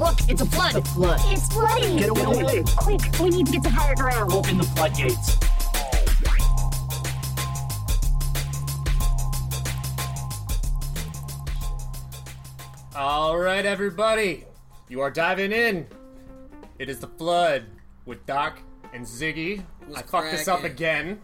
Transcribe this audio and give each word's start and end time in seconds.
Look, 0.00 0.16
it's 0.30 0.40
a 0.40 0.46
flood. 0.46 0.88
Flood. 0.88 1.20
It's 1.24 1.46
flooding. 1.52 1.98
Get 1.98 2.08
away. 2.08 2.64
Quick, 2.78 3.02
we 3.20 3.28
need 3.28 3.44
to 3.44 3.52
get 3.52 3.62
to 3.64 3.68
higher 3.68 3.94
ground. 3.94 4.32
Open 4.32 4.56
the 4.56 4.64
floodgates. 4.64 5.36
All 12.96 13.36
right, 13.36 13.66
everybody, 13.66 14.46
you 14.88 15.02
are 15.02 15.10
diving 15.10 15.52
in. 15.52 15.86
It 16.78 16.88
is 16.88 17.00
the 17.00 17.06
flood 17.06 17.66
with 18.06 18.24
Doc 18.24 18.58
and 18.94 19.04
Ziggy. 19.04 19.62
What's 19.86 20.00
I 20.00 20.02
fucked 20.06 20.30
this 20.30 20.48
up 20.48 20.64
again. 20.64 21.20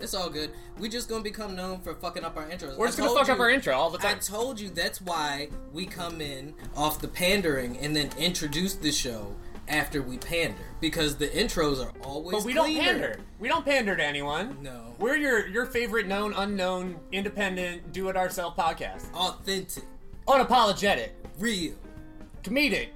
It's 0.00 0.14
all 0.14 0.30
good. 0.30 0.50
We 0.78 0.88
just 0.88 1.08
gonna 1.08 1.22
become 1.22 1.54
known 1.54 1.80
for 1.80 1.94
fucking 1.94 2.24
up 2.24 2.36
our 2.36 2.48
intros. 2.48 2.76
We're 2.76 2.86
just 2.86 2.98
gonna 2.98 3.14
fuck 3.14 3.28
up 3.28 3.38
our 3.38 3.50
intro 3.50 3.74
all 3.74 3.90
the 3.90 3.98
time. 3.98 4.16
I 4.16 4.18
told 4.18 4.58
you 4.58 4.70
that's 4.70 5.00
why 5.00 5.48
we 5.72 5.86
come 5.86 6.20
in 6.20 6.54
off 6.76 7.00
the 7.00 7.08
pandering 7.08 7.76
and 7.78 7.94
then 7.94 8.10
introduce 8.18 8.74
the 8.74 8.92
show 8.92 9.34
after 9.68 10.02
we 10.02 10.18
pander 10.18 10.62
because 10.80 11.16
the 11.16 11.28
intros 11.28 11.84
are 11.84 11.92
always. 12.02 12.36
But 12.36 12.44
we 12.44 12.52
don't 12.54 12.74
pander. 12.74 13.20
We 13.38 13.48
don't 13.48 13.64
pander 13.64 13.94
to 13.96 14.04
anyone. 14.04 14.56
No. 14.62 14.94
We're 14.98 15.16
your 15.16 15.46
your 15.48 15.66
favorite 15.66 16.06
known, 16.06 16.32
unknown, 16.34 16.98
independent, 17.12 17.92
do 17.92 18.08
it 18.08 18.16
ourselves 18.16 18.56
podcast. 18.58 19.12
Authentic, 19.14 19.84
Unapologetic, 20.26 21.10
real. 21.38 21.74
comedic. 22.42 22.88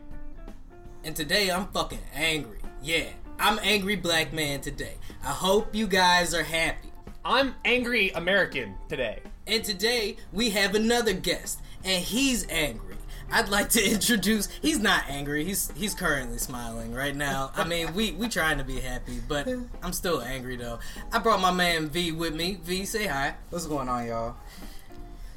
And 1.04 1.14
today 1.14 1.50
I'm 1.50 1.66
fucking 1.68 2.00
angry. 2.14 2.58
Yeah, 2.82 3.08
I'm 3.38 3.58
angry 3.62 3.96
black 3.96 4.32
man 4.32 4.60
today. 4.62 4.94
I 5.22 5.28
hope 5.30 5.74
you 5.74 5.86
guys 5.86 6.34
are 6.34 6.42
happy. 6.42 6.90
I'm 7.26 7.54
angry 7.64 8.10
American 8.10 8.74
today. 8.86 9.20
And 9.46 9.64
today 9.64 10.16
we 10.30 10.50
have 10.50 10.74
another 10.74 11.14
guest, 11.14 11.58
and 11.82 12.04
he's 12.04 12.46
angry. 12.50 12.96
I'd 13.32 13.48
like 13.48 13.70
to 13.70 13.82
introduce. 13.92 14.48
He's 14.60 14.78
not 14.78 15.04
angry. 15.08 15.42
He's 15.42 15.72
he's 15.74 15.94
currently 15.94 16.36
smiling 16.36 16.92
right 16.92 17.16
now. 17.16 17.50
I 17.56 17.64
mean, 17.64 17.94
we 17.94 18.12
we 18.12 18.28
trying 18.28 18.58
to 18.58 18.64
be 18.64 18.78
happy, 18.78 19.20
but 19.26 19.48
I'm 19.82 19.94
still 19.94 20.20
angry 20.20 20.56
though. 20.56 20.78
I 21.12 21.18
brought 21.18 21.40
my 21.40 21.50
man 21.50 21.88
V 21.88 22.12
with 22.12 22.34
me. 22.34 22.58
V, 22.62 22.84
say 22.84 23.06
hi. 23.06 23.36
What's 23.48 23.66
going 23.66 23.88
on, 23.88 24.06
y'all? 24.06 24.36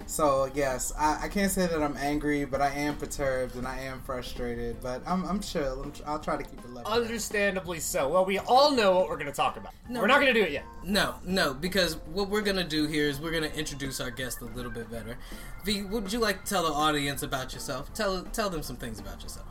So 0.08 0.50
yes, 0.55 0.94
I, 0.97 1.25
I 1.25 1.27
can't 1.27 1.52
say 1.52 1.67
that 1.67 1.83
I'm 1.83 1.97
angry, 1.97 2.45
but 2.45 2.61
I 2.61 2.69
am 2.69 2.95
perturbed 2.95 3.55
and 3.55 3.67
I 3.67 3.81
am 3.81 4.00
frustrated. 4.02 4.81
But 4.81 5.02
I'm 5.05 5.25
I'm 5.25 5.41
chill. 5.41 5.83
I'm, 5.83 5.94
I'll 6.05 6.19
try 6.19 6.38
to 6.38 6.44
keep 6.44 6.59
it 6.59 6.73
level. 6.73 6.89
Understandably 6.89 7.80
so. 7.81 8.08
Well, 8.08 8.23
we 8.23 8.39
all 8.39 8.72
know 8.72 8.95
what 8.95 9.09
we're 9.09 9.17
gonna 9.17 9.33
talk 9.33 9.58
about. 9.58 9.73
No. 9.89 10.00
we're 10.00 10.08
not 10.08 10.22
gonna 10.22 10.33
do 10.33 10.44
it 10.44 10.52
yet. 10.52 10.66
No, 10.81 11.16
no, 11.25 11.53
because 11.53 11.97
what 12.13 12.30
we're 12.30 12.41
gonna 12.41 12.63
do 12.63 12.88
here 12.88 13.09
is 13.09 13.19
we're 13.19 13.31
gonna 13.31 13.47
introduce 13.47 14.00
our 14.00 14.09
guest 14.09 14.41
a 14.41 14.45
little 14.45 14.72
bit 14.72 14.89
better. 14.89 15.17
V, 15.66 15.83
would 15.83 16.11
you 16.13 16.19
like 16.19 16.45
to 16.45 16.50
tell 16.50 16.63
the 16.63 16.73
audience 16.73 17.22
about 17.22 17.53
yourself? 17.53 17.94
Tell 17.94 18.23
tell 18.23 18.50
them 18.50 18.63
some 18.63 18.78
things 18.78 19.00
about 19.02 19.22
yourself. 19.22 19.47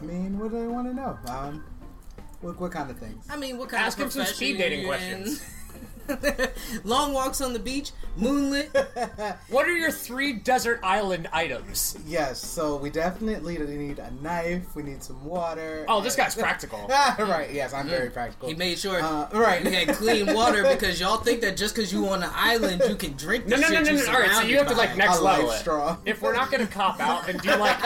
I 0.00 0.04
mean, 0.06 0.38
what 0.38 0.52
do 0.52 0.58
they 0.58 0.68
want 0.68 0.88
to 0.88 0.94
know? 0.94 1.18
Um, 1.26 1.64
what 2.40 2.58
what 2.58 2.72
kind 2.72 2.90
of 2.90 2.98
things? 2.98 3.26
I 3.28 3.36
mean, 3.36 3.58
what 3.58 3.68
kind 3.68 3.84
Ask 3.84 3.98
of 3.98 4.06
Ask 4.06 4.16
him 4.16 4.24
some 4.24 4.34
speed 4.34 4.56
dating 4.56 4.86
questions. 4.86 5.44
in? 6.08 6.48
Long 6.84 7.12
walks 7.12 7.40
on 7.40 7.52
the 7.52 7.58
beach, 7.58 7.92
moonlit. 8.16 8.70
What 9.48 9.66
are 9.66 9.76
your 9.76 9.90
three 9.90 10.32
desert 10.34 10.80
island 10.82 11.28
items? 11.32 11.98
Yes, 12.06 12.40
so 12.44 12.76
we 12.76 12.90
definitely 12.90 13.58
need 13.58 13.98
a 13.98 14.10
knife. 14.22 14.74
We 14.74 14.82
need 14.82 15.02
some 15.02 15.24
water. 15.24 15.84
Oh, 15.88 16.00
this 16.00 16.14
guy's 16.16 16.34
practical. 16.46 16.86
right. 16.88 17.48
Yes, 17.52 17.72
I'm 17.74 17.88
very 17.88 18.10
practical. 18.10 18.48
He 18.48 18.54
made 18.54 18.78
sure 18.78 19.00
Uh, 19.02 19.28
right. 19.32 19.66
he 19.66 19.72
had 19.74 19.88
clean 19.96 20.32
water 20.34 20.62
because 20.62 21.00
y'all 21.00 21.18
think 21.18 21.40
that 21.42 21.56
just 21.56 21.74
because 21.74 21.92
you 21.92 22.06
on 22.08 22.22
an 22.22 22.30
island 22.34 22.82
you 22.88 22.94
can 22.96 23.12
drink 23.16 23.44
the 23.46 23.56
No, 23.56 23.56
no, 23.56 23.68
no, 23.68 23.80
no, 23.82 23.90
you 23.90 23.96
no. 24.06 24.12
All 24.12 24.20
right, 24.20 24.30
so 24.32 24.42
you 24.42 24.56
have 24.58 24.68
to 24.68 24.74
like 24.74 24.90
surrounded 24.94 24.98
next 24.98 25.18
A 25.18 25.22
level 25.22 25.46
life 25.46 25.56
it. 25.56 25.60
straw. 25.60 25.96
If 26.04 26.22
we're 26.22 26.32
not 26.34 26.50
gonna 26.50 26.66
cop 26.66 27.00
out 27.00 27.28
and 27.28 27.40
do 27.40 27.50
like, 27.56 27.80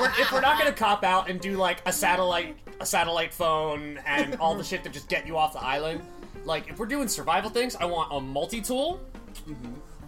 we're, 0.00 0.12
if 0.20 0.32
we're 0.32 0.40
not 0.40 0.58
gonna 0.58 0.72
cop 0.72 1.04
out 1.04 1.28
and 1.30 1.40
do 1.40 1.56
like 1.56 1.82
a 1.86 1.92
satellite, 1.92 2.56
a 2.80 2.86
satellite 2.86 3.32
phone, 3.34 3.98
and 4.06 4.36
all 4.36 4.54
the 4.54 4.64
shit 4.64 4.82
to 4.84 4.90
just 4.90 5.08
get 5.08 5.26
you 5.26 5.36
off 5.36 5.52
the 5.52 5.62
island, 5.62 6.02
like 6.44 6.68
if 6.68 6.78
we're 6.78 6.86
doing 6.86 7.08
survival 7.08 7.50
things, 7.50 7.76
I 7.76 7.84
want 7.84 8.12
a 8.12 8.20
multi-tool. 8.20 9.00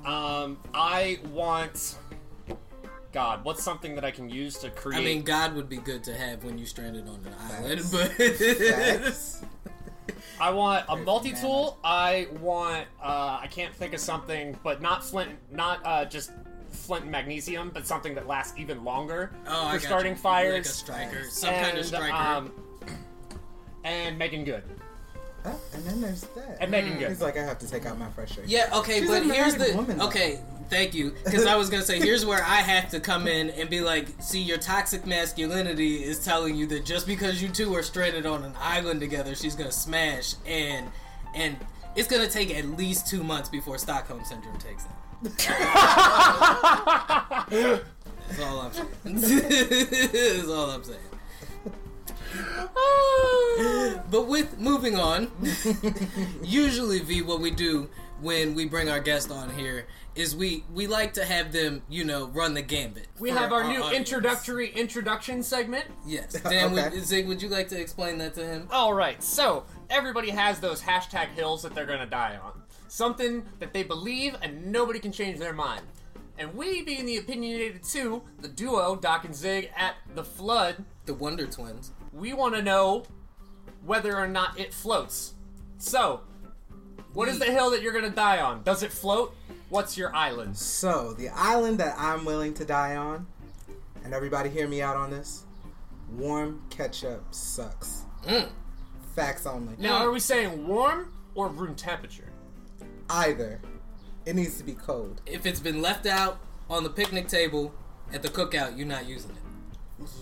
Um, 0.05 0.59
I 0.73 1.19
want. 1.33 1.99
God, 3.13 3.45
what's 3.45 3.63
something 3.63 3.95
that 3.95 4.05
I 4.05 4.11
can 4.11 4.29
use 4.29 4.59
to 4.59 4.71
create? 4.71 4.99
I 4.99 5.05
mean, 5.05 5.23
God 5.23 5.55
would 5.55 5.69
be 5.69 5.77
good 5.77 6.03
to 6.05 6.15
have 6.15 6.43
when 6.43 6.59
you 6.59 6.67
stranded 6.67 7.09
on 7.09 7.21
an 7.25 7.35
island, 7.55 7.81
Facts. 7.83 9.41
but 9.41 9.71
I 10.41 10.51
want 10.51 10.85
a 10.89 10.97
multi-tool. 10.97 11.79
I 11.85 12.29
want. 12.41 12.87
Uh, 13.01 13.39
I 13.41 13.47
can't 13.51 13.75
think 13.75 13.95
of 13.95 14.01
something, 14.01 14.59
but 14.63 14.83
not 14.83 15.05
flint, 15.05 15.31
not 15.51 15.81
uh, 15.85 16.05
just 16.05 16.33
flint 16.71 17.05
and 17.05 17.13
magnesium, 17.13 17.71
but 17.73 17.87
something 17.87 18.15
that 18.15 18.27
lasts 18.27 18.59
even 18.59 18.85
longer 18.85 19.31
oh, 19.47 19.67
I 19.69 19.75
for 19.75 19.79
got 19.79 19.87
starting 19.87 20.13
you. 20.13 20.19
fires. 20.19 20.53
like 20.53 20.65
a 20.67 20.69
striker, 20.69 21.25
some 21.31 21.55
and, 21.55 21.67
kind 21.67 21.79
of 21.79 21.87
striker. 21.87 22.15
Um, 22.15 22.53
and 23.85 24.19
Meagan 24.19 24.45
Good. 24.45 24.65
Oh, 25.47 25.61
and 25.75 25.85
then 25.85 26.01
there's 26.01 26.23
that. 26.23 26.57
And 26.61 26.71
Meagan 26.71 26.95
mm. 26.95 26.99
Good. 27.01 27.09
He's 27.11 27.21
like, 27.21 27.37
I 27.37 27.43
have 27.43 27.59
to 27.59 27.69
take 27.69 27.85
out 27.85 27.99
my 27.99 28.09
frustration. 28.11 28.51
yeah, 28.51 28.71
okay, 28.79 29.01
She's 29.01 29.11
but 29.11 29.23
a 29.23 29.33
here's 29.33 29.55
the 29.57 29.73
woman, 29.77 29.99
though. 29.99 30.07
okay. 30.07 30.41
Thank 30.71 30.95
you, 30.95 31.15
because 31.25 31.45
I 31.45 31.57
was 31.57 31.69
gonna 31.69 31.83
say 31.83 32.01
here's 32.01 32.25
where 32.25 32.43
I 32.43 32.63
have 32.63 32.89
to 32.93 33.01
come 33.01 33.29
in 33.29 33.51
and 33.51 33.69
be 33.69 33.83
like, 33.83 34.09
see, 34.21 34.41
your 34.41 34.57
toxic 34.57 35.05
masculinity 35.07 36.03
is 36.03 36.25
telling 36.25 36.57
you 36.57 36.67
that 36.69 36.87
just 36.87 37.07
because 37.07 37.43
you 37.43 37.51
two 37.51 37.75
are 37.75 37.83
stranded 37.83 38.25
on 38.25 38.43
an 38.45 38.55
island 38.59 39.01
together, 39.01 39.35
she's 39.35 39.55
gonna 39.55 39.71
smash, 39.71 40.37
and 40.47 40.91
and 41.35 41.59
it's 41.97 42.09
gonna 42.09 42.29
take 42.29 42.51
at 42.51 42.65
least 42.65 43.07
two 43.07 43.23
months 43.23 43.51
before 43.51 43.77
Stockholm 43.77 44.25
syndrome 44.25 44.57
takes 44.59 44.87
it. 44.87 44.91
That's 48.29 48.41
all 48.41 48.61
I'm 48.61 48.73
saying. 48.73 48.89
That's 49.05 50.49
all 50.49 50.71
I'm 50.71 50.83
saying. 50.83 50.99
but 54.11 54.27
with 54.27 54.59
moving 54.59 54.97
on, 54.97 55.31
usually 56.43 57.01
V, 57.01 57.23
what 57.23 57.41
we 57.41 57.51
do 57.51 57.89
when 58.21 58.55
we 58.55 58.67
bring 58.67 58.89
our 58.89 59.01
guest 59.01 59.31
on 59.31 59.51
here 59.51 59.87
is 60.15 60.37
we 60.37 60.65
we 60.73 60.87
like 60.87 61.13
to 61.15 61.25
have 61.25 61.53
them, 61.53 61.83
you 61.89 62.05
know, 62.05 62.27
run 62.29 62.55
the 62.55 62.63
gambit. 62.63 63.09
We 63.19 63.31
for 63.31 63.39
have 63.39 63.53
our, 63.53 63.65
new 63.65 63.81
uh, 63.81 63.83
uh, 63.83 63.87
audience. 63.87 64.09
introductory 64.09 64.71
introduction 64.71 65.43
segment. 65.43 65.85
Yes, 66.07 66.33
Dan, 66.43 66.73
Okay. 66.73 66.91
would, 66.91 67.05
Zig, 67.05 67.27
would 67.27 67.43
you 67.43 67.49
like 67.49 67.69
to 67.69 67.81
explain 67.81 68.19
that 68.19 68.35
to 68.35 68.45
him? 68.47 68.69
All 68.71 68.95
right, 68.95 69.23
so 69.23 69.65
everybody 69.91 70.31
has 70.31 70.61
those 70.61 70.81
hashtag 70.81 71.29
hills 71.29 71.63
that 71.63 71.75
they're 71.75 71.87
gonna 71.87 72.07
die 72.07 72.39
on. 72.43 72.53
Something 72.89 73.45
that 73.59 73.73
they 73.73 73.83
believe 73.83 74.37
and 74.41 74.67
nobody 74.71 75.01
can 75.01 75.11
change 75.11 75.39
their 75.39 75.53
mind. 75.53 75.83
And 76.39 76.55
we, 76.55 76.83
being 76.83 77.07
the 77.07 77.17
opinionated 77.17 77.83
two, 77.85 78.23
the 78.41 78.49
duo 78.49 78.97
Doc 78.97 79.25
and 79.25 79.35
Zig 79.35 79.71
at 79.77 79.95
the 80.15 80.25
Flood, 80.25 80.85
The 81.07 81.15
Wonder 81.15 81.47
Twins. 81.47 81.93
We 82.15 82.33
want 82.33 82.55
to 82.55 82.63
know 82.63 83.05
whether 83.85 84.17
or 84.17 84.29
not 84.29 84.59
it 84.59 84.73
floats. 84.73 85.35
So, 85.79 86.21
what 87.13 87.29
is 87.29 87.39
the 87.39 87.47
hill 87.47 87.71
that 87.71 87.83
you're 87.83 87.93
gonna 87.93 88.11
die 88.11 88.41
on? 88.41 88.63
Does 88.63 88.83
it 88.83 88.93
float? 88.93 89.35
What's 89.69 89.99
your 89.99 90.15
island? 90.15 90.57
So 90.57 91.15
the 91.15 91.29
island 91.31 91.79
that 91.79 91.95
I'm 91.99 92.25
willing 92.25 92.55
to 92.55 92.65
die 92.65 92.97
on, 92.97 93.27
and 94.05 94.15
everybody 94.15 94.49
hear 94.49 94.69
me 94.69 94.81
out 94.83 94.97
on 94.97 95.11
this. 95.11 95.45
Warm 96.13 96.63
ketchup 96.71 97.25
sucks. 97.33 98.03
Mm. 98.25 98.49
Facts 99.15 99.47
only. 99.47 99.75
Now, 99.79 100.05
are 100.05 100.11
we 100.11 100.21
saying 100.21 100.67
warm 100.67 101.13
or 101.35 101.49
room 101.49 101.75
temperature? 101.75 102.31
Either. 103.11 103.61
It 104.27 104.37
needs 104.37 104.57
to 104.59 104.65
be 104.65 104.73
cold. 104.73 105.21
If 105.27 105.45
it's 105.45 105.61
been 105.61 105.83
left 105.83 106.07
out 106.07 106.39
on 106.71 106.83
the 106.83 106.91
picnic 106.91 107.29
table 107.29 107.75
at 108.13 108.23
the 108.23 108.29
cookout, 108.29 108.77
you're 108.77 108.87
not 108.87 109.07
using 109.07 109.31
it. 109.31 109.44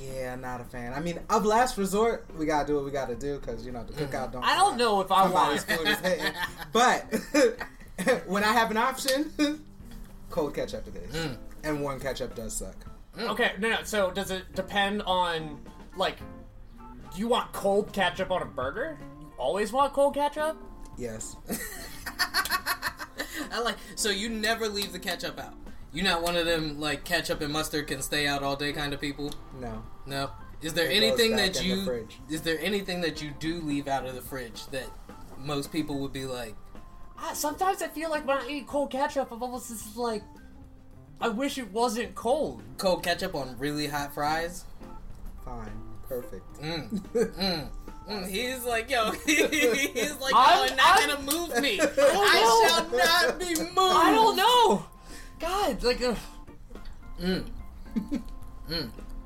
Yeah, 0.00 0.37
not 0.37 0.60
a 0.60 0.65
fan. 0.65 0.93
I 0.94 1.00
mean, 1.00 1.19
of 1.31 1.44
last 1.44 1.76
resort, 1.78 2.26
we 2.38 2.47
gotta 2.47 2.66
do 2.66 2.76
what 2.76 2.84
we 2.84 2.91
gotta 2.91 3.15
do 3.15 3.38
because 3.38 3.65
you 3.66 3.72
know 3.72 3.84
the 3.84 3.93
cookout 3.93 4.32
don't. 4.32 4.44
I 4.44 4.56
don't 4.56 4.76
know 4.76 5.00
if 5.00 5.10
I 5.12 5.25
Somebody's 5.25 5.66
want. 5.66 5.81
food 5.81 5.88
is 5.88 5.98
hitting. 6.00 6.32
But 6.72 8.22
when 8.26 8.44
I 8.44 8.53
have 8.53 8.70
an 8.70 8.76
option, 8.76 9.32
cold 10.31 10.54
ketchup 10.54 10.87
it 10.88 10.97
is, 10.97 11.15
Mm. 11.15 11.37
and 11.64 11.81
warm 11.82 12.00
ketchup 12.00 12.34
does 12.34 12.52
suck. 12.55 12.76
Okay, 13.19 13.52
no, 13.58 13.69
no. 13.69 13.82
So, 13.84 14.11
does 14.11 14.31
it 14.31 14.55
depend 14.55 15.02
on 15.02 15.61
like? 15.96 16.17
Do 17.14 17.19
you 17.20 17.28
want 17.28 17.52
cold 17.52 17.93
ketchup 17.93 18.31
on 18.31 18.40
a 18.40 18.46
burger? 18.46 18.96
You 19.20 19.31
always 19.37 19.70
want 19.73 19.93
cold 19.93 20.14
ketchup? 20.14 20.56
Yes. 20.96 21.37
I 23.50 23.61
like 23.61 23.76
so 23.96 24.08
you 24.11 24.28
never 24.31 24.69
leave 24.69 24.93
the 24.93 24.99
ketchup 24.99 25.38
out. 25.38 25.55
You're 25.92 26.04
not 26.04 26.22
one 26.22 26.36
of 26.36 26.46
them 26.46 26.80
like 26.80 27.04
ketchup 27.04 27.40
and 27.42 27.52
mustard 27.52 27.86
can 27.86 28.00
stay 28.02 28.26
out 28.26 28.42
all 28.42 28.56
day 28.56 28.72
kind 28.72 28.92
of 28.94 29.00
people. 29.00 29.32
No. 29.60 29.82
No. 30.06 30.30
Is 30.62 30.72
there 30.74 30.90
It 30.90 31.02
anything 31.02 31.36
that 31.36 31.60
in 31.60 31.68
the 31.68 31.74
you 31.84 32.08
is 32.30 32.42
there 32.42 32.58
anything 32.60 33.00
that 33.02 33.20
you 33.20 33.32
do 33.38 33.60
leave 33.60 33.88
out 33.88 34.06
of 34.06 34.14
the 34.14 34.22
fridge 34.22 34.66
that 34.68 34.86
most 35.38 35.72
people 35.72 35.98
would 35.98 36.12
be 36.12 36.24
like, 36.24 36.54
Ah, 37.18 37.32
sometimes 37.34 37.82
I 37.82 37.88
feel 37.88 38.10
like 38.10 38.26
when 38.26 38.36
I 38.38 38.48
eat 38.48 38.66
cold 38.66 38.90
ketchup, 38.90 39.30
I'm 39.32 39.42
almost 39.42 39.68
just 39.68 39.96
like, 39.96 40.22
I 41.20 41.28
wish 41.28 41.58
it 41.58 41.70
wasn't 41.72 42.14
cold. 42.14 42.62
cold 42.78 43.02
ketchup 43.04 43.34
on 43.34 43.56
really 43.58 43.86
hot 43.86 44.14
fries? 44.14 44.64
Fine. 45.44 45.70
Perfect. 46.08 46.44
Mm, 46.60 48.28
he's 48.28 48.64
like, 48.64 48.90
yo, 48.90 49.10
he's 49.26 50.14
like, 50.20 50.34
I'm- 50.34 50.68
you're 50.68 50.76
not 50.76 51.00
I'm- 51.00 51.08
gonna 51.08 51.22
move 51.32 51.60
me. 51.62 51.76
no. 51.76 51.84
I 51.98 52.66
shall 52.66 52.90
not 53.28 53.38
be 53.38 53.54
moved. 53.54 53.78
I 53.78 54.12
don't 54.12 54.36
know. 54.36 54.86
God, 55.42 55.82
like, 55.82 56.00
uh, 56.02 56.14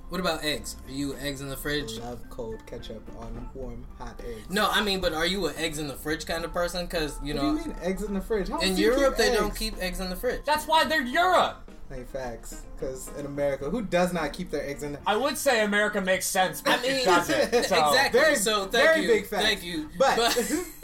What 0.08 0.20
about 0.20 0.42
eggs? 0.44 0.76
Are 0.88 0.92
you 0.92 1.14
eggs 1.16 1.40
in 1.42 1.48
the 1.50 1.56
fridge? 1.56 1.98
Love 1.98 2.20
cold 2.30 2.64
ketchup 2.64 3.02
on 3.18 3.50
warm 3.54 3.84
hot 3.98 4.18
eggs. 4.26 4.48
No, 4.48 4.66
I 4.70 4.82
mean, 4.82 5.00
but 5.00 5.12
are 5.12 5.26
you 5.26 5.46
an 5.46 5.54
eggs 5.56 5.78
in 5.78 5.88
the 5.88 5.94
fridge 5.94 6.24
kind 6.24 6.44
of 6.44 6.52
person? 6.54 6.86
Because 6.86 7.18
you 7.22 7.34
What 7.34 7.42
know, 7.42 7.52
do 7.52 7.58
you 7.60 7.66
mean 7.66 7.76
eggs 7.82 8.02
in 8.02 8.14
the 8.14 8.20
fridge? 8.22 8.48
How 8.48 8.60
in 8.60 8.76
do 8.76 8.80
you 8.80 8.92
Europe 8.92 9.16
keep 9.16 9.26
they 9.26 9.34
don't 9.34 9.54
keep 9.54 9.76
eggs 9.78 10.00
in 10.00 10.08
the 10.08 10.16
fridge. 10.16 10.40
That's 10.46 10.66
why 10.66 10.84
they're 10.84 11.02
Europe. 11.02 11.70
Hey, 11.90 12.04
facts. 12.04 12.62
Because 12.76 13.10
in 13.18 13.26
America, 13.26 13.68
who 13.68 13.82
does 13.82 14.12
not 14.12 14.32
keep 14.32 14.50
their 14.50 14.66
eggs 14.66 14.82
in 14.82 14.92
the 14.92 14.98
I 15.06 15.16
would 15.16 15.36
say 15.36 15.64
America 15.64 16.00
makes 16.00 16.26
sense, 16.26 16.62
but 16.62 16.78
I 16.78 16.82
mean, 16.82 16.90
it 16.92 17.04
doesn't. 17.04 17.52
So. 17.66 17.88
exactly. 17.88 18.20
Very, 18.20 18.36
so 18.36 18.60
thank 18.66 18.72
very 18.72 19.02
you, 19.02 19.08
big 19.08 19.26
facts. 19.26 19.44
thank 19.44 19.62
you. 19.64 19.90
But, 19.98 20.18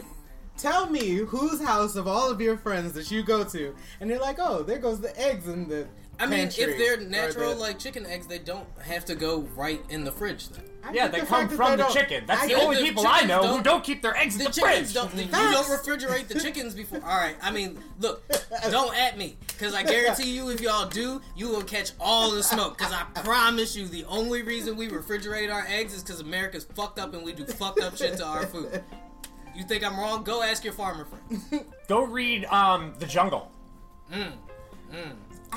tell 0.63 0.89
me 0.89 1.09
whose 1.17 1.61
house 1.61 1.95
of 1.95 2.07
all 2.07 2.31
of 2.31 2.41
your 2.41 2.57
friends 2.57 2.93
that 2.93 3.11
you 3.11 3.21
go 3.21 3.43
to, 3.43 3.75
and 3.99 4.09
you're 4.09 4.19
like, 4.19 4.37
oh, 4.39 4.63
there 4.63 4.79
goes 4.79 4.99
the 5.01 5.15
eggs 5.19 5.47
in 5.47 5.67
the. 5.67 5.87
I 6.19 6.27
mean, 6.27 6.47
if 6.47 6.55
they're 6.55 7.01
natural 7.01 7.49
the- 7.55 7.59
like 7.59 7.79
chicken 7.79 8.05
eggs, 8.05 8.27
they 8.27 8.37
don't 8.39 8.67
have 8.81 9.03
to 9.05 9.15
go 9.15 9.41
right 9.55 9.81
in 9.89 10.03
the 10.03 10.11
fridge. 10.11 10.47
Then. 10.49 10.63
I 10.83 10.93
Yeah, 10.93 11.07
they 11.07 11.21
the 11.21 11.25
come 11.25 11.49
from 11.49 11.71
they 11.71 11.83
the 11.83 11.89
chicken. 11.89 12.23
That's 12.27 12.43
I 12.43 12.47
the 12.47 12.53
only 12.55 12.77
the 12.77 12.83
people 12.83 13.03
I 13.07 13.21
know 13.21 13.41
who 13.41 13.47
don't- 13.55 13.63
don't 13.63 13.83
keep 13.83 14.01
their 14.03 14.15
eggs 14.15 14.35
in 14.35 14.39
The 14.39 14.45
the 14.45 14.51
chickens 14.51 14.91
fridge. 14.91 15.11
don't. 15.11 15.15
You 15.15 15.25
don't 15.31 15.65
refrigerate 15.65 16.27
the 16.27 16.39
chickens 16.39 16.75
before. 16.75 16.99
All 17.03 17.17
right. 17.17 17.35
I 17.41 17.49
mean, 17.51 17.79
look, 17.99 18.21
don't 18.69 18.95
at 18.95 19.17
me, 19.17 19.37
because 19.47 19.73
I 19.73 19.81
guarantee 19.83 20.29
you, 20.35 20.49
if 20.49 20.61
y'all 20.61 20.87
do, 20.87 21.19
you 21.35 21.47
will 21.49 21.63
catch 21.63 21.91
all 21.99 22.29
the 22.31 22.43
smoke. 22.43 22.77
Because 22.77 22.93
I 22.93 23.03
promise 23.21 23.75
you, 23.75 23.87
the 23.87 24.05
only 24.05 24.43
reason 24.43 24.77
we 24.77 24.89
refrigerate 24.89 25.51
our 25.51 25.65
eggs 25.67 25.95
is 25.95 26.03
because 26.03 26.19
America's 26.19 26.63
fucked 26.63 26.99
up 26.99 27.13
and 27.15 27.23
we 27.23 27.33
do 27.33 27.43
fucked 27.45 27.81
up 27.81 27.97
shit 27.97 28.17
to 28.17 28.25
our 28.25 28.45
food. 28.45 28.83
You 29.55 29.63
think 29.63 29.83
I'm 29.83 29.97
wrong? 29.99 30.23
Go 30.23 30.41
ask 30.41 30.63
your 30.63 30.73
farmer 30.73 31.05
friend. 31.05 31.65
Go 31.87 32.03
read 32.03 32.45
um, 32.45 32.93
The 32.99 33.05
Jungle. 33.05 33.51
I 34.11 34.31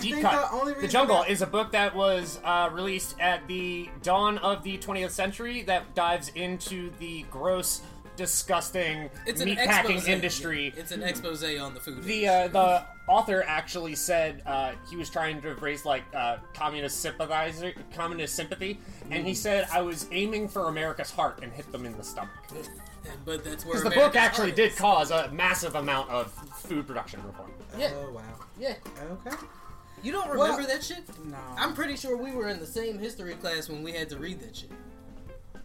Deep 0.00 0.14
think 0.14 0.22
Cut. 0.26 0.50
the 0.50 0.56
only 0.56 0.74
The 0.74 0.88
Jungle 0.88 1.22
that- 1.22 1.30
is 1.30 1.40
a 1.42 1.46
book 1.46 1.72
that 1.72 1.94
was 1.94 2.38
uh, 2.44 2.68
released 2.72 3.16
at 3.18 3.46
the 3.46 3.88
dawn 4.02 4.38
of 4.38 4.62
the 4.62 4.76
20th 4.78 5.10
century 5.10 5.62
that 5.62 5.94
dives 5.94 6.28
into 6.34 6.90
the 6.98 7.22
gross, 7.30 7.80
disgusting 8.16 9.08
It's 9.26 9.40
an 9.40 9.48
meatpacking 9.48 9.90
expose. 9.96 10.08
industry. 10.08 10.74
It's 10.76 10.92
an 10.92 11.02
expose 11.02 11.42
on 11.58 11.72
the 11.74 11.80
food. 11.80 12.02
The 12.02 12.28
uh, 12.28 12.48
the 12.48 12.84
author 13.08 13.44
actually 13.46 13.94
said 13.94 14.42
uh, 14.46 14.72
he 14.90 14.96
was 14.96 15.08
trying 15.08 15.40
to 15.42 15.54
raise 15.56 15.84
like 15.86 16.02
uh, 16.14 16.38
communist 16.54 17.00
sympathizer, 17.00 17.72
communist 17.94 18.34
sympathy, 18.34 18.78
and 19.10 19.24
Mm. 19.24 19.28
he 19.28 19.34
said 19.34 19.66
I 19.72 19.80
was 19.82 20.06
aiming 20.12 20.48
for 20.48 20.66
America's 20.68 21.10
heart 21.10 21.40
and 21.42 21.52
hit 21.52 21.70
them 21.72 21.86
in 21.86 21.96
the 21.96 22.04
stomach. 22.04 22.30
but 23.24 23.44
that's 23.44 23.64
where 23.64 23.76
Because 23.76 23.90
the 23.90 23.98
book 23.98 24.16
actually 24.16 24.48
heart 24.48 24.56
did 24.56 24.76
cause 24.76 25.10
a 25.10 25.30
massive 25.32 25.74
amount 25.74 26.10
of 26.10 26.32
food 26.56 26.86
production 26.86 27.22
reform. 27.24 27.50
Yeah. 27.78 27.92
Oh 27.94 28.12
wow. 28.12 28.22
Yeah. 28.58 28.74
Okay. 29.26 29.36
You 30.02 30.12
don't 30.12 30.28
remember 30.28 30.58
Well- 30.58 30.66
that 30.68 30.84
shit? 30.84 31.04
No. 31.24 31.36
I'm 31.56 31.74
pretty 31.74 31.96
sure 31.96 32.16
we 32.16 32.32
were 32.32 32.48
in 32.48 32.60
the 32.60 32.66
same 32.66 32.98
history 32.98 33.34
class 33.34 33.68
when 33.68 33.82
we 33.82 33.92
had 33.92 34.08
to 34.10 34.18
read 34.18 34.40
that 34.40 34.54
shit. 34.56 34.70
I 35.54 35.58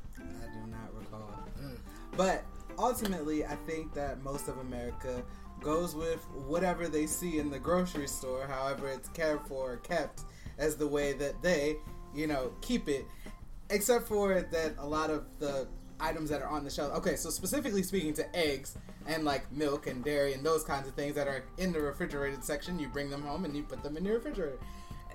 do 0.53 0.59
not 0.69 0.93
recall. 0.97 1.29
Mm. 1.61 1.77
But 2.17 2.43
ultimately, 2.77 3.45
I 3.45 3.55
think 3.67 3.93
that 3.93 4.23
most 4.23 4.47
of 4.47 4.57
America 4.59 5.21
goes 5.61 5.95
with 5.95 6.19
whatever 6.47 6.87
they 6.87 7.05
see 7.05 7.37
in 7.37 7.51
the 7.51 7.59
grocery 7.59 8.07
store, 8.07 8.47
however 8.47 8.89
it's 8.89 9.09
cared 9.09 9.41
for 9.47 9.73
or 9.73 9.77
kept, 9.77 10.21
as 10.57 10.75
the 10.75 10.87
way 10.87 11.13
that 11.13 11.39
they, 11.41 11.75
you 12.15 12.25
know, 12.27 12.51
keep 12.61 12.87
it. 12.89 13.05
Except 13.69 14.07
for 14.07 14.41
that, 14.41 14.73
a 14.79 14.85
lot 14.85 15.09
of 15.09 15.25
the 15.39 15.67
items 16.01 16.29
that 16.29 16.41
are 16.41 16.49
on 16.49 16.63
the 16.63 16.69
shelf. 16.69 16.93
Okay, 16.97 17.15
so 17.15 17.29
specifically 17.29 17.83
speaking 17.83 18.13
to 18.15 18.35
eggs 18.35 18.77
and 19.07 19.23
like 19.23 19.51
milk 19.51 19.87
and 19.87 20.03
dairy 20.03 20.33
and 20.33 20.43
those 20.45 20.63
kinds 20.63 20.87
of 20.87 20.93
things 20.95 21.15
that 21.15 21.27
are 21.27 21.43
in 21.57 21.71
the 21.71 21.79
refrigerated 21.79 22.43
section, 22.43 22.79
you 22.79 22.87
bring 22.87 23.09
them 23.09 23.21
home 23.21 23.45
and 23.45 23.55
you 23.55 23.63
put 23.63 23.81
them 23.83 23.97
in 23.97 24.05
your 24.05 24.15
refrigerator. 24.15 24.57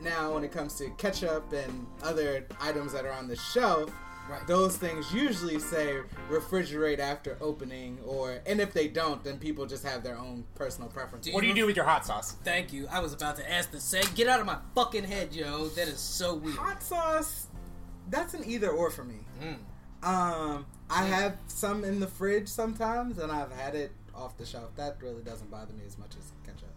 Now, 0.02 0.34
when 0.34 0.44
it 0.44 0.52
comes 0.52 0.74
to 0.76 0.90
ketchup 0.98 1.52
and 1.52 1.86
other 2.02 2.46
items 2.60 2.92
that 2.92 3.04
are 3.04 3.12
on 3.12 3.28
the 3.28 3.36
shelf, 3.36 3.90
Right. 4.28 4.44
those 4.48 4.76
things 4.76 5.14
usually 5.14 5.60
say 5.60 5.98
refrigerate 6.28 6.98
after 6.98 7.38
opening, 7.40 7.96
or 8.04 8.40
and 8.44 8.60
if 8.60 8.72
they 8.72 8.88
don't, 8.88 9.22
then 9.22 9.38
people 9.38 9.66
just 9.66 9.84
have 9.84 10.02
their 10.02 10.18
own 10.18 10.44
personal 10.56 10.88
preferences. 10.90 11.32
What 11.32 11.42
do 11.42 11.46
you 11.46 11.54
do 11.54 11.64
with 11.64 11.76
your 11.76 11.84
hot 11.84 12.04
sauce? 12.04 12.32
Thank 12.42 12.72
you. 12.72 12.88
I 12.90 12.98
was 12.98 13.12
about 13.12 13.36
to 13.36 13.48
ask 13.48 13.70
the 13.70 13.78
same. 13.78 14.02
Get 14.16 14.26
out 14.26 14.40
of 14.40 14.46
my 14.46 14.58
fucking 14.74 15.04
head, 15.04 15.32
yo. 15.32 15.68
That 15.68 15.86
is 15.86 16.00
so 16.00 16.34
weird. 16.34 16.56
Hot 16.56 16.82
sauce, 16.82 17.46
that's 18.10 18.34
an 18.34 18.42
either 18.44 18.70
or 18.70 18.90
for 18.90 19.04
me. 19.04 19.20
Mm. 19.40 19.58
Um, 20.06 20.66
I 20.90 21.04
have 21.04 21.36
some 21.48 21.84
in 21.84 22.00
the 22.00 22.06
fridge 22.06 22.48
sometimes, 22.48 23.18
and 23.18 23.30
I've 23.32 23.52
had 23.52 23.74
it 23.74 23.90
off 24.14 24.36
the 24.38 24.46
shelf. 24.46 24.70
That 24.76 24.96
really 25.02 25.22
doesn't 25.22 25.50
bother 25.50 25.72
me 25.72 25.82
as 25.86 25.98
much 25.98 26.10
as 26.18 26.30
ketchup. 26.44 26.68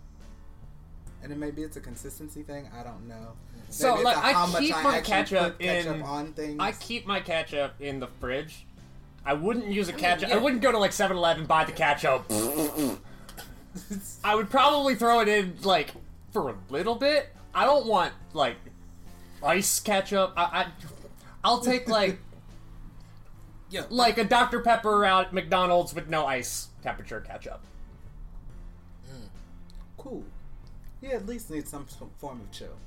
And 1.21 1.31
then 1.31 1.39
maybe 1.39 1.63
it's 1.63 1.77
a 1.77 1.81
consistency 1.81 2.43
thing. 2.43 2.69
I 2.77 2.83
don't 2.83 3.07
know. 3.07 3.15
Mm-hmm. 3.15 3.59
So, 3.69 3.93
Maybe 3.95 4.05
like, 4.05 4.17
it's 4.17 4.25
how 4.25 4.45
much 4.47 4.61
keep 4.61 4.77
I 4.77 4.81
my 4.83 4.97
actually 4.97 5.13
ketchup 5.13 5.57
put 5.57 5.59
ketchup 5.59 5.95
in- 5.95 6.01
on 6.01 6.33
things. 6.33 6.57
I 6.59 6.71
keep 6.71 7.05
my 7.05 7.19
ketchup 7.19 7.73
in 7.79 7.99
the 7.99 8.07
fridge. 8.19 8.65
I 9.25 9.33
wouldn't 9.33 9.67
use 9.67 9.89
a 9.89 9.93
ketchup. 9.93 10.29
yeah. 10.29 10.35
I 10.35 10.39
wouldn't 10.39 10.61
go 10.61 10.71
to 10.71 10.77
like 10.77 10.91
7-Eleven 10.91 11.45
buy 11.45 11.65
the 11.65 11.73
ketchup. 11.73 12.25
I 14.23 14.33
would 14.35 14.49
probably 14.49 14.95
throw 14.95 15.19
it 15.19 15.27
in 15.27 15.57
like 15.63 15.91
for 16.31 16.49
a 16.49 16.55
little 16.69 16.95
bit. 16.95 17.29
I 17.53 17.65
don't 17.65 17.85
want 17.85 18.13
like 18.33 18.55
ice 19.43 19.79
ketchup. 19.79 20.33
I, 20.37 20.43
I 20.43 20.65
I'll 21.43 21.59
take 21.61 21.87
like 21.89 22.19
Yo, 23.69 23.83
like 23.89 24.17
a 24.17 24.23
Dr 24.23 24.61
Pepper 24.61 25.05
out 25.05 25.27
at 25.27 25.33
McDonald's 25.33 25.93
with 25.93 26.09
no 26.09 26.25
ice 26.25 26.69
temperature 26.81 27.21
ketchup. 27.21 27.61
Hmm. 29.07 29.25
cool. 29.97 30.23
You 31.01 31.11
at 31.11 31.25
least 31.25 31.49
need 31.51 31.67
some, 31.67 31.87
some 31.87 32.09
form 32.17 32.41
of 32.41 32.51
chill. 32.51 32.77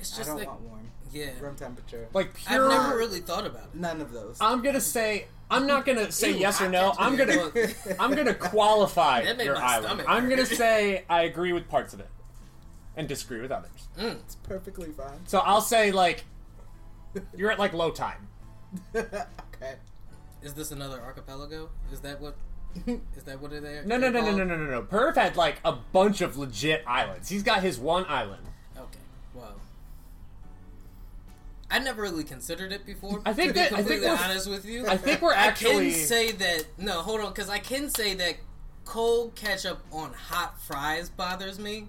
it's 0.00 0.10
just 0.16 0.28
I 0.28 0.32
don't 0.32 0.38
like, 0.40 0.48
want 0.48 0.60
warm. 0.62 0.90
yeah. 1.12 1.30
Room 1.40 1.54
temperature. 1.56 2.08
Like 2.12 2.34
pure. 2.34 2.70
I've 2.70 2.82
never 2.82 2.98
really 2.98 3.20
thought 3.20 3.46
about 3.46 3.64
it. 3.72 3.78
None 3.78 4.00
of 4.00 4.12
those. 4.12 4.36
I'm 4.40 4.62
gonna 4.62 4.80
say 4.80 5.26
I'm 5.50 5.66
not 5.66 5.86
gonna 5.86 6.10
say 6.10 6.32
Ew, 6.32 6.38
yes 6.38 6.60
or 6.60 6.68
no. 6.68 6.92
I'm 6.98 7.16
gonna 7.16 7.50
I'm 8.00 8.14
gonna 8.14 8.34
qualify 8.34 9.22
That 9.24 9.36
made 9.38 9.44
your 9.44 9.54
my 9.54 9.60
island. 9.62 9.84
stomach 9.86 10.06
I'm 10.08 10.28
gonna 10.28 10.46
say 10.46 11.04
I 11.08 11.22
agree 11.22 11.52
with 11.52 11.68
parts 11.68 11.94
of 11.94 12.00
it 12.00 12.08
and 12.96 13.06
disagree 13.08 13.40
with 13.40 13.52
others. 13.52 13.88
Hmm. 13.96 14.06
It's 14.24 14.34
perfectly 14.34 14.88
fine. 14.90 15.26
So 15.26 15.38
I'll 15.38 15.60
say 15.60 15.92
like 15.92 16.24
you're 17.36 17.50
at 17.52 17.58
like 17.60 17.72
low 17.74 17.90
time. 17.90 18.28
okay. 19.62 19.74
Is 20.42 20.54
this 20.54 20.72
another 20.72 21.00
archipelago? 21.00 21.70
Is 21.92 22.00
that 22.00 22.20
what? 22.20 22.34
Is 22.86 23.22
that 23.24 23.40
what 23.40 23.52
it 23.52 23.62
is? 23.64 23.86
No, 23.86 23.96
no, 23.98 24.08
no, 24.10 24.20
no, 24.22 24.30
no, 24.32 24.44
no, 24.44 24.56
no, 24.56 24.64
no. 24.64 24.82
Perv 24.82 25.14
had 25.14 25.36
like 25.36 25.60
a 25.64 25.72
bunch 25.72 26.20
of 26.20 26.36
legit 26.38 26.82
islands. 26.86 27.28
He's 27.28 27.42
got 27.42 27.62
his 27.62 27.78
one 27.78 28.04
island. 28.08 28.42
Okay. 28.76 28.98
Well, 29.34 29.54
I 31.70 31.78
never 31.78 32.02
really 32.02 32.24
considered 32.24 32.72
it 32.72 32.84
before. 32.84 33.22
I 33.24 33.32
think 33.32 33.48
to 33.50 33.54
be 33.54 33.60
that- 33.60 33.72
I 33.72 33.76
think 33.76 33.78
completely 33.88 34.06
we're- 34.08 34.18
honest 34.24 34.48
with 34.50 34.64
you. 34.64 34.86
I 34.86 34.96
think 34.96 35.22
we're 35.22 35.32
I 35.32 35.36
actually. 35.46 35.90
can 35.92 36.00
say 36.00 36.32
that. 36.32 36.64
No, 36.78 37.02
hold 37.02 37.20
on, 37.20 37.28
because 37.32 37.48
I 37.48 37.58
can 37.58 37.88
say 37.88 38.14
that 38.14 38.36
cold 38.84 39.34
ketchup 39.36 39.80
on 39.92 40.12
hot 40.12 40.60
fries 40.60 41.08
bothers 41.08 41.58
me. 41.58 41.88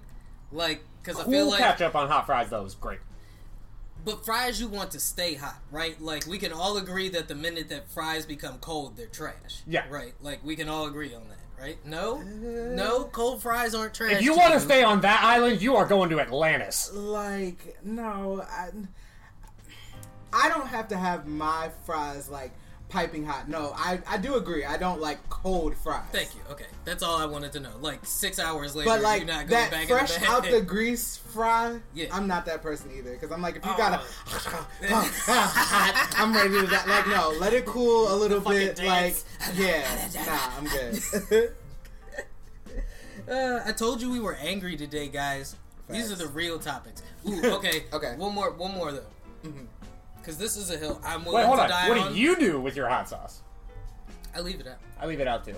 Like, 0.52 0.84
because 1.02 1.20
I 1.20 1.26
feel 1.30 1.50
like, 1.50 1.60
ketchup 1.60 1.96
on 1.96 2.08
hot 2.08 2.26
fries 2.28 2.50
though 2.50 2.64
is 2.66 2.76
great. 2.76 3.00
But 4.06 4.26
fries 4.26 4.60
you 4.60 4.68
want 4.68 4.92
to 4.92 5.00
stay 5.00 5.36
hot, 5.36 5.60
right? 5.72 6.00
Like, 6.02 6.28
we 6.28 6.38
can 6.38 6.52
all 6.52 6.78
agree 6.78 7.10
that 7.10 7.28
the 7.28 7.36
minute 7.36 7.70
that 7.70 7.90
fries 7.90 8.26
become 8.26 8.58
cold, 8.60 8.98
they're 8.98 9.08
trash. 9.08 9.62
Yeah. 9.68 9.86
Right. 9.90 10.14
Like, 10.22 10.44
we 10.44 10.56
can 10.56 10.70
all 10.70 10.88
agree 10.88 11.14
on 11.14 11.24
that, 11.30 11.62
right? 11.62 11.78
No, 11.86 12.18
uh, 12.18 12.76
no, 12.76 13.06
cold 13.06 13.42
fries 13.42 13.74
aren't 13.74 13.94
trash. 13.94 14.14
If 14.14 14.22
you 14.22 14.36
want 14.36 14.54
to 14.54 14.60
stay 14.60 14.84
on 14.84 15.02
that 15.02 15.24
island, 15.24 15.62
you 15.62 15.76
are 15.76 15.86
going 15.86 16.10
to 16.10 16.20
Atlantis. 16.20 16.92
Like, 16.94 17.78
no, 17.84 18.46
I, 18.50 18.70
I 20.34 20.50
don't 20.50 20.68
have 20.68 20.88
to 20.90 20.98
have 20.98 21.28
my 21.28 21.70
fries 21.86 22.30
like 22.30 22.52
piping 22.94 23.26
hot. 23.26 23.50
No, 23.50 23.74
I, 23.76 24.00
I 24.08 24.18
do 24.18 24.36
agree. 24.36 24.64
I 24.64 24.78
don't 24.78 25.02
like 25.02 25.28
cold 25.28 25.76
fries. 25.76 26.04
Thank 26.12 26.36
you. 26.36 26.42
Okay, 26.52 26.68
that's 26.86 27.02
all 27.02 27.18
I 27.18 27.26
wanted 27.26 27.52
to 27.54 27.60
know. 27.60 27.72
Like 27.82 28.06
six 28.06 28.38
hours 28.38 28.76
later, 28.76 28.88
But 28.92 29.02
like 29.02 29.22
you're 29.22 29.28
not 29.28 29.48
going 29.48 29.62
that 29.62 29.72
back 29.72 29.88
fresh 29.88 30.16
in 30.16 30.22
the 30.22 30.30
out 30.30 30.44
the 30.44 30.62
grease 30.76 31.18
fry, 31.18 31.80
Yeah. 31.96 32.06
I'm 32.12 32.28
not 32.28 32.46
that 32.46 32.62
person 32.62 32.92
either. 32.96 33.12
Because 33.14 33.32
I'm 33.32 33.42
like, 33.42 33.56
if 33.56 33.66
you 33.66 33.72
Oh. 33.74 33.78
gotta, 33.78 34.00
I'm 36.18 36.34
ready 36.36 36.60
to 36.62 36.68
that. 36.68 36.88
Like, 36.88 37.08
no, 37.08 37.34
let 37.40 37.54
it 37.54 37.66
cool 37.66 38.14
a 38.14 38.16
little 38.16 38.40
bit. 38.40 38.78
Like, 38.84 39.16
yeah, 39.56 40.08
nah, 40.26 40.52
I'm 40.58 40.66
good. 40.66 41.56
Uh, 43.28 43.62
I 43.66 43.72
told 43.72 44.02
you 44.04 44.12
we 44.12 44.20
were 44.20 44.36
angry 44.36 44.78
today, 44.78 45.08
guys. 45.08 45.56
These 45.90 46.12
are 46.12 46.16
the 46.16 46.28
real 46.28 46.60
topics. 46.60 47.02
Ooh, 47.28 47.54
okay. 47.56 47.86
Okay. 47.92 48.14
One 48.18 48.36
more. 48.36 48.52
One 48.52 48.72
more 48.74 48.92
though. 48.92 49.52
Because 50.24 50.38
this 50.38 50.56
is 50.56 50.70
a 50.72 50.78
hill 50.78 51.02
I'm 51.04 51.26
willing 51.26 51.40
Wait, 51.42 51.46
hold 51.46 51.58
to 51.58 51.64
on. 51.64 51.70
die 51.70 51.90
What 51.90 51.98
on. 51.98 52.14
do 52.14 52.20
you 52.20 52.38
do 52.38 52.62
with 52.62 52.78
your 52.78 52.88
hot 52.88 53.10
sauce? 53.10 53.42
I 54.34 54.40
leave 54.40 54.62
it 54.62 54.68
out. 54.68 54.78
I 55.00 55.06
leave 55.06 55.20
it 55.20 55.28
out 55.28 55.44
too. 55.44 55.56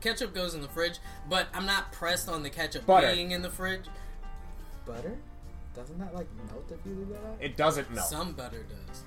Ketchup 0.00 0.34
goes 0.34 0.54
in 0.54 0.60
the 0.62 0.68
fridge, 0.68 0.98
but 1.30 1.46
I'm 1.54 1.64
not 1.64 1.92
pressed 1.92 2.28
on 2.28 2.42
the 2.42 2.50
ketchup 2.50 2.84
Butter. 2.86 3.12
being 3.14 3.30
in 3.30 3.40
the 3.40 3.50
fridge. 3.50 3.84
Butter? 4.84 5.16
Doesn't 5.74 5.98
that 5.98 6.12
like 6.14 6.26
melt 6.50 6.64
if 6.70 6.78
you 6.84 6.96
leave 6.96 7.08
that 7.10 7.16
out? 7.26 7.36
It 7.40 7.56
doesn't 7.56 7.90
melt. 7.92 8.08
Some 8.08 8.32
butter 8.32 8.64
does. 8.64 9.02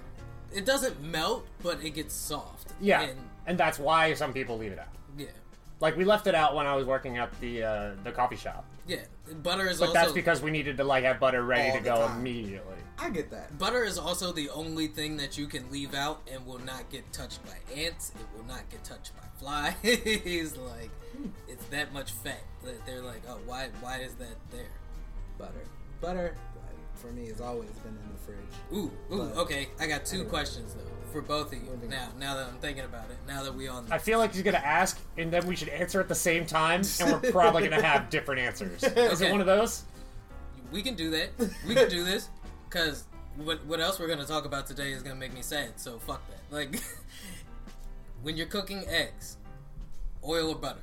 It 0.53 0.65
doesn't 0.65 1.01
melt, 1.03 1.45
but 1.61 1.83
it 1.83 1.91
gets 1.91 2.15
soft. 2.15 2.71
yeah, 2.79 3.01
And, 3.01 3.19
and 3.45 3.57
that's 3.57 3.77
why 3.77 4.13
some 4.13 4.31
people 4.33 4.57
leave 4.57 4.71
it 4.71 4.79
out. 4.79 4.87
yeah. 5.17 5.27
Like 5.81 5.95
we 5.97 6.05
left 6.05 6.25
it 6.25 6.33
out 6.33 6.55
when 6.55 6.65
I 6.65 6.73
was 6.75 6.87
working 6.87 7.17
at 7.17 7.29
the 7.39 7.61
uh, 7.63 7.91
the 8.03 8.11
coffee 8.11 8.35
shop. 8.37 8.65
Yeah, 8.87 9.01
butter 9.43 9.67
is 9.69 9.77
But 9.79 9.89
also 9.89 9.99
that's 9.99 10.11
because 10.13 10.41
we 10.41 10.49
needed 10.49 10.77
to 10.77 10.83
like 10.83 11.03
have 11.03 11.19
butter 11.19 11.43
ready 11.43 11.69
All 11.69 11.77
to 11.77 11.83
the 11.83 11.89
go 11.89 12.07
time. 12.07 12.19
immediately. 12.19 12.76
I 12.99 13.09
get 13.09 13.29
that. 13.31 13.57
butter 13.57 13.83
is 13.83 13.97
also 13.97 14.31
the 14.31 14.49
only 14.49 14.87
thing 14.87 15.17
that 15.17 15.37
you 15.37 15.47
can 15.47 15.69
leave 15.71 15.93
out 15.93 16.21
and 16.31 16.45
will 16.45 16.59
not 16.59 16.89
get 16.89 17.11
touched 17.13 17.39
by 17.45 17.53
ants. 17.75 18.11
It 18.19 18.25
will 18.35 18.45
not 18.47 18.69
get 18.69 18.83
touched 18.83 19.11
by 19.15 19.27
flies. 19.39 19.75
like 19.83 20.89
hmm. 21.15 21.27
it's 21.47 21.65
that 21.67 21.93
much 21.93 22.11
fat 22.11 22.41
that 22.63 22.85
they're 22.85 23.01
like, 23.01 23.21
oh, 23.29 23.39
why? 23.45 23.69
Why 23.81 23.99
is 23.99 24.13
that 24.15 24.35
there? 24.51 24.71
Butter. 25.37 25.65
Butter, 26.01 26.35
for 26.95 27.11
me, 27.11 27.27
has 27.27 27.41
always 27.41 27.69
been 27.69 27.91
in 27.91 28.11
the 28.11 28.17
fridge. 28.19 28.37
Ooh, 28.73 28.91
ooh. 29.13 29.29
But- 29.29 29.37
okay, 29.41 29.69
I 29.79 29.87
got 29.87 30.05
two 30.05 30.17
Anyway. 30.17 30.29
questions 30.29 30.73
though 30.73 31.11
for 31.11 31.21
both 31.21 31.53
of 31.53 31.59
you. 31.63 31.69
Moving 31.69 31.89
Now, 31.89 32.09
now 32.19 32.35
that 32.35 32.47
I'm 32.47 32.59
thinking 32.59 32.83
about 32.83 33.09
it, 33.09 33.17
now 33.27 33.43
that 33.43 33.53
we 33.55 33.67
on. 33.67 33.87
I 33.91 33.97
feel 33.97 34.19
like 34.19 34.33
he's 34.33 34.43
gonna 34.43 34.57
ask, 34.57 34.99
and 35.17 35.31
then 35.31 35.47
we 35.47 35.55
should 35.55 35.69
answer 35.69 36.01
at 36.01 36.09
the 36.09 36.15
same 36.15 36.45
time, 36.45 36.81
and 36.99 37.11
we're 37.11 37.31
probably 37.31 37.67
gonna 37.67 37.81
have 37.81 38.09
different 38.11 38.41
answers. 38.41 38.83
Is 38.83 39.21
it 39.21 39.31
one 39.31 39.39
of 39.39 39.47
those? 39.47 39.83
we 40.71 40.81
can 40.81 40.95
do 40.95 41.11
that. 41.11 41.29
We 41.65 41.75
can 41.75 41.89
do 41.89 42.03
this 42.03 42.29
because 42.69 43.05
what 43.35 43.63
what 43.65 43.79
else 43.79 43.99
we're 43.99 44.07
gonna 44.07 44.25
talk 44.25 44.45
about 44.45 44.67
today 44.67 44.91
is 44.91 45.01
gonna 45.03 45.15
make 45.15 45.33
me 45.33 45.41
sad. 45.41 45.79
So 45.79 45.99
fuck 45.99 46.21
that. 46.29 46.55
Like 46.55 46.81
when 48.23 48.37
you're 48.37 48.47
cooking 48.47 48.83
eggs, 48.87 49.37
oil 50.23 50.49
or 50.49 50.55
butter. 50.55 50.79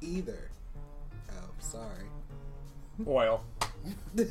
Either. 0.00 0.50
Oh, 1.30 1.50
sorry. 1.58 2.04
Oil. 3.06 3.42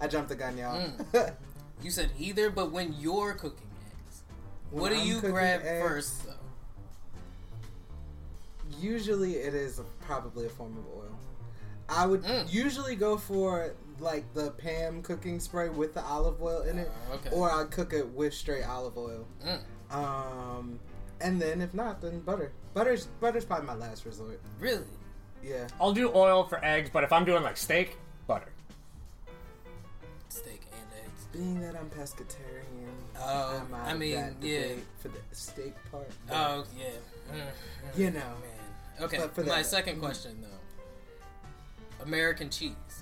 I 0.00 0.06
jumped 0.08 0.28
the 0.30 0.34
gun, 0.34 0.56
y'all. 0.58 0.80
Mm. 1.12 1.32
You 1.82 1.90
said 1.90 2.10
either, 2.18 2.48
but 2.48 2.70
when 2.72 2.94
you're 2.98 3.34
cooking 3.34 3.68
eggs, 3.90 4.22
When 4.70 4.80
what 4.80 4.88
do 4.90 4.94
I'm 4.98 5.06
you 5.06 5.20
grab 5.20 5.60
eggs- 5.62 5.86
first 5.86 6.24
though? 6.24 6.32
Usually, 8.80 9.34
it 9.36 9.52
is 9.54 9.80
probably 10.00 10.46
a 10.46 10.48
form 10.48 10.78
of 10.78 10.84
oil. 10.96 11.18
I 11.88 12.06
would 12.06 12.22
Mm. 12.22 12.50
usually 12.50 12.96
go 12.96 13.18
for 13.18 13.74
like 14.00 14.24
the 14.34 14.50
Pam 14.52 15.02
cooking 15.02 15.38
spray 15.40 15.68
with 15.68 15.94
the 15.94 16.02
olive 16.02 16.42
oil 16.42 16.62
in 16.62 16.78
it, 16.78 16.90
Uh, 17.10 17.14
okay. 17.14 17.30
or 17.30 17.50
I'd 17.50 17.70
cook 17.70 17.92
it 17.92 18.08
with 18.08 18.34
straight 18.34 18.64
olive 18.64 18.96
oil. 18.98 19.26
Mm, 19.44 19.60
Um, 19.94 20.80
and 21.20 21.40
then 21.40 21.60
if 21.60 21.72
not, 21.74 22.00
then 22.00 22.20
butter. 22.20 22.52
Butter's 22.74 23.06
butter's 23.20 23.44
probably 23.44 23.66
my 23.66 23.74
last 23.74 24.04
resort. 24.04 24.40
really? 24.58 24.84
Yeah. 25.42 25.68
I'll 25.80 25.92
do 25.92 26.10
oil 26.14 26.44
for 26.44 26.64
eggs, 26.64 26.88
but 26.92 27.04
if 27.04 27.12
I'm 27.12 27.24
doing 27.24 27.42
like 27.42 27.56
steak, 27.56 27.96
butter. 28.26 28.48
Steak 30.28 30.62
and 30.72 31.04
eggs. 31.04 31.24
Being 31.32 31.60
that 31.60 31.76
I'm 31.76 31.90
pescatarian, 31.90 32.88
Oh, 33.16 33.62
I'm 33.66 33.74
out 33.74 33.86
I 33.86 33.92
of 33.92 33.98
mean, 33.98 34.14
that 34.16 34.34
yeah. 34.40 34.74
for 34.98 35.08
the 35.08 35.18
steak 35.32 35.74
part. 35.90 36.10
Oh 36.30 36.64
yeah. 36.76 36.86
Mm, 37.32 37.36
mm, 37.40 37.98
You 37.98 38.10
know. 38.10 38.20
man. 38.20 39.02
Okay. 39.02 39.18
But 39.18 39.34
for 39.34 39.42
My 39.44 39.56
that- 39.56 39.66
second 39.66 40.00
question 40.00 40.40
though. 40.42 40.48
American 42.04 42.50
cheese, 42.50 42.93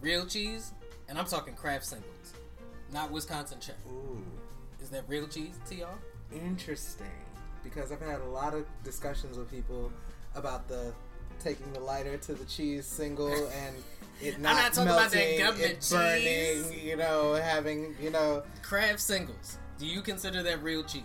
real 0.00 0.26
cheese, 0.26 0.72
and 1.08 1.18
I'm 1.18 1.24
talking 1.26 1.54
Kraft 1.54 1.84
singles, 1.84 2.32
not 2.92 3.10
Wisconsin 3.10 3.58
cheddar. 3.60 3.78
Ooh, 3.90 4.22
Is 4.82 4.90
that 4.90 5.04
real 5.08 5.26
cheese 5.26 5.58
to 5.68 5.74
y'all? 5.74 5.98
interesting. 6.32 7.06
Because 7.64 7.90
I've 7.90 8.00
had 8.00 8.20
a 8.20 8.26
lot 8.28 8.54
of 8.54 8.66
discussions 8.84 9.36
with 9.36 9.50
people 9.50 9.90
about 10.34 10.68
the 10.68 10.92
taking 11.40 11.72
the 11.72 11.80
lighter 11.80 12.16
to 12.16 12.34
the 12.34 12.44
cheese 12.44 12.84
single 12.86 13.28
and 13.52 13.76
it 14.20 14.40
not, 14.40 14.54
not 14.54 14.72
talking 14.72 14.90
about 14.90 15.10
that 15.10 15.16
melting, 15.16 15.38
government 15.38 15.72
it 15.72 15.88
burning. 15.90 16.86
You 16.88 16.96
know, 16.96 17.34
having 17.34 17.94
you 18.00 18.10
know. 18.10 18.42
Kraft 18.62 19.00
singles. 19.00 19.58
Do 19.78 19.86
you 19.86 20.02
consider 20.02 20.42
that 20.42 20.62
real 20.62 20.82
cheese? 20.82 21.02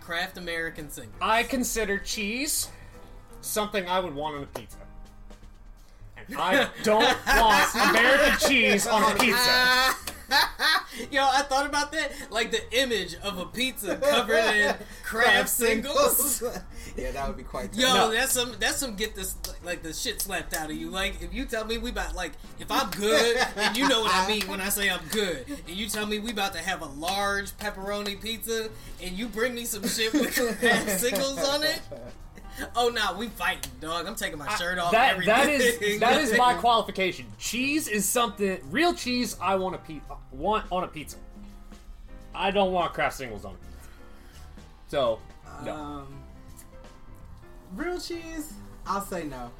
Kraft 0.00 0.38
American 0.38 0.88
singles. 0.90 1.16
I 1.20 1.42
consider 1.42 1.98
cheese 1.98 2.68
something 3.40 3.86
I 3.88 4.00
would 4.00 4.14
want 4.14 4.36
on 4.36 4.42
a 4.44 4.46
pizza. 4.46 4.78
And 6.28 6.36
I 6.38 6.68
don't 6.82 7.02
want 7.26 7.74
American 7.90 8.38
cheese 8.48 8.86
on 8.86 9.02
a 9.02 9.14
pizza. 9.18 9.94
Yo, 11.10 11.22
I 11.22 11.40
thought 11.42 11.64
about 11.66 11.90
that. 11.92 12.12
Like 12.30 12.50
the 12.50 12.60
image 12.78 13.14
of 13.22 13.38
a 13.38 13.46
pizza 13.46 13.96
covered 13.96 14.36
in 14.54 14.74
Kraft 15.02 15.48
singles. 15.48 16.42
yeah, 16.98 17.12
that 17.12 17.26
would 17.28 17.38
be 17.38 17.44
quite. 17.44 17.74
Yo, 17.74 17.86
No. 17.86 18.10
that's 18.12 18.32
some 18.32 18.54
that's 18.60 18.76
some 18.76 18.94
get 18.94 19.14
this 19.14 19.36
like 19.64 19.82
the 19.82 19.92
shit 19.94 20.20
slapped 20.20 20.54
out 20.54 20.70
of 20.70 20.76
you. 20.76 20.90
Like 20.90 21.22
if 21.22 21.32
you 21.32 21.46
tell 21.46 21.64
me 21.64 21.78
we 21.78 21.90
about 21.90 22.14
like 22.14 22.32
if 22.58 22.70
I'm 22.70 22.90
good 22.90 23.38
and 23.56 23.74
you 23.74 23.88
know 23.88 24.02
what 24.02 24.14
I 24.14 24.28
mean 24.28 24.42
when 24.48 24.60
I 24.60 24.68
say 24.68 24.90
I'm 24.90 25.06
good, 25.10 25.46
and 25.48 25.74
you 25.76 25.88
tell 25.88 26.04
me 26.04 26.18
we 26.18 26.30
about 26.32 26.52
to 26.52 26.58
have 26.58 26.82
a 26.82 26.86
large 26.86 27.52
pepperoni 27.56 28.20
pizza 28.20 28.68
and 29.02 29.16
you 29.16 29.28
bring 29.28 29.54
me 29.54 29.64
some 29.64 29.86
shit 29.88 30.12
with 30.12 30.34
Kraft 30.60 30.90
singles 31.00 31.38
on 31.48 31.62
it. 31.64 31.80
Oh 32.76 32.88
nah, 32.88 33.16
we 33.16 33.28
fighting, 33.28 33.70
dog. 33.80 34.06
I'm 34.06 34.14
taking 34.14 34.38
my 34.38 34.52
shirt 34.56 34.78
off. 34.78 34.92
That 34.92 35.24
that 35.26 35.48
everything. 35.48 35.88
is 35.94 36.00
that 36.00 36.20
is 36.20 36.36
my 36.36 36.54
qualification. 36.60 37.26
Cheese 37.38 37.88
is 37.88 38.04
something 38.08 38.58
real 38.70 38.94
cheese 38.94 39.36
I 39.40 39.56
want 39.56 39.74
a 39.74 39.78
pe- 39.78 40.00
want 40.32 40.64
on 40.72 40.84
a 40.84 40.88
pizza. 40.88 41.16
I 42.34 42.50
don't 42.50 42.72
want 42.72 42.92
Kraft 42.94 43.16
singles 43.16 43.44
on 43.44 43.52
a 43.52 43.54
pizza. 43.56 43.88
So 44.88 45.18
no. 45.64 45.72
Um, 45.74 46.22
real 47.74 48.00
cheese, 48.00 48.52
I'll 48.86 49.00
say 49.02 49.24
no, 49.24 49.50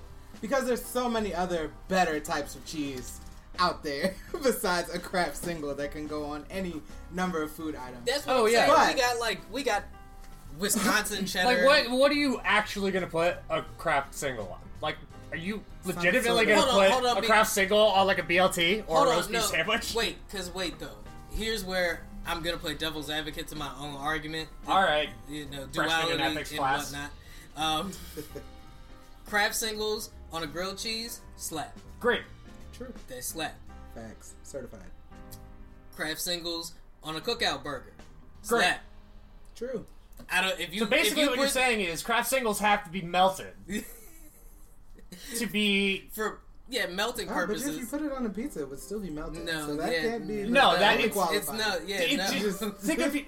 because 0.41 0.67
there's 0.67 0.85
so 0.85 1.09
many 1.09 1.35
other 1.35 1.71
better 1.89 2.21
types 2.21 2.55
of 2.55 2.65
cheese 2.65 3.21
out 3.59 3.83
there 3.83 4.15
besides 4.43 4.95
a 4.95 4.99
Kraft 4.99 5.37
single 5.37 5.75
that 5.75 5.91
can 5.91 6.07
go 6.07 6.25
on 6.25 6.45
any 6.51 6.81
number 7.13 7.43
of 7.43 7.51
food 7.51 7.75
items. 7.75 8.07
That's 8.07 8.25
what 8.27 8.37
Oh, 8.37 8.47
I'm 8.47 8.53
yeah. 8.53 8.67
saying. 8.67 8.77
But- 8.77 8.95
we 8.95 9.01
got 9.01 9.19
like 9.21 9.41
we 9.53 9.63
got 9.65 9.83
Wisconsin 10.59 11.27
cheddar. 11.27 11.65
like 11.67 11.89
what 11.89 11.99
what 11.99 12.11
are 12.11 12.17
you 12.17 12.41
actually 12.45 12.91
gonna 12.91 13.07
put 13.07 13.37
a 13.51 13.63
Kraft 13.79 14.15
single 14.15 14.49
on? 14.49 14.59
Like 14.81 14.97
are 15.31 15.37
you 15.37 15.63
legitimately 15.85 16.23
sort 16.23 16.49
gonna 16.49 16.61
Hold 16.61 16.69
on, 16.71 16.85
put 16.87 16.91
hold 16.93 17.07
on, 17.07 17.17
a 17.19 17.21
be- 17.21 17.27
Kraft 17.27 17.51
single 17.51 17.79
on 17.79 18.07
like 18.07 18.19
a 18.19 18.23
BLT 18.23 18.85
or 18.87 18.97
Hold 18.97 19.07
a 19.09 19.11
on, 19.11 19.17
roast 19.17 19.29
beef 19.31 19.41
no. 19.41 19.47
sandwich? 19.47 19.95
Wait, 19.95 20.17
cause 20.31 20.53
wait 20.55 20.79
though. 20.79 20.97
Here's 21.31 21.65
where 21.65 22.03
I'm 22.27 22.43
gonna 22.43 22.57
play 22.59 22.75
devil's 22.75 23.09
advocate 23.11 23.49
to 23.49 23.57
my 23.57 23.71
own 23.79 23.95
argument. 23.97 24.49
All 24.67 24.83
right. 24.83 25.09
You 25.29 25.47
know, 25.47 25.67
Freshman 25.73 26.13
in 26.13 26.19
duality 26.19 26.23
ethics 26.23 26.51
and 26.51 26.59
class. 26.59 26.93
whatnot. 26.93 27.11
Um, 27.57 27.93
Kraft 29.27 29.55
singles 29.55 30.11
on 30.33 30.43
a 30.43 30.47
grilled 30.47 30.79
cheese 30.79 31.21
slap. 31.37 31.77
Great. 32.01 32.23
True. 32.73 32.93
They 33.09 33.21
slap. 33.21 33.55
Facts. 33.95 34.35
Certified. 34.43 34.81
Kraft 35.97 36.21
singles 36.21 36.75
on 37.03 37.17
a 37.17 37.21
cookout 37.21 37.63
burger. 37.63 37.93
Great. 38.47 38.61
Slap. 38.63 38.81
True. 39.57 39.85
I 40.31 40.41
don't. 40.43 40.61
If 40.61 40.73
you 40.73 40.81
So 40.81 40.87
basically, 40.87 41.23
if 41.23 41.27
you 41.27 41.31
what 41.31 41.39
you're 41.39 41.49
saying 41.49 41.81
is 41.81 42.03
Kraft 42.03 42.29
singles 42.29 42.59
have 42.61 42.85
to 42.85 42.91
be 42.91 43.03
melted 43.03 43.53
to 45.37 45.47
be. 45.47 46.09
for 46.13 46.41
yeah 46.71 46.87
melting 46.87 47.29
Oh, 47.31 47.47
but 47.47 47.57
if 47.57 47.79
you 47.79 47.87
put 47.87 48.03
it 48.03 48.13
on 48.13 48.27
a 48.27 48.31
pizza, 48.31 48.61
it 48.61 48.69
would 48.69 48.79
still 48.79 49.01
be 49.01 49.11
melted. 49.11 49.45
No, 49.45 49.67
so 49.67 49.77
that 49.77 49.91
yeah, 49.93 50.03
can't 50.03 50.29
be. 50.29 50.43
No, 50.45 50.73
the 50.73 50.79
that- 50.81 51.01
it's- 51.01 51.29
it's 51.33 51.53
no 51.53 51.79
yeah 51.87 52.01
It- 52.01 52.17
no. 52.19 52.31
just 52.31 52.59
think 52.81 53.01
of 53.01 53.15
you, 53.17 53.25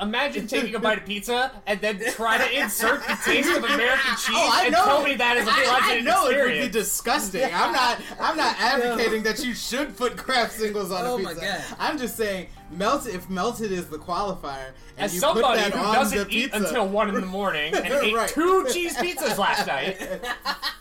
imagine 0.00 0.46
taking 0.46 0.74
a 0.74 0.78
bite 0.80 0.98
of 0.98 1.04
pizza 1.06 1.52
and 1.66 1.80
then 1.80 2.00
try 2.12 2.38
to 2.38 2.60
insert 2.60 3.06
the 3.06 3.16
taste 3.24 3.50
of 3.50 3.64
American 3.64 4.00
oh, 4.10 4.16
cheese 4.26 4.36
Oh, 4.36 4.50
I 4.52 4.62
and 4.64 4.72
know. 4.72 4.84
tell 4.84 5.02
me 5.04 5.14
that 5.14 5.36
is 5.36 5.46
a 5.46 5.50
I, 5.50 5.54
I 5.54 5.80
pleasant 5.80 6.04
know 6.04 6.28
it 6.28 6.42
would 6.44 6.60
be 6.62 6.68
disgusting. 6.68 7.44
I'm 7.44 7.72
not. 7.72 8.00
I'm 8.20 8.36
not 8.36 8.56
advocating 8.60 9.22
that 9.22 9.44
you 9.44 9.54
should 9.54 9.96
put 9.96 10.16
Kraft 10.16 10.52
singles 10.52 10.90
on 10.90 11.04
Oh 11.06 11.18
a 11.18 11.22
my 11.22 11.30
pizza. 11.34 11.46
God. 11.46 11.76
I'm 11.78 11.98
just 11.98 12.16
saying 12.16 12.48
melted. 12.72 13.14
If 13.14 13.30
melted 13.30 13.70
is 13.72 13.86
the 13.88 13.98
qualifier, 13.98 14.72
and 14.96 15.04
As 15.04 15.14
you 15.14 15.20
put 15.20 15.34
somebody 15.42 15.60
that 15.60 15.72
who 15.72 15.78
on 15.84 15.94
doesn't 15.94 16.28
the 16.28 16.36
eat 16.36 16.52
pizza, 16.52 16.56
until 16.68 16.88
one 16.88 17.08
in 17.08 17.14
the 17.14 17.20
morning 17.26 17.74
and 17.74 17.86
ate 17.86 18.28
two 18.28 18.66
cheese 18.72 18.96
pizzas 18.96 19.38
last 19.38 19.66
night, 19.66 19.96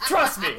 trust 0.08 0.42
me. 0.42 0.56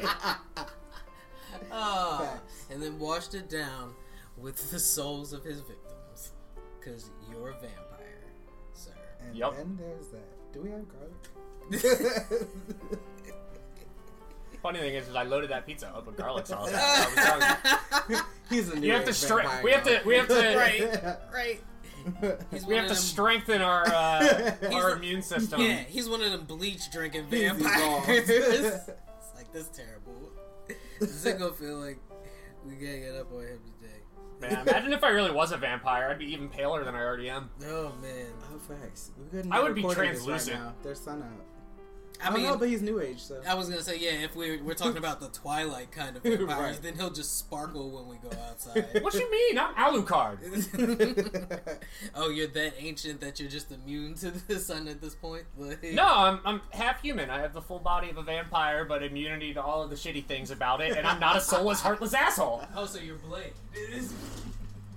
Ah, 1.71 2.39
and 2.71 2.81
then 2.81 2.97
washed 2.99 3.33
it 3.35 3.49
down 3.49 3.93
with 4.37 4.69
the 4.71 4.79
souls 4.79 5.33
of 5.33 5.43
his 5.43 5.59
victims. 5.61 6.31
Because 6.79 7.09
you're 7.29 7.49
a 7.49 7.53
vampire, 7.53 8.23
sir. 8.73 8.91
And 9.25 9.35
Yep. 9.35 9.55
then 9.57 9.77
there's 9.79 10.07
that. 10.09 10.53
Do 10.53 10.61
we 10.61 10.69
have 10.71 10.85
garlic? 10.87 11.13
Funny 14.61 14.79
thing 14.79 14.95
is, 14.95 15.07
is 15.07 15.15
I 15.15 15.23
loaded 15.23 15.51
that 15.51 15.65
pizza 15.67 15.87
up 15.89 16.07
with 16.07 16.17
garlic 16.17 16.47
sauce. 16.47 16.71
I 16.73 17.05
was 17.05 17.15
telling 17.15 17.79
you. 18.09 18.17
He's 18.49 18.69
a 18.69 18.75
new 18.79 18.87
You 18.87 18.93
have 18.93 19.03
to 19.03 19.11
age 19.11 19.17
vampire 19.21 19.63
we 19.63 19.71
have 19.71 19.83
to 19.83 20.01
we 20.05 20.15
have 20.15 20.27
to 20.29 20.33
right, 20.57 21.17
right. 21.33 21.61
He's 22.51 22.65
we 22.65 22.75
have 22.75 22.85
to 22.87 22.93
them- 22.93 22.97
strengthen 22.97 23.61
our 23.61 23.85
uh, 23.85 24.55
our 24.73 24.91
immune 24.95 25.21
system. 25.21 25.61
Yeah, 25.61 25.75
he's 25.75 26.09
one 26.09 26.21
of 26.21 26.31
them 26.31 26.45
bleach 26.45 26.89
drinking 26.91 27.27
vampires. 27.29 28.29
it's 28.29 28.89
like 29.35 29.51
this 29.53 29.67
terrible. 29.67 30.31
This 30.99 31.25
is 31.25 31.33
gonna 31.33 31.53
feel 31.53 31.77
like 31.77 31.99
we 32.65 32.75
gotta 32.75 32.99
get 32.99 33.15
up 33.15 33.31
on 33.31 33.41
him 33.41 33.59
today. 33.79 33.93
Man, 34.39 34.67
imagine 34.67 34.93
if 34.93 35.03
I 35.03 35.09
really 35.09 35.31
was 35.31 35.51
a 35.51 35.57
vampire. 35.57 36.09
I'd 36.09 36.19
be 36.19 36.31
even 36.31 36.47
paler 36.49 36.83
than 36.83 36.95
I 36.95 37.01
already 37.01 37.29
am. 37.29 37.49
Oh 37.65 37.93
man. 38.01 38.27
Oh, 38.53 38.59
facts. 38.59 39.11
We 39.17 39.25
couldn't 39.29 39.51
I 39.51 39.57
be 39.57 39.63
would 39.63 39.75
be 39.75 39.81
recording 39.81 40.11
translucent. 40.11 40.57
Right 40.57 40.65
now. 40.65 40.75
There's 40.83 40.99
sun 40.99 41.23
out. 41.23 41.45
I 42.23 42.27
I 42.27 42.29
mean, 42.31 42.41
mean, 42.43 42.51
no, 42.51 42.57
but 42.57 42.67
he's 42.69 42.81
new 42.81 42.99
age, 42.99 43.19
so 43.21 43.41
I 43.47 43.53
was 43.53 43.69
gonna 43.69 43.81
say, 43.81 43.97
yeah, 43.99 44.11
if 44.23 44.35
we're 44.35 44.63
we're 44.63 44.73
talking 44.73 44.97
about 44.97 45.19
the 45.19 45.27
Twilight 45.29 45.91
kind 45.91 46.17
of 46.17 46.23
vampires, 46.23 46.49
Right. 46.49 46.81
then 46.81 46.95
he'll 46.95 47.11
just 47.11 47.37
sparkle 47.37 47.89
when 47.91 48.07
we 48.07 48.15
go 48.17 48.29
outside. 48.49 48.85
What 49.03 49.13
you 49.13 49.29
mean? 49.31 49.57
I'm 49.59 49.73
Alucard. 49.75 50.37
oh, 52.15 52.29
you're 52.29 52.47
that 52.47 52.73
ancient 52.79 53.21
that 53.21 53.39
you're 53.39 53.49
just 53.49 53.71
immune 53.71 54.15
to 54.15 54.31
the 54.31 54.59
sun 54.59 54.87
at 54.87 54.99
this 55.01 55.13
point? 55.15 55.43
Like, 55.57 55.83
No, 55.83 56.05
I'm, 56.07 56.39
I'm 56.45 56.61
half 56.71 57.01
human. 57.01 57.29
I 57.29 57.39
have 57.41 57.53
the 57.53 57.61
full 57.61 57.79
body 57.79 58.09
of 58.09 58.17
a 58.17 58.23
vampire, 58.23 58.83
but 58.85 59.03
immunity 59.03 59.53
to 59.53 59.61
all 59.61 59.83
of 59.83 59.89
the 59.89 59.95
shitty 59.95 60.25
things 60.25 60.49
about 60.51 60.81
it, 60.81 60.97
and 60.97 61.05
I'm 61.05 61.19
not 61.19 61.37
a 61.37 61.41
soulless, 61.41 61.81
heartless 61.81 62.13
asshole. 62.13 62.63
Oh, 62.75 62.85
so 62.85 62.99
you're 62.99 63.17
Blade. 63.17 63.53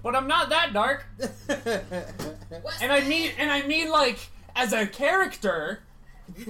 But 0.03 0.15
I'm 0.17 0.27
not 0.27 0.49
that 0.49 0.73
dark. 0.73 1.07
And 2.83 2.91
I 2.93 3.01
mean, 3.07 3.31
and 3.39 3.51
I 3.51 3.63
mean 3.67 3.91
like 3.91 4.19
as 4.57 4.73
a 4.73 4.87
character. 4.87 5.81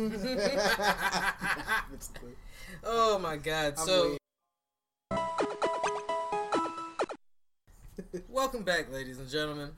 oh 2.85 3.19
my 3.19 3.37
god. 3.37 3.75
I'm 3.79 3.87
so, 3.87 4.17
weak. 5.13 5.21
welcome 8.29 8.63
back, 8.63 8.93
ladies 8.93 9.19
and 9.19 9.29
gentlemen. 9.29 9.71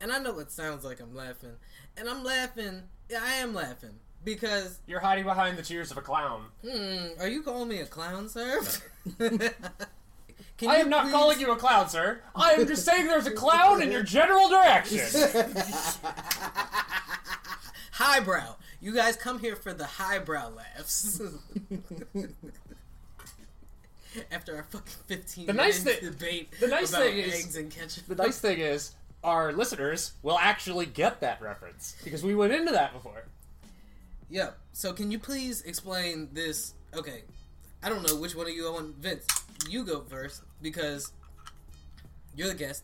And 0.00 0.12
I 0.12 0.18
know 0.18 0.38
it 0.38 0.50
sounds 0.50 0.84
like 0.84 1.00
I'm 1.00 1.14
laughing. 1.14 1.52
And 1.96 2.08
I'm 2.08 2.24
laughing. 2.24 2.82
Yeah, 3.08 3.20
I 3.22 3.34
am 3.36 3.54
laughing. 3.54 3.98
Because, 4.24 4.78
You're 4.86 5.00
hiding 5.00 5.24
behind 5.24 5.56
the 5.56 5.62
tears 5.62 5.90
of 5.90 5.96
a 5.96 6.02
clown. 6.02 6.46
hmm, 6.62 7.18
are 7.20 7.28
you 7.28 7.42
calling 7.42 7.68
me 7.68 7.78
a 7.78 7.86
clown, 7.86 8.28
sir? 8.28 8.60
Can 9.18 10.68
I 10.68 10.76
am 10.76 10.90
not 10.90 11.04
please- 11.04 11.12
calling 11.12 11.40
you 11.40 11.52
a 11.52 11.56
clown, 11.56 11.88
sir. 11.88 12.20
I 12.34 12.52
am 12.52 12.66
just 12.66 12.84
saying 12.84 13.06
there's 13.06 13.26
a 13.26 13.30
clown 13.30 13.80
in 13.80 13.90
your 13.90 14.02
general 14.02 14.48
direction. 14.50 15.00
highbrow. 17.92 18.56
You 18.80 18.94
guys 18.94 19.16
come 19.16 19.38
here 19.40 19.56
for 19.56 19.72
the 19.74 19.84
highbrow 19.84 20.50
laughs. 20.50 21.20
After 24.32 24.56
our 24.56 24.64
fucking 24.64 24.92
15 25.06 25.46
The 25.46 25.52
nice 25.52 25.84
minute 25.84 26.02
debate 26.02 26.50
the 26.58 26.66
nice 26.66 26.90
about 26.90 27.02
thing 27.02 27.18
is- 27.18 27.34
eggs 27.44 27.56
and 27.56 27.70
ketchup. 27.70 28.06
The 28.08 28.16
nice 28.16 28.38
thing 28.40 28.58
is, 28.58 28.94
our 29.22 29.52
listeners 29.52 30.12
will 30.22 30.38
actually 30.38 30.86
get 30.86 31.20
that 31.20 31.40
reference 31.40 31.94
because 32.02 32.24
we 32.24 32.34
went 32.34 32.52
into 32.52 32.72
that 32.72 32.92
before. 32.92 33.24
Yep. 34.30 34.58
So 34.72 34.92
can 34.92 35.10
you 35.12 35.18
please 35.18 35.62
explain 35.62 36.28
this? 36.32 36.74
Okay, 36.96 37.22
I 37.82 37.88
don't 37.88 38.02
know 38.08 38.16
which 38.16 38.34
one 38.34 38.46
of 38.48 38.52
you 38.52 38.66
I 38.68 38.72
want. 38.72 38.96
Vince, 38.96 39.26
you 39.68 39.84
go 39.84 40.00
first 40.00 40.42
because 40.62 41.12
you're 42.34 42.48
the 42.48 42.54
guest. 42.54 42.82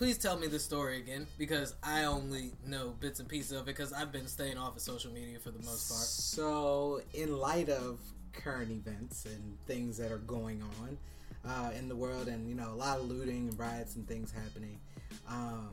Please 0.00 0.16
tell 0.16 0.38
me 0.38 0.46
the 0.46 0.58
story 0.58 0.96
again 0.96 1.26
because 1.36 1.74
I 1.82 2.04
only 2.04 2.52
know 2.66 2.94
bits 3.00 3.20
and 3.20 3.28
pieces 3.28 3.52
of 3.52 3.64
it 3.64 3.76
because 3.76 3.92
I've 3.92 4.10
been 4.10 4.26
staying 4.28 4.56
off 4.56 4.74
of 4.74 4.80
social 4.80 5.12
media 5.12 5.38
for 5.38 5.50
the 5.50 5.58
most 5.58 5.90
part. 5.90 6.06
So, 6.06 7.02
in 7.12 7.36
light 7.36 7.68
of 7.68 8.00
current 8.32 8.70
events 8.70 9.26
and 9.26 9.58
things 9.66 9.98
that 9.98 10.10
are 10.10 10.16
going 10.16 10.62
on 10.62 10.98
uh, 11.44 11.72
in 11.76 11.86
the 11.86 11.94
world, 11.94 12.28
and 12.28 12.48
you 12.48 12.54
know, 12.54 12.72
a 12.72 12.74
lot 12.74 12.98
of 12.98 13.10
looting 13.10 13.50
and 13.50 13.58
riots 13.58 13.96
and 13.96 14.08
things 14.08 14.32
happening, 14.32 14.80
um, 15.28 15.68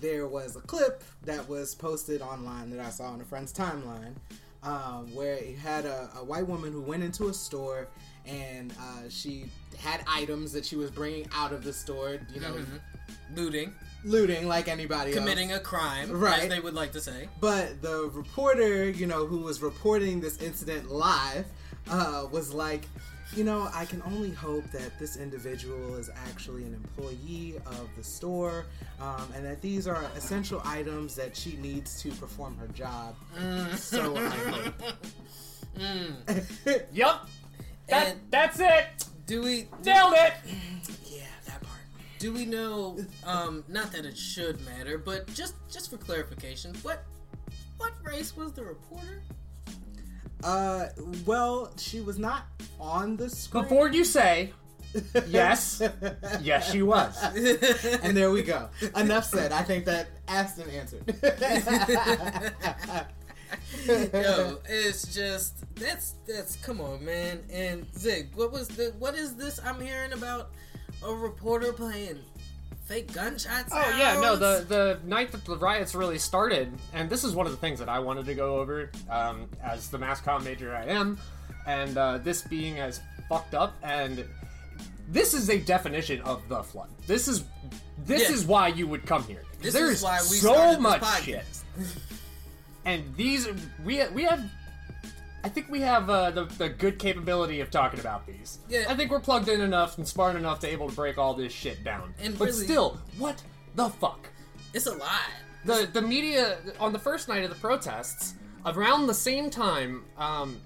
there 0.00 0.28
was 0.28 0.54
a 0.54 0.60
clip 0.60 1.02
that 1.24 1.48
was 1.48 1.74
posted 1.74 2.22
online 2.22 2.70
that 2.70 2.78
I 2.78 2.90
saw 2.90 3.06
on 3.06 3.20
a 3.20 3.24
friend's 3.24 3.52
timeline, 3.52 4.14
um, 4.62 5.12
where 5.12 5.34
it 5.34 5.58
had 5.58 5.86
a, 5.86 6.08
a 6.18 6.24
white 6.24 6.46
woman 6.46 6.70
who 6.70 6.82
went 6.82 7.02
into 7.02 7.26
a 7.26 7.34
store 7.34 7.88
and 8.26 8.72
uh, 8.80 9.08
she 9.08 9.46
had 9.76 10.04
items 10.08 10.52
that 10.52 10.64
she 10.64 10.76
was 10.76 10.90
bringing 10.90 11.26
out 11.34 11.52
of 11.52 11.64
the 11.64 11.72
store, 11.72 12.18
you 12.34 12.40
know, 12.40 12.56
Looting, 13.34 13.74
looting 14.04 14.46
like 14.46 14.68
anybody 14.68 15.10
else. 15.12 15.18
committing 15.18 15.52
a 15.52 15.58
crime, 15.60 16.04
as 16.10 16.10
Right. 16.10 16.48
they 16.48 16.60
would 16.60 16.74
like 16.74 16.92
to 16.92 17.00
say. 17.00 17.28
But 17.40 17.80
the 17.82 18.10
reporter, 18.12 18.88
you 18.90 19.06
know, 19.06 19.26
who 19.26 19.38
was 19.38 19.60
reporting 19.62 20.20
this 20.20 20.36
incident 20.38 20.90
live, 20.90 21.46
uh, 21.90 22.26
was 22.30 22.52
like, 22.52 22.86
you 23.34 23.42
know, 23.42 23.68
I 23.74 23.86
can 23.86 24.00
only 24.06 24.30
hope 24.30 24.70
that 24.70 24.96
this 25.00 25.16
individual 25.16 25.96
is 25.96 26.08
actually 26.28 26.62
an 26.64 26.74
employee 26.74 27.56
of 27.66 27.88
the 27.96 28.04
store, 28.04 28.66
um, 29.00 29.26
and 29.34 29.44
that 29.44 29.60
these 29.60 29.88
are 29.88 30.04
essential 30.16 30.62
items 30.64 31.16
that 31.16 31.34
she 31.36 31.56
needs 31.56 32.00
to 32.02 32.10
perform 32.12 32.56
her 32.58 32.68
job. 32.68 33.16
So 33.76 34.16
I 34.16 34.28
hope. 34.30 34.74
Yup. 36.92 37.28
That, 37.88 38.06
And- 38.08 38.20
that's 38.30 38.60
it. 38.60 39.04
Do 39.26 39.42
we? 39.42 39.68
Nailed 39.84 40.14
it. 40.16 40.34
yeah, 41.06 41.22
that 41.46 41.62
part. 41.62 41.80
Do 42.18 42.32
we 42.32 42.44
know? 42.44 42.98
Um, 43.24 43.64
not 43.68 43.92
that 43.92 44.04
it 44.04 44.16
should 44.16 44.64
matter, 44.64 44.98
but 44.98 45.26
just 45.34 45.54
just 45.70 45.90
for 45.90 45.96
clarification, 45.96 46.74
what 46.82 47.04
what 47.78 47.92
race 48.04 48.36
was 48.36 48.52
the 48.52 48.64
reporter? 48.64 49.22
Uh, 50.42 50.88
well, 51.24 51.72
she 51.78 52.00
was 52.00 52.18
not 52.18 52.44
on 52.78 53.16
the 53.16 53.30
screen. 53.30 53.62
Before 53.64 53.88
you 53.88 54.04
say 54.04 54.52
yes, 55.26 55.82
yes, 56.42 56.70
she 56.70 56.82
was. 56.82 57.16
and 58.02 58.16
there 58.16 58.30
we 58.30 58.42
go. 58.42 58.68
Enough 58.94 59.24
said. 59.24 59.52
I 59.52 59.62
think 59.62 59.86
that 59.86 60.08
Aston 60.28 60.68
answered. 60.70 61.02
Yo, 63.86 64.58
it's 64.68 65.14
just 65.14 65.64
that's 65.76 66.14
that's 66.26 66.56
come 66.56 66.80
on, 66.80 67.04
man. 67.04 67.40
And 67.52 67.86
Zig, 67.96 68.28
what 68.34 68.52
was 68.52 68.68
the 68.68 68.94
what 68.98 69.14
is 69.14 69.34
this 69.36 69.60
I'm 69.64 69.80
hearing 69.80 70.12
about 70.12 70.50
a 71.04 71.12
reporter 71.14 71.72
playing 71.72 72.18
fake 72.86 73.12
gunshots? 73.12 73.70
Oh 73.72 73.94
yeah, 73.98 74.20
no. 74.20 74.36
The 74.36 74.64
the 74.68 74.98
night 75.06 75.32
that 75.32 75.44
the 75.44 75.56
riots 75.56 75.94
really 75.94 76.18
started, 76.18 76.72
and 76.92 77.08
this 77.10 77.24
is 77.24 77.34
one 77.34 77.46
of 77.46 77.52
the 77.52 77.58
things 77.58 77.78
that 77.78 77.88
I 77.88 77.98
wanted 77.98 78.26
to 78.26 78.34
go 78.34 78.58
over 78.58 78.90
um, 79.10 79.48
as 79.62 79.88
the 79.88 79.98
mass 79.98 80.20
comm 80.20 80.44
major 80.44 80.74
I 80.74 80.84
am, 80.86 81.18
and 81.66 81.96
uh, 81.98 82.18
this 82.18 82.42
being 82.42 82.78
as 82.78 83.00
fucked 83.28 83.54
up, 83.54 83.74
and 83.82 84.24
this 85.08 85.34
is 85.34 85.50
a 85.50 85.58
definition 85.58 86.20
of 86.22 86.46
the 86.48 86.62
flood. 86.62 86.88
This 87.06 87.28
is 87.28 87.44
this 88.06 88.28
Yeah. 88.28 88.34
is 88.34 88.46
why 88.46 88.68
you 88.68 88.86
would 88.86 89.06
come 89.06 89.22
here. 89.24 89.42
This 89.60 89.72
There's 89.74 89.98
is 89.98 90.02
why 90.02 90.18
we 90.18 90.36
so 90.36 90.78
much 90.78 91.00
podcast. 91.00 91.22
shit, 91.24 91.44
and 92.84 93.14
these 93.16 93.48
we 93.84 94.02
we 94.08 94.24
have. 94.24 94.44
I 95.42 95.50
think 95.50 95.68
we 95.68 95.80
have 95.82 96.08
uh, 96.08 96.30
the, 96.30 96.44
the 96.46 96.70
good 96.70 96.98
capability 96.98 97.60
of 97.60 97.70
talking 97.70 98.00
about 98.00 98.26
these. 98.26 98.60
Yeah. 98.66 98.86
I 98.88 98.94
think 98.94 99.10
we're 99.10 99.20
plugged 99.20 99.48
in 99.50 99.60
enough 99.60 99.98
and 99.98 100.08
smart 100.08 100.36
enough 100.36 100.60
to 100.60 100.66
able 100.68 100.88
to 100.88 100.94
break 100.96 101.18
all 101.18 101.34
this 101.34 101.52
shit 101.52 101.84
down. 101.84 102.14
And 102.18 102.38
but 102.38 102.46
really- 102.46 102.64
still, 102.64 102.98
what 103.18 103.42
the 103.74 103.90
fuck? 103.90 104.26
It's 104.72 104.86
a 104.86 104.94
lot. 104.94 105.10
the 105.66 105.86
the 105.92 106.00
media 106.00 106.58
on 106.80 106.92
the 106.94 106.98
first 106.98 107.28
night 107.28 107.44
of 107.44 107.50
the 107.50 107.56
protests 107.56 108.34
around 108.64 109.06
the 109.06 109.14
same 109.14 109.50
time 109.50 110.04
um, 110.16 110.58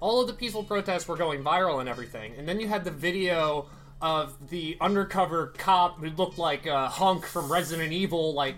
all 0.00 0.20
of 0.22 0.26
the 0.26 0.32
peaceful 0.32 0.62
protests 0.64 1.06
were 1.06 1.16
going 1.16 1.42
viral 1.44 1.80
and 1.80 1.88
everything 1.88 2.32
and 2.38 2.48
then 2.48 2.58
you 2.58 2.66
had 2.68 2.82
the 2.84 2.90
video 2.90 3.66
of 4.00 4.48
the 4.48 4.76
undercover 4.80 5.48
cop 5.58 5.98
who 6.00 6.08
looked 6.10 6.38
like 6.38 6.64
a 6.66 6.88
hunk 6.88 7.24
from 7.26 7.52
resident 7.52 7.92
evil 7.92 8.32
like 8.34 8.56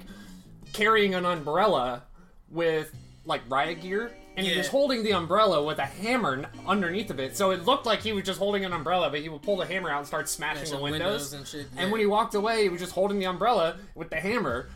carrying 0.73 1.14
an 1.14 1.25
umbrella 1.27 2.05
with 2.52 2.94
like 3.24 3.40
riot 3.48 3.80
gear 3.80 4.12
and 4.36 4.46
he 4.46 4.56
was 4.56 4.68
holding 4.68 5.02
the 5.02 5.12
umbrella 5.12 5.62
with 5.62 5.78
a 5.78 5.84
hammer 5.84 6.44
underneath 6.66 7.10
of 7.10 7.18
it 7.20 7.36
so 7.36 7.50
it 7.50 7.64
looked 7.64 7.86
like 7.86 8.00
he 8.00 8.12
was 8.12 8.24
just 8.24 8.38
holding 8.38 8.64
an 8.64 8.72
umbrella 8.72 9.10
but 9.10 9.20
he 9.20 9.28
would 9.28 9.42
pull 9.42 9.56
the 9.56 9.66
hammer 9.66 9.90
out 9.90 9.98
and 9.98 10.06
start 10.06 10.28
smashing 10.28 10.66
Smashing 10.66 10.76
the 10.78 10.82
windows, 10.82 11.32
windows 11.32 11.32
and 11.32 11.46
shit, 11.46 11.66
and 11.76 11.90
when 11.90 12.00
he 12.00 12.06
walked 12.06 12.34
away 12.34 12.62
he 12.62 12.68
was 12.68 12.80
just 12.80 12.92
holding 12.92 13.18
the 13.18 13.26
umbrella 13.26 13.76
with 13.94 14.10
the 14.10 14.16
hammer 14.16 14.68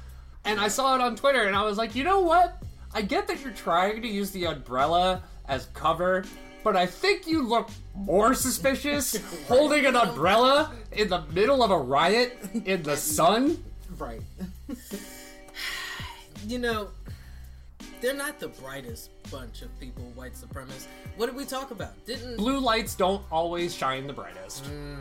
and 0.45 0.61
I 0.61 0.69
saw 0.69 0.95
it 0.95 1.01
on 1.01 1.17
Twitter, 1.17 1.43
and 1.43 1.57
I 1.57 1.65
was 1.65 1.77
like, 1.77 1.97
you 1.97 2.05
know 2.05 2.21
what? 2.21 2.63
I 2.95 3.03
get 3.03 3.27
that 3.27 3.43
you're 3.43 3.53
trying 3.53 4.01
to 4.03 4.07
use 4.07 4.31
the 4.31 4.47
umbrella 4.47 5.25
as 5.49 5.67
cover, 5.75 6.25
but 6.63 6.77
I 6.77 6.87
think 6.87 7.27
you 7.27 7.43
look 7.43 7.69
more 7.97 8.33
suspicious 8.33 9.17
holding 9.49 9.87
an 9.87 9.97
umbrella 9.97 10.73
in 10.93 11.09
the 11.09 11.23
middle 11.33 11.65
of 11.65 11.73
a 11.73 11.79
riot 11.79 12.39
in 12.65 12.85
the 12.85 12.97
sun. 13.17 13.63
right. 13.99 14.21
You 16.47 16.61
know, 16.61 16.89
they're 18.01 18.15
not 18.15 18.39
the 18.39 18.49
brightest 18.49 19.11
bunch 19.31 19.63
of 19.63 19.79
people, 19.81 20.05
white 20.15 20.35
supremacists. 20.35 20.87
What 21.17 21.27
did 21.27 21.37
we 21.37 21.45
talk 21.45 21.71
about? 21.71 22.05
Didn't 22.07 22.37
Blue 22.37 22.59
lights 22.59 22.95
don't 22.95 23.23
always 23.31 23.75
shine 23.75 24.07
the 24.07 24.13
brightest. 24.13 24.65
Mm. 24.65 24.99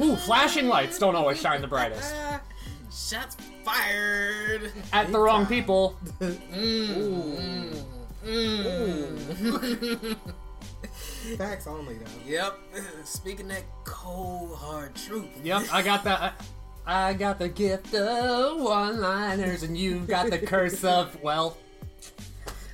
Ooh, 0.00 0.16
flashing 0.16 0.68
lights 0.68 0.98
don't 0.98 1.16
always 1.16 1.40
shine 1.40 1.60
the 1.60 1.68
brightest. 1.68 2.14
Shots 2.90 3.36
fired? 3.64 4.72
At 4.92 5.12
the 5.12 5.18
wrong 5.18 5.46
people. 5.46 5.96
Mm. 6.20 7.84
Mm. 8.24 10.16
Facts 11.36 11.66
only, 11.66 11.94
though. 11.94 12.04
Yep. 12.26 12.58
Speaking 13.04 13.48
that 13.48 13.64
cold 13.84 14.56
hard 14.56 14.94
truth. 14.94 15.26
Yep, 15.42 15.64
I 15.72 15.82
got 15.82 16.04
that. 16.04 16.40
I 16.86 17.12
got 17.12 17.38
the 17.38 17.50
gift 17.50 17.94
of 17.94 18.60
one-liners, 18.62 19.62
and 19.62 19.76
you've 19.76 20.06
got 20.08 20.30
the 20.30 20.38
curse 20.38 20.82
of 20.84 21.20
well. 21.22 21.58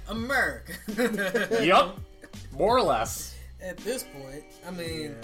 America. 0.08 0.72
Yup, 1.64 1.98
more 2.52 2.76
or 2.76 2.82
less. 2.82 3.36
At 3.60 3.76
this 3.78 4.02
point, 4.04 4.44
I 4.66 4.70
mean, 4.70 5.14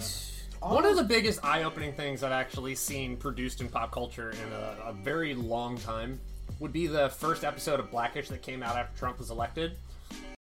One 0.60 0.84
of 0.84 0.96
the 0.96 1.04
biggest 1.04 1.44
eye-opening 1.44 1.92
things 1.92 2.22
I've 2.22 2.32
actually 2.32 2.74
seen 2.74 3.16
produced 3.16 3.60
in 3.60 3.68
pop 3.68 3.92
culture 3.92 4.30
in 4.30 4.52
a, 4.52 4.90
a 4.90 4.92
very 4.92 5.34
long 5.34 5.76
time 5.78 6.18
would 6.58 6.72
be 6.72 6.86
the 6.86 7.08
first 7.10 7.44
episode 7.44 7.80
of 7.80 7.90
Blackish 7.90 8.28
that 8.28 8.42
came 8.42 8.62
out 8.62 8.76
after 8.76 8.98
Trump 8.98 9.18
was 9.18 9.30
elected. 9.30 9.72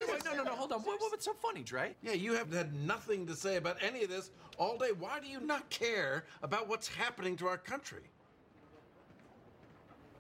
Wait, 0.07 0.23
no, 0.25 0.33
no, 0.35 0.43
no, 0.43 0.51
hold 0.51 0.71
on. 0.71 0.81
what, 0.81 0.99
what's 0.99 1.25
so 1.25 1.33
funny, 1.33 1.61
Dre? 1.61 1.95
Yeah, 2.01 2.13
you 2.13 2.33
have 2.33 2.51
had 2.51 2.73
nothing 2.85 3.25
to 3.27 3.35
say 3.35 3.57
about 3.57 3.77
any 3.81 4.03
of 4.03 4.09
this 4.09 4.31
all 4.57 4.77
day. 4.77 4.91
Why 4.97 5.19
do 5.19 5.27
you 5.27 5.39
not 5.39 5.69
care 5.69 6.25
about 6.41 6.67
what's 6.67 6.87
happening 6.87 7.35
to 7.37 7.47
our 7.47 7.57
country? 7.57 8.01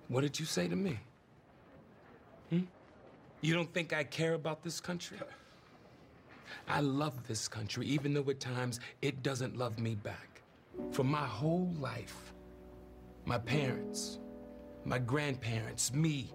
What 0.09 0.21
did 0.21 0.39
you 0.39 0.45
say 0.45 0.67
to 0.67 0.75
me? 0.75 0.99
Hmm? 2.49 2.59
You 3.41 3.53
don't 3.53 3.71
think 3.73 3.93
I 3.93 4.03
care 4.03 4.33
about 4.33 4.63
this 4.63 4.79
country? 4.79 5.17
I 6.67 6.81
love 6.81 7.27
this 7.27 7.47
country, 7.47 7.85
even 7.85 8.13
though 8.13 8.29
at 8.29 8.39
times 8.39 8.79
it 9.01 9.23
doesn't 9.23 9.57
love 9.57 9.79
me 9.79 9.95
back. 9.95 10.41
For 10.91 11.03
my 11.03 11.25
whole 11.25 11.71
life, 11.79 12.33
my 13.25 13.37
parents, 13.37 14.19
my 14.85 14.99
grandparents, 14.99 15.93
me, 15.93 16.31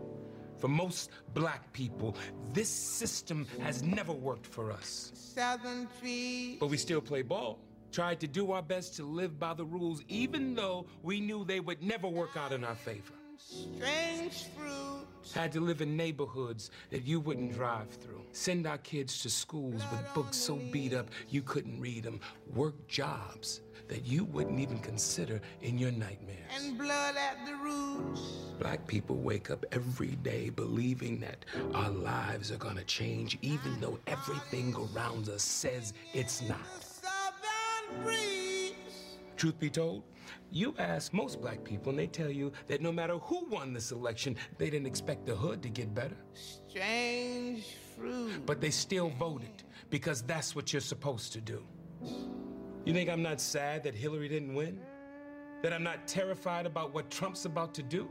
for 0.59 0.69
most 0.69 1.11
black 1.35 1.73
people, 1.73 2.17
this 2.53 2.69
system 2.69 3.47
has 3.61 3.83
never 3.83 4.13
worked 4.13 4.47
for 4.47 4.71
us. 4.71 5.11
Southern 5.15 5.89
trees. 5.99 6.59
But 6.61 6.69
we 6.69 6.77
still 6.77 7.01
play 7.01 7.23
ball. 7.23 7.59
Tried 7.91 8.21
to 8.21 8.29
do 8.29 8.53
our 8.53 8.63
best 8.63 8.95
to 8.97 9.05
live 9.05 9.39
by 9.39 9.55
the 9.55 9.65
rules, 9.65 10.03
even 10.09 10.55
though 10.55 10.87
we 11.03 11.21
knew 11.21 11.45
they 11.45 11.61
would 11.61 11.83
never 11.83 12.09
work 12.09 12.37
out 12.37 12.53
in 12.53 12.65
our 12.65 12.75
favor. 12.77 13.15
Strange 13.49 14.47
fruit. 14.57 15.07
Had 15.35 15.53
to 15.53 15.61
live 15.61 15.81
in 15.81 15.97
neighborhoods 15.97 16.71
that 16.91 17.05
you 17.05 17.21
wouldn't 17.21 17.55
drive 17.55 17.89
through. 17.91 18.23
Send 18.33 18.67
our 18.67 18.79
kids 18.79 19.23
to 19.23 19.31
schools 19.31 19.83
with 19.91 20.15
books 20.15 20.37
so 20.37 20.57
beat 20.71 20.95
up 20.95 21.09
you 21.31 21.43
couldn't 21.43 21.81
read 21.81 22.05
them. 22.05 22.21
Work 22.55 22.87
jobs 22.87 23.61
that 23.89 24.07
you 24.07 24.25
wouldn't 24.25 24.61
even 24.61 24.79
consider 24.79 25.41
in 25.63 25.79
your 25.79 25.91
nightmares. 25.91 26.39
And 26.55 26.79
blood 26.79 27.17
at 27.17 27.45
the 27.47 27.55
roots. 27.57 28.21
Black 28.59 28.87
people 28.87 29.17
wake 29.17 29.51
up 29.51 29.65
every 29.73 30.17
day 30.23 30.51
believing 30.51 31.21
that 31.21 31.45
our 31.75 31.91
lives 31.91 32.51
are 32.53 32.59
gonna 32.59 32.85
change, 32.85 33.39
even 33.43 33.81
though 33.81 33.99
everything 34.07 34.75
around 34.95 35.29
us 35.29 35.43
says 35.43 35.93
it's 36.15 36.43
not. 36.43 36.59
Truth 39.37 39.59
be 39.59 39.71
told, 39.71 40.05
you 40.53 40.75
ask 40.79 41.13
most 41.13 41.41
black 41.41 41.65
people, 41.65 41.91
and 41.91 41.99
they 41.99 42.07
tell 42.07 42.31
you 42.31 42.53
that 42.67 42.81
no 42.81 42.93
matter 42.93 43.19
who 43.19 43.47
won 43.47 43.73
this 43.73 43.91
election, 43.93 44.37
they 44.59 44.71
didn't 44.71 44.87
expect 44.87 45.27
the 45.27 45.35
hood 45.35 45.63
to 45.63 45.69
get 45.69 45.95
better. 45.95 46.17
Strange 46.35 47.65
fruit. 47.97 48.45
But 48.47 48.61
they 48.61 48.71
still 48.71 49.11
voted 49.11 49.63
because 49.91 50.23
that's 50.23 50.55
what 50.55 50.73
you're 50.73 50.81
supposed 50.81 51.33
to 51.33 51.41
do. 51.41 51.65
You 52.85 52.93
think 52.93 53.09
I'm 53.09 53.23
not 53.23 53.41
sad 53.41 53.85
that 53.85 53.95
Hillary 53.95 54.29
didn't 54.29 54.55
win? 54.55 54.81
That 55.63 55.73
I'm 55.73 55.85
not 55.85 56.09
terrified 56.09 56.67
about 56.67 56.93
what 56.93 57.11
Trump's 57.11 57.45
about 57.45 57.75
to 57.75 57.83
do? 57.83 58.09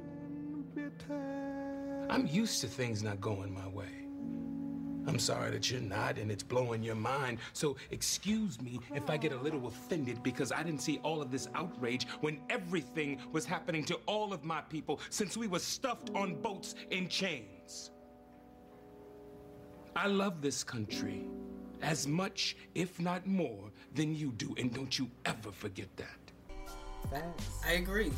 I'm 2.09 2.25
used 2.27 2.61
to 2.61 2.67
things 2.67 3.03
not 3.03 3.19
going 3.21 3.53
my 3.53 3.67
way. 3.67 4.00
I'm 5.07 5.19
sorry 5.19 5.51
that 5.51 5.71
you're 5.71 5.81
not 5.81 6.17
and 6.17 6.31
it's 6.31 6.43
blowing 6.43 6.83
your 6.83 6.95
mind. 6.95 7.39
So 7.53 7.75
excuse 7.91 8.61
me 8.61 8.79
if 8.93 9.09
I 9.09 9.17
get 9.17 9.31
a 9.31 9.37
little 9.37 9.67
offended 9.67 10.21
because 10.23 10.51
I 10.51 10.63
didn't 10.63 10.81
see 10.81 10.99
all 11.03 11.21
of 11.21 11.31
this 11.31 11.47
outrage 11.55 12.07
when 12.21 12.39
everything 12.49 13.19
was 13.31 13.45
happening 13.45 13.83
to 13.85 13.95
all 14.05 14.33
of 14.33 14.43
my 14.43 14.61
people 14.61 14.99
since 15.09 15.35
we 15.35 15.47
were 15.47 15.59
stuffed 15.59 16.11
on 16.13 16.35
boats 16.35 16.75
in 16.91 17.07
chains. 17.09 17.91
I 19.95 20.07
love 20.07 20.41
this 20.41 20.63
country 20.63 21.25
as 21.81 22.07
much, 22.07 22.55
if 22.75 22.99
not 22.99 23.25
more, 23.25 23.71
than 23.95 24.15
you 24.15 24.31
do, 24.33 24.53
and 24.57 24.73
don't 24.73 24.97
you 24.97 25.09
ever 25.25 25.51
forget 25.51 25.87
that. 25.97 26.07
Facts. 27.09 27.49
I 27.65 27.73
agree. 27.73 28.11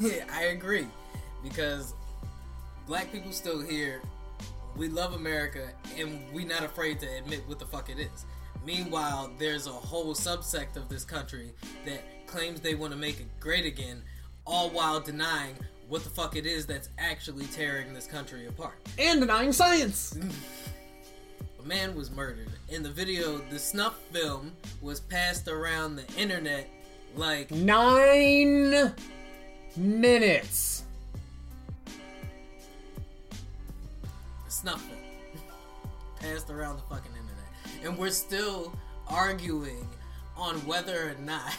I 0.32 0.44
agree. 0.44 0.88
Because 1.42 1.94
black 2.86 3.12
people 3.12 3.32
still 3.32 3.60
here, 3.60 4.00
we 4.76 4.88
love 4.88 5.14
America, 5.14 5.68
and 5.96 6.20
we're 6.32 6.46
not 6.46 6.62
afraid 6.62 7.00
to 7.00 7.06
admit 7.18 7.42
what 7.46 7.58
the 7.58 7.66
fuck 7.66 7.90
it 7.90 7.98
is. 7.98 8.26
Meanwhile, 8.64 9.32
there's 9.38 9.66
a 9.66 9.70
whole 9.70 10.14
subsect 10.14 10.76
of 10.76 10.88
this 10.88 11.04
country 11.04 11.52
that 11.84 12.26
claims 12.26 12.60
they 12.60 12.74
want 12.74 12.92
to 12.92 12.98
make 12.98 13.20
it 13.20 13.26
great 13.38 13.66
again, 13.66 14.02
all 14.46 14.70
while 14.70 15.00
denying 15.00 15.54
what 15.88 16.02
the 16.02 16.10
fuck 16.10 16.34
it 16.36 16.46
is 16.46 16.66
that's 16.66 16.88
actually 16.98 17.46
tearing 17.46 17.92
this 17.92 18.06
country 18.06 18.46
apart. 18.46 18.76
And 18.98 19.20
denying 19.20 19.52
science. 19.52 20.18
A 21.60 21.66
man 21.66 21.94
was 21.94 22.10
murdered. 22.10 22.48
In 22.68 22.82
the 22.82 22.90
video, 22.90 23.38
the 23.50 23.58
snuff 23.58 23.98
film 24.12 24.52
was 24.80 25.00
passed 25.00 25.48
around 25.48 25.96
the 25.96 26.06
internet 26.16 26.68
like 27.16 27.50
Nine 27.50 28.92
minutes. 29.76 30.83
Snuff 34.64 34.88
passed 36.20 36.48
around 36.48 36.76
the 36.76 36.82
fucking 36.84 37.12
internet, 37.12 37.84
and 37.84 37.98
we're 37.98 38.08
still 38.08 38.72
arguing 39.08 39.86
on 40.38 40.54
whether 40.66 41.10
or 41.10 41.14
not 41.22 41.54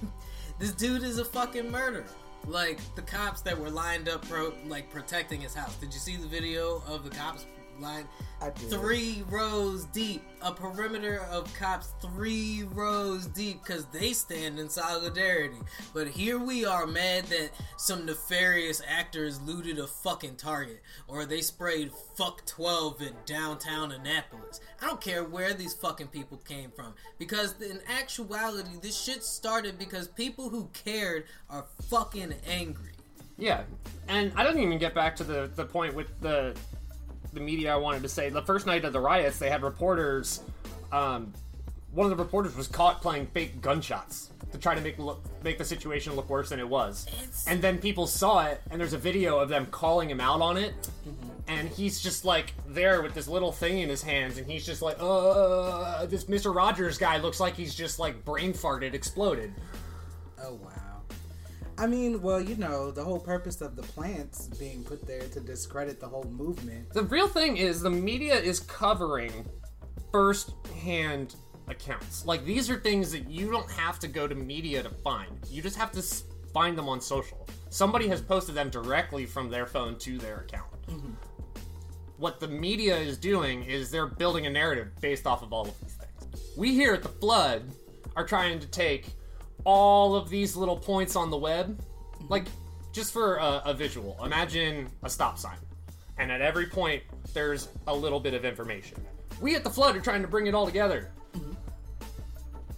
this 0.60 0.70
dude 0.70 1.02
is 1.02 1.18
a 1.18 1.24
fucking 1.24 1.68
murderer. 1.68 2.04
Like 2.46 2.78
the 2.94 3.02
cops 3.02 3.40
that 3.40 3.58
were 3.58 3.70
lined 3.70 4.08
up, 4.08 4.28
pro- 4.28 4.52
like 4.68 4.88
protecting 4.88 5.40
his 5.40 5.52
house. 5.52 5.74
Did 5.78 5.92
you 5.92 5.98
see 5.98 6.14
the 6.14 6.28
video 6.28 6.80
of 6.86 7.02
the 7.02 7.10
cops 7.10 7.44
lined 7.80 8.06
I 8.40 8.50
did. 8.50 8.70
three 8.70 9.24
rows 9.28 9.84
deep? 9.86 10.22
A 10.42 10.52
perimeter 10.52 11.22
of 11.30 11.52
cops 11.54 11.94
three 12.02 12.64
rows 12.72 13.26
deep 13.26 13.62
because 13.62 13.86
they 13.86 14.12
stand 14.12 14.58
in 14.58 14.68
solidarity. 14.68 15.58
But 15.92 16.08
here 16.08 16.38
we 16.38 16.64
are, 16.64 16.86
mad 16.86 17.24
that 17.26 17.50
some 17.76 18.04
nefarious 18.04 18.82
actors 18.86 19.40
looted 19.42 19.78
a 19.78 19.86
fucking 19.86 20.36
Target 20.36 20.82
or 21.08 21.24
they 21.24 21.40
sprayed 21.40 21.90
fuck 22.16 22.44
12 22.46 23.02
in 23.02 23.14
downtown 23.26 23.92
Annapolis. 23.92 24.60
I 24.82 24.86
don't 24.86 25.00
care 25.00 25.24
where 25.24 25.54
these 25.54 25.74
fucking 25.74 26.08
people 26.08 26.38
came 26.38 26.70
from 26.70 26.94
because 27.18 27.60
in 27.60 27.80
actuality, 27.88 28.70
this 28.82 29.00
shit 29.00 29.22
started 29.24 29.78
because 29.78 30.08
people 30.08 30.50
who 30.50 30.68
cared 30.72 31.24
are 31.48 31.64
fucking 31.88 32.34
angry. 32.46 32.92
Yeah, 33.36 33.62
and 34.08 34.32
I 34.36 34.44
didn't 34.44 34.62
even 34.62 34.78
get 34.78 34.94
back 34.94 35.16
to 35.16 35.24
the 35.24 35.50
the 35.54 35.64
point 35.64 35.94
with 35.94 36.08
the 36.20 36.56
the 37.34 37.40
media. 37.40 37.72
I 37.72 37.76
wanted 37.76 38.02
to 38.02 38.08
say 38.08 38.28
the 38.30 38.42
first 38.42 38.66
night 38.66 38.84
of 38.84 38.92
the 38.92 39.00
riots, 39.00 39.38
they 39.38 39.50
had 39.50 39.62
reporters. 39.62 40.40
Um, 40.92 41.32
one 41.92 42.10
of 42.10 42.16
the 42.16 42.22
reporters 42.22 42.56
was 42.56 42.66
caught 42.68 43.02
playing 43.02 43.26
fake 43.28 43.60
gunshots 43.60 44.30
to 44.52 44.58
try 44.58 44.74
to 44.74 44.80
make 44.80 44.98
look, 44.98 45.20
make 45.42 45.58
the 45.58 45.64
situation 45.64 46.14
look 46.14 46.28
worse 46.28 46.48
than 46.50 46.60
it 46.60 46.68
was. 46.68 47.06
It's- 47.08 47.44
And 47.46 47.60
then 47.62 47.78
people 47.78 48.06
saw 48.06 48.46
it, 48.46 48.60
and 48.70 48.80
there's 48.80 48.92
a 48.92 48.98
video 48.98 49.38
of 49.38 49.48
them 49.48 49.66
calling 49.66 50.08
him 50.10 50.20
out 50.20 50.40
on 50.40 50.56
it. 50.56 50.74
And 51.46 51.68
he's 51.68 52.00
just 52.00 52.24
like 52.24 52.54
there 52.68 53.02
with 53.02 53.14
this 53.14 53.28
little 53.28 53.52
thing 53.52 53.78
in 53.80 53.88
his 53.88 54.02
hands, 54.02 54.38
and 54.38 54.46
he's 54.50 54.64
just 54.64 54.80
like, 54.80 54.96
uh, 54.98 56.06
this 56.06 56.24
Mr. 56.24 56.54
Rogers 56.54 56.96
guy 56.98 57.18
looks 57.18 57.38
like 57.38 57.54
he's 57.54 57.74
just 57.74 57.98
like 57.98 58.24
brain 58.24 58.52
farted, 58.54 58.94
exploded. 58.94 59.52
Oh 60.42 60.54
wow. 60.54 60.70
I 61.76 61.86
mean, 61.86 62.22
well, 62.22 62.40
you 62.40 62.56
know, 62.56 62.90
the 62.90 63.02
whole 63.02 63.18
purpose 63.18 63.60
of 63.60 63.74
the 63.74 63.82
plants 63.82 64.46
being 64.46 64.84
put 64.84 65.06
there 65.06 65.26
to 65.28 65.40
discredit 65.40 65.98
the 65.98 66.06
whole 66.06 66.24
movement. 66.24 66.92
The 66.92 67.02
real 67.02 67.26
thing 67.28 67.56
is 67.56 67.80
the 67.80 67.90
media 67.90 68.34
is 68.36 68.60
covering 68.60 69.44
first-hand 70.12 71.34
accounts. 71.66 72.24
Like 72.26 72.44
these 72.44 72.70
are 72.70 72.78
things 72.78 73.10
that 73.12 73.28
you 73.28 73.50
don't 73.50 73.70
have 73.72 73.98
to 74.00 74.08
go 74.08 74.28
to 74.28 74.34
media 74.34 74.82
to 74.82 74.90
find. 74.90 75.36
You 75.48 75.62
just 75.62 75.76
have 75.76 75.90
to 75.92 76.02
find 76.52 76.78
them 76.78 76.88
on 76.88 77.00
social. 77.00 77.46
Somebody 77.70 78.06
has 78.06 78.20
posted 78.20 78.54
them 78.54 78.70
directly 78.70 79.26
from 79.26 79.50
their 79.50 79.66
phone 79.66 79.98
to 79.98 80.18
their 80.18 80.40
account. 80.40 80.70
Mm-hmm. 80.86 81.12
What 82.18 82.38
the 82.38 82.46
media 82.46 82.96
is 82.96 83.18
doing 83.18 83.64
is 83.64 83.90
they're 83.90 84.06
building 84.06 84.46
a 84.46 84.50
narrative 84.50 84.92
based 85.00 85.26
off 85.26 85.42
of 85.42 85.52
all 85.52 85.66
of 85.66 85.80
these 85.80 85.94
things. 85.94 86.40
We 86.56 86.72
here 86.72 86.94
at 86.94 87.02
the 87.02 87.08
Flood 87.08 87.64
are 88.14 88.24
trying 88.24 88.60
to 88.60 88.68
take 88.68 89.08
all 89.64 90.16
of 90.16 90.28
these 90.28 90.56
little 90.56 90.76
points 90.76 91.16
on 91.16 91.30
the 91.30 91.36
web, 91.36 91.78
mhm. 92.18 92.30
like 92.30 92.46
just 92.92 93.12
for 93.12 93.36
a, 93.36 93.62
a 93.66 93.74
visual. 93.74 94.16
Imagine 94.24 94.88
a 95.02 95.10
stop 95.10 95.38
sign, 95.38 95.58
and 96.18 96.30
at 96.32 96.40
every 96.40 96.66
point 96.66 97.02
there's 97.32 97.68
a 97.86 97.94
little 97.94 98.20
bit 98.20 98.34
of 98.34 98.44
information. 98.44 98.98
We 99.40 99.54
at 99.56 99.64
the 99.64 99.70
Flood 99.70 99.96
are 99.96 100.00
trying 100.00 100.22
to 100.22 100.28
bring 100.28 100.46
it 100.46 100.54
all 100.54 100.66
together. 100.66 101.10
Mm-hmm. 101.34 101.52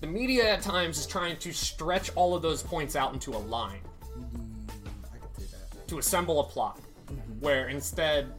The 0.00 0.06
media 0.06 0.52
at 0.52 0.62
times 0.62 0.98
is 0.98 1.06
trying 1.06 1.36
to 1.38 1.52
stretch 1.52 2.10
all 2.14 2.34
of 2.34 2.42
those 2.42 2.62
points 2.62 2.96
out 2.96 3.12
into 3.12 3.34
a 3.34 3.38
line 3.38 3.80
mm-hmm. 4.16 4.62
I 5.14 5.18
can 5.18 5.34
see 5.34 5.46
that. 5.52 5.88
to 5.88 5.98
assemble 5.98 6.40
a 6.40 6.44
plot, 6.44 6.80
mm-hmm. 7.06 7.40
where 7.40 7.68
instead 7.68 8.32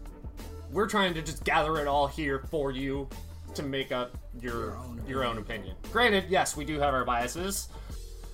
we're 0.71 0.87
trying 0.87 1.13
to 1.13 1.21
just 1.21 1.43
gather 1.43 1.79
it 1.79 1.87
all 1.87 2.07
here 2.07 2.39
for 2.49 2.71
you 2.71 3.07
to 3.55 3.63
make 3.63 3.91
up 3.91 4.17
your 4.41 4.77
your 5.07 5.23
own 5.23 5.37
opinion. 5.37 5.75
Granted, 5.91 6.25
yes, 6.29 6.55
we 6.55 6.65
do 6.65 6.79
have 6.79 6.93
our 6.93 7.05
biases. 7.05 7.69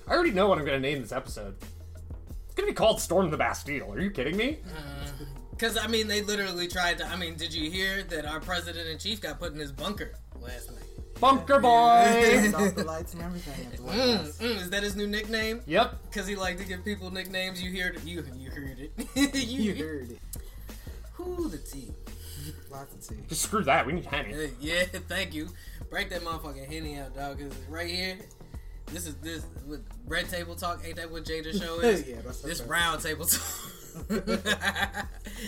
I 0.08 0.12
already 0.12 0.30
know 0.32 0.48
what 0.48 0.58
I'm 0.58 0.64
going 0.64 0.80
to 0.80 0.88
name 0.88 1.00
this 1.02 1.12
episode. 1.12 1.54
It's 1.60 2.54
going 2.54 2.66
to 2.68 2.72
be 2.72 2.76
called 2.76 3.00
"Storm 3.00 3.30
the 3.30 3.36
Bastille." 3.36 3.92
Are 3.92 4.00
you 4.00 4.10
kidding 4.10 4.36
me? 4.36 4.58
Because, 5.50 5.76
I 5.78 5.86
mean, 5.86 6.08
they 6.08 6.22
literally 6.22 6.68
tried 6.68 6.98
to. 6.98 7.06
I 7.06 7.16
mean, 7.16 7.36
did 7.36 7.54
you 7.54 7.70
hear 7.70 8.02
that 8.04 8.26
our 8.26 8.40
president 8.40 8.88
in 8.88 8.98
chief 8.98 9.20
got 9.20 9.38
put 9.38 9.52
in 9.52 9.58
his 9.58 9.72
bunker 9.72 10.12
last 10.40 10.70
night? 10.72 10.80
Bunker 11.20 11.60
boy. 11.60 12.04
Turned 12.30 12.54
off 12.56 12.74
the 12.74 12.84
lights 12.84 13.14
and 13.14 13.22
everything. 13.22 13.66
at 13.66 13.76
the 13.76 13.82
White 13.82 13.96
Mm, 13.96 14.32
mm, 14.40 14.56
is 14.62 14.70
that 14.70 14.82
his 14.82 14.96
new 14.96 15.06
nickname? 15.06 15.60
yep. 15.66 15.96
Because 16.10 16.26
he 16.26 16.34
liked 16.34 16.58
to 16.60 16.66
give 16.66 16.84
people 16.84 17.10
nicknames. 17.10 17.62
You 17.62 17.70
heard 17.82 17.96
it. 17.96 18.04
You, 18.04 18.24
you 18.36 18.50
heard 18.50 18.78
it. 18.80 18.92
you, 19.48 19.72
You 19.72 19.84
heard 19.84 20.10
it. 20.10 20.18
Who 21.14 21.48
the 21.48 21.58
tea? 21.58 21.92
Lots 22.70 22.92
of 22.94 23.06
tea. 23.16 23.22
Just 23.28 23.42
screw 23.42 23.62
that. 23.64 23.86
We 23.86 23.92
need 23.92 24.04
Henny. 24.06 24.34
Uh, 24.34 24.48
Yeah, 24.60 24.82
thank 25.08 25.32
you. 25.34 25.48
Break 25.88 26.10
that 26.10 26.22
motherfucking 26.22 26.66
henny 26.66 26.98
out, 26.98 27.14
dog. 27.14 27.38
Cause 27.38 27.46
it's 27.46 27.68
right 27.70 27.88
here, 27.88 28.18
this 28.86 29.06
is 29.06 29.14
this 29.16 29.44
what 29.66 29.80
red 30.06 30.28
table 30.28 30.54
talk. 30.54 30.82
Ain't 30.84 30.96
that 30.96 31.10
what 31.10 31.24
Jada 31.24 31.58
show 31.60 31.80
is? 31.80 32.06
Yeah, 32.08 32.16
that's 32.24 32.40
this 32.42 32.60
okay. 32.60 32.70
round 32.70 33.00
table 33.02 33.26
talk. 33.26 33.42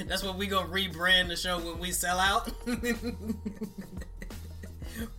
that's 0.06 0.22
what 0.22 0.36
we 0.36 0.46
gonna 0.46 0.68
rebrand 0.68 1.28
the 1.28 1.36
show 1.36 1.58
when 1.58 1.78
we 1.78 1.90
sell 1.92 2.18
out. 2.18 2.50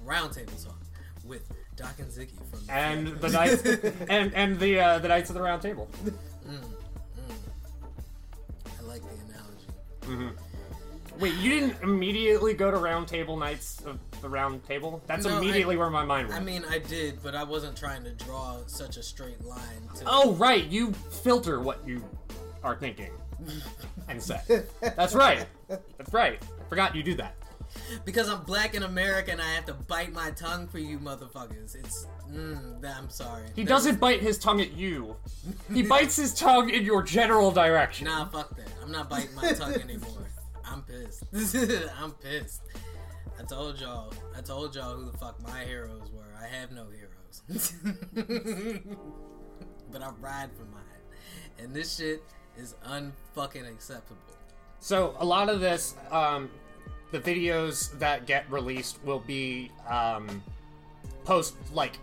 round 0.03 0.33
table 0.33 0.53
talk 0.63 0.79
with 1.25 1.43
Doc 1.75 1.93
and 1.99 2.09
Ziggy 2.09 2.37
from 2.49 2.59
And 2.69 3.07
the 3.19 3.29
knights 3.29 3.63
and 4.09 4.33
and 4.33 4.59
the 4.59 4.79
uh, 4.79 4.99
the 4.99 5.09
knights 5.09 5.29
of 5.29 5.35
the 5.35 5.41
round 5.41 5.61
table. 5.61 5.89
Mm, 6.03 6.13
mm. 6.49 6.63
I 8.65 8.83
like 8.83 9.01
the 9.01 9.09
analogy. 9.25 9.67
Mm-hmm. 10.01 10.46
Wait, 11.19 11.33
you 11.35 11.49
didn't 11.49 11.81
immediately 11.81 12.53
go 12.53 12.69
to 12.69 12.77
round 12.77 13.07
table 13.07 13.37
knights 13.37 13.81
of 13.85 13.99
the 14.21 14.29
round 14.29 14.63
table? 14.65 15.01
That's 15.07 15.25
No, 15.25 15.37
immediately 15.37 15.75
I- 15.75 15.79
where 15.79 15.89
my 15.89 16.05
mind 16.05 16.29
went. 16.29 16.39
I 16.41 16.43
mean, 16.43 16.63
I 16.69 16.79
did, 16.79 17.21
but 17.23 17.33
I 17.35 17.43
wasn't 17.43 17.75
trying 17.77 18.03
to 18.03 18.11
draw 18.11 18.57
such 18.67 18.97
a 18.97 19.03
straight 19.03 19.43
line. 19.43 19.89
To 19.95 20.03
oh 20.07 20.33
right, 20.33 20.65
you 20.65 20.91
filter 21.23 21.59
what 21.59 21.85
you 21.87 22.03
are 22.63 22.75
thinking 22.75 23.11
and 24.09 24.21
say. 24.21 24.39
That's 24.81 25.15
right. 25.15 25.45
That's 25.67 26.13
right. 26.13 26.41
I 26.43 26.69
forgot 26.69 26.95
you 26.95 27.03
do 27.03 27.15
that. 27.15 27.35
because 28.05 28.29
I'm 28.29 28.43
black 28.43 28.75
in 28.75 28.83
America 28.83 29.31
and 29.31 29.41
I 29.41 29.53
have 29.53 29.65
to 29.65 29.73
bite 29.73 30.13
my 30.13 30.31
tongue 30.31 30.67
for 30.67 30.79
you 30.79 30.99
motherfuckers. 30.99 31.75
It's 31.75 32.07
mm, 32.31 32.83
I'm 32.97 33.09
sorry. 33.09 33.45
He 33.55 33.63
That- 33.63 33.69
doesn't 33.69 33.99
bite 33.99 34.21
his 34.21 34.37
tongue 34.37 34.61
at 34.61 34.73
you. 34.73 35.15
He 35.73 35.81
bites 35.83 36.15
his 36.15 36.33
tongue 36.33 36.69
in 36.69 36.83
your 36.83 37.01
general 37.03 37.51
direction. 37.51 38.05
Nah, 38.05 38.25
fuck 38.29 38.55
that. 38.57 38.67
I'm 38.81 38.91
not 38.91 39.09
biting 39.09 39.33
my 39.35 39.51
tongue 39.53 39.73
anymore. 39.83 40.27
I'm 40.69 40.83
pissed. 40.83 41.23
I'm 41.99 42.11
pissed. 42.11 42.61
I 43.39 43.43
told 43.43 43.79
y'all. 43.79 44.13
I 44.37 44.41
told 44.41 44.75
y'all 44.75 44.95
who 44.95 45.11
the 45.11 45.17
fuck 45.17 45.41
my 45.43 45.63
heroes 45.63 46.11
were. 46.11 46.35
I 46.39 46.47
have 46.47 46.71
no 46.71 46.87
heroes. 46.89 47.73
but 49.91 50.01
I 50.01 50.09
ride 50.19 50.49
for 50.57 50.65
mine. 50.65 50.83
And 51.59 51.73
this 51.73 51.97
shit 51.97 52.23
is 52.57 52.75
unfucking 52.85 53.67
acceptable. 53.69 54.21
So 54.79 55.15
a 55.19 55.25
lot 55.25 55.49
of 55.49 55.59
this, 55.59 55.95
um, 56.11 56.49
the 57.11 57.19
videos 57.19 57.97
that 57.99 58.25
get 58.25 58.49
released 58.51 59.03
will 59.03 59.19
be 59.19 59.71
um, 59.87 60.43
post 61.23 61.55
like 61.73 61.99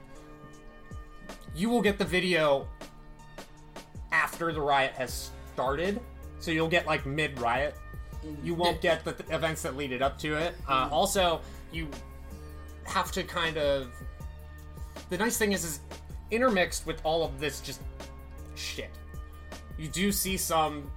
you 1.55 1.69
will 1.69 1.83
get 1.83 1.99
the 1.99 2.05
video 2.05 2.67
after 4.13 4.53
the 4.53 4.61
riot 4.61 4.93
has 4.93 5.31
started, 5.53 6.01
so 6.41 6.51
you'll 6.51 6.69
get 6.69 6.87
like 6.87 7.07
mid 7.07 7.39
riot. 7.39 7.77
You 8.43 8.55
won't 8.55 8.81
get 8.81 9.05
the 9.05 9.13
th- 9.13 9.31
events 9.31 9.63
that 9.63 9.77
lead 9.77 9.93
it 9.93 10.03
up 10.03 10.19
to 10.19 10.37
it. 10.37 10.55
Uh, 10.69 10.89
also, 10.91 11.41
you 11.73 11.89
have 12.85 13.11
to 13.13 13.23
kind 13.23 13.57
of. 13.57 13.89
The 15.11 15.19
nice 15.19 15.37
thing 15.37 15.53
is, 15.53 15.65
is 15.65 15.81
intermixed 16.31 16.87
with 16.87 17.01
all 17.05 17.25
of 17.25 17.39
this 17.41 17.61
just 17.61 17.81
shit. 18.55 18.91
You 19.79 19.89
do 19.89 20.13
see 20.13 20.37
some 20.37 20.91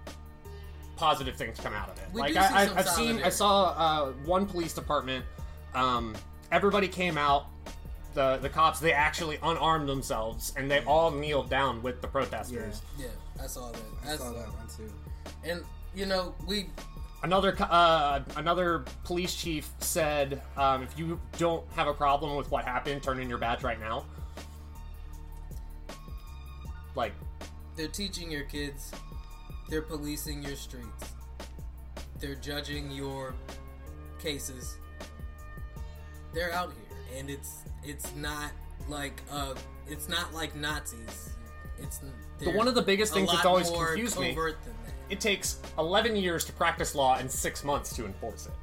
positive 0.95 1.35
things 1.35 1.59
come 1.59 1.73
out 1.73 1.89
of 1.89 1.97
it. 1.97 2.05
We 2.13 2.21
like 2.21 2.33
do 2.33 2.39
I, 2.39 2.47
see 2.47 2.53
I, 2.53 2.67
some 2.67 2.77
I've 2.77 2.87
seen, 2.89 3.21
I 3.23 3.29
solidarity. 3.29 3.31
saw 3.31 3.63
uh, 3.77 4.11
one 4.25 4.45
police 4.45 4.73
department. 4.73 5.25
Um, 5.73 6.15
everybody 6.51 6.87
came 6.87 7.17
out. 7.17 7.47
The 8.13 8.39
the 8.41 8.49
cops 8.49 8.79
they 8.79 8.93
actually 8.93 9.37
unarmed 9.43 9.87
themselves 9.87 10.51
and 10.57 10.71
they 10.71 10.83
all 10.85 11.11
kneeled 11.11 11.51
down 11.51 11.83
with 11.83 12.01
the 12.01 12.07
protesters. 12.07 12.81
Yeah, 12.97 13.07
I 13.39 13.45
saw 13.45 13.71
that. 13.71 13.81
I 14.07 14.13
I 14.13 14.15
saw 14.15 14.31
that 14.31 14.47
one 14.53 14.67
too. 14.75 14.91
And 15.43 15.63
you 15.93 16.07
know, 16.07 16.33
we 16.47 16.69
Another 17.23 17.55
uh, 17.59 18.19
another 18.35 18.85
police 19.03 19.33
chief 19.35 19.69
said, 19.79 20.41
um, 20.55 20.83
if 20.83 20.97
you 20.99 21.19
don't 21.37 21.65
have 21.71 21.87
a 21.87 21.93
problem 21.93 22.35
with 22.37 22.49
what 22.51 22.63
happened, 22.63 23.01
turn 23.01 23.19
in 23.19 23.27
your 23.27 23.39
badge 23.39 23.63
right 23.63 23.79
now. 23.79 24.05
Like, 26.95 27.13
they're 27.75 27.87
teaching 27.87 28.31
your 28.31 28.43
kids, 28.43 28.91
they're 29.69 29.81
policing 29.81 30.43
your 30.43 30.55
streets, 30.55 31.13
they're 32.19 32.35
judging 32.35 32.91
your 32.91 33.33
cases. 34.19 34.77
They're 36.33 36.53
out 36.53 36.71
here, 36.73 37.19
and 37.19 37.29
it's 37.29 37.63
it's 37.83 38.13
not 38.15 38.51
like 38.87 39.21
uh, 39.31 39.55
it's 39.87 40.07
not 40.07 40.33
like 40.33 40.55
Nazis. 40.55 41.31
It's 41.79 41.99
The- 42.39 42.51
one 42.51 42.67
of 42.67 42.75
the 42.75 42.81
biggest 42.81 43.13
things 43.13 43.31
that's 43.31 43.45
always 43.45 43.69
confused 43.69 44.19
me- 44.19 44.33
Than 44.35 44.45
that. 44.85 44.93
It 45.09 45.19
takes 45.19 45.59
11 45.77 46.15
years 46.15 46.45
to 46.45 46.53
practice 46.53 46.95
law 46.95 47.17
and 47.17 47.29
six 47.29 47.63
months 47.63 47.95
to 47.95 48.05
enforce 48.05 48.47
it. 48.47 48.53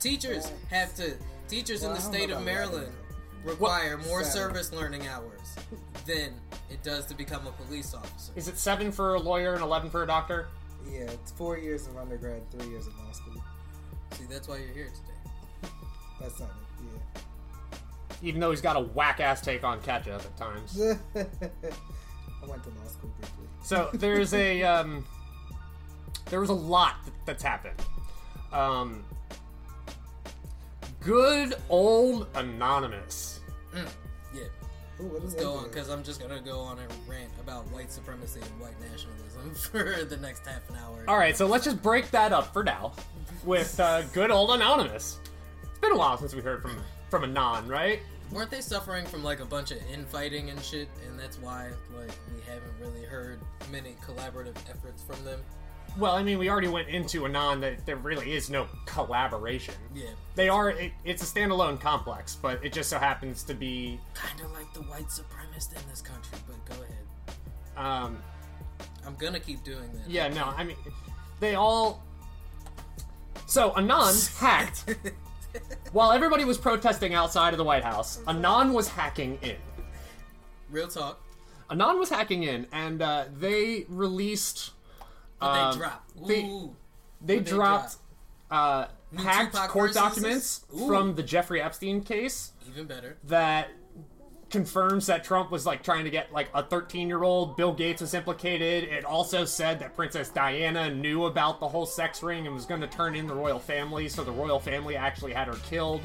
Teachers 0.00 0.50
have 0.70 0.94
to. 0.96 1.14
Teachers 1.48 1.82
Well, 1.82 1.90
in 1.90 1.96
the 1.96 2.02
state 2.02 2.30
of 2.30 2.42
Maryland 2.44 2.92
require 3.44 3.96
more 3.98 4.24
Seven. 4.24 4.32
service 4.32 4.72
learning 4.72 5.06
hours 5.06 5.56
than 6.06 6.34
it 6.70 6.82
does 6.82 7.06
to 7.06 7.14
become 7.14 7.46
a 7.46 7.52
police 7.52 7.94
officer. 7.94 8.32
Is 8.36 8.48
it 8.48 8.58
seven 8.58 8.90
for 8.90 9.14
a 9.14 9.20
lawyer 9.20 9.54
and 9.54 9.62
11 9.62 9.90
for 9.90 10.02
a 10.02 10.06
doctor? 10.06 10.48
Yeah, 10.90 11.00
it's 11.02 11.32
four 11.32 11.58
years 11.58 11.86
of 11.86 11.96
undergrad, 11.96 12.42
three 12.50 12.68
years 12.70 12.86
of 12.86 12.96
law 12.98 13.12
school. 13.12 13.42
See, 14.12 14.24
that's 14.28 14.48
why 14.48 14.58
you're 14.58 14.74
here 14.74 14.86
today. 14.88 15.72
That's 16.20 16.40
not 16.40 16.50
it. 16.50 16.84
Yeah 16.84 17.20
even 18.22 18.40
though 18.40 18.50
he's 18.50 18.60
got 18.60 18.76
a 18.76 18.80
whack 18.80 19.20
ass 19.20 19.40
take 19.40 19.64
on 19.64 19.80
ketchup 19.82 20.22
at 20.22 20.36
times. 20.36 20.80
I 20.80 22.46
went 22.46 22.62
to 22.64 22.70
law 22.70 22.86
school 22.88 23.10
briefly. 23.18 23.46
So 23.62 23.90
there's 23.94 24.32
a 24.34 24.62
um, 24.62 25.04
there 26.26 26.40
was 26.40 26.50
a 26.50 26.54
lot 26.54 26.96
that, 27.04 27.12
that's 27.26 27.42
happened. 27.42 27.80
Um, 28.52 29.04
good 31.00 31.54
old 31.68 32.28
anonymous. 32.34 33.40
Yeah. 33.74 34.42
Ooh, 35.00 35.04
what 35.04 35.22
is 35.22 35.34
Let's 35.34 35.44
go 35.44 35.54
on, 35.54 35.64
because 35.64 35.88
I'm 35.88 36.02
just 36.02 36.20
gonna 36.20 36.40
go 36.40 36.60
on 36.60 36.78
a 36.78 37.10
rant 37.10 37.30
about 37.40 37.64
white 37.72 37.90
supremacy 37.90 38.40
and 38.40 38.60
white 38.60 38.78
nationalism 38.80 39.54
for 39.70 40.04
the 40.04 40.16
next 40.18 40.46
half 40.46 40.68
an 40.70 40.76
hour. 40.76 41.04
All 41.08 41.16
right, 41.16 41.36
so 41.36 41.46
let's 41.46 41.64
just 41.64 41.82
break 41.82 42.10
that 42.10 42.32
up 42.32 42.52
for 42.52 42.62
now 42.62 42.92
with 43.44 43.78
uh, 43.80 44.02
good 44.12 44.30
old 44.30 44.50
anonymous. 44.50 45.18
It's 45.62 45.78
been 45.78 45.92
a 45.92 45.96
while 45.96 46.18
since 46.18 46.34
we 46.34 46.42
heard 46.42 46.62
from 46.62 46.76
from 47.10 47.24
anon, 47.24 47.68
right? 47.68 48.00
Weren't 48.30 48.50
they 48.50 48.60
suffering 48.60 49.04
from 49.04 49.22
like 49.22 49.40
a 49.40 49.44
bunch 49.44 49.72
of 49.72 49.78
infighting 49.92 50.50
and 50.50 50.62
shit, 50.62 50.88
and 51.06 51.18
that's 51.18 51.38
why 51.38 51.70
like 51.96 52.12
we 52.34 52.40
haven't 52.50 52.72
really 52.80 53.04
heard 53.04 53.40
many 53.70 53.96
collaborative 54.06 54.56
efforts 54.70 55.02
from 55.02 55.22
them? 55.24 55.40
Well, 55.98 56.12
I 56.12 56.22
mean, 56.22 56.38
we 56.38 56.48
already 56.48 56.68
went 56.68 56.88
into 56.88 57.26
anon 57.26 57.60
that 57.60 57.84
there 57.84 57.96
really 57.96 58.32
is 58.32 58.48
no 58.48 58.66
collaboration. 58.86 59.74
Yeah, 59.94 60.06
They 60.34 60.48
are. 60.48 60.70
It, 60.70 60.92
it's 61.04 61.22
a 61.22 61.26
standalone 61.26 61.78
complex, 61.80 62.34
but 62.40 62.64
it 62.64 62.72
just 62.72 62.88
so 62.88 62.98
happens 62.98 63.42
to 63.44 63.54
be. 63.54 64.00
kind 64.14 64.40
of 64.40 64.50
like 64.52 64.72
the 64.72 64.80
white 64.82 65.08
supremacist 65.08 65.76
in 65.76 65.88
this 65.90 66.00
country. 66.00 66.38
But 66.46 66.64
go 66.76 66.82
ahead. 66.82 66.96
Um, 67.76 68.22
I'm 69.06 69.14
gonna 69.16 69.40
keep 69.40 69.62
doing 69.64 69.90
that. 69.92 70.08
yeah, 70.08 70.28
no, 70.28 70.44
I 70.56 70.64
mean, 70.64 70.76
they 71.40 71.54
all. 71.56 72.02
So 73.46 73.74
anon 73.76 74.14
hacked 74.38 74.94
while 75.92 76.12
everybody 76.12 76.44
was 76.44 76.56
protesting 76.56 77.12
outside 77.12 77.52
of 77.52 77.58
the 77.58 77.64
White 77.64 77.84
House. 77.84 78.20
Anon 78.26 78.72
was 78.72 78.88
hacking 78.88 79.38
in. 79.42 79.56
Real 80.70 80.88
talk. 80.88 81.20
Anon 81.70 81.98
was 81.98 82.08
hacking 82.08 82.44
in, 82.44 82.66
and 82.72 83.02
uh, 83.02 83.24
they 83.38 83.84
released. 83.88 84.70
Um, 85.42 85.72
they 85.72 85.78
dropped. 85.78 86.26
they- 86.26 86.44
Ooh. 86.44 86.76
They 87.24 87.38
they 87.38 87.50
dropped 87.50 87.96
uh, 88.50 88.86
New 89.12 89.22
hacked 89.22 89.52
Tupac 89.54 89.70
court 89.70 89.94
documents 89.94 90.64
from 90.88 91.14
the 91.14 91.22
Jeffrey 91.22 91.62
Epstein 91.62 92.02
case 92.02 92.52
even 92.68 92.86
better. 92.86 93.16
that 93.24 93.68
confirms 94.50 95.06
that 95.06 95.22
Trump 95.24 95.50
was 95.50 95.64
like 95.64 95.82
trying 95.82 96.04
to 96.04 96.10
get 96.10 96.30
like 96.32 96.48
a 96.52 96.62
13 96.62 97.08
year 97.08 97.22
old. 97.22 97.56
Bill 97.56 97.72
Gates 97.72 98.00
was 98.02 98.12
implicated. 98.12 98.84
It 98.84 99.04
also 99.04 99.44
said 99.44 99.78
that 99.78 99.94
Princess 99.94 100.28
Diana 100.30 100.92
knew 100.92 101.24
about 101.26 101.60
the 101.60 101.68
whole 101.68 101.86
sex 101.86 102.22
ring 102.22 102.46
and 102.46 102.54
was 102.54 102.66
going 102.66 102.80
to 102.82 102.86
turn 102.88 103.14
in 103.14 103.26
the 103.28 103.34
royal 103.34 103.58
family, 103.60 104.08
so 104.08 104.24
the 104.24 104.32
royal 104.32 104.58
family 104.60 104.96
actually 104.96 105.32
had 105.32 105.46
her 105.46 105.56
killed. 105.70 106.02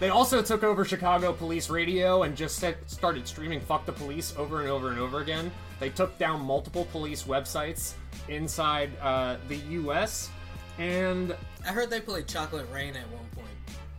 They 0.00 0.08
also 0.08 0.42
took 0.42 0.64
over 0.64 0.84
Chicago 0.84 1.32
police 1.32 1.70
radio 1.70 2.24
and 2.24 2.36
just 2.36 2.56
said, 2.56 2.76
started 2.86 3.28
streaming 3.28 3.60
"fuck 3.60 3.86
the 3.86 3.92
police" 3.92 4.34
over 4.36 4.60
and 4.60 4.68
over 4.68 4.88
and 4.90 4.98
over 4.98 5.20
again. 5.20 5.52
They 5.82 5.90
took 5.90 6.16
down 6.16 6.42
multiple 6.42 6.86
police 6.92 7.24
websites 7.24 7.94
inside 8.28 8.92
uh, 9.02 9.38
the 9.48 9.56
U.S. 9.56 10.30
and 10.78 11.34
I 11.66 11.72
heard 11.72 11.90
they 11.90 12.00
played 12.00 12.28
Chocolate 12.28 12.70
Rain 12.72 12.94
at 12.94 13.10
one 13.10 13.26
point. 13.34 13.48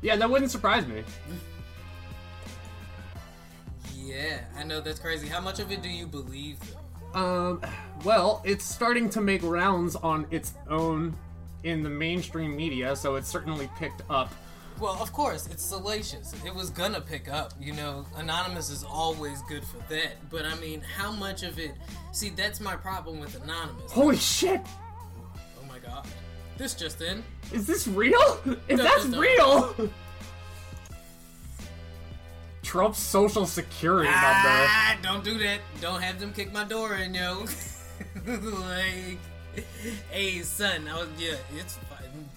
yeah, 0.02 0.16
that 0.16 0.30
wouldn't 0.30 0.50
surprise 0.50 0.88
me. 0.88 1.04
Yeah, 3.94 4.46
I 4.58 4.64
know 4.64 4.80
that's 4.80 4.98
crazy. 4.98 5.28
How 5.28 5.42
much 5.42 5.60
of 5.60 5.74
it 5.74 5.82
do 5.82 5.90
you 5.90 6.08
believe? 6.08 6.58
Um, 7.14 7.60
well, 8.06 8.42
it's 8.46 8.64
starting 8.64 9.10
to 9.10 9.20
make 9.20 9.44
rounds 9.44 9.98
on 9.98 10.26
its 10.32 10.54
own 10.70 11.14
in 11.66 11.84
the 11.84 11.90
mainstream 11.90 12.56
media, 12.56 12.96
so 12.96 13.16
it's 13.16 13.28
certainly 13.28 13.70
picked 13.78 14.04
up. 14.10 14.34
Well, 14.80 14.98
of 15.02 15.14
course, 15.14 15.48
it's 15.48 15.64
salacious. 15.64 16.34
It 16.46 16.54
was 16.54 16.70
gonna 16.70 17.00
pick 17.02 17.32
up. 17.32 17.54
You 17.60 17.74
know, 17.74 18.06
Anonymous 18.18 18.70
is 18.70 18.84
always 18.84 19.42
good 19.44 19.64
for 19.64 19.78
that. 19.90 20.14
But 20.30 20.46
I 20.46 20.56
mean, 20.56 20.82
how 20.82 21.12
much 21.12 21.44
of 21.44 21.60
it? 21.60 21.72
See, 22.12 22.30
that's 22.30 22.60
my 22.60 22.76
problem 22.76 23.20
with 23.20 23.42
Anonymous. 23.44 23.92
Holy 23.92 24.18
shit! 24.18 24.62
Oh 25.62 25.66
my 25.68 25.80
god. 25.80 26.08
This 26.58 26.74
just 26.74 27.02
in. 27.02 27.24
Is 27.52 27.66
this 27.66 27.88
real? 27.88 28.40
If 28.68 28.78
No, 28.78 28.84
that's 28.84 29.06
no, 29.06 29.12
no. 29.16 29.20
real, 29.22 29.90
Trump's 32.62 33.00
social 33.00 33.46
security 33.46 34.10
number. 34.10 34.22
Ah, 34.24 34.98
don't 35.02 35.24
do 35.24 35.38
that. 35.40 35.60
Don't 35.82 36.02
have 36.02 36.20
them 36.20 36.34
kick 36.34 36.52
my 36.52 36.64
door 36.64 36.96
in, 36.96 37.14
yo. 37.14 37.46
like, 38.26 39.20
hey, 40.12 40.42
son, 40.42 40.88
I 40.88 41.00
was 41.00 41.08
yeah, 41.20 41.36
it's 41.58 41.78
fine. 41.90 42.30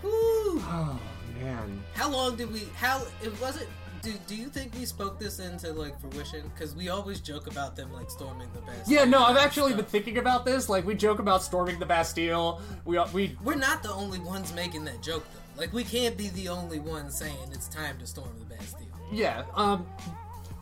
Whew. 0.00 0.62
Man. 1.40 1.82
How 1.94 2.10
long 2.10 2.36
did 2.36 2.52
we? 2.52 2.62
How 2.76 3.02
it 3.22 3.38
wasn't. 3.40 3.68
Do, 4.02 4.12
do 4.26 4.34
you 4.34 4.46
think 4.48 4.74
we 4.74 4.84
spoke 4.84 5.20
this 5.20 5.38
into 5.38 5.72
like 5.72 5.98
fruition? 6.00 6.50
Because 6.54 6.74
we 6.74 6.88
always 6.88 7.20
joke 7.20 7.46
about 7.46 7.76
them 7.76 7.92
like 7.92 8.10
storming 8.10 8.48
the 8.52 8.60
Bastille. 8.60 8.92
Yeah, 8.92 9.04
no, 9.04 9.22
I've 9.22 9.30
and 9.36 9.38
actually 9.38 9.74
been 9.74 9.84
thinking 9.84 10.18
about 10.18 10.44
this. 10.44 10.68
Like, 10.68 10.84
we 10.84 10.96
joke 10.96 11.20
about 11.20 11.40
storming 11.42 11.78
the 11.78 11.86
Bastille. 11.86 12.60
We 12.84 12.98
we 13.12 13.36
We're 13.44 13.54
not 13.54 13.82
the 13.84 13.92
only 13.92 14.18
ones 14.18 14.52
making 14.52 14.84
that 14.86 15.02
joke 15.02 15.24
though. 15.32 15.60
Like 15.60 15.72
we 15.72 15.84
can't 15.84 16.16
be 16.16 16.28
the 16.30 16.48
only 16.48 16.80
ones 16.80 17.16
saying 17.16 17.36
it's 17.52 17.68
time 17.68 17.98
to 17.98 18.06
storm 18.06 18.30
the 18.40 18.44
Bastille. 18.56 18.86
yeah. 19.12 19.44
Um, 19.54 19.86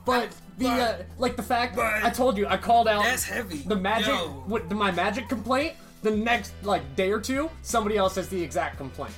but 0.05 0.31
the 0.59 0.67
But- 0.67 0.81
uh, 0.81 1.03
like 1.19 1.37
the 1.37 1.43
fact 1.43 1.77
but- 1.77 2.05
I 2.05 2.11
told 2.11 2.37
you 2.37 2.47
I 2.47 2.57
called 2.59 2.89
out 2.89 3.05
That's 3.05 3.25
heavy. 3.25 3.59
the 3.59 3.77
magic 3.77 4.09
Yo. 4.09 4.45
with 4.49 4.69
the, 4.69 4.75
my 4.75 4.91
magic 4.91 5.29
complaint. 5.31 5.75
The 6.03 6.11
next 6.11 6.53
like 6.63 6.95
day 6.97 7.11
or 7.11 7.21
two, 7.21 7.51
somebody 7.63 7.97
else 7.99 8.15
has 8.17 8.29
the 8.29 8.43
exact 8.43 8.77
complaint. 8.79 9.15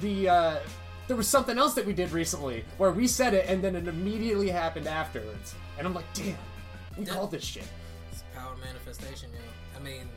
The 0.00 0.28
uh, 0.28 0.56
there 1.10 1.16
was 1.16 1.26
something 1.26 1.58
else 1.58 1.74
that 1.74 1.84
we 1.84 1.92
did 1.92 2.12
recently 2.12 2.64
where 2.78 2.92
we 2.92 3.04
said 3.08 3.34
it 3.34 3.44
and 3.48 3.64
then 3.64 3.74
it 3.74 3.88
immediately 3.88 4.48
happened 4.48 4.86
afterwards, 4.86 5.56
and 5.76 5.84
I'm 5.84 5.92
like, 5.92 6.04
damn, 6.14 6.36
we 6.96 7.04
Yeah. 7.04 7.14
called 7.14 7.32
this 7.32 7.42
shit. 7.42 7.64
It's 8.12 8.22
power 8.32 8.54
manifestation, 8.64 9.28
yo. 9.32 9.40
I 9.76 9.82
mean, 9.82 10.08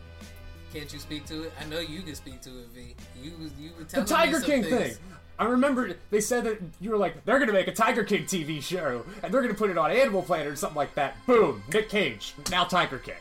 can't 0.71 0.93
you 0.93 0.99
speak 0.99 1.25
to 1.25 1.45
it? 1.45 1.53
I 1.60 1.65
know 1.65 1.79
you 1.79 2.03
can 2.03 2.13
speak 2.13 2.41
to 2.41 2.49
it, 2.60 2.67
V. 2.75 2.95
You 3.19 3.32
you 3.60 3.71
were 3.75 3.86
The 3.86 4.06
Tiger 4.06 4.39
King 4.39 4.62
things. 4.65 4.75
thing. 4.97 4.97
I 5.39 5.45
remember 5.45 5.95
they 6.12 6.21
said 6.21 6.43
that 6.43 6.60
you 6.79 6.91
were 6.91 6.97
like, 6.97 7.25
they're 7.25 7.39
gonna 7.39 7.53
make 7.53 7.67
a 7.67 7.73
Tiger 7.73 8.03
King 8.03 8.25
TV 8.25 8.62
show 8.62 9.03
and 9.23 9.34
they're 9.34 9.41
gonna 9.41 9.56
put 9.56 9.71
it 9.71 9.79
on 9.79 9.89
Animal 9.89 10.21
Planet 10.21 10.45
or 10.45 10.56
something 10.56 10.77
like 10.77 10.93
that. 10.93 11.15
Boom, 11.25 11.63
Nick 11.73 11.89
Cage, 11.89 12.36
now 12.51 12.65
Tiger 12.65 12.99
King. 12.99 13.15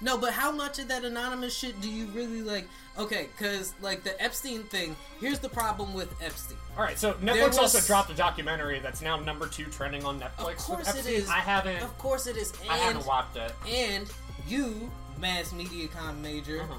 No, 0.00 0.16
but 0.16 0.32
how 0.32 0.52
much 0.52 0.78
of 0.78 0.88
that 0.88 1.04
anonymous 1.04 1.56
shit 1.56 1.80
do 1.80 1.90
you 1.90 2.06
really 2.06 2.42
like? 2.42 2.68
Okay, 2.96 3.28
because 3.36 3.74
like 3.80 4.04
the 4.04 4.20
Epstein 4.22 4.62
thing. 4.64 4.94
Here's 5.20 5.38
the 5.40 5.48
problem 5.48 5.92
with 5.94 6.12
Epstein. 6.22 6.56
All 6.76 6.84
right, 6.84 6.98
so 6.98 7.14
Netflix 7.14 7.48
was- 7.48 7.58
also 7.58 7.80
dropped 7.86 8.10
a 8.10 8.14
documentary 8.14 8.78
that's 8.78 9.02
now 9.02 9.16
number 9.18 9.46
two 9.48 9.64
trending 9.66 10.04
on 10.04 10.20
Netflix. 10.20 10.50
Of 10.50 10.58
course 10.58 10.94
it 11.06 11.28
I 11.28 11.40
haven't. 11.40 11.82
Of 11.82 11.96
course 11.98 12.26
it 12.26 12.36
is. 12.36 12.52
And, 12.62 12.70
I 12.70 12.76
haven't 12.76 13.06
watched 13.06 13.36
it. 13.36 13.52
And 13.68 14.06
you, 14.46 14.90
mass 15.20 15.52
media 15.52 15.88
com 15.88 16.22
major, 16.22 16.62
Uh-huh. 16.62 16.74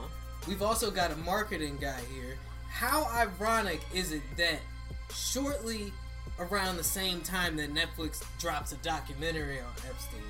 we've 0.48 0.62
also 0.62 0.90
got 0.90 1.12
a 1.12 1.16
marketing 1.18 1.78
guy 1.82 2.00
here. 2.14 2.38
How 2.70 3.06
ironic 3.14 3.82
is 3.94 4.12
it 4.14 4.22
that 4.38 4.60
shortly 5.14 5.92
around 6.38 6.78
the 6.78 6.84
same 6.84 7.20
time 7.22 7.58
that 7.58 7.74
Netflix 7.74 8.24
drops 8.40 8.72
a 8.72 8.76
documentary 8.78 9.60
on 9.60 9.72
Epstein, 9.90 10.22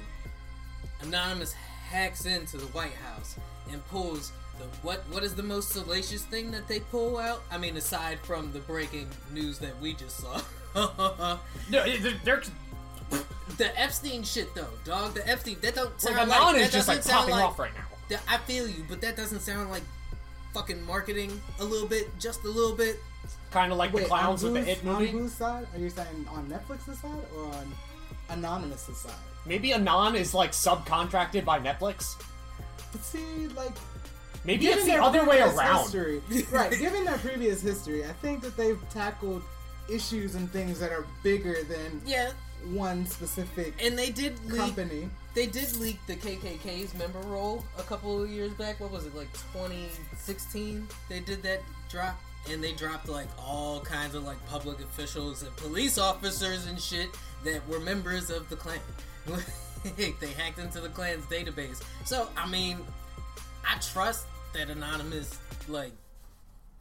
Anonymous 1.02 1.54
hacks 1.90 2.26
into 2.26 2.58
the 2.58 2.66
White 2.68 2.94
House 2.94 3.36
and 3.72 3.86
pulls 3.90 4.32
the 4.58 4.66
what 4.84 5.00
what 5.12 5.24
is 5.24 5.36
the 5.36 5.44
most 5.44 5.70
salacious 5.70 6.24
thing 6.24 6.52
that 6.52 6.68
they 6.68 6.80
pull 6.80 7.18
out? 7.18 7.42
I 7.52 7.58
mean 7.58 7.78
aside 7.78 8.20
from 8.24 8.52
the 8.52 8.60
breaking 8.60 9.08
news 9.34 9.60
that 9.60 9.80
we 9.82 9.94
just 9.94 10.18
saw. 10.18 10.42
No, 11.72 11.84
it- 11.84 12.24
they're 12.24 12.44
the 13.58 13.80
Epstein 13.82 14.24
shit 14.24 14.54
though, 14.54 14.68
dog. 14.86 15.14
The 15.16 15.28
Epstein 15.28 15.58
that 15.62 15.76
don't 15.76 16.00
sound 16.00 16.16
like 16.18 16.28
like, 16.28 16.40
Anon 16.40 16.54
that 16.54 16.62
is 16.62 16.72
just 16.72 16.88
like 16.88 17.04
popping 17.04 17.32
like, 17.32 17.44
off 17.44 17.58
right 17.60 17.74
now. 17.76 17.86
that- 18.10 18.22
I 18.30 18.38
feel 18.38 18.68
you, 18.68 18.86
but 18.88 19.02
that 19.02 19.16
doesn't 19.18 19.40
sound 19.42 19.72
like 19.72 19.82
fucking 20.54 20.86
marketing 20.86 21.42
a 21.60 21.64
little 21.64 21.88
bit, 21.88 22.08
just 22.20 22.44
a 22.44 22.48
little 22.50 22.76
bit. 22.76 22.98
Kind 23.52 23.72
of 23.72 23.78
like 23.80 23.92
Wait, 23.94 24.04
the 24.04 24.08
clowns 24.10 24.44
on 24.44 24.54
with 24.54 24.66
the 24.66 24.74
whose, 24.74 24.84
It 24.84 24.88
on 24.88 24.94
movie. 25.02 25.08
whose 25.12 25.34
side? 25.34 25.68
Are 25.74 25.80
you 25.80 25.90
saying 25.90 26.28
on 26.30 26.48
Netflix's 26.48 27.00
side 27.00 27.10
or 27.36 27.46
on 27.48 27.72
Anonymous's 28.30 28.98
side? 28.98 29.12
Maybe 29.46 29.74
Anon 29.74 30.16
is 30.16 30.34
like 30.34 30.52
subcontracted 30.52 31.46
by 31.46 31.60
Netflix. 31.60 32.16
But 32.92 33.02
see, 33.04 33.48
like, 33.56 33.72
Maybe 34.46 34.66
given 34.66 34.80
it's 34.80 34.88
the 34.88 35.04
other 35.04 35.26
way 35.28 35.42
around. 35.42 35.82
History, 35.84 36.22
right? 36.52 36.72
Given 36.72 37.04
their 37.06 37.18
previous 37.18 37.62
history, 37.62 38.06
I 38.06 38.14
think 38.14 38.42
that 38.42 38.56
they've 38.58 38.80
tackled 38.90 39.44
issues 39.90 40.36
and 40.36 40.50
things 40.52 40.80
that 40.80 40.92
are 40.92 41.06
bigger 41.24 41.64
than 41.64 42.02
Yeah, 42.06 42.32
one 42.72 43.06
specific 43.06 43.74
and 43.84 43.98
they 43.98 44.10
did 44.12 44.40
leak. 44.46 44.60
company. 44.60 45.10
They 45.36 45.46
did 45.48 45.76
leak 45.78 46.00
the 46.08 46.16
KKK's 46.16 46.94
member 46.96 47.20
roll 47.20 47.64
a 47.78 47.84
couple 47.84 48.22
of 48.24 48.30
years 48.30 48.52
back. 48.54 48.80
What 48.80 48.92
was 48.92 49.06
it, 49.06 49.16
like 49.16 49.32
2016? 49.54 50.88
They 51.10 51.20
did 51.20 51.42
that 51.44 51.62
drop, 51.90 52.20
and 52.50 52.64
they 52.64 52.72
dropped 52.74 53.08
like 53.10 53.28
all 53.38 53.82
kinds 53.82 54.16
of 54.16 54.24
like 54.24 54.44
public 54.48 54.80
officials 54.80 55.44
and 55.44 55.56
police 55.58 55.98
officers 55.98 56.66
and 56.68 56.80
shit 56.80 57.10
that 57.44 57.68
were 57.68 57.80
members 57.80 58.30
of 58.30 58.50
the 58.50 58.56
Klan. 58.56 58.80
they 59.98 60.32
hacked 60.38 60.60
into 60.60 60.80
the 60.80 60.90
clan's 60.90 61.26
database. 61.26 61.82
So 62.06 62.28
I 62.38 62.48
mean, 62.50 62.80
I 63.68 63.78
trust 63.80 64.26
that 64.54 64.70
Anonymous 64.70 65.38
like 65.68 65.94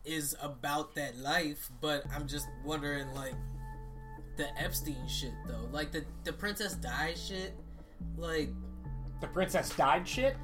is 0.05 0.35
about 0.41 0.95
that 0.95 1.17
life, 1.19 1.69
but 1.81 2.05
I'm 2.15 2.27
just 2.27 2.47
wondering 2.65 3.13
like 3.15 3.35
the 4.37 4.47
Epstein 4.61 5.07
shit 5.09 5.33
though, 5.47 5.69
like 5.73 5.93
the 5.93 6.05
the 6.25 6.33
Princess 6.33 6.75
Di 6.75 7.15
shit, 7.15 7.55
like 8.17 8.49
The 9.21 9.27
princess 9.27 9.71
died 9.75 10.07
shit. 10.07 10.37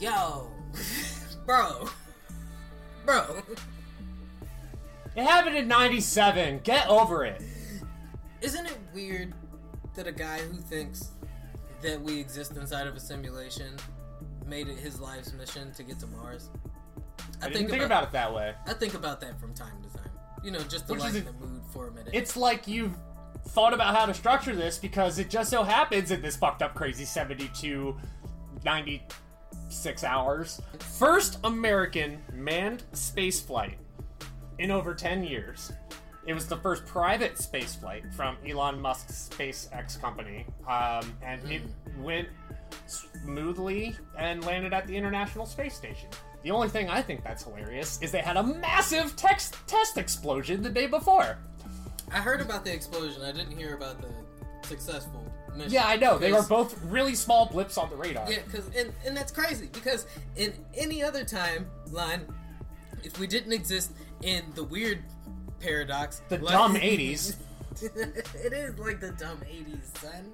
yo, 0.00 0.48
bro, 1.46 1.88
bro. 3.06 3.36
It 5.16 5.22
happened 5.22 5.56
in 5.56 5.68
'97. 5.68 6.60
Get 6.64 6.88
over 6.88 7.24
it. 7.24 7.40
Isn't 8.40 8.66
it 8.66 8.76
weird 8.92 9.32
that 9.94 10.08
a 10.08 10.12
guy 10.12 10.38
who 10.40 10.56
thinks 10.56 11.12
that 11.84 12.00
we 12.00 12.18
exist 12.18 12.56
inside 12.56 12.86
of 12.86 12.96
a 12.96 13.00
simulation 13.00 13.76
made 14.46 14.68
it 14.68 14.78
his 14.78 15.00
life's 15.00 15.32
mission 15.32 15.72
to 15.74 15.82
get 15.82 15.98
to 16.00 16.06
Mars? 16.08 16.50
I, 17.42 17.48
didn't 17.48 17.68
think 17.68 17.82
about 17.82 18.04
it 18.04 18.12
that 18.12 18.34
way. 18.34 18.54
I 18.66 18.72
think 18.72 18.94
about 18.94 19.20
that 19.20 19.38
from 19.38 19.54
time 19.54 19.82
to 19.82 19.98
time. 19.98 20.10
You 20.42 20.50
know, 20.50 20.60
just 20.60 20.86
to 20.88 20.94
Which 20.94 21.02
lighten 21.02 21.22
a- 21.22 21.24
the 21.24 21.32
mood 21.32 21.62
for 21.72 21.88
a 21.88 21.92
minute. 21.92 22.10
It's 22.14 22.36
like 22.36 22.66
you've 22.66 22.96
thought 23.48 23.74
about 23.74 23.94
how 23.94 24.06
to 24.06 24.14
structure 24.14 24.56
this 24.56 24.78
because 24.78 25.18
it 25.18 25.28
just 25.28 25.50
so 25.50 25.62
happens 25.62 26.10
in 26.10 26.22
this 26.22 26.36
fucked 26.36 26.62
up 26.62 26.74
crazy 26.74 27.04
72 27.04 27.94
96 28.64 30.02
hours 30.02 30.62
first 30.78 31.38
american 31.44 32.22
manned 32.32 32.84
space 32.94 33.42
flight 33.42 33.76
in 34.58 34.70
over 34.70 34.94
10 34.94 35.22
years 35.24 35.72
it 36.26 36.34
was 36.34 36.46
the 36.46 36.56
first 36.56 36.86
private 36.86 37.38
space 37.38 37.74
flight 37.74 38.04
from 38.12 38.36
elon 38.46 38.80
musk's 38.80 39.28
spacex 39.30 40.00
company 40.00 40.46
um, 40.68 41.12
and 41.22 41.40
it 41.50 41.62
went 41.98 42.28
smoothly 42.86 43.96
and 44.18 44.44
landed 44.44 44.72
at 44.72 44.86
the 44.86 44.96
international 44.96 45.46
space 45.46 45.74
station 45.74 46.08
the 46.42 46.50
only 46.50 46.68
thing 46.68 46.88
i 46.88 47.00
think 47.00 47.22
that's 47.24 47.44
hilarious 47.44 48.00
is 48.02 48.10
they 48.10 48.20
had 48.20 48.36
a 48.36 48.42
massive 48.42 49.14
text 49.16 49.56
test 49.66 49.96
explosion 49.98 50.62
the 50.62 50.70
day 50.70 50.86
before 50.86 51.38
I 52.12 52.18
heard 52.18 52.40
about 52.40 52.64
the 52.64 52.72
explosion. 52.72 53.22
I 53.22 53.32
didn't 53.32 53.56
hear 53.56 53.74
about 53.74 54.00
the 54.00 54.08
successful 54.66 55.24
mission. 55.56 55.72
Yeah, 55.72 55.86
I 55.86 55.96
know. 55.96 56.18
They 56.18 56.32
were 56.32 56.42
both 56.42 56.80
really 56.84 57.14
small 57.14 57.46
blips 57.46 57.78
on 57.78 57.90
the 57.90 57.96
radar. 57.96 58.30
Yeah, 58.30 58.38
because 58.46 58.66
and, 58.76 58.92
and 59.04 59.16
that's 59.16 59.32
crazy 59.32 59.68
because 59.72 60.06
in 60.36 60.52
any 60.74 61.02
other 61.02 61.24
time 61.24 61.66
line, 61.90 62.26
if 63.02 63.18
we 63.18 63.26
didn't 63.26 63.52
exist 63.52 63.92
in 64.22 64.44
the 64.54 64.64
weird 64.64 65.02
paradox, 65.60 66.20
The 66.28 66.38
like- 66.38 66.52
dumb 66.54 66.74
80s. 66.76 67.36
it 67.82 68.52
is 68.52 68.78
like 68.78 69.00
the 69.00 69.10
dumb 69.12 69.40
eighties, 69.50 69.90
son. 70.00 70.30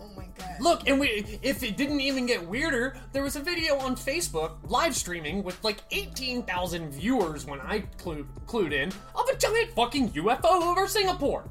Oh 0.00 0.08
my 0.16 0.26
god. 0.38 0.60
Look, 0.60 0.88
and 0.88 0.98
we 0.98 1.38
if 1.42 1.62
it 1.62 1.76
didn't 1.76 2.00
even 2.00 2.24
get 2.24 2.46
weirder, 2.46 2.96
there 3.12 3.22
was 3.22 3.36
a 3.36 3.40
video 3.40 3.76
on 3.78 3.96
Facebook 3.96 4.52
live 4.70 4.96
streaming 4.96 5.42
with 5.42 5.62
like 5.62 5.78
18,000 5.90 6.90
viewers 6.90 7.44
when 7.44 7.60
I 7.60 7.80
clued, 7.98 8.26
clued 8.46 8.72
in 8.72 8.88
of 9.14 9.28
a 9.28 9.36
giant 9.36 9.72
fucking 9.72 10.10
UFO 10.12 10.62
over 10.62 10.86
Singapore. 10.88 11.44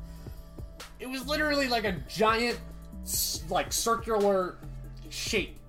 It 1.00 1.08
was 1.08 1.28
literally 1.28 1.68
like 1.68 1.84
a 1.84 1.92
giant 2.08 2.58
like 3.50 3.72
circular 3.72 4.58
shape 5.10 5.60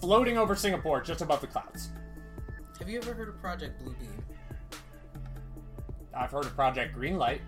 floating 0.00 0.36
over 0.36 0.54
Singapore 0.54 1.00
just 1.00 1.22
above 1.22 1.40
the 1.40 1.46
clouds. 1.46 1.88
Have 2.78 2.88
you 2.90 2.98
ever 2.98 3.14
heard 3.14 3.28
of 3.30 3.40
Project 3.40 3.82
Bluebeam? 3.82 4.10
I've 6.14 6.30
heard 6.30 6.46
of 6.46 6.54
Project 6.54 6.96
Greenlight. 6.96 7.40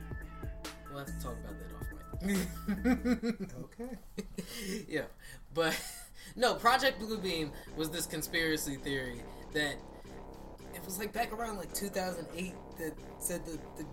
We'll 0.90 0.98
have 1.04 1.06
to 1.06 1.22
talk 1.22 1.36
about 1.44 1.56
that 1.58 1.74
off 1.76 2.22
mic. 2.22 3.46
Okay. 3.64 4.86
yeah, 4.88 5.04
but 5.54 5.78
no, 6.36 6.54
Project 6.54 7.00
Bluebeam 7.00 7.50
was 7.76 7.90
this 7.90 8.06
conspiracy 8.06 8.76
theory 8.76 9.22
that 9.52 9.76
it 10.74 10.84
was 10.84 10.98
like 10.98 11.12
back 11.12 11.32
around 11.32 11.56
like 11.56 11.72
2008 11.74 12.54
that 12.78 12.92
said 13.18 13.44
that 13.46 13.58
the 13.76 13.84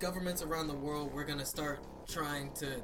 governments 0.00 0.42
around 0.42 0.68
the 0.68 0.74
world 0.74 1.12
were 1.12 1.24
gonna 1.24 1.44
start 1.44 1.80
trying 2.06 2.52
to 2.52 2.82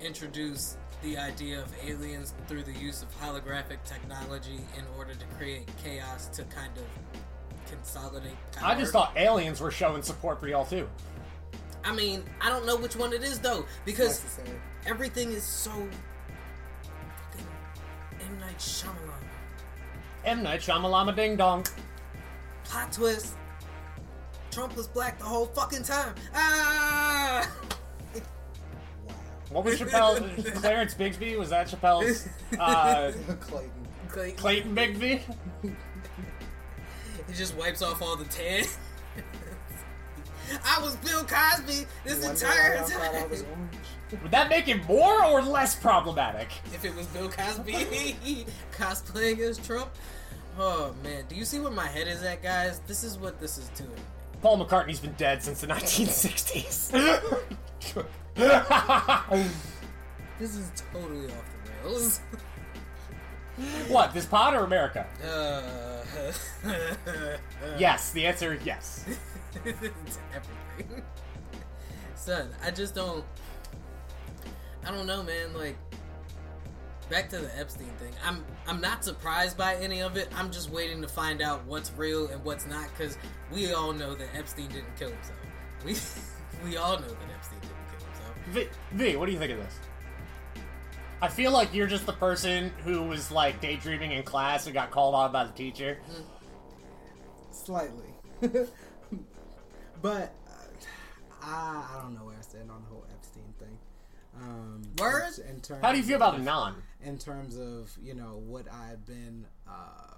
introduce 0.00 0.76
the 1.02 1.16
idea 1.16 1.60
of 1.60 1.72
aliens 1.86 2.34
through 2.46 2.62
the 2.62 2.72
use 2.72 3.02
of 3.02 3.20
holographic 3.20 3.82
technology 3.84 4.60
in 4.76 4.84
order 4.96 5.14
to 5.14 5.24
create 5.36 5.68
chaos 5.82 6.28
to 6.28 6.42
kind 6.44 6.76
of 6.76 6.84
consolidate. 7.70 8.32
I 8.62 8.74
just 8.78 8.92
power. 8.92 9.06
thought 9.06 9.16
aliens 9.16 9.60
were 9.60 9.70
showing 9.70 10.02
support 10.02 10.40
for 10.40 10.48
y'all 10.48 10.64
too. 10.66 10.88
I 11.84 11.94
mean, 11.94 12.24
I 12.40 12.48
don't 12.48 12.66
know 12.66 12.76
which 12.76 12.96
one 12.96 13.12
it 13.12 13.22
is 13.22 13.38
though, 13.38 13.64
because 13.84 14.22
Necessary. 14.22 14.60
everything 14.86 15.30
is 15.32 15.42
so. 15.44 15.70
fucking 15.70 17.46
M 18.20 18.40
Night 18.40 18.58
Shyamalan. 18.58 19.24
M 20.24 20.42
Night 20.42 20.60
Shyamalama 20.60 21.14
Ding 21.14 21.36
Dong. 21.36 21.64
Plot 22.64 22.92
twist. 22.92 23.34
Trump 24.50 24.76
was 24.76 24.88
black 24.88 25.18
the 25.18 25.24
whole 25.24 25.46
fucking 25.46 25.82
time. 25.84 26.14
Ah! 26.34 27.48
What 29.50 29.64
was 29.64 29.78
Chappelle? 29.80 30.54
Clarence 30.60 30.92
Bigsby? 30.94 31.38
Was 31.38 31.48
that 31.50 31.68
Chappelle's? 31.68 32.28
Uh, 32.58 33.12
Clayton. 33.40 33.70
Clay- 34.08 34.32
Clayton 34.32 34.74
Bigsby? 34.76 35.22
He 37.28 37.34
just 37.34 37.54
wipes 37.56 37.82
off 37.82 38.02
all 38.02 38.16
the 38.16 38.24
tan. 38.24 38.64
I 40.64 40.80
was 40.82 40.96
Bill 40.96 41.24
Cosby 41.24 41.86
this 42.04 42.24
Wonder 42.24 42.30
entire 42.30 42.76
why 42.76 42.80
I 42.80 42.84
thought 42.84 43.14
I 43.14 43.26
was 43.26 43.42
time. 44.10 44.22
Would 44.22 44.30
that 44.30 44.48
make 44.48 44.68
it 44.68 44.86
more 44.88 45.22
or 45.24 45.42
less 45.42 45.74
problematic? 45.74 46.48
If 46.72 46.84
it 46.86 46.94
was 46.96 47.06
Bill 47.08 47.28
Cosby 47.28 47.72
cosplaying 48.72 49.40
as 49.40 49.58
Trump. 49.58 49.90
Oh 50.58 50.94
man, 51.04 51.24
do 51.28 51.36
you 51.36 51.44
see 51.44 51.60
where 51.60 51.70
my 51.70 51.86
head 51.86 52.08
is 52.08 52.22
at, 52.22 52.42
guys? 52.42 52.80
This 52.86 53.04
is 53.04 53.18
what 53.18 53.38
this 53.40 53.58
is 53.58 53.68
doing. 53.70 53.90
Paul 54.40 54.64
McCartney's 54.64 55.00
been 55.00 55.12
dead 55.14 55.42
since 55.42 55.60
the 55.60 55.66
1960s. 55.66 56.90
This 60.38 60.56
is 60.56 60.70
totally 60.92 61.26
off 61.26 61.44
the 61.82 61.88
rails. 61.88 62.20
what, 63.88 64.14
this 64.14 64.26
pod 64.26 64.54
or 64.54 64.64
America? 64.64 65.06
Uh, 65.24 65.88
Yes, 67.78 68.12
the 68.12 68.26
answer 68.26 68.54
is 68.54 68.64
yes. 68.64 69.04
it's 69.64 70.18
everything. 70.34 71.02
Son, 72.14 72.48
I 72.62 72.70
just 72.70 72.94
don't. 72.94 73.24
I 74.84 74.90
don't 74.90 75.06
know, 75.06 75.22
man. 75.22 75.54
Like, 75.54 75.76
back 77.08 77.28
to 77.30 77.38
the 77.38 77.58
Epstein 77.58 77.90
thing. 77.98 78.12
I'm 78.24 78.44
I'm 78.66 78.80
not 78.80 79.04
surprised 79.04 79.56
by 79.56 79.76
any 79.76 80.02
of 80.02 80.16
it. 80.16 80.28
I'm 80.36 80.50
just 80.50 80.70
waiting 80.70 81.00
to 81.02 81.08
find 81.08 81.40
out 81.42 81.64
what's 81.66 81.92
real 81.96 82.28
and 82.28 82.42
what's 82.44 82.66
not, 82.66 82.88
because 82.96 83.16
we 83.52 83.72
all 83.72 83.92
know 83.92 84.14
that 84.14 84.28
Epstein 84.34 84.68
didn't 84.68 84.96
kill 84.98 85.10
himself. 85.10 85.38
We 85.84 85.96
we 86.70 86.76
all 86.76 86.98
know 86.98 87.08
that 87.08 87.28
Epstein 87.34 87.60
didn't 87.60 87.76
kill 87.90 88.06
himself. 88.06 88.34
V, 88.48 88.68
v, 88.92 89.16
what 89.16 89.26
do 89.26 89.32
you 89.32 89.38
think 89.38 89.52
of 89.52 89.58
this? 89.58 89.78
I 91.20 91.28
feel 91.28 91.50
like 91.50 91.74
you're 91.74 91.86
just 91.88 92.06
the 92.06 92.12
person 92.12 92.72
who 92.84 93.02
was 93.02 93.30
like 93.32 93.60
daydreaming 93.60 94.12
in 94.12 94.22
class 94.22 94.66
and 94.66 94.74
got 94.74 94.90
called 94.90 95.14
on 95.14 95.32
by 95.32 95.44
the 95.44 95.52
teacher. 95.52 95.98
Slightly. 97.50 98.06
but 100.00 100.32
uh, 100.48 100.52
I, 101.42 101.84
I 101.96 102.02
don't 102.02 102.14
know 102.14 102.24
where 102.24 102.36
I 102.38 102.42
stand 102.42 102.70
on 102.70 102.82
the 102.82 102.88
whole 102.88 103.04
Epstein 103.12 103.52
thing. 103.58 103.78
Um, 104.40 104.82
Word? 104.98 105.24
In 105.50 105.60
terms 105.60 105.82
How 105.82 105.90
do 105.90 105.98
you 105.98 106.04
feel 106.04 106.16
about 106.16 106.34
of- 106.34 106.40
Anon? 106.42 106.74
in 107.04 107.16
terms 107.18 107.56
of 107.58 107.92
you 108.02 108.14
know 108.14 108.40
what 108.46 108.66
I've 108.72 109.04
been 109.06 109.46
uh, 109.68 110.14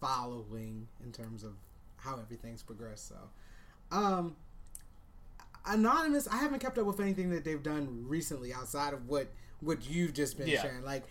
following 0.00 0.86
in 1.04 1.12
terms 1.12 1.42
of 1.44 1.52
how 1.96 2.18
everything's 2.20 2.62
progressed. 2.62 3.08
So, 3.08 3.16
um, 3.90 4.36
anonymous, 5.66 6.28
I 6.28 6.36
haven't 6.36 6.60
kept 6.60 6.78
up 6.78 6.86
with 6.86 7.00
anything 7.00 7.30
that 7.30 7.44
they've 7.44 7.62
done 7.62 8.04
recently 8.06 8.52
outside 8.54 8.92
of 8.94 9.08
what 9.08 9.28
what 9.60 9.88
you've 9.88 10.12
just 10.14 10.36
been 10.38 10.48
Yeah. 10.48 10.62
sharing. 10.62 10.82
Like 10.84 11.04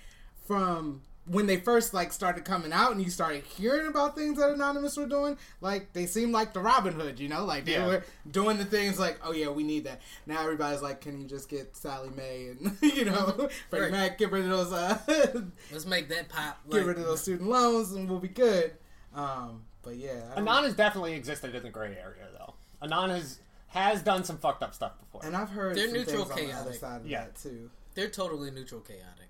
from 0.45 1.01
when 1.25 1.45
they 1.45 1.57
first 1.57 1.93
like 1.93 2.11
started 2.11 2.43
coming 2.43 2.73
out 2.73 2.91
and 2.91 3.01
you 3.03 3.09
started 3.11 3.43
hearing 3.43 3.87
about 3.87 4.15
things 4.15 4.39
that 4.39 4.49
anonymous 4.49 4.97
were 4.97 5.05
doing 5.05 5.37
like 5.61 5.93
they 5.93 6.07
seemed 6.07 6.31
like 6.33 6.53
the 6.53 6.59
robin 6.59 6.91
hood 6.93 7.19
you 7.19 7.29
know 7.29 7.45
like 7.45 7.65
they 7.65 7.73
Yeah. 7.73 7.85
were 7.85 8.03
doing 8.31 8.57
the 8.57 8.65
things 8.65 8.97
like 8.97 9.19
oh 9.23 9.31
yeah 9.31 9.49
we 9.49 9.61
need 9.61 9.83
that 9.83 10.01
now 10.25 10.41
everybody's 10.41 10.81
like 10.81 11.01
can 11.01 11.21
you 11.21 11.27
just 11.27 11.47
get 11.47 11.77
Sallie 11.77 12.09
Mae 12.17 12.47
and 12.47 12.75
you 12.81 13.05
know 13.05 13.47
freddie 13.69 13.83
Right. 13.83 13.91
mac 13.91 14.17
get 14.17 14.31
rid 14.31 14.45
of 14.45 14.49
those 14.49 14.73
uh 14.73 14.97
Let's 15.71 15.85
make 15.85 16.09
that 16.09 16.29
pop. 16.29 16.57
get 16.71 16.83
rid 16.83 16.97
of 16.97 17.05
those 17.05 17.21
student 17.21 17.47
loans 17.47 17.91
and 17.91 18.09
we'll 18.09 18.17
be 18.19 18.27
good. 18.27 18.71
Um, 19.13 19.65
but 19.83 19.97
yeah, 19.97 20.23
I 20.31 20.35
don't- 20.39 20.47
Anon 20.47 20.63
has 20.63 20.73
definitely 20.73 21.13
existed 21.13 21.53
in 21.53 21.61
the 21.63 21.69
gray 21.69 21.89
area, 21.95 22.27
though. 22.37 22.53
Anon 22.81 23.09
has, 23.11 23.39
has 23.67 24.01
done 24.01 24.23
some 24.23 24.37
fucked 24.37 24.63
up 24.63 24.73
stuff 24.73 24.93
before. 24.99 25.23
and 25.25 25.35
I've 25.35 25.49
heard 25.49 25.75
They're 25.75 25.85
some 25.89 25.93
neutral 25.97 26.25
things 26.25 26.51
on 26.53 26.55
the 26.65 26.69
other 26.69 26.73
side 26.77 27.01
of 27.01 27.07
Yeah. 27.07 27.25
that 27.25 27.35
too. 27.35 27.69
They're 27.95 28.09
totally 28.09 28.51
neutral, 28.51 28.81
chaotic. 28.81 29.29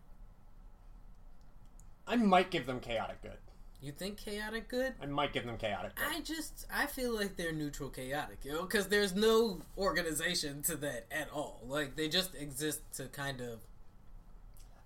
I 2.07 2.15
might 2.15 2.51
give 2.51 2.65
them 2.65 2.79
chaotic 2.79 3.21
good. 3.21 3.37
You 3.81 3.93
think 3.93 4.17
chaotic 4.17 4.67
good? 4.67 4.93
I 5.01 5.05
might 5.05 5.31
give 5.31 5.45
them 5.45 5.57
chaotic 5.57 5.95
good. 5.95 6.05
I 6.09 6.19
just 6.21 6.65
I 6.73 6.85
feel 6.85 7.15
like 7.15 7.37
they're 7.37 7.53
neutral 7.53 7.89
chaotic, 7.89 8.39
yo, 8.43 8.63
because 8.63 8.87
there's 8.87 9.15
no 9.15 9.61
organization 9.77 10.61
to 10.63 10.75
that 10.77 11.05
at 11.11 11.29
all. 11.31 11.61
Like 11.65 11.95
they 11.95 12.09
just 12.09 12.35
exist 12.35 12.81
to 12.95 13.05
kind 13.05 13.39
of 13.39 13.59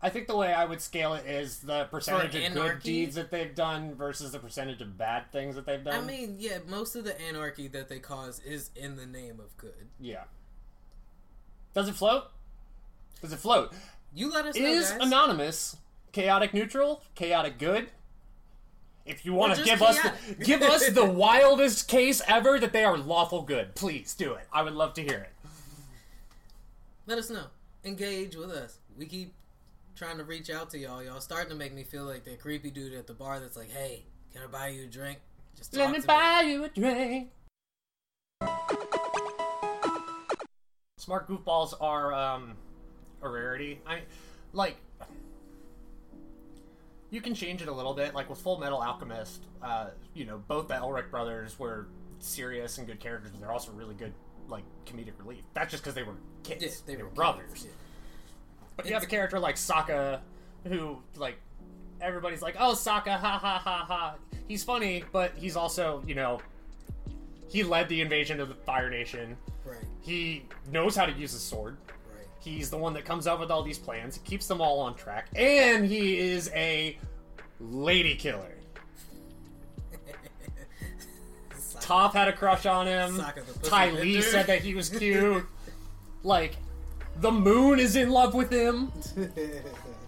I 0.04 0.10
think 0.10 0.28
the 0.28 0.36
way 0.36 0.54
I 0.54 0.66
would 0.66 0.82
scale 0.82 1.14
it 1.14 1.26
is 1.26 1.60
the 1.60 1.86
percentage 1.86 2.36
of 2.36 2.54
good 2.54 2.84
deeds 2.84 3.16
that 3.16 3.32
they've 3.32 3.56
done 3.56 3.96
versus 3.96 4.34
the 4.34 4.40
percentage 4.40 4.82
of 4.82 4.98
bad 4.98 5.32
things 5.32 5.56
that 5.56 5.66
they've 5.66 5.84
done. 5.84 6.04
I 6.04 6.06
mean, 6.06 6.36
yeah, 6.38 6.58
most 6.68 6.96
of 6.96 7.06
the 7.06 7.20
anarchy 7.22 7.70
that 7.70 7.88
they 7.88 8.00
cause 8.00 8.42
is 8.42 8.70
in 8.76 8.98
the 8.98 9.06
name 9.06 9.40
of 9.40 9.56
good. 9.56 9.88
yeah. 10.02 10.26
Does 11.74 11.88
it 11.88 11.96
float? 11.96 12.26
Does 13.24 13.32
it 13.32 13.40
float? 13.40 13.72
You 14.14 14.30
let 14.30 14.46
us 14.46 14.58
know, 14.58 14.66
Is 14.66 14.92
guys. 14.92 15.00
anonymous 15.02 15.78
chaotic 16.12 16.54
neutral? 16.54 17.02
Chaotic 17.16 17.58
good? 17.58 17.88
If 19.06 19.26
you 19.26 19.34
want 19.34 19.56
to 19.56 19.64
give 19.64 19.82
us 19.82 19.98
the, 20.02 20.44
give 20.44 20.62
us 20.62 20.90
the 20.90 21.06
wildest 21.10 21.88
case 21.88 22.22
ever 22.28 22.60
that 22.60 22.74
they 22.74 22.84
are 22.84 22.98
lawful 22.98 23.42
good, 23.42 23.76
please 23.76 24.14
do 24.14 24.34
it. 24.34 24.46
I 24.52 24.62
would 24.62 24.74
love 24.74 24.94
to 24.96 25.02
hear 25.02 25.20
it. 25.20 25.32
let 27.08 27.18
us 27.18 27.30
know. 27.30 27.46
Engage 27.86 28.36
with 28.36 28.52
us. 28.52 28.80
We 28.98 29.06
keep 29.06 29.34
trying 29.96 30.18
to 30.18 30.26
reach 30.26 30.50
out 30.50 30.70
to 30.72 30.78
y'all. 30.78 31.02
Y'all 31.02 31.22
starting 31.22 31.50
to 31.50 31.56
make 31.56 31.74
me 31.74 31.84
feel 31.84 32.04
like 32.04 32.26
that 32.26 32.42
creepy 32.42 32.72
dude 32.72 32.94
at 32.94 33.08
the 33.08 33.14
bar 33.14 33.40
that's 33.40 33.56
like, 33.56 33.72
"Hey, 33.72 34.04
can 34.34 34.42
I 34.44 34.48
buy 34.48 34.68
you 34.68 34.84
a 34.84 34.88
drink?" 34.88 35.20
Just 35.58 35.74
Let 35.76 35.92
me 35.92 36.00
buy 36.02 36.42
you 36.46 36.66
a 36.66 36.70
drink. 36.70 37.30
Smart 40.98 41.28
goofballs 41.30 41.74
are 41.82 42.14
um, 42.14 42.56
a 43.24 43.30
rarity. 43.30 43.80
I 43.88 44.02
like. 44.52 44.78
You 47.10 47.22
can 47.22 47.36
change 47.36 47.62
it 47.62 47.68
a 47.68 47.72
little 47.72 47.94
bit, 47.94 48.16
like 48.16 48.30
with 48.30 48.44
Fullmetal 48.44 48.84
Alchemist. 48.84 49.44
Uh, 49.62 49.90
you 50.14 50.26
know, 50.26 50.42
both 50.48 50.68
the 50.68 50.74
Elric 50.74 51.12
brothers 51.12 51.60
were 51.60 51.88
serious 52.20 52.78
and 52.80 52.88
good 52.88 53.00
characters, 53.00 53.32
but 53.32 53.40
they're 53.40 53.52
also 53.52 53.72
really 53.72 53.94
good, 53.96 54.14
like 54.48 54.64
comedic 54.86 55.14
relief. 55.20 55.44
That's 55.54 55.72
just 55.72 55.84
because 55.84 55.94
they 55.96 56.04
were 56.04 56.16
kids. 56.44 56.64
Yeah, 56.64 56.96
they, 56.96 56.96
were 57.02 57.10
kids, 57.10 57.16
brothers. 57.16 57.66
yeah. 57.66 57.72
But 58.76 58.88
you 58.88 58.94
have 58.94 59.04
a 59.04 59.08
character 59.08 59.40
like 59.40 59.56
Sokka, 59.56 60.22
who 60.68 60.98
like 61.16 61.38
everybody's 62.02 62.42
like, 62.42 62.56
"Oh, 62.60 62.74
Sokka, 62.74 63.20
ha 63.20 63.38
ha 63.38 63.62
ha 63.64 63.86
ha." 63.88 64.16
He's 64.48 64.64
funny, 64.64 65.04
but 65.12 65.34
he's 65.36 65.56
also, 65.56 66.04
you 66.08 66.16
know, 66.16 66.42
he 67.48 67.62
led 67.64 67.88
the 67.90 68.02
invasion 68.02 68.40
of 68.40 68.50
the 68.50 68.56
Fire 68.56 68.90
Nation. 68.90 69.38
Right, 69.64 69.78
He 70.02 70.46
knows 70.72 70.96
how 70.96 71.06
to 71.06 71.12
use 71.12 71.32
his 71.32 71.42
sword. 71.42 71.78
Right. 72.46 72.54
He's 72.56 72.70
the 72.70 72.78
one 72.78 72.94
that 72.94 73.06
comes 73.06 73.28
up 73.28 73.40
with 73.40 73.52
all 73.52 73.64
these 73.64 73.78
plans. 73.78 74.20
Keeps 74.26 74.48
them 74.48 74.62
all 74.62 74.80
on 74.80 74.96
track, 74.96 75.28
and 75.36 75.86
he 75.86 76.18
is 76.20 76.50
a 76.54 76.98
lady 77.60 78.16
killer. 78.16 78.52
Toph 81.82 82.14
had 82.14 82.28
a 82.28 82.34
crush 82.34 82.66
on 82.66 82.88
him. 82.88 83.18
Sokka 83.18 83.36
the 83.46 83.54
pussy 83.60 83.70
Ty. 83.70 83.90
Lee 83.92 84.22
said 84.22 84.48
that 84.48 84.62
he 84.62 84.74
was 84.74 84.90
cute. 84.98 85.46
like, 86.24 86.56
the 87.20 87.32
moon 87.32 87.80
is 87.80 87.96
in 87.96 88.10
love 88.10 88.34
with 88.34 88.52
him. 88.52 88.92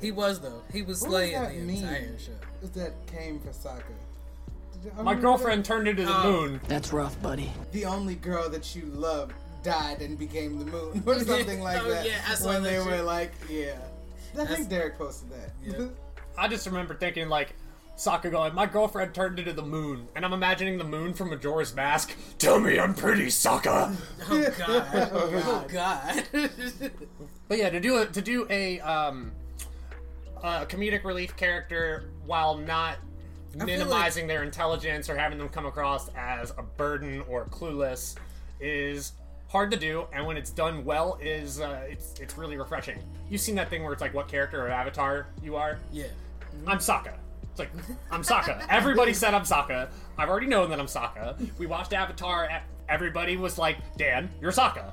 He 0.02 0.12
was 0.12 0.40
though. 0.42 0.62
He 0.74 0.82
was 0.84 1.02
What 1.02 1.10
slaying 1.10 1.42
does 1.42 1.54
the 1.56 1.60
mean? 1.62 1.78
entire 1.84 2.20
show. 2.20 2.32
What 2.60 2.74
that 2.76 2.94
came 3.08 3.40
for 3.40 3.48
Sokka? 3.50 3.82
Did 4.74 4.84
you- 4.84 4.92
My 4.92 4.98
remember 5.00 5.22
girlfriend 5.22 5.66
turned 5.66 5.88
into 5.88 6.04
the 6.06 6.14
Um, 6.14 6.32
moon. 6.32 6.62
That's 6.68 6.92
rough, 6.94 7.20
buddy. 7.24 7.52
the 7.72 7.86
only 7.86 8.16
girl 8.16 8.50
that 8.50 8.76
you 8.76 8.84
loved 8.88 9.34
died 9.66 10.02
and 10.02 10.18
became 10.18 10.60
the 10.60 10.66
moon, 10.66 11.04
or 11.08 11.20
something 11.20 11.60
like 11.60 11.82
Oh, 11.82 11.90
that. 11.90 12.06
yeah, 12.06 12.22
I 12.28 12.36
saw 12.36 12.50
when 12.54 12.64
that 12.64 12.70
they 12.70 12.78
shit. 12.78 12.86
were 12.86 13.02
like, 13.02 13.32
yeah. 13.50 13.76
I 14.34 14.38
That's- 14.38 14.58
think 14.58 14.70
Derek 14.70 14.98
posted 14.98 15.30
that. 15.32 15.52
Yeah. 15.66 15.88
I 16.38 16.48
just 16.48 16.66
remember 16.68 16.94
thinking 16.96 17.28
like 17.30 17.54
Sokka 17.98 18.30
going, 18.30 18.54
"My 18.54 18.66
girlfriend 18.66 19.14
turned 19.14 19.40
into 19.40 19.54
the 19.54 19.62
moon," 19.64 20.08
and 20.18 20.26
I'm 20.26 20.34
imagining 20.34 20.78
the 20.78 20.84
moon 20.84 21.14
from 21.14 21.30
Majora's 21.30 21.74
Mask. 21.74 22.14
Tell 22.38 22.60
me 22.60 22.78
I'm 22.78 22.94
pretty, 22.94 23.28
Sokka. 23.28 23.96
Oh 24.30 24.54
god. 24.58 25.10
Oh, 25.14 25.32
oh 25.46 25.66
god. 25.72 26.24
But 27.48 27.58
yeah, 27.58 27.70
to 27.70 27.80
do 27.80 28.00
a 28.00 28.06
to 28.08 28.22
do 28.22 28.46
a 28.50 28.82
um 28.82 29.32
a 30.44 30.66
comedic 30.66 31.06
relief 31.06 31.38
character 31.38 32.10
while 32.26 32.58
not 32.58 32.98
feel 33.56 33.66
minimizing 33.66 34.28
their 34.28 34.44
intelligence 34.44 35.10
or 35.10 35.16
having 35.16 35.38
them 35.38 35.48
come 35.48 35.66
across 35.66 36.10
as 36.18 36.52
a 36.58 36.62
burden 36.64 37.22
or 37.30 37.46
clueless 37.46 38.16
is 38.60 39.14
hard 39.56 39.72
to 39.72 39.78
do 39.78 40.06
and 40.12 40.28
when 40.28 40.36
it's 40.36 40.50
done 40.50 40.84
well 40.84 41.18
is 41.22 41.62
uh, 41.62 41.82
it's 41.88 42.20
it's 42.20 42.38
really 42.38 42.58
refreshing 42.58 43.00
you've 43.30 43.40
seen 43.40 43.56
that 43.56 43.70
thing 43.70 43.84
where 43.84 43.94
it's 43.94 44.02
like 44.02 44.14
what 44.14 44.28
character 44.28 44.66
or 44.66 44.70
avatar 44.70 45.28
you 45.42 45.56
are 45.56 45.80
yeah. 45.94 46.08
i'm 46.68 46.80
Sokka 46.80 47.14
It's 47.52 47.60
like, 47.60 47.72
I'm 48.12 48.22
Sokka. 48.22 48.66
Everybody 48.70 49.14
said 49.14 49.34
I'm 49.34 49.44
Sokka. 49.44 49.88
I've 50.18 50.28
already 50.28 50.48
known 50.48 50.70
that 50.72 50.80
I'm 50.82 50.88
Sokka. 50.88 51.38
We 51.58 51.68
watched 51.68 51.94
Avatar. 51.94 52.50
Everybody 52.90 53.38
was 53.38 53.58
like, 53.58 53.78
Dan, 53.96 54.30
you're 54.42 54.52
Sokka. 54.52 54.92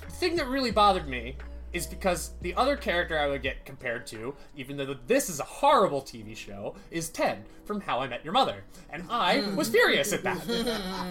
The 0.00 0.12
thing 0.12 0.34
that 0.34 0.48
really 0.48 0.72
bothered 0.72 1.06
me 1.06 1.36
is 1.74 1.86
because 1.86 2.30
the 2.40 2.54
other 2.54 2.76
character 2.76 3.18
I 3.18 3.26
would 3.26 3.42
get 3.42 3.64
compared 3.66 4.06
to, 4.08 4.34
even 4.56 4.76
though 4.76 4.94
this 5.06 5.28
is 5.28 5.40
a 5.40 5.44
horrible 5.44 6.00
TV 6.00 6.36
show, 6.36 6.76
is 6.90 7.10
Ted 7.10 7.44
from 7.64 7.80
How 7.80 7.98
I 8.00 8.06
Met 8.06 8.24
Your 8.24 8.32
Mother. 8.32 8.64
And 8.90 9.04
I 9.10 9.40
was 9.56 9.68
furious 9.68 10.12
at 10.12 10.22
that. 10.22 10.40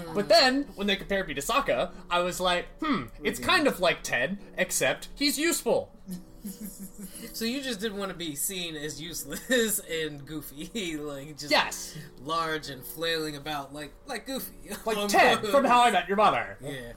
but 0.16 0.30
then, 0.30 0.64
when 0.76 0.88
they 0.88 0.96
compared 0.96 1.28
me 1.28 1.34
to 1.34 1.42
Sokka, 1.42 1.92
I 2.10 2.20
was 2.22 2.40
like, 2.40 2.66
hmm, 2.82 3.04
it's 3.24 3.40
kind 3.40 3.68
of 3.68 3.80
like 3.80 4.02
Ted, 4.04 4.38
except 4.58 5.10
he's 5.16 5.38
useful. 5.38 5.92
So 7.32 7.46
you 7.46 7.62
just 7.64 7.80
didn't 7.80 7.98
want 7.98 8.12
to 8.12 8.18
be 8.18 8.36
seen 8.36 8.76
as 8.76 9.02
useless 9.02 9.80
and 9.90 10.26
goofy, 10.26 10.98
like 10.98 11.38
just 11.38 11.50
Yes. 11.50 11.98
large 12.22 12.70
and 12.70 12.84
flailing 12.86 13.36
about 13.38 13.74
like 13.74 13.92
like 14.06 14.26
Goofy, 14.28 14.54
Like 14.86 15.08
Ted 15.08 15.40
from 15.48 15.66
How 15.66 15.84
I 15.84 15.90
Met 15.92 16.08
Your 16.08 16.18
Mother. 16.18 16.58
Yeah, 16.62 16.92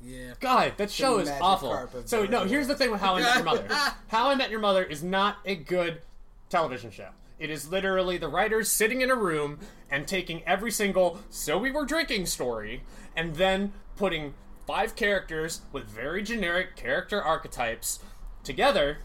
yeah. 0.00 0.34
God, 0.40 0.74
that 0.76 0.90
show 0.90 1.18
is 1.18 1.30
awful. 1.40 1.88
So 2.04 2.24
no, 2.24 2.44
here's 2.44 2.68
the 2.68 2.74
thing 2.74 2.90
with 2.90 3.00
How 3.00 3.14
I 3.16 3.20
Met 3.22 3.34
Your 3.36 3.44
Mother. 3.44 3.66
How 4.08 4.28
I 4.28 4.34
Met 4.34 4.50
Your 4.50 4.60
Mother 4.60 4.82
is 4.82 5.02
not 5.02 5.38
a 5.44 5.54
good 5.54 6.02
television 6.48 6.90
show. 6.90 7.08
It 7.38 7.50
is 7.50 7.68
literally 7.68 8.16
the 8.16 8.28
writers 8.28 8.70
sitting 8.70 9.02
in 9.02 9.10
a 9.10 9.14
room 9.14 9.58
and 9.90 10.06
taking 10.06 10.42
every 10.44 10.70
single 10.70 11.20
"so 11.30 11.58
we 11.58 11.70
were 11.70 11.84
drinking" 11.84 12.26
story 12.26 12.82
and 13.14 13.36
then 13.36 13.72
putting 13.96 14.34
five 14.66 14.96
characters 14.96 15.62
with 15.72 15.84
very 15.84 16.22
generic 16.22 16.76
character 16.76 17.22
archetypes 17.22 18.00
together, 18.42 18.98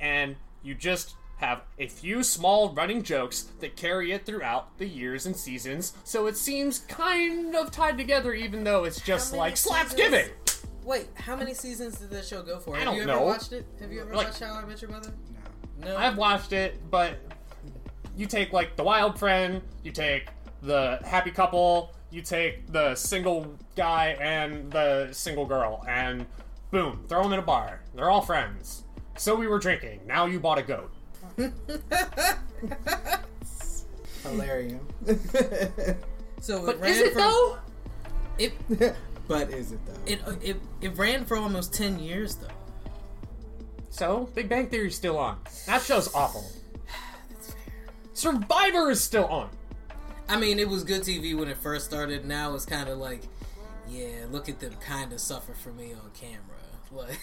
and 0.00 0.36
you 0.62 0.74
just 0.74 1.14
have 1.36 1.62
a 1.78 1.86
few 1.88 2.22
small 2.22 2.72
running 2.72 3.02
jokes 3.02 3.42
that 3.60 3.76
carry 3.76 4.12
it 4.12 4.24
throughout 4.24 4.78
the 4.78 4.86
years 4.86 5.26
and 5.26 5.36
seasons, 5.36 5.92
so 6.04 6.26
it 6.26 6.36
seems 6.36 6.78
kind 6.80 7.54
of 7.54 7.70
tied 7.70 7.98
together, 7.98 8.32
even 8.32 8.64
though 8.64 8.84
it's 8.84 9.00
just 9.00 9.32
like 9.34 9.56
slaps 9.56 9.94
giving. 9.94 10.28
Wait, 10.84 11.08
how 11.14 11.36
many 11.36 11.52
seasons 11.52 11.98
did 11.98 12.10
that 12.10 12.24
show 12.24 12.42
go 12.42 12.58
for? 12.58 12.74
I 12.74 12.78
Have 12.78 12.86
don't 12.86 12.96
you 12.96 13.02
ever 13.02 13.12
know. 13.12 13.22
watched 13.22 13.52
it? 13.52 13.66
Have 13.80 13.92
you 13.92 14.00
ever 14.00 14.14
Like- 14.14 14.28
watched 14.28 14.40
How 14.40 14.54
I 14.54 14.64
Met 14.64 14.80
Your 14.80 14.90
Mother? 14.90 15.12
No. 15.80 15.88
No. 15.88 15.96
I've 15.96 16.16
watched 16.16 16.52
it, 16.52 16.80
but 16.90 17.18
you 18.16 18.26
take 18.26 18.52
like 18.52 18.76
the 18.76 18.84
wild 18.84 19.18
friend, 19.18 19.60
you 19.82 19.92
take 19.92 20.28
the 20.62 20.98
happy 21.04 21.30
couple, 21.30 21.92
you 22.10 22.22
take 22.22 22.72
the 22.72 22.94
single 22.94 23.56
guy 23.76 24.16
and 24.20 24.70
the 24.72 25.08
single 25.12 25.44
girl, 25.44 25.84
and 25.86 26.24
boom, 26.70 27.04
throw 27.08 27.22
them 27.22 27.32
in 27.34 27.40
a 27.40 27.42
bar. 27.42 27.82
They're 27.94 28.08
all 28.08 28.22
friends. 28.22 28.84
So 29.18 29.34
we 29.34 29.46
were 29.48 29.58
drinking. 29.58 30.00
Now 30.06 30.24
you 30.26 30.40
bought 30.40 30.58
a 30.58 30.62
goat. 30.62 30.92
Hilarious. 34.22 34.80
So 36.40 36.62
it 36.62 36.66
But 36.66 36.80
ran 36.80 36.90
is 36.92 36.98
it 37.00 37.12
from, 37.14 37.22
though? 37.22 37.58
It 38.38 38.52
but 39.28 39.50
is 39.50 39.72
it 39.72 39.80
though? 39.86 40.00
it 40.06 40.20
uh, 40.26 40.34
it 40.42 40.60
it 40.82 40.96
ran 40.96 41.24
for 41.24 41.36
almost 41.38 41.72
ten 41.74 41.98
years 41.98 42.36
though. 42.36 42.46
So 43.88 44.28
Big 44.34 44.48
Bang 44.48 44.68
Theory's 44.68 44.94
still 44.94 45.16
on. 45.18 45.38
That 45.66 45.82
show's 45.82 46.14
awful. 46.14 46.44
Survivor 48.12 48.90
is 48.90 49.02
still 49.02 49.24
on. 49.24 49.48
I 50.28 50.36
mean, 50.38 50.58
it 50.58 50.68
was 50.68 50.84
good 50.84 51.02
TV 51.02 51.36
when 51.36 51.48
it 51.48 51.56
first 51.56 51.86
started. 51.86 52.24
Now 52.26 52.54
it's 52.54 52.66
kind 52.66 52.88
of 52.88 52.98
like, 52.98 53.22
yeah, 53.88 54.26
look 54.30 54.48
at 54.48 54.60
them 54.60 54.74
kind 54.86 55.12
of 55.12 55.20
suffer 55.20 55.54
for 55.54 55.70
me 55.72 55.92
on 55.94 56.10
camera. 56.14 56.40
Like, 56.92 57.18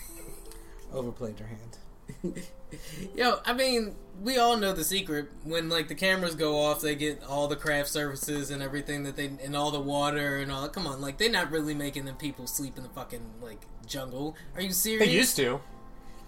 Overplayed 0.91 1.39
your 1.39 1.47
hand. 1.47 2.43
yo, 3.15 3.39
I 3.45 3.53
mean, 3.53 3.95
we 4.21 4.37
all 4.37 4.57
know 4.57 4.73
the 4.73 4.83
secret. 4.83 5.29
When 5.43 5.69
like 5.69 5.87
the 5.87 5.95
cameras 5.95 6.35
go 6.35 6.59
off, 6.59 6.81
they 6.81 6.95
get 6.95 7.23
all 7.23 7.47
the 7.47 7.55
craft 7.55 7.89
services 7.89 8.51
and 8.51 8.61
everything 8.61 9.03
that 9.03 9.15
they 9.15 9.31
and 9.43 9.55
all 9.55 9.71
the 9.71 9.79
water 9.79 10.37
and 10.37 10.51
all. 10.51 10.67
Come 10.69 10.87
on, 10.87 11.01
like 11.01 11.17
they're 11.17 11.31
not 11.31 11.51
really 11.51 11.73
making 11.73 12.05
them 12.05 12.15
people 12.15 12.47
sleep 12.47 12.77
in 12.77 12.83
the 12.83 12.89
fucking 12.89 13.25
like 13.41 13.61
jungle. 13.85 14.35
Are 14.55 14.61
you 14.61 14.71
serious? 14.71 15.07
They 15.07 15.13
used 15.13 15.35
to. 15.37 15.59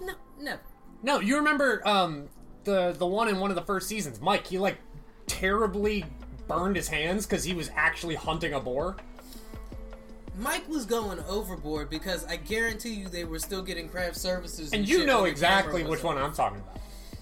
No, 0.02 0.14
no. 0.40 0.58
No, 1.04 1.20
you 1.20 1.38
remember 1.38 1.88
um 1.88 2.30
the 2.64 2.94
the 2.98 3.06
one 3.08 3.28
in 3.28 3.40
one 3.40 3.52
of 3.52 3.56
the 3.56 3.64
first 3.64 3.88
seasons, 3.88 4.20
Mike, 4.20 4.48
he 4.48 4.58
like 4.58 4.78
terribly 5.28 6.06
burned 6.48 6.76
his 6.76 6.88
hands 6.88 7.26
because 7.26 7.44
he 7.44 7.54
was 7.54 7.70
actually 7.76 8.16
hunting 8.16 8.54
a 8.54 8.60
boar. 8.60 8.96
Mike 10.38 10.68
was 10.68 10.86
going 10.86 11.20
overboard 11.28 11.90
because 11.90 12.26
I 12.26 12.36
guarantee 12.36 12.94
you 12.94 13.08
they 13.08 13.24
were 13.24 13.40
still 13.40 13.62
getting 13.62 13.88
craft 13.90 14.18
services. 14.18 14.72
And 14.74 14.82
And, 14.82 14.90
you 14.90 15.06
know 15.06 15.26
exactly 15.26 15.82
camera 15.82 15.90
was 15.90 16.00
which 16.00 16.04
one. 16.04 16.18
I'm 16.18 16.34
talking 16.34 16.60
about. 16.60 16.78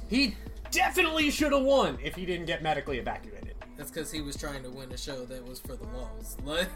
He 0.10 0.36
definitely 0.72 1.30
should 1.32 1.52
have 1.52 1.64
won 1.64 1.98
if 2.04 2.16
he 2.16 2.26
didn't 2.26 2.46
get 2.46 2.64
medically 2.64 2.98
evacuated. 2.98 3.56
That's 3.78 3.90
because 3.92 4.12
he 4.12 4.22
was 4.22 4.36
trying 4.36 4.64
to 4.64 4.70
win 4.70 4.92
a 4.92 4.98
show 4.98 5.26
that 5.26 5.48
was 5.48 5.60
for 5.60 5.76
the 5.76 5.86
laws. 5.88 6.38
Like, 6.46 6.70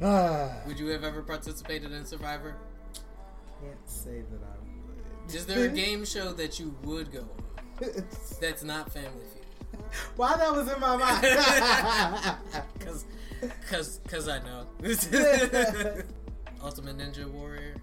would 0.66 0.78
you 0.78 0.88
have 0.88 1.04
ever 1.04 1.22
participated 1.22 1.92
in 1.92 2.04
Survivor? 2.04 2.56
Can't 3.62 3.76
say 3.88 4.22
that 4.30 4.40
I 4.42 4.56
would. 5.26 5.34
Is 5.34 5.46
there 5.46 5.66
a 5.66 5.68
game 5.84 6.04
show 6.04 6.32
that 6.32 6.58
you 6.58 6.74
would 6.82 7.12
go 7.12 7.20
on 7.20 7.28
that's 8.40 8.62
not 8.64 8.92
Family 8.92 9.10
Feud? 9.32 9.80
Why 10.16 10.36
that 10.36 10.52
was 10.52 10.68
in 10.72 10.80
my 10.80 10.96
mind? 10.96 11.26
Cause, 12.80 13.04
cause, 13.70 14.00
cause 14.08 14.28
I 14.28 14.38
know. 14.40 14.66
Ultimate 16.62 16.98
Ninja 16.98 17.26
Warrior. 17.26 17.76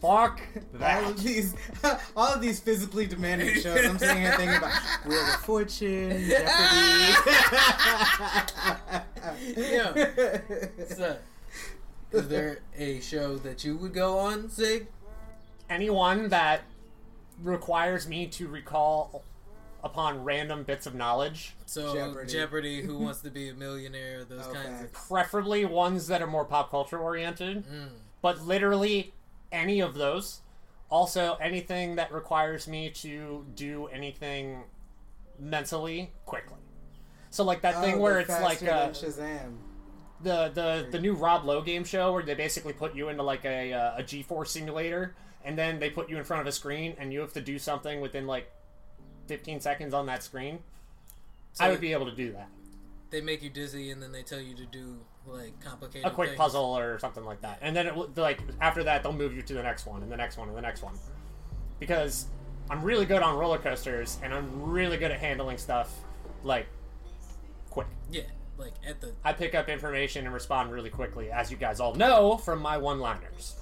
Fuck 0.00 0.40
all 0.82 1.10
of 1.10 1.22
these, 1.22 1.54
all 2.16 2.34
of 2.34 2.40
these 2.40 2.58
physically 2.58 3.06
demanding 3.06 3.54
shows. 3.60 3.84
I'm 3.86 3.98
sitting 3.98 4.16
here 4.18 4.36
thinking 4.36 4.56
about 4.56 4.72
Wheel 5.06 5.20
of 5.20 5.40
Fortune, 5.42 6.20
Yeah. 6.28 7.14
Jeopardy. 9.94 10.68
So, 10.88 11.16
is 12.12 12.28
there 12.28 12.58
a 12.76 13.00
show 13.00 13.36
that 13.38 13.64
you 13.64 13.76
would 13.76 13.94
go 13.94 14.18
on, 14.18 14.48
Zig? 14.48 14.88
Anyone 15.68 16.28
that 16.30 16.62
requires 17.42 18.08
me 18.08 18.26
to 18.26 18.48
recall 18.48 19.22
upon 19.82 20.22
random 20.24 20.62
bits 20.64 20.86
of 20.86 20.94
knowledge, 20.94 21.54
So 21.66 21.94
Jeopardy. 21.94 22.32
Jeopardy, 22.32 22.82
Who 22.82 22.98
Wants 23.04 23.20
to 23.22 23.30
Be 23.30 23.48
a 23.48 23.54
Millionaire, 23.54 24.24
those 24.24 24.46
Oh, 24.48 24.52
kinds 24.52 24.82
of 24.82 24.92
preferably 24.92 25.64
ones 25.64 26.06
that 26.08 26.20
are 26.22 26.26
more 26.26 26.44
pop 26.44 26.70
culture 26.70 26.98
oriented, 26.98 27.64
but 28.22 28.44
literally 28.46 29.14
any 29.52 29.80
of 29.80 29.94
those. 29.94 30.40
Also, 30.90 31.36
anything 31.40 31.96
that 31.96 32.12
requires 32.12 32.66
me 32.66 32.90
to 32.90 33.46
do 33.54 33.86
anything 33.86 34.64
mentally 35.38 36.10
quickly. 36.26 36.56
So, 37.30 37.44
like 37.44 37.60
that 37.62 37.80
thing 37.80 37.94
Oh, 37.94 37.98
where 37.98 38.18
it's 38.20 38.28
like 38.28 38.58
faster 38.58 38.70
uh, 38.70 38.88
Shazam. 38.88 39.56
the 40.22 40.50
the 40.52 40.88
the 40.90 40.98
new 40.98 41.14
Rob 41.14 41.44
Lowe 41.44 41.62
game 41.62 41.84
show 41.84 42.12
where 42.12 42.22
they 42.24 42.34
basically 42.34 42.72
put 42.72 42.94
you 42.96 43.08
into 43.08 43.22
like 43.22 43.44
a 43.44 43.72
uh, 43.72 43.98
a 43.98 44.02
G 44.02 44.22
force 44.22 44.50
simulator, 44.50 45.14
and 45.44 45.56
then 45.56 45.78
they 45.78 45.90
put 45.90 46.10
you 46.10 46.16
in 46.18 46.24
front 46.24 46.40
of 46.40 46.46
a 46.48 46.52
screen, 46.52 46.96
and 46.98 47.12
you 47.12 47.20
have 47.20 47.32
to 47.34 47.40
do 47.40 47.56
something 47.58 48.00
within 48.00 48.26
like 48.26 48.50
15 49.30 49.60
seconds 49.60 49.94
on 49.94 50.06
that 50.06 50.24
screen. 50.24 50.58
I 51.60 51.66
So- 51.66 51.70
would 51.70 51.80
be 51.80 51.92
able 51.92 52.06
to 52.06 52.14
do 52.16 52.32
that. 52.32 52.48
They 53.10 53.20
make 53.20 53.42
you 53.44 53.50
dizzy 53.50 53.92
and 53.92 54.02
then 54.02 54.10
they 54.10 54.22
tell 54.24 54.40
you 54.40 54.56
to 54.56 54.66
do 54.66 54.98
like 55.26 55.60
complicated. 55.60 56.04
a 56.06 56.10
quick 56.12 56.30
things. 56.30 56.38
puzzle 56.38 56.64
or 56.76 56.98
something 56.98 57.24
like 57.24 57.40
that, 57.42 57.58
and 57.60 57.76
then 57.76 57.86
it 57.86 58.16
like 58.16 58.40
after 58.60 58.82
that 58.84 59.02
they'll 59.04 59.12
move 59.12 59.34
you 59.34 59.42
to 59.42 59.54
the 59.54 59.62
next 59.62 59.84
one 59.86 60.02
and 60.02 60.10
the 60.10 60.16
next 60.16 60.36
one 60.36 60.48
and 60.48 60.56
the 60.56 60.60
next 60.62 60.82
one, 60.82 60.94
because 61.78 62.26
I'm 62.70 62.82
really 62.82 63.04
good 63.04 63.22
on 63.22 63.36
roller 63.36 63.58
coasters 63.58 64.18
and 64.22 64.32
I'm 64.34 64.62
really 64.62 64.96
good 64.96 65.10
at 65.12 65.20
handling 65.20 65.58
stuff 65.58 65.92
like 66.42 66.66
quick. 67.68 67.86
Yeah, 68.10 68.22
like 68.58 68.72
at 68.84 69.00
the. 69.00 69.12
I 69.24 69.32
pick 69.32 69.54
up 69.54 69.68
information 69.68 70.24
and 70.24 70.32
respond 70.34 70.72
really 70.72 70.90
quickly, 70.90 71.30
as 71.30 71.50
you 71.50 71.56
guys 71.56 71.78
all 71.80 71.94
know 71.94 72.36
from 72.36 72.60
my 72.60 72.78
one-liners. 72.78 73.54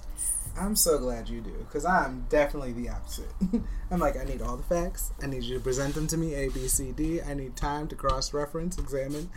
I'm 0.57 0.75
so 0.75 0.97
glad 0.97 1.29
you 1.29 1.41
do, 1.41 1.51
because 1.67 1.85
I'm 1.85 2.25
definitely 2.29 2.73
the 2.73 2.89
opposite. 2.89 3.29
I'm 3.91 3.99
like, 3.99 4.17
I 4.17 4.23
need 4.23 4.41
all 4.41 4.57
the 4.57 4.63
facts. 4.63 5.11
I 5.21 5.27
need 5.27 5.43
you 5.43 5.55
to 5.57 5.63
present 5.63 5.95
them 5.95 6.07
to 6.07 6.17
me, 6.17 6.33
A, 6.35 6.49
B, 6.49 6.67
C, 6.67 6.91
D. 6.91 7.21
I 7.21 7.33
need 7.33 7.55
time 7.55 7.87
to 7.89 7.95
cross-reference, 7.95 8.77
examine. 8.77 9.29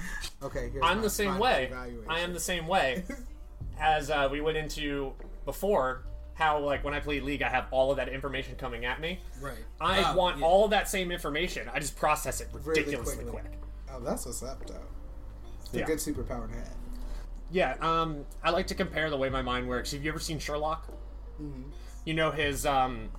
Okay, 0.42 0.70
here's 0.70 0.82
I'm 0.84 1.00
the 1.02 1.10
same 1.10 1.38
way. 1.38 1.66
evaluation. 1.66 2.10
I 2.10 2.20
am 2.20 2.32
the 2.32 2.40
same 2.40 2.66
way. 2.66 3.04
As 3.78 4.10
uh, 4.10 4.28
we 4.30 4.40
went 4.40 4.56
into 4.58 5.12
before, 5.44 6.02
how 6.34 6.58
like 6.60 6.82
when 6.84 6.94
I 6.94 7.00
play 7.00 7.20
League, 7.20 7.42
I 7.42 7.48
have 7.48 7.66
all 7.70 7.90
of 7.90 7.96
that 7.98 8.08
information 8.08 8.56
coming 8.56 8.84
at 8.84 9.00
me. 9.00 9.20
Right. 9.40 9.54
I 9.80 10.02
Ah, 10.02 10.14
want 10.14 10.38
yeah. 10.38 10.44
all 10.46 10.64
of 10.64 10.70
that 10.70 10.88
same 10.88 11.10
information. 11.12 11.68
I 11.72 11.78
just 11.78 11.96
process 11.96 12.40
it 12.40 12.48
ridiculously 12.52 13.16
quickly. 13.24 13.32
quick. 13.40 13.52
Oh, 13.92 14.00
that's 14.00 14.26
what's 14.26 14.42
up, 14.42 14.66
though. 14.66 14.74
It's 15.64 15.74
a 15.74 15.82
good 15.82 15.98
superpower 15.98 16.48
to 16.50 16.54
have. 16.56 16.74
Yeah, 17.50 17.76
um, 17.80 18.24
I 18.42 18.50
like 18.50 18.66
to 18.68 18.74
compare 18.74 19.10
the 19.10 19.16
way 19.18 19.28
my 19.28 19.42
mind 19.42 19.68
works. 19.68 19.92
Have 19.92 20.02
you 20.02 20.10
ever 20.10 20.18
seen 20.20 20.38
Sherlock? 20.38 20.88
Mm-hmm. 21.40 21.70
You 22.04 22.14
know 22.14 22.30
his 22.30 22.66
um, 22.66 23.10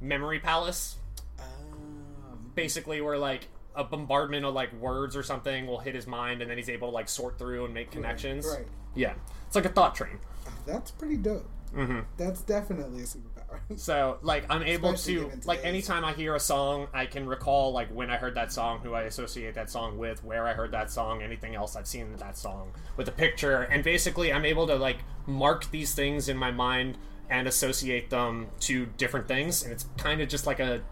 memory 0.00 0.40
palace, 0.40 0.96
Um, 1.38 2.50
basically, 2.54 3.00
where 3.00 3.18
like 3.18 3.48
a 3.74 3.84
bombardment 3.84 4.44
of 4.44 4.54
like 4.54 4.72
words 4.80 5.16
or 5.16 5.22
something 5.22 5.66
will 5.66 5.78
hit 5.78 5.94
his 5.94 6.06
mind, 6.06 6.42
and 6.42 6.50
then 6.50 6.58
he's 6.58 6.68
able 6.68 6.88
to 6.88 6.94
like 6.94 7.08
sort 7.08 7.38
through 7.38 7.64
and 7.64 7.74
make 7.74 7.90
connections. 7.90 8.46
right. 8.46 8.66
Yeah, 8.94 9.14
it's 9.46 9.54
like 9.54 9.66
a 9.66 9.70
thought 9.70 9.94
train. 9.94 10.18
that's 10.66 10.90
pretty 10.90 11.16
dope. 11.16 11.48
Mm-hmm. 11.74 12.00
That's 12.16 12.40
definitely 12.42 13.02
a 13.02 13.06
superpower. 13.06 13.60
So 13.76 14.18
like 14.22 14.44
I'm 14.50 14.62
able 14.62 14.90
Especially 14.90 15.30
to 15.40 15.46
like 15.48 15.64
anytime 15.64 16.04
I 16.04 16.12
hear 16.12 16.34
a 16.34 16.40
song, 16.40 16.88
I 16.92 17.06
can 17.06 17.26
recall 17.26 17.72
like 17.72 17.88
when 17.88 18.10
I 18.10 18.16
heard 18.16 18.34
that 18.34 18.52
song, 18.52 18.80
who 18.80 18.94
I 18.94 19.02
associate 19.02 19.54
that 19.54 19.70
song 19.70 19.96
with, 19.98 20.22
where 20.24 20.46
I 20.46 20.52
heard 20.52 20.72
that 20.72 20.90
song, 20.90 21.22
anything 21.22 21.54
else 21.54 21.76
I've 21.76 21.86
seen 21.86 22.02
in 22.06 22.16
that 22.16 22.36
song 22.36 22.72
with 22.96 23.08
a 23.08 23.12
picture, 23.12 23.62
and 23.62 23.82
basically 23.84 24.32
I'm 24.32 24.44
able 24.44 24.66
to 24.66 24.76
like 24.76 24.98
mark 25.26 25.70
these 25.70 25.94
things 25.94 26.28
in 26.28 26.36
my 26.36 26.50
mind 26.50 26.98
and 27.30 27.46
associate 27.46 28.10
them 28.10 28.48
to 28.60 28.86
different 28.96 29.28
things, 29.28 29.62
and 29.62 29.72
it's 29.72 29.86
kind 29.96 30.20
of 30.20 30.28
just 30.28 30.46
like 30.46 30.60
a 30.60 30.82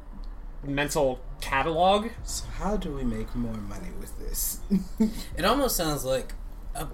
mental 0.62 1.20
catalog. 1.40 2.08
so 2.24 2.44
how 2.58 2.76
do 2.76 2.92
we 2.92 3.04
make 3.04 3.34
more 3.34 3.54
money 3.54 3.90
with 4.00 4.18
this? 4.18 4.60
It 5.36 5.44
almost 5.44 5.76
sounds 5.76 6.04
like 6.04 6.34
a 6.74 6.88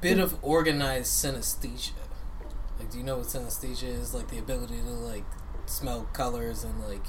bit 0.00 0.18
of 0.18 0.36
organized 0.42 1.12
synesthesia. 1.12 1.92
Like, 2.78 2.90
do 2.90 2.98
you 2.98 3.04
know 3.04 3.18
what 3.18 3.26
synesthesia 3.26 3.84
is? 3.84 4.14
Like 4.14 4.28
the 4.28 4.38
ability 4.38 4.76
to 4.82 4.90
like 4.90 5.24
smell 5.66 6.08
colors 6.12 6.64
and 6.64 6.80
like 6.84 7.04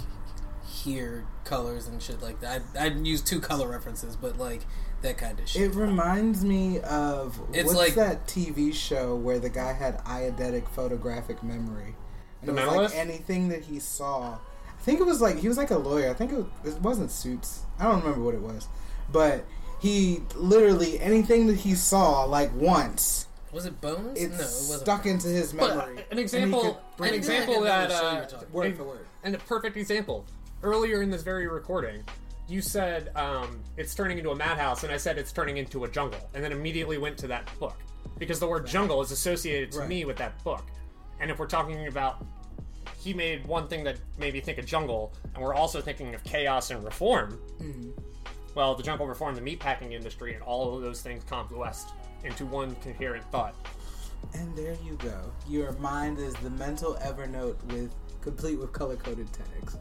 hear 0.66 1.26
colors 1.44 1.88
and 1.88 2.02
shit 2.02 2.22
like 2.22 2.40
that. 2.42 2.62
I 2.80 2.86
I 2.86 2.88
use 2.88 3.22
two 3.22 3.40
color 3.40 3.68
references, 3.68 4.16
but 4.16 4.38
like 4.38 4.62
that 5.04 5.18
kind 5.18 5.40
of 5.40 5.48
shit. 5.48 5.62
It 5.62 5.76
reminds 5.76 6.44
me 6.44 6.80
of 6.82 7.40
It's 7.54 7.66
what's 7.68 7.78
like- 7.78 7.96
that 7.96 8.28
TV 8.28 8.74
show 8.74 9.16
where 9.16 9.40
the 9.40 9.50
guy 9.50 9.74
had 9.74 10.04
eidetic 10.06 10.68
photographic 10.70 11.44
memory. 11.44 11.96
And 12.42 12.50
The 12.58 12.62
it 12.62 12.66
was 12.68 12.74
Mentalist? 12.76 12.84
like 12.90 12.96
anything 12.96 13.48
that 13.50 13.64
he 13.64 13.80
saw. 13.80 14.38
I 14.68 14.82
think 14.84 15.00
it 15.00 15.06
was 15.06 15.22
like 15.22 15.38
he 15.38 15.48
was 15.48 15.58
like 15.58 15.72
a 15.72 15.78
lawyer. 15.78 16.10
I 16.10 16.14
think 16.14 16.32
it, 16.34 16.36
was, 16.64 16.74
it 16.76 16.82
wasn't 16.82 17.12
Suits. 17.12 17.62
I 17.80 17.84
don't 17.86 18.02
remember 18.02 18.22
what 18.22 18.34
it 18.36 18.42
was, 18.42 18.68
but 19.12 19.46
he 19.80 20.22
literally 20.36 21.00
anything 21.00 21.48
that 21.48 21.58
he 21.58 21.74
saw 21.76 22.24
like 22.26 22.54
once, 22.54 23.28
was 23.54 23.66
it 23.66 23.80
Bones? 23.80 24.20
it 24.20 24.30
no, 24.30 24.36
it 24.36 24.40
wasn't. 24.40 24.82
stuck 24.82 25.06
into 25.06 25.28
his 25.30 25.54
But 25.54 25.78
memory. 25.78 25.98
an 26.00 26.04
and 26.12 26.20
example, 26.20 26.82
an 27.00 27.14
example 27.14 27.62
back. 27.64 27.90
that 27.90 27.92
I 27.92 27.96
uh, 27.96 28.00
show 28.12 28.18
you're 28.18 28.26
talking 28.26 28.52
Word 28.52 28.78
for 28.78 28.84
word. 28.84 29.06
and 29.24 29.36
a 29.36 29.38
perfect 29.38 29.78
example. 29.78 30.26
Earlier 30.64 31.02
in 31.02 31.12
this 31.12 31.24
very 31.24 31.48
recording, 31.48 32.04
you 32.54 32.62
said 32.62 33.10
um, 33.16 33.60
it's 33.78 33.96
turning 33.96 34.20
into 34.20 34.30
a 34.30 34.36
madhouse, 34.36 34.84
and 34.84 34.94
I 34.94 34.98
said 34.98 35.18
it's 35.18 35.32
turning 35.32 35.58
into 35.58 35.86
a 35.86 35.90
jungle, 35.90 36.30
and 36.36 36.44
then 36.44 36.52
immediately 36.52 37.00
went 37.00 37.18
to 37.20 37.28
that 37.28 37.50
book 37.60 37.76
because 38.20 38.40
the 38.40 38.48
word 38.48 38.68
jungle 38.68 39.02
is 39.02 39.12
associated 39.12 39.72
to 39.72 39.80
Right. 39.80 39.90
me 39.90 40.06
with 40.06 40.18
that 40.18 40.42
book. 40.44 40.64
And 41.20 41.32
if 41.32 41.40
we're 41.40 41.48
talking 41.48 41.88
about, 41.88 42.24
he 43.00 43.12
made 43.14 43.46
one 43.48 43.68
thing 43.68 43.84
that 43.86 43.98
made 44.20 44.34
me 44.36 44.40
think 44.40 44.60
of 44.60 44.66
jungle, 44.68 45.14
and 45.34 45.44
we're 45.44 45.56
also 45.56 45.82
thinking 45.82 46.14
of 46.14 46.24
chaos 46.24 46.70
and 46.70 46.84
reform. 46.84 47.40
Mm-hmm. 47.60 47.90
Well, 48.54 48.76
the 48.76 48.84
jungle 48.84 49.08
reformed 49.08 49.36
the 49.36 49.42
meatpacking 49.42 49.92
industry, 49.92 50.36
and 50.36 50.44
all 50.44 50.76
of 50.76 50.84
those 50.84 51.02
things 51.02 51.24
confluenced 51.24 51.88
into 52.24 52.46
one 52.46 52.76
coherent 52.76 53.26
thought. 53.32 53.56
And 54.36 54.56
there 54.56 54.76
you 54.86 54.96
go. 55.00 55.20
Your 55.50 55.72
mind 55.74 56.20
is 56.20 56.36
the 56.36 56.52
mental 56.52 56.96
Evernote 57.02 57.62
with 57.74 57.94
complete 58.22 58.60
with 58.60 58.72
color 58.72 58.96
coded 58.96 59.28
tags. 59.34 59.76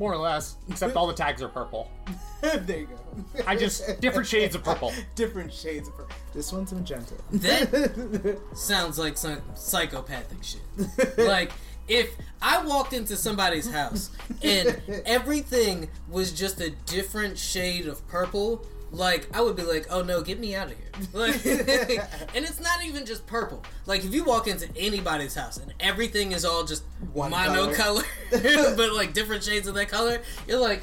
More 0.00 0.14
or 0.14 0.16
less, 0.16 0.56
except 0.70 0.96
all 0.96 1.06
the 1.06 1.12
tags 1.12 1.42
are 1.42 1.48
purple. 1.48 1.90
there 2.40 2.78
you 2.78 2.86
go. 2.86 3.42
I 3.46 3.54
just 3.54 4.00
different 4.00 4.26
shades 4.26 4.54
of 4.54 4.64
purple. 4.64 4.94
Different 5.14 5.52
shades 5.52 5.88
of 5.88 5.94
purple. 5.94 6.16
This 6.32 6.54
one's 6.54 6.72
magenta. 6.72 7.14
That 7.32 8.40
sounds 8.54 8.98
like 8.98 9.18
some 9.18 9.42
psychopathic 9.54 10.42
shit. 10.42 11.18
like 11.18 11.52
if 11.86 12.16
I 12.40 12.64
walked 12.64 12.94
into 12.94 13.14
somebody's 13.14 13.70
house 13.70 14.10
and 14.42 14.80
everything 15.04 15.90
was 16.08 16.32
just 16.32 16.62
a 16.62 16.70
different 16.86 17.36
shade 17.36 17.86
of 17.86 18.06
purple, 18.08 18.64
like 18.92 19.28
I 19.36 19.40
would 19.40 19.56
be 19.56 19.62
like, 19.62 19.86
"Oh 19.90 20.02
no, 20.02 20.22
get 20.22 20.38
me 20.40 20.54
out 20.54 20.70
of 20.70 20.76
here!" 20.76 20.86
Like, 21.12 21.44
and 21.46 22.44
it's 22.44 22.60
not 22.60 22.84
even 22.84 23.06
just 23.06 23.26
purple. 23.26 23.62
Like 23.86 24.04
if 24.04 24.12
you 24.12 24.24
walk 24.24 24.46
into 24.48 24.68
anybody's 24.76 25.34
house 25.34 25.56
and 25.56 25.72
everything 25.80 26.32
is 26.32 26.44
all 26.44 26.64
just 26.64 26.82
One 27.12 27.30
mono 27.30 27.72
color. 27.72 28.02
color, 28.02 28.04
but 28.76 28.92
like 28.92 29.12
different 29.12 29.42
shades 29.44 29.66
of 29.68 29.74
that 29.74 29.88
color, 29.88 30.20
you're 30.46 30.58
like, 30.60 30.82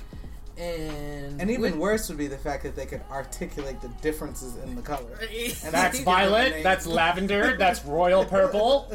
and 0.58 1.39
And 1.39 1.51
even 1.51 1.78
worse 1.78 2.10
would 2.10 2.18
be 2.18 2.28
the 2.28 2.38
fact 2.38 2.64
that 2.64 2.76
they 2.76 2.86
could 2.86 3.01
articulate 3.12 3.80
the 3.82 3.89
differences 4.01 4.55
in 4.58 4.76
the 4.76 4.82
color. 4.82 5.20
And 5.22 5.74
That's 5.74 5.99
violet, 5.99 6.64
that's 6.64 6.88
lavender, 6.88 7.58
that's 7.58 7.84
royal 7.86 8.26
purple. 8.26 8.91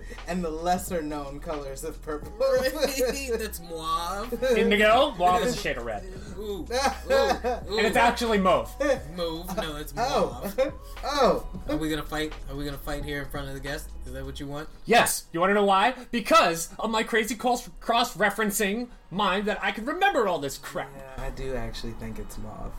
and 0.28 0.44
the 0.44 0.50
lesser 0.50 1.02
known 1.02 1.40
colors 1.40 1.84
of 1.84 2.00
purple. 2.02 2.32
that's 2.38 3.60
mauve. 3.70 4.42
Indigo, 4.56 5.14
Mauve 5.18 5.42
is 5.44 5.56
a 5.56 5.58
shade 5.58 5.76
of 5.78 5.84
red. 5.84 6.04
Ooh, 6.38 6.42
ooh, 6.42 6.66
ooh. 7.10 7.78
And 7.78 7.86
it's 7.86 7.96
actually 7.96 8.38
mauve. 8.38 8.74
move. 9.16 9.56
No, 9.56 9.76
it's 9.76 9.94
oh. 9.96 10.40
mauve. 10.42 10.72
oh, 11.04 11.46
oh, 11.68 11.72
Are 11.72 11.76
we 11.76 11.88
gonna 11.88 12.02
fight? 12.02 12.32
Are 12.50 12.56
we 12.56 12.64
gonna 12.64 12.78
fight 12.78 13.04
here 13.04 13.22
in 13.22 13.28
front 13.28 13.48
of 13.48 13.54
the 13.54 13.60
guest? 13.60 13.90
Is 14.06 14.12
that 14.12 14.24
what 14.24 14.40
you 14.40 14.46
want? 14.46 14.68
Yes, 14.84 15.26
you 15.32 15.40
want 15.40 15.50
to 15.50 15.54
know 15.54 15.64
why? 15.64 15.94
Because 16.10 16.70
of 16.78 16.90
my 16.90 17.02
crazy 17.02 17.34
cross 17.34 17.68
referencing 18.16 18.88
mind 19.10 19.46
that 19.46 19.62
I 19.62 19.72
can 19.72 19.84
remember 19.84 20.26
all 20.28 20.38
this 20.38 20.58
crap. 20.58 20.90
I 21.18 21.30
do 21.30 21.54
actually 21.54 21.92
think 21.92 22.18
it's 22.18 22.38
mauve. 22.38 22.72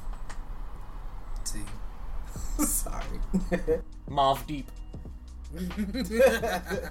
see. 1.44 1.60
Sorry. 2.66 3.20
Mauve 4.08 4.46
deep. 4.46 4.70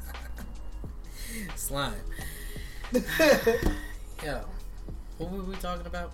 Slime. 1.56 1.94
Yo, 4.24 4.44
what 5.18 5.30
were 5.30 5.42
we 5.42 5.54
talking 5.56 5.86
about? 5.86 6.12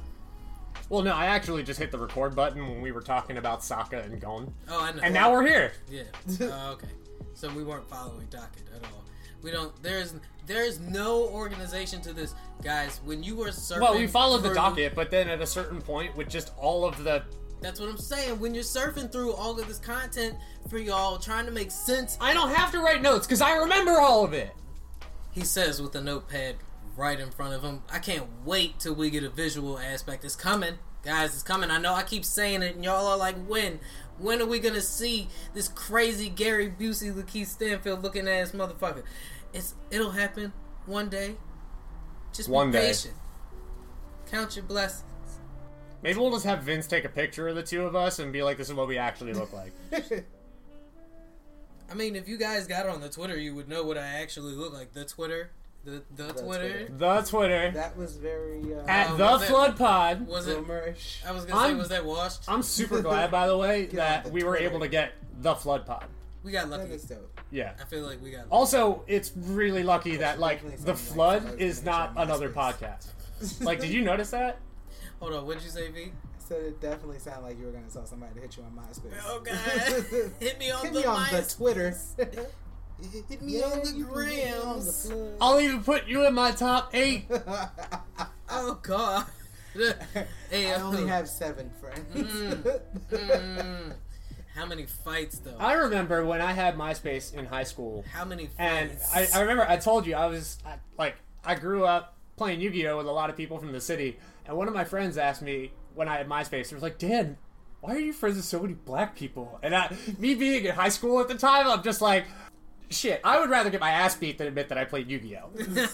Well, 0.89 1.03
no, 1.03 1.13
I 1.13 1.27
actually 1.27 1.63
just 1.65 1.79
hit 1.79 1.91
the 1.91 1.99
record 1.99 2.35
button 2.35 2.67
when 2.67 2.81
we 2.81 2.93
were 2.93 3.03
talking 3.03 3.37
about 3.37 3.61
Sokka 3.61 4.03
and 4.05 4.19
Gon. 4.21 4.53
Oh, 4.71 4.83
I 4.83 4.93
know. 4.93 5.03
And 5.03 5.13
now 5.13 5.31
we're 5.33 5.47
here. 5.47 5.73
Yeah. 5.91 6.05
Oh, 6.41 6.73
okay. 6.73 6.89
So 7.35 7.51
we 7.51 7.63
weren't 7.63 7.87
following 7.89 8.27
docket 8.31 8.63
at 8.75 8.83
all. 8.85 9.05
We 9.43 9.51
don't. 9.51 9.71
There's 9.83 10.15
there's 10.47 10.81
no 10.81 11.25
organization 11.29 12.01
to 12.03 12.13
this, 12.15 12.35
guys. 12.65 13.01
When 13.05 13.23
you 13.23 13.37
were 13.37 13.49
surfing, 13.49 13.81
Well, 13.83 13.95
we 13.99 14.07
followed 14.07 14.39
the 14.39 14.49
through- 14.49 14.55
docket, 14.55 14.95
but 14.95 15.11
then 15.11 15.29
at 15.29 15.41
a 15.43 15.47
certain 15.47 15.81
point, 15.83 16.17
with 16.17 16.29
just 16.29 16.53
all 16.59 16.85
of 16.87 17.03
the. 17.05 17.23
That's 17.61 17.81
what 17.81 17.89
I'm 17.89 17.99
saying. 17.99 18.39
When 18.39 18.55
you're 18.55 18.63
surfing 18.65 19.11
through 19.11 19.33
all 19.33 19.59
of 19.59 19.67
this 19.67 19.79
content 19.79 20.37
for 20.69 20.79
y'all, 20.79 21.19
trying 21.19 21.47
to 21.47 21.51
make 21.53 21.71
sense 21.71 22.17
I 22.21 22.33
don't 22.35 22.51
have 22.55 22.71
to 22.73 22.79
write 22.81 23.03
notes 23.03 23.27
because 23.27 23.41
I 23.41 23.57
remember 23.57 23.93
all 23.99 24.25
of 24.25 24.33
it. 24.33 24.53
He 25.33 25.43
says 25.43 25.81
with 25.83 25.95
a 25.95 26.01
notepad 26.01 26.57
right 26.97 27.19
in 27.19 27.31
front 27.31 27.55
of 27.55 27.63
him. 27.63 27.83
I 27.93 27.99
can't 28.01 28.27
wait 28.45 28.81
till 28.81 28.95
we 28.95 29.11
get 29.11 29.23
a 29.25 29.31
visual 29.31 29.79
aspect. 29.79 30.25
It's 30.25 30.37
coming. 30.37 30.75
Guys, 31.05 31.33
it's 31.33 31.43
coming. 31.45 31.71
I 31.71 31.79
know 31.79 31.95
I 31.95 32.03
keep 32.03 32.25
saying 32.25 32.63
it, 32.63 32.75
and 32.75 32.85
y'all 32.85 33.07
are 33.07 33.17
like, 33.17 33.37
when? 33.47 33.79
When 34.19 34.43
are 34.43 34.47
we 34.47 34.59
gonna 34.59 34.81
see 34.81 35.29
this 35.55 35.69
crazy 35.69 36.29
Gary 36.29 36.69
Busey, 36.69 37.15
LaKeith 37.15 37.47
Stanfield 37.47 38.03
looking 38.03 38.27
ass 38.27 38.51
motherfucker? 38.51 39.05
It's 39.55 39.75
it'll 39.91 40.11
happen 40.11 40.53
one 40.87 41.09
day. 41.09 41.37
Just 42.33 42.49
One 42.49 42.73
be 42.73 42.79
day. 42.79 42.89
patient. 42.89 43.15
Count 44.31 44.57
your 44.57 44.65
blessings. 44.65 45.05
Maybe 46.03 46.19
we'll 46.19 46.31
just 46.31 46.45
have 46.45 46.63
Vince 46.63 46.87
take 46.87 47.05
a 47.05 47.09
picture 47.09 47.49
of 47.49 47.57
the 47.57 47.63
two 47.63 47.83
of 47.85 47.97
us 47.97 48.19
and 48.19 48.33
be 48.33 48.43
like, 48.43 48.57
"This 48.57 48.69
is 48.69 48.75
what 48.75 48.87
we 48.89 48.99
actually 48.99 49.33
look 49.33 49.53
like." 49.53 49.73
I 51.91 51.95
mean, 51.95 52.17
if 52.17 52.29
you 52.29 52.37
guys 52.37 52.67
got 52.67 52.87
on 52.87 53.01
the 53.01 53.09
Twitter, 53.09 53.37
you 53.37 53.55
would 53.55 53.69
know 53.69 53.83
what 53.83 53.97
I 53.97 54.07
actually 54.07 54.53
look 54.55 54.73
like. 54.75 54.93
The 54.93 55.05
Twitter, 55.05 55.51
the 55.85 56.03
the 56.15 56.29
Twitter. 56.33 56.43
Twitter. 56.43 56.89
the 56.97 57.21
Twitter 57.23 57.71
That 57.73 57.97
was 57.97 58.17
very 58.17 58.75
uh, 58.75 58.87
at 58.87 59.11
Oh, 59.11 59.17
the 59.17 59.25
was 59.25 59.43
it- 59.43 59.47
Flood 59.47 59.77
Pod. 59.79 60.27
Was 60.27 60.47
it? 60.49 60.59
boomerish. 60.59 61.25
I 61.27 61.33
was 61.33 61.45
gonna 61.47 61.61
say, 61.63 61.69
I'm- 61.69 61.79
was 61.79 61.89
that 61.89 62.05
washed? 62.05 62.43
I'm 62.47 62.63
super 62.63 63.01
glad, 63.01 63.31
by 63.31 63.47
the 63.47 63.57
way, 63.57 63.87
that 63.93 64.25
the 64.25 64.31
we 64.31 64.45
were 64.45 64.57
able 64.57 64.81
to 64.81 64.89
get 64.89 65.15
the 65.41 65.55
Flood 65.55 65.87
Pod. 65.87 66.05
We 66.45 66.53
got 66.53 66.69
lucky. 66.69 66.93
is 66.93 67.05
dope. 67.05 67.41
Yeah. 67.51 67.73
I 67.81 67.85
feel 67.85 68.03
like 68.05 68.23
we 68.23 68.31
got. 68.31 68.41
Lucky. 68.41 68.51
Also, 68.51 69.03
it's 69.07 69.33
really 69.35 69.83
lucky 69.83 70.17
that 70.19 70.39
like 70.39 70.85
the 70.85 70.95
flood 70.95 71.45
like 71.45 71.61
is 71.61 71.83
not 71.85 72.15
MySpace. 72.15 72.23
another 72.23 72.49
podcast. 72.51 73.07
Like, 73.61 73.81
did 73.81 73.91
you 73.91 74.03
notice 74.03 74.31
that? 74.31 74.59
Hold 75.21 75.35
on, 75.35 75.47
what'd 75.47 75.63
you 75.63 75.71
say, 75.71 75.91
V? 75.91 76.05
I 76.05 76.11
said 76.39 76.63
it 76.63 76.81
definitely 76.81 77.19
sounded 77.19 77.43
like 77.43 77.59
you 77.59 77.67
were 77.67 77.73
gonna 77.73 77.91
tell 77.93 78.07
somebody 78.07 78.35
to 78.35 78.41
hit 78.41 78.57
you 78.57 78.63
on 78.63 78.71
MySpace. 78.71 79.21
Oh 79.27 79.41
god, 79.41 80.33
hit 80.41 80.59
me 80.59 80.71
on 80.71 80.85
Hit 80.85 80.93
the 80.95 81.01
me 81.01 81.07
on 81.07 81.27
the. 81.31 81.55
Twitter. 81.57 81.95
Hit 82.19 82.33
me 82.33 82.39
on 82.43 82.45
the 82.45 82.49
you 83.01 83.11
can 83.11 83.23
hit 83.29 83.43
me 83.43 83.63
on 83.63 83.81
the 83.85 84.05
grams. 84.05 85.13
I'll 85.41 85.61
even 85.61 85.85
put 85.85 86.09
you 86.09 86.27
in 86.27 86.35
my 86.35 86.51
top 86.51 86.91
eight. 86.95 87.27
Oh 88.51 88.79
god. 88.83 89.27
hey, 90.51 90.73
I 90.73 90.81
only 90.81 91.03
uh, 91.03 91.07
have 91.09 91.29
seven 91.29 91.71
friends. 91.79 92.33
mm, 93.11 93.93
how 94.55 94.65
many 94.65 94.87
fights 94.87 95.39
though? 95.41 95.55
I 95.59 95.75
remember 95.75 96.25
when 96.25 96.41
I 96.41 96.53
had 96.53 96.75
MySpace 96.75 97.35
in 97.35 97.45
high 97.45 97.65
school, 97.65 98.07
how 98.11 98.25
many 98.25 98.49
and? 98.59 98.91
I, 99.15 99.29
I 99.35 99.41
remember 99.41 99.67
I 99.69 99.77
told 99.77 100.07
you 100.07 100.15
I 100.15 100.29
was 100.29 100.57
I, 100.65 100.77
like 100.97 101.17
I 101.45 101.57
grew 101.57 101.85
up 101.85 102.17
playing 102.39 102.63
Yu-Gi-Oh 102.63 102.97
with 102.97 103.07
a 103.07 103.13
lot 103.13 103.29
of 103.29 103.37
people 103.37 103.59
from 103.59 103.73
the 103.73 103.81
city, 103.83 104.19
and 104.49 104.57
one 104.57 104.67
of 104.67 104.75
my 104.75 104.85
friends 104.85 105.19
asked 105.19 105.43
me 105.43 105.71
when 105.95 106.09
I 106.09 106.17
had 106.17 106.27
MySpace, 106.29 106.69
he 106.69 106.75
was 106.75 106.83
like, 106.83 106.99
"Dan, 106.99 107.37
why 107.81 107.95
are 107.95 108.01
you 108.01 108.15
friends 108.15 108.37
with 108.37 108.47
so 108.47 108.61
many 108.61 108.73
black 108.75 109.15
people?" 109.15 109.61
And 109.63 109.77
I, 109.77 109.95
me 110.19 110.35
being 110.35 110.65
in 110.65 110.75
high 110.75 110.89
school 110.89 111.21
at 111.21 111.29
the 111.29 111.35
time, 111.35 111.69
I'm 111.69 111.83
just 111.83 112.01
like, 112.01 112.25
"Shit, 112.89 113.21
I 113.23 113.39
would 113.39 113.51
rather 113.51 113.69
get 113.69 113.81
my 113.81 113.91
ass 113.91 114.17
beat 114.17 114.39
than 114.39 114.47
admit 114.47 114.71
that 114.71 114.79
I 114.79 114.87
played 114.87 115.09
Yu-Gi-Oh." 115.09 115.51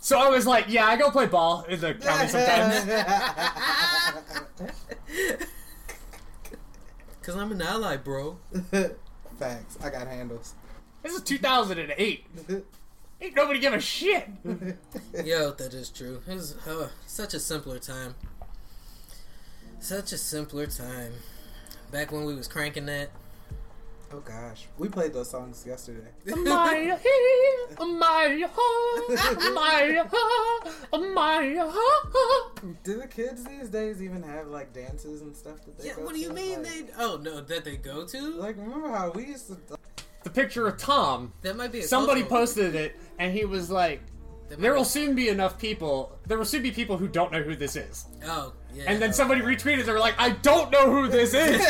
so 0.00 0.18
I 0.18 0.28
was 0.28 0.46
like, 0.46 0.66
"Yeah, 0.68 0.86
I 0.86 0.96
go 0.96 1.10
play 1.10 1.26
ball 1.26 1.64
in 1.68 1.80
the 1.80 1.94
county 1.94 2.28
sometimes." 2.28 2.88
Cause 7.22 7.36
I'm 7.36 7.52
an 7.52 7.60
ally, 7.60 7.98
bro. 7.98 8.38
Facts. 9.38 9.76
I 9.82 9.90
got 9.90 10.06
handles. 10.06 10.54
This 11.02 11.12
is 11.14 11.22
2008. 11.22 12.24
Ain't 13.20 13.34
nobody 13.34 13.58
give 13.58 13.72
a 13.74 13.80
shit. 13.80 14.28
Yo, 15.24 15.50
that 15.52 15.74
is 15.74 15.90
true. 15.90 16.22
It 16.28 16.34
was 16.34 16.56
uh, 16.66 16.88
such 17.06 17.34
a 17.34 17.40
simpler 17.40 17.78
time. 17.78 18.14
Such 19.80 20.12
a 20.12 20.18
simpler 20.18 20.66
time. 20.66 21.12
Back 21.90 22.12
when 22.12 22.24
we 22.24 22.34
was 22.34 22.46
cranking 22.48 22.86
that. 22.86 23.10
Oh 24.10 24.20
gosh, 24.20 24.66
we 24.78 24.88
played 24.88 25.12
those 25.12 25.28
songs 25.28 25.64
yesterday. 25.66 26.08
My 26.24 26.96
he, 27.02 27.84
my 27.84 28.48
ho, 28.50 29.52
my 29.52 30.02
ho, 30.10 31.12
my 31.12 31.56
ho. 31.70 32.50
Do 32.84 33.00
the 33.00 33.06
kids 33.06 33.44
these 33.44 33.68
days 33.68 34.02
even 34.02 34.22
have 34.22 34.46
like 34.46 34.72
dances 34.72 35.20
and 35.20 35.36
stuff 35.36 35.62
that 35.66 35.76
they? 35.76 35.88
Yeah, 35.88 35.96
go 35.96 36.04
what 36.06 36.14
do 36.14 36.20
you 36.20 36.28
to? 36.28 36.34
mean 36.34 36.62
Like- 36.62 36.72
they? 36.72 36.84
Oh 36.98 37.18
no, 37.22 37.42
that 37.42 37.64
they 37.66 37.76
go 37.76 38.06
to? 38.06 38.20
Like, 38.36 38.56
remember 38.56 38.88
how 38.88 39.10
we 39.10 39.26
used 39.26 39.48
to? 39.48 39.58
The 40.24 40.30
picture 40.30 40.66
of 40.66 40.78
Tom. 40.78 41.32
that 41.42 41.56
might 41.56 41.70
be. 41.70 41.80
A 41.80 41.82
Somebody 41.82 42.22
cultural- 42.22 42.40
posted 42.40 42.74
it, 42.76 42.96
and 43.18 43.32
he 43.32 43.44
was 43.44 43.70
like, 43.70 44.00
"There 44.48 44.74
will 44.74 44.84
soon 44.84 45.14
be 45.14 45.28
enough 45.28 45.58
people. 45.58 46.18
There 46.26 46.38
will 46.38 46.44
soon 46.44 46.62
be 46.62 46.70
people 46.70 46.96
who 46.96 47.08
don't 47.08 47.32
know 47.32 47.42
who 47.42 47.56
this 47.56 47.76
is." 47.76 48.06
Oh 48.24 48.54
yeah. 48.72 48.84
And 48.86 49.00
then 49.00 49.12
somebody 49.12 49.40
retweeted. 49.40 49.84
They 49.84 49.92
were 49.92 49.98
like, 49.98 50.14
"I 50.18 50.30
don't 50.30 50.70
know 50.70 50.90
who 50.90 51.08
this 51.08 51.34
is." 51.34 51.60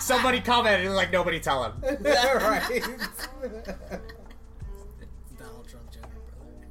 somebody 0.04 0.40
commented 0.40 0.90
like, 0.92 1.12
"Nobody 1.12 1.40
tell 1.40 1.64
him." 1.64 1.72
right. 1.82 2.82
Donald 5.38 5.68
Trump 5.68 5.90
Jr. 5.92 6.00
brother. 6.28 6.66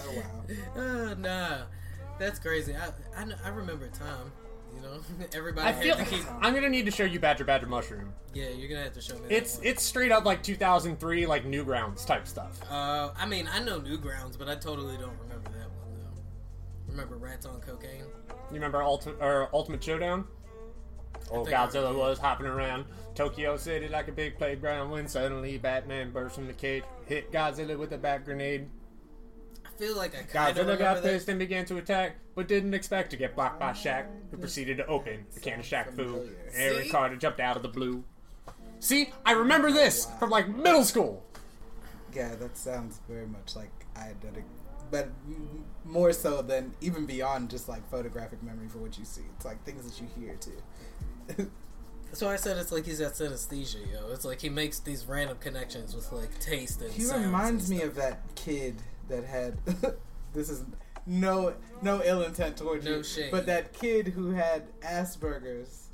oh 0.00 0.16
wow. 0.16 0.22
Oh 0.76 1.14
no, 1.14 1.64
that's 2.18 2.38
crazy. 2.38 2.74
I 2.74 2.88
I, 3.20 3.26
I 3.44 3.48
remember 3.48 3.88
Tom. 3.88 4.32
You 4.74 4.80
know, 4.82 5.00
everybody. 5.34 5.68
I 5.68 5.72
feel. 5.72 5.96
I'm 6.40 6.54
gonna 6.54 6.68
need 6.68 6.86
to 6.86 6.90
show 6.90 7.04
you 7.04 7.20
Badger 7.20 7.44
Badger 7.44 7.66
Mushroom. 7.66 8.12
Yeah, 8.34 8.48
you're 8.48 8.68
gonna 8.68 8.84
have 8.84 8.94
to 8.94 9.00
show 9.00 9.14
me. 9.14 9.20
that 9.22 9.32
It's 9.32 9.60
it's 9.62 9.82
straight 9.82 10.12
up 10.12 10.24
like 10.24 10.42
2003 10.42 11.26
like 11.26 11.44
Newgrounds 11.44 12.06
type 12.06 12.26
stuff. 12.26 12.60
Uh, 12.70 13.10
I 13.16 13.26
mean, 13.26 13.48
I 13.52 13.60
know 13.62 13.80
Newgrounds, 13.80 14.38
but 14.38 14.48
I 14.48 14.54
totally 14.56 14.96
don't 14.96 15.18
remember 15.20 15.50
that 15.50 15.68
one 15.70 15.94
though. 15.96 16.22
Remember 16.88 17.16
Rats 17.16 17.46
on 17.46 17.60
Cocaine? 17.60 18.04
You 18.28 18.54
remember 18.54 18.82
Ultimate 18.82 19.16
or 19.20 19.48
Ultimate 19.52 19.82
Showdown? 19.82 20.26
Oh, 21.30 21.44
Godzilla 21.44 21.94
was 21.96 22.18
hopping 22.18 22.46
around 22.46 22.84
Tokyo 23.14 23.56
City 23.56 23.88
like 23.88 24.08
a 24.08 24.12
big 24.12 24.36
playground 24.36 24.90
when 24.90 25.08
suddenly 25.08 25.56
Batman 25.56 26.10
burst 26.10 26.34
from 26.34 26.46
the 26.46 26.52
cage, 26.52 26.82
hit 27.06 27.32
Godzilla 27.32 27.78
with 27.78 27.92
a 27.92 27.98
bat 27.98 28.24
grenade. 28.24 28.68
I 29.82 29.84
feel 29.84 29.96
like 29.96 30.14
I 30.14 30.22
kind 30.22 30.50
of 30.50 30.56
Godzilla 30.56 30.60
remember 30.60 30.76
got 30.76 31.02
that. 31.02 31.02
pissed 31.02 31.28
and 31.28 31.38
began 31.40 31.64
to 31.66 31.76
attack, 31.78 32.16
but 32.36 32.46
didn't 32.46 32.72
expect 32.72 33.10
to 33.10 33.16
get 33.16 33.34
blocked 33.34 33.58
by 33.58 33.72
Shaq, 33.72 34.06
who 34.30 34.36
proceeded 34.36 34.76
to 34.76 34.86
open 34.86 35.26
the 35.34 35.40
can 35.40 35.58
of 35.58 35.66
Shaq-Fu. 35.66 36.04
familiar. 36.04 36.30
Aaron 36.54 36.88
Carter 36.88 37.16
jumped 37.16 37.40
out 37.40 37.56
of 37.56 37.62
the 37.62 37.68
blue. 37.68 38.04
See, 38.78 39.10
I 39.26 39.32
remember 39.32 39.72
this 39.72 40.06
from 40.20 40.30
like 40.30 40.48
middle 40.48 40.84
school. 40.84 41.24
Yeah, 42.14 42.34
that 42.36 42.56
sounds 42.56 43.00
very 43.08 43.26
much 43.26 43.56
like 43.56 43.72
eidetic, 43.96 44.44
but 44.92 45.08
more 45.84 46.12
so 46.12 46.42
than 46.42 46.72
even 46.80 47.04
beyond 47.04 47.50
just 47.50 47.68
like 47.68 47.88
photographic 47.90 48.40
memory 48.40 48.68
for 48.68 48.78
what 48.78 48.96
you 48.98 49.04
see. 49.04 49.22
It's 49.34 49.44
like 49.44 49.64
things 49.64 49.84
that 49.90 50.00
you 50.00 50.08
hear 50.16 50.36
too. 50.36 51.50
That's 52.04 52.22
why 52.22 52.34
I 52.34 52.36
said 52.36 52.56
it's 52.58 52.70
like 52.70 52.84
he's 52.84 53.00
got 53.00 53.14
synesthesia, 53.14 53.90
yo. 53.92 54.12
It's 54.12 54.24
like 54.24 54.40
he 54.40 54.48
makes 54.48 54.78
these 54.78 55.06
random 55.06 55.38
connections 55.40 55.92
with 55.92 56.12
like 56.12 56.38
taste 56.38 56.82
and. 56.82 56.92
He 56.92 57.10
reminds 57.10 57.68
and 57.68 57.78
me 57.78 57.84
of 57.84 57.96
that 57.96 58.20
kid 58.36 58.76
that 59.08 59.24
had. 59.24 59.58
this 60.34 60.48
is 60.48 60.64
no 61.06 61.54
no 61.82 62.00
ill 62.04 62.22
intent 62.22 62.56
towards 62.56 62.84
No 62.84 62.98
you, 62.98 63.02
shade. 63.04 63.30
but 63.30 63.46
that 63.46 63.72
kid 63.72 64.08
who 64.08 64.30
had 64.30 64.62
Asperger's 64.80 65.88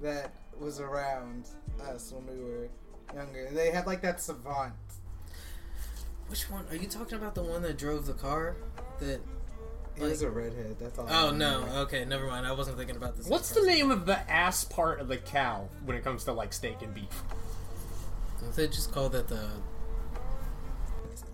that 0.00 0.32
was 0.58 0.80
around 0.80 1.48
us 1.82 2.12
when 2.12 2.26
we 2.26 2.42
were 2.42 2.68
younger. 3.14 3.48
They 3.52 3.70
had 3.70 3.86
like 3.86 4.02
that 4.02 4.20
savant. 4.20 4.74
Which 6.28 6.48
one? 6.50 6.64
Are 6.70 6.76
you 6.76 6.86
talking 6.88 7.18
about 7.18 7.34
the 7.34 7.42
one 7.42 7.62
that 7.62 7.76
drove 7.76 8.06
the 8.06 8.14
car? 8.14 8.56
That. 9.00 9.20
He 9.94 10.02
was 10.04 10.22
a 10.22 10.30
redhead. 10.30 10.76
That's 10.80 10.98
all. 10.98 11.06
I 11.06 11.24
Oh 11.24 11.30
no. 11.32 11.64
Okay, 11.82 12.04
never 12.06 12.26
mind. 12.26 12.46
I 12.46 12.52
wasn't 12.52 12.78
thinking 12.78 12.96
about 12.96 13.16
this. 13.16 13.26
What's 13.28 13.50
the 13.50 13.60
name 13.66 13.90
of 13.90 14.06
the 14.06 14.18
ass 14.30 14.64
part 14.64 15.00
of 15.00 15.08
the 15.08 15.18
cow 15.18 15.68
when 15.84 15.96
it 15.96 16.02
comes 16.04 16.24
to 16.24 16.32
like 16.32 16.54
steak 16.54 16.80
and 16.80 16.94
beef? 16.94 17.22
They 18.56 18.68
just 18.68 18.90
call 18.92 19.08
that 19.10 19.28
the. 19.28 19.50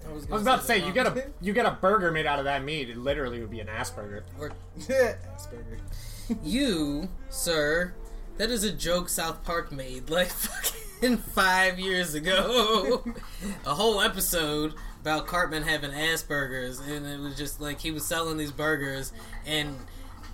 I 0.08 0.12
was 0.12 0.42
about 0.42 0.60
to 0.60 0.66
say 0.66 0.84
you 0.84 0.92
get 0.92 1.06
a 1.06 1.12
um, 1.12 1.20
you 1.40 1.52
get 1.52 1.66
a 1.66 1.72
burger 1.72 2.10
made 2.10 2.26
out 2.26 2.38
of 2.38 2.44
that 2.46 2.64
meat. 2.64 2.88
It 2.90 2.96
literally 2.96 3.40
would 3.40 3.50
be 3.50 3.60
an 3.60 3.68
ass 3.68 3.90
burger. 3.90 4.24
Or 4.40 4.52
Asperger. 4.78 5.78
you, 6.42 7.08
sir. 7.28 7.94
That 8.36 8.50
is 8.50 8.62
a 8.62 8.70
joke 8.70 9.08
South 9.08 9.42
Park 9.44 9.72
made 9.72 10.10
like 10.10 10.28
fucking 10.28 11.18
five 11.18 11.78
years 11.78 12.14
ago. 12.14 13.04
a 13.66 13.74
whole 13.74 14.00
episode 14.00 14.74
about 15.00 15.26
Cartman 15.26 15.62
having 15.64 15.90
Asperger's, 15.90 16.78
and 16.80 17.06
it 17.06 17.18
was 17.18 17.36
just 17.36 17.60
like 17.60 17.80
he 17.80 17.90
was 17.90 18.06
selling 18.06 18.36
these 18.36 18.52
burgers, 18.52 19.12
and 19.46 19.76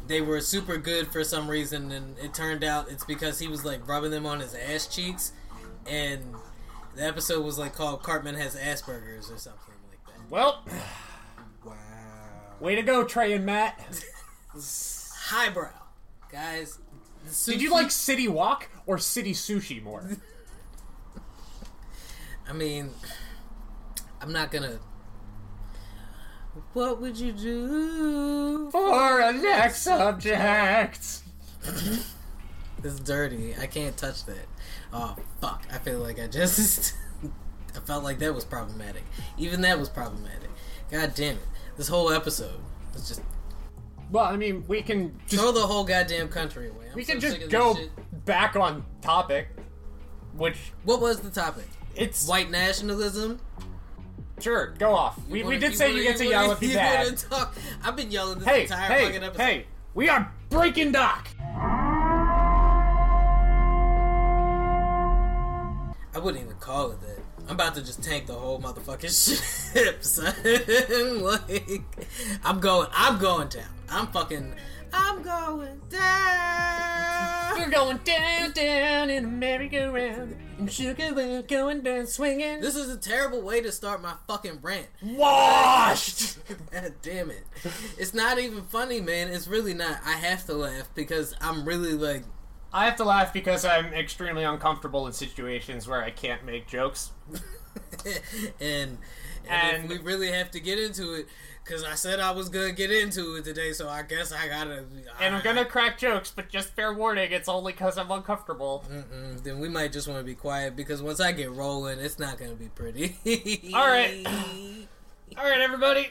they 0.06 0.20
were 0.20 0.40
super 0.40 0.76
good 0.76 1.08
for 1.08 1.24
some 1.24 1.48
reason, 1.48 1.90
and 1.92 2.18
it 2.18 2.34
turned 2.34 2.62
out 2.64 2.90
it's 2.90 3.04
because 3.04 3.38
he 3.38 3.48
was 3.48 3.64
like 3.64 3.86
rubbing 3.88 4.10
them 4.10 4.26
on 4.26 4.40
his 4.40 4.54
ass 4.54 4.86
cheeks, 4.86 5.32
and 5.86 6.34
the 6.96 7.04
episode 7.04 7.44
was 7.44 7.58
like 7.58 7.74
called 7.74 8.02
Cartman 8.02 8.34
has 8.36 8.56
Asperger's 8.56 9.30
or 9.30 9.38
something 9.38 9.74
like 9.90 10.04
that. 10.06 10.30
Well, 10.30 10.64
Wow. 11.64 11.74
way 12.60 12.74
to 12.74 12.82
go, 12.82 13.04
Trey 13.04 13.32
and 13.32 13.46
Matt. 13.46 13.80
Highbrow, 14.54 15.70
guys. 16.30 16.78
Did 17.46 17.62
you 17.62 17.72
like 17.72 17.90
City 17.90 18.28
Walk 18.28 18.68
or 18.86 18.98
City 18.98 19.32
Sushi 19.32 19.82
more? 19.82 20.08
I 22.48 22.52
mean, 22.52 22.90
I'm 24.20 24.32
not 24.32 24.50
gonna. 24.50 24.78
What 26.74 27.00
would 27.00 27.16
you 27.16 27.32
do? 27.32 28.70
For 28.70 29.20
a 29.20 29.32
next 29.32 29.82
subject. 29.82 31.20
It's 32.84 33.00
dirty. 33.00 33.54
I 33.58 33.66
can't 33.66 33.96
touch 33.96 34.26
that. 34.26 34.46
Oh 34.96 35.16
fuck! 35.40 35.64
I 35.72 35.78
feel 35.78 35.98
like 35.98 36.20
I 36.20 36.26
just. 36.28 36.94
I 37.76 37.80
felt 37.80 38.04
like 38.04 38.20
that 38.20 38.32
was 38.32 38.44
problematic. 38.44 39.02
Even 39.36 39.60
that 39.62 39.78
was 39.78 39.88
problematic. 39.88 40.48
God 40.90 41.12
damn 41.16 41.34
it! 41.36 41.42
This 41.76 41.88
whole 41.88 42.12
episode 42.12 42.60
was 42.92 43.08
just 43.08 43.20
Well, 44.12 44.24
I 44.24 44.36
mean, 44.36 44.64
we 44.68 44.80
can 44.82 45.18
just 45.26 45.42
throw 45.42 45.50
the 45.50 45.66
whole 45.66 45.82
goddamn 45.82 46.28
country 46.28 46.68
away. 46.68 46.86
I'm 46.90 46.94
we 46.94 47.04
can 47.04 47.20
sick 47.20 47.40
just 47.40 47.50
go 47.50 47.76
back 48.24 48.54
on 48.54 48.84
topic, 49.02 49.48
which 50.36 50.72
What 50.84 51.00
was 51.00 51.20
the 51.20 51.30
topic? 51.30 51.64
it's 51.96 52.28
White 52.28 52.50
nationalism. 52.52 53.40
sure 54.40 54.74
go 54.78 54.94
off. 54.94 55.18
We, 55.28 55.38
we 55.38 55.44
wanna- 55.44 55.58
did 55.58 55.74
say 55.74 55.86
wanna- 55.88 55.98
you 55.98 56.04
get 56.04 56.16
to 56.18 56.26
yell 56.26 56.52
if 56.52 56.62
you 56.62 56.68
you 56.68 57.16
talk? 57.16 57.56
I've 57.82 57.96
been 57.96 58.12
yelling 58.12 58.38
this 58.38 58.46
Hey, 58.46 58.62
entire 58.62 58.92
hey, 58.92 59.04
fucking 59.06 59.22
episode. 59.24 59.42
hey! 59.42 59.66
We 59.94 60.08
are 60.08 60.32
breaking 60.50 60.92
dock. 60.92 61.26
I 66.14 66.18
wouldn't 66.20 66.44
even 66.44 66.56
call 66.58 66.92
it 66.92 67.00
that. 67.00 67.18
I'm 67.48 67.56
about 67.56 67.74
to 67.74 67.82
just 67.82 68.02
tank 68.02 68.26
the 68.26 68.34
whole 68.34 68.60
motherfucking 68.60 69.72
ship, 69.74 70.02
son. 70.04 70.34
like, 71.22 71.82
I'm 72.44 72.60
going, 72.60 72.88
I'm 72.92 73.18
going 73.18 73.48
down. 73.48 73.64
I'm 73.88 74.06
fucking, 74.08 74.54
I'm 74.92 75.22
going 75.22 75.80
down. 75.90 77.58
We're 77.58 77.70
going 77.70 77.98
down, 77.98 78.52
down 78.52 79.10
in 79.10 79.24
a 79.24 79.28
merry-go-round, 79.28 80.36
and 80.58 80.72
sugar 80.72 81.12
we're 81.14 81.42
going 81.42 81.82
down 81.82 82.06
swinging. 82.06 82.60
This 82.60 82.76
is 82.76 82.88
a 82.90 82.96
terrible 82.96 83.42
way 83.42 83.60
to 83.60 83.72
start 83.72 84.00
my 84.00 84.14
fucking 84.26 84.60
rant. 84.62 84.86
washed. 85.02 86.38
God 86.72 86.94
damn 87.02 87.30
it. 87.30 87.44
It's 87.98 88.14
not 88.14 88.38
even 88.38 88.62
funny, 88.62 89.00
man. 89.00 89.28
It's 89.28 89.48
really 89.48 89.74
not. 89.74 89.98
I 90.04 90.12
have 90.12 90.46
to 90.46 90.54
laugh 90.54 90.88
because 90.94 91.34
I'm 91.40 91.64
really 91.64 91.92
like, 91.92 92.24
I 92.74 92.84
have 92.86 92.96
to 92.96 93.04
laugh 93.04 93.32
because 93.32 93.64
I'm 93.64 93.94
extremely 93.94 94.42
uncomfortable 94.42 95.06
in 95.06 95.12
situations 95.12 95.86
where 95.86 96.02
I 96.02 96.10
can't 96.10 96.44
make 96.44 96.66
jokes. 96.66 97.12
and, 98.60 98.98
and, 99.48 99.76
And- 99.76 99.88
we 99.88 99.98
really 99.98 100.30
have 100.32 100.50
to 100.50 100.60
get 100.60 100.78
into 100.80 101.14
it, 101.14 101.28
because 101.64 101.84
I 101.84 101.94
said 101.94 102.18
I 102.20 102.32
was 102.32 102.48
gonna 102.48 102.72
get 102.72 102.90
into 102.90 103.36
it 103.36 103.44
today, 103.44 103.72
so 103.72 103.88
I 103.88 104.02
guess 104.02 104.32
I 104.32 104.48
gotta. 104.48 104.84
And 105.20 105.34
I'm 105.34 105.42
gonna 105.42 105.64
crack 105.64 105.98
jokes, 105.98 106.30
but 106.34 106.48
just 106.50 106.70
fair 106.74 106.92
warning, 106.92 107.32
it's 107.32 107.48
only 107.48 107.72
because 107.72 107.96
I'm 107.96 108.10
uncomfortable. 108.10 108.84
Mm, 108.92 109.42
then 109.42 109.60
we 109.60 109.68
might 109.68 109.92
just 109.92 110.06
want 110.08 110.18
to 110.20 110.24
be 110.24 110.34
quiet 110.34 110.76
because 110.76 111.00
once 111.00 111.20
I 111.20 111.32
get 111.32 111.50
rolling, 111.52 112.00
it's 112.00 112.18
not 112.18 112.38
gonna 112.38 112.54
be 112.54 112.68
pretty. 112.68 113.16
All 113.74 113.86
right. 113.86 114.26
All 115.38 115.44
right, 115.44 115.60
everybody, 115.60 116.08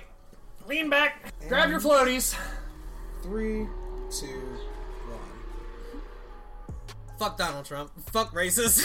lean 0.67 0.89
back, 0.89 1.33
grab 1.47 1.69
your 1.69 1.79
floaties. 1.79 2.35
Three, 3.21 3.67
two, 4.09 4.25
one. 4.27 4.72
Fuck 7.23 7.37
Donald 7.37 7.63
Trump. 7.63 7.89
Fuck 8.11 8.33
racist. 8.33 8.81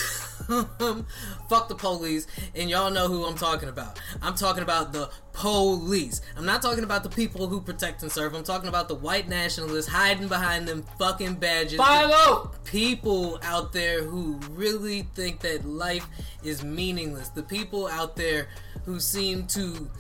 Fuck 1.49 1.69
the 1.69 1.75
police, 1.75 2.29
and 2.55 2.71
y'all 2.71 2.89
know 2.89 3.09
who 3.09 3.25
I'm 3.25 3.35
talking 3.35 3.69
about. 3.69 3.99
I'm 4.23 4.37
talking 4.37 4.63
about 4.63 4.93
the 4.93 5.11
police. 5.33 6.21
I'm 6.37 6.47
not 6.47 6.63
talking 6.63 6.85
about 6.85 7.03
the 7.03 7.09
people 7.09 7.49
who 7.49 7.61
protect 7.61 8.05
and 8.05 8.13
serve. 8.13 8.35
I'm 8.37 8.45
talking 8.45 8.69
about 8.69 8.87
the 8.87 8.95
white 8.95 9.29
nationalists 9.29 9.89
hiding 9.89 10.29
behind 10.29 10.69
them 10.69 10.85
fucking 11.01 11.35
badges. 11.35 11.81
Philo! 11.81 12.53
People 12.63 13.41
out 13.43 13.73
there 13.73 14.05
who 14.05 14.39
really 14.51 15.03
think 15.17 15.41
that 15.41 15.65
life 15.65 16.07
is 16.45 16.63
meaningless. 16.63 17.31
The 17.31 17.43
people 17.43 17.89
out 17.89 18.15
there 18.15 18.51
who 18.85 19.01
seem 19.01 19.49
to 19.49 19.91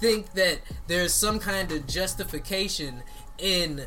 think 0.00 0.32
that 0.32 0.60
there's 0.86 1.12
some 1.12 1.38
kind 1.38 1.70
of 1.72 1.86
justification 1.86 3.02
in 3.36 3.84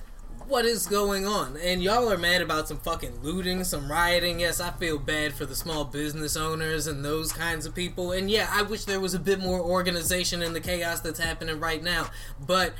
what 0.49 0.65
is 0.65 0.87
going 0.87 1.27
on. 1.27 1.55
And 1.57 1.81
y'all 1.81 2.11
are 2.11 2.17
mad 2.17 2.41
about 2.41 2.67
some 2.67 2.79
fucking 2.79 3.21
looting, 3.21 3.63
some 3.63 3.89
rioting. 3.89 4.39
Yes, 4.39 4.59
I 4.59 4.71
feel 4.71 4.97
bad 4.97 5.33
for 5.33 5.45
the 5.45 5.55
small 5.55 5.85
business 5.85 6.35
owners 6.35 6.87
and 6.87 7.05
those 7.05 7.31
kinds 7.31 7.67
of 7.67 7.75
people. 7.75 8.11
And 8.11 8.29
yeah, 8.29 8.49
I 8.51 8.63
wish 8.63 8.85
there 8.85 8.99
was 8.99 9.13
a 9.13 9.19
bit 9.19 9.39
more 9.39 9.61
organization 9.61 10.41
in 10.41 10.53
the 10.53 10.59
chaos 10.59 11.01
that's 11.01 11.19
happening 11.19 11.59
right 11.59 11.83
now. 11.83 12.09
But 12.45 12.73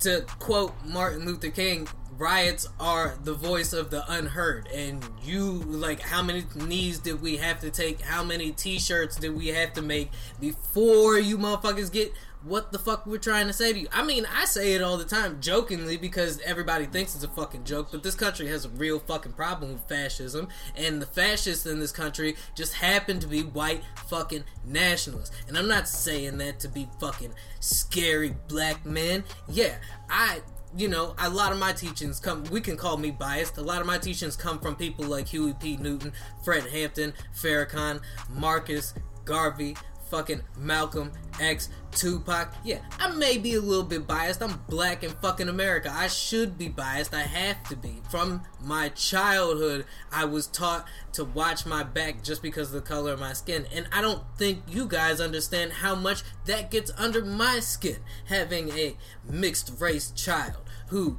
to 0.00 0.26
quote 0.38 0.74
Martin 0.84 1.24
Luther 1.24 1.50
King, 1.50 1.88
riots 2.18 2.68
are 2.78 3.16
the 3.24 3.34
voice 3.34 3.72
of 3.72 3.90
the 3.90 4.02
unheard 4.10 4.66
and 4.68 5.04
you 5.22 5.42
like 5.42 6.00
how 6.00 6.22
many 6.22 6.44
knees 6.54 6.98
did 6.98 7.20
we 7.20 7.36
have 7.36 7.60
to 7.60 7.70
take 7.70 8.00
how 8.00 8.24
many 8.24 8.52
t-shirts 8.52 9.16
did 9.16 9.36
we 9.36 9.48
have 9.48 9.74
to 9.74 9.82
make 9.82 10.10
before 10.40 11.18
you 11.18 11.36
motherfuckers 11.36 11.92
get 11.92 12.10
what 12.46 12.70
the 12.72 12.78
fuck 12.78 13.06
we're 13.06 13.18
trying 13.18 13.46
to 13.48 13.52
say 13.52 13.72
to 13.72 13.78
you. 13.78 13.88
I 13.92 14.04
mean, 14.04 14.26
I 14.32 14.44
say 14.44 14.74
it 14.74 14.82
all 14.82 14.96
the 14.96 15.04
time 15.04 15.40
jokingly 15.40 15.96
because 15.96 16.40
everybody 16.42 16.86
thinks 16.86 17.14
it's 17.14 17.24
a 17.24 17.28
fucking 17.28 17.64
joke, 17.64 17.88
but 17.90 18.02
this 18.02 18.14
country 18.14 18.46
has 18.48 18.64
a 18.64 18.68
real 18.70 18.98
fucking 19.00 19.32
problem 19.32 19.72
with 19.72 19.88
fascism, 19.88 20.48
and 20.76 21.02
the 21.02 21.06
fascists 21.06 21.66
in 21.66 21.80
this 21.80 21.92
country 21.92 22.36
just 22.54 22.74
happen 22.74 23.18
to 23.20 23.26
be 23.26 23.42
white 23.42 23.82
fucking 24.06 24.44
nationalists. 24.64 25.34
And 25.48 25.58
I'm 25.58 25.68
not 25.68 25.88
saying 25.88 26.38
that 26.38 26.60
to 26.60 26.68
be 26.68 26.88
fucking 27.00 27.34
scary 27.60 28.36
black 28.48 28.86
men. 28.86 29.24
Yeah, 29.48 29.76
I 30.08 30.40
you 30.76 30.88
know, 30.88 31.14
a 31.18 31.30
lot 31.30 31.52
of 31.52 31.58
my 31.58 31.72
teachings 31.72 32.20
come, 32.20 32.44
we 32.44 32.60
can 32.60 32.76
call 32.76 32.98
me 32.98 33.10
biased. 33.10 33.56
A 33.56 33.62
lot 33.62 33.80
of 33.80 33.86
my 33.86 33.96
teachings 33.96 34.36
come 34.36 34.58
from 34.58 34.76
people 34.76 35.06
like 35.06 35.28
Huey 35.28 35.54
P. 35.58 35.78
Newton, 35.78 36.12
Fred 36.44 36.66
Hampton, 36.66 37.14
Farrakhan, 37.34 38.02
Marcus, 38.28 38.92
Garvey, 39.24 39.74
fucking 40.10 40.42
Malcolm 40.58 41.12
X, 41.40 41.68
Tupac. 41.92 42.54
Yeah, 42.64 42.80
I 42.98 43.10
may 43.12 43.38
be 43.38 43.54
a 43.54 43.60
little 43.60 43.84
bit 43.84 44.06
biased. 44.06 44.42
I'm 44.42 44.62
black 44.68 45.02
in 45.02 45.10
fucking 45.10 45.48
America. 45.48 45.90
I 45.92 46.08
should 46.08 46.58
be 46.58 46.68
biased. 46.68 47.14
I 47.14 47.22
have 47.22 47.62
to 47.68 47.76
be. 47.76 48.00
From 48.10 48.42
my 48.60 48.88
childhood, 48.90 49.86
I 50.12 50.24
was 50.24 50.46
taught 50.46 50.86
to 51.12 51.24
watch 51.24 51.66
my 51.66 51.82
back 51.82 52.22
just 52.22 52.42
because 52.42 52.68
of 52.68 52.74
the 52.74 52.88
color 52.88 53.12
of 53.12 53.20
my 53.20 53.32
skin. 53.32 53.66
And 53.74 53.88
I 53.92 54.00
don't 54.00 54.22
think 54.36 54.62
you 54.68 54.86
guys 54.86 55.20
understand 55.20 55.72
how 55.72 55.94
much 55.94 56.22
that 56.46 56.70
gets 56.70 56.90
under 56.96 57.24
my 57.24 57.60
skin 57.60 57.98
having 58.26 58.70
a 58.70 58.96
mixed 59.28 59.80
race 59.80 60.10
child 60.10 60.56
who 60.88 61.18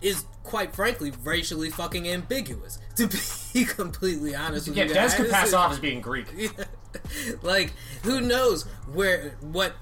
is 0.00 0.24
quite 0.42 0.74
frankly 0.74 1.12
racially 1.22 1.70
fucking 1.70 2.06
ambiguous. 2.08 2.78
To 2.96 3.08
be 3.08 3.64
completely 3.64 4.34
honest 4.34 4.68
with 4.68 4.76
you. 4.76 4.84
Yeah, 4.84 5.08
Des 5.08 5.16
could 5.16 5.30
pass 5.30 5.52
off 5.52 5.72
as 5.72 5.78
being 5.80 6.00
Greek. 6.00 6.26
like 7.42 7.72
who 8.02 8.20
knows 8.20 8.64
where 8.92 9.36
what 9.40 9.74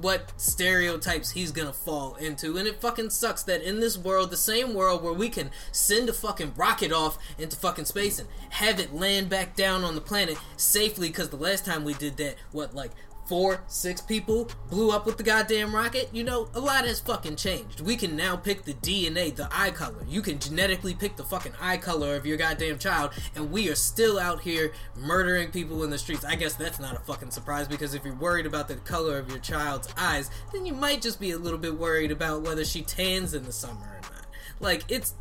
what 0.00 0.32
stereotypes 0.36 1.32
he's 1.32 1.52
gonna 1.52 1.72
fall 1.72 2.14
into. 2.16 2.56
And 2.56 2.66
it 2.66 2.80
fucking 2.80 3.10
sucks 3.10 3.42
that 3.44 3.62
in 3.62 3.80
this 3.80 3.98
world 3.98 4.30
the 4.30 4.36
same 4.36 4.74
world 4.74 5.02
where 5.02 5.12
we 5.12 5.28
can 5.28 5.50
send 5.70 6.08
a 6.08 6.12
fucking 6.12 6.54
rocket 6.56 6.92
off 6.92 7.18
into 7.38 7.56
fucking 7.56 7.84
space 7.84 8.18
and 8.18 8.28
have 8.50 8.80
it 8.80 8.94
land 8.94 9.28
back 9.28 9.54
down 9.54 9.84
on 9.84 9.94
the 9.94 10.00
planet 10.00 10.38
safely 10.56 11.08
because 11.08 11.28
the 11.30 11.36
last 11.36 11.64
time 11.64 11.84
we 11.84 11.94
did 11.94 12.16
that 12.16 12.36
what 12.52 12.74
like 12.74 12.92
four 13.32 13.64
six 13.66 14.02
people 14.02 14.46
blew 14.68 14.90
up 14.90 15.06
with 15.06 15.16
the 15.16 15.22
goddamn 15.22 15.74
rocket 15.74 16.06
you 16.12 16.22
know 16.22 16.50
a 16.52 16.60
lot 16.60 16.84
has 16.84 17.00
fucking 17.00 17.34
changed. 17.34 17.80
We 17.80 17.96
can 17.96 18.14
now 18.14 18.36
pick 18.36 18.64
the 18.64 18.74
dna 18.74 19.34
the 19.34 19.48
eye 19.50 19.70
color. 19.70 20.04
You 20.06 20.20
can 20.20 20.38
genetically 20.38 20.92
pick 20.92 21.16
the 21.16 21.24
fucking 21.24 21.54
eye 21.58 21.78
color 21.78 22.14
of 22.14 22.26
your 22.26 22.36
goddamn 22.36 22.78
child 22.78 23.12
and 23.34 23.50
we 23.50 23.70
are 23.70 23.74
still 23.74 24.18
out 24.18 24.42
here 24.42 24.74
murdering 24.98 25.50
people 25.50 25.82
in 25.82 25.88
the 25.88 25.96
streets. 25.96 26.26
I 26.26 26.34
guess 26.34 26.56
that's 26.56 26.78
not 26.78 26.94
a 26.94 26.98
fucking 26.98 27.30
surprise 27.30 27.66
because 27.66 27.94
if 27.94 28.04
you're 28.04 28.16
worried 28.16 28.44
about 28.44 28.68
the 28.68 28.74
color 28.74 29.18
of 29.18 29.30
your 29.30 29.38
child's 29.38 29.88
eyes 29.96 30.30
then 30.52 30.66
you 30.66 30.74
might 30.74 31.00
just 31.00 31.18
be 31.18 31.30
a 31.30 31.38
little 31.38 31.58
bit 31.58 31.74
worried 31.74 32.10
about 32.10 32.42
whether 32.42 32.66
she 32.66 32.82
tans 32.82 33.32
in 33.32 33.44
the 33.44 33.52
summer 33.52 33.80
or 33.80 34.00
not. 34.02 34.26
Like 34.60 34.82
it's 34.90 35.14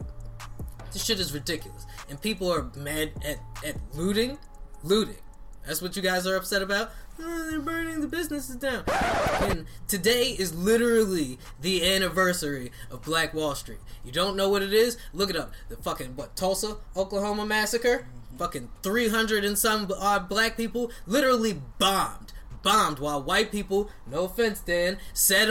this 0.92 1.06
shit 1.06 1.22
is 1.22 1.34
ridiculous. 1.34 1.86
And 2.10 2.22
people 2.22 2.52
are 2.52 2.70
mad 2.76 3.14
at, 3.24 3.38
at 3.64 3.78
looting? 3.94 4.38
Looting 4.84 5.16
that's 5.66 5.82
what 5.82 5.96
you 5.96 6.02
guys 6.02 6.26
are 6.26 6.36
upset 6.36 6.62
about 6.62 6.92
Oh, 7.24 7.48
they're 7.50 7.60
burning 7.60 8.02
the 8.02 8.08
businesses 8.08 8.56
down. 8.56 8.84
And 9.42 9.66
today 9.88 10.36
is 10.38 10.56
literally 10.56 11.38
the 11.62 11.88
anniversary 11.94 12.72
of 12.90 13.04
Black 13.04 13.34
Wall 13.34 13.54
Street. 13.54 13.80
You 14.04 14.12
don't 14.12 14.36
know 14.36 14.50
what 14.50 14.64
it 14.64 14.74
is? 14.74 14.98
Look 15.14 15.30
it 15.30 15.36
up. 15.36 15.52
The 15.70 15.78
fucking 15.78 16.16
what 16.16 16.36
Tulsa, 16.36 16.78
Oklahoma 16.96 17.46
massacre. 17.46 18.08
Fucking 18.38 18.70
300 18.82 19.46
and 19.46 19.58
some 19.58 19.92
odd 20.00 20.28
black 20.30 20.58
people 20.58 20.92
literally 21.06 21.62
bombed, 21.78 22.34
bombed 22.64 22.98
while 22.98 23.22
white 23.22 23.52
people, 23.52 23.90
no 24.10 24.26
offense, 24.26 24.62
Dan, 24.62 24.98
said. 25.14 25.50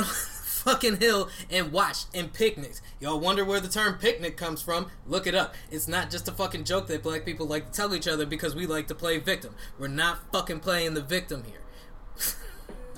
Fucking 0.61 0.99
hill 0.99 1.29
and 1.51 1.73
watch 1.73 2.05
and 2.15 2.33
picnics. 2.33 2.83
Y'all 3.01 3.19
wonder 3.19 3.45
where 3.45 3.61
the 3.61 3.69
term 3.69 3.99
picnic 3.99 4.37
comes 4.37 4.63
from? 4.63 4.91
Look 5.07 5.27
it 5.27 5.35
up. 5.35 5.55
It's 5.71 5.89
not 5.89 6.11
just 6.11 6.29
a 6.29 6.33
fucking 6.33 6.65
joke 6.65 6.87
that 6.89 7.03
black 7.03 7.25
people 7.25 7.47
like 7.47 7.67
to 7.67 7.73
tell 7.73 7.95
each 7.95 8.09
other 8.09 8.27
because 8.27 8.55
we 8.55 8.67
like 8.67 8.89
to 8.89 8.95
play 8.95 9.19
victim. 9.19 9.55
We're 9.79 9.89
not 9.89 10.33
fucking 10.33 10.61
playing 10.61 10.95
the 10.95 11.03
victim 11.03 11.45
here. 11.45 11.61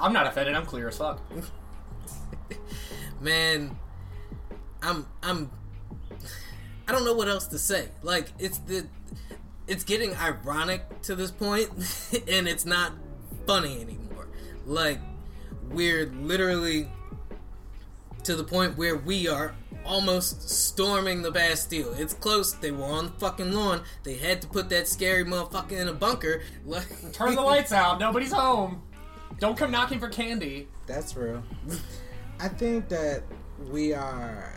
I'm 0.01 0.13
not 0.13 0.27
offended. 0.27 0.55
I'm 0.55 0.67
clear 0.67 0.89
as 0.89 0.99
fuck. 0.99 1.21
man 3.23 3.79
i'm 4.83 5.07
i'm 5.23 5.51
i 6.89 6.93
don't 6.93 7.05
know 7.05 7.15
what 7.15 7.29
else 7.29 7.47
to 7.47 7.59
say 7.59 7.89
like 8.03 8.27
it's 8.39 8.59
the 8.59 8.87
it's 9.69 9.85
getting 9.85 10.15
ironic 10.17 11.03
to 11.03 11.15
this 11.15 11.31
point 11.31 11.71
and 12.29 12.49
it's 12.49 12.67
not 12.67 12.93
funny 13.47 13.81
anymore 13.81 14.27
like 14.67 14.99
we're 15.71 16.07
literally 16.07 16.89
to 18.25 18.37
the 18.37 18.45
point 18.45 18.77
where 18.77 18.97
we 18.97 19.29
are 19.29 19.55
almost 19.85 20.49
storming 20.49 21.23
the 21.23 21.31
Bastille. 21.31 21.93
It's 21.95 22.14
close. 22.14 22.53
They 22.55 22.70
were 22.70 22.85
on 22.85 23.07
the 23.07 23.12
fucking 23.12 23.53
lawn. 23.53 23.83
They 24.05 24.14
had 24.14 24.41
to 24.43 24.49
put 24.49 24.68
that 24.70 24.89
scary 24.89 25.25
motherfucker 25.25 25.73
in 25.73 25.89
a 25.89 25.93
bunker. 25.93 26.43
Turn 27.12 27.35
the 27.35 27.43
lights 27.43 27.73
out. 27.73 27.99
Nobody's 27.99 28.33
home. 28.33 28.83
Don't 29.39 29.57
come 29.57 29.70
knocking 29.70 29.99
for 29.99 30.09
candy. 30.09 30.68
That's 30.87 31.16
real. 31.16 31.43
I 32.39 32.49
think 32.49 32.89
that 32.89 33.23
we 33.70 33.93
are 33.93 34.53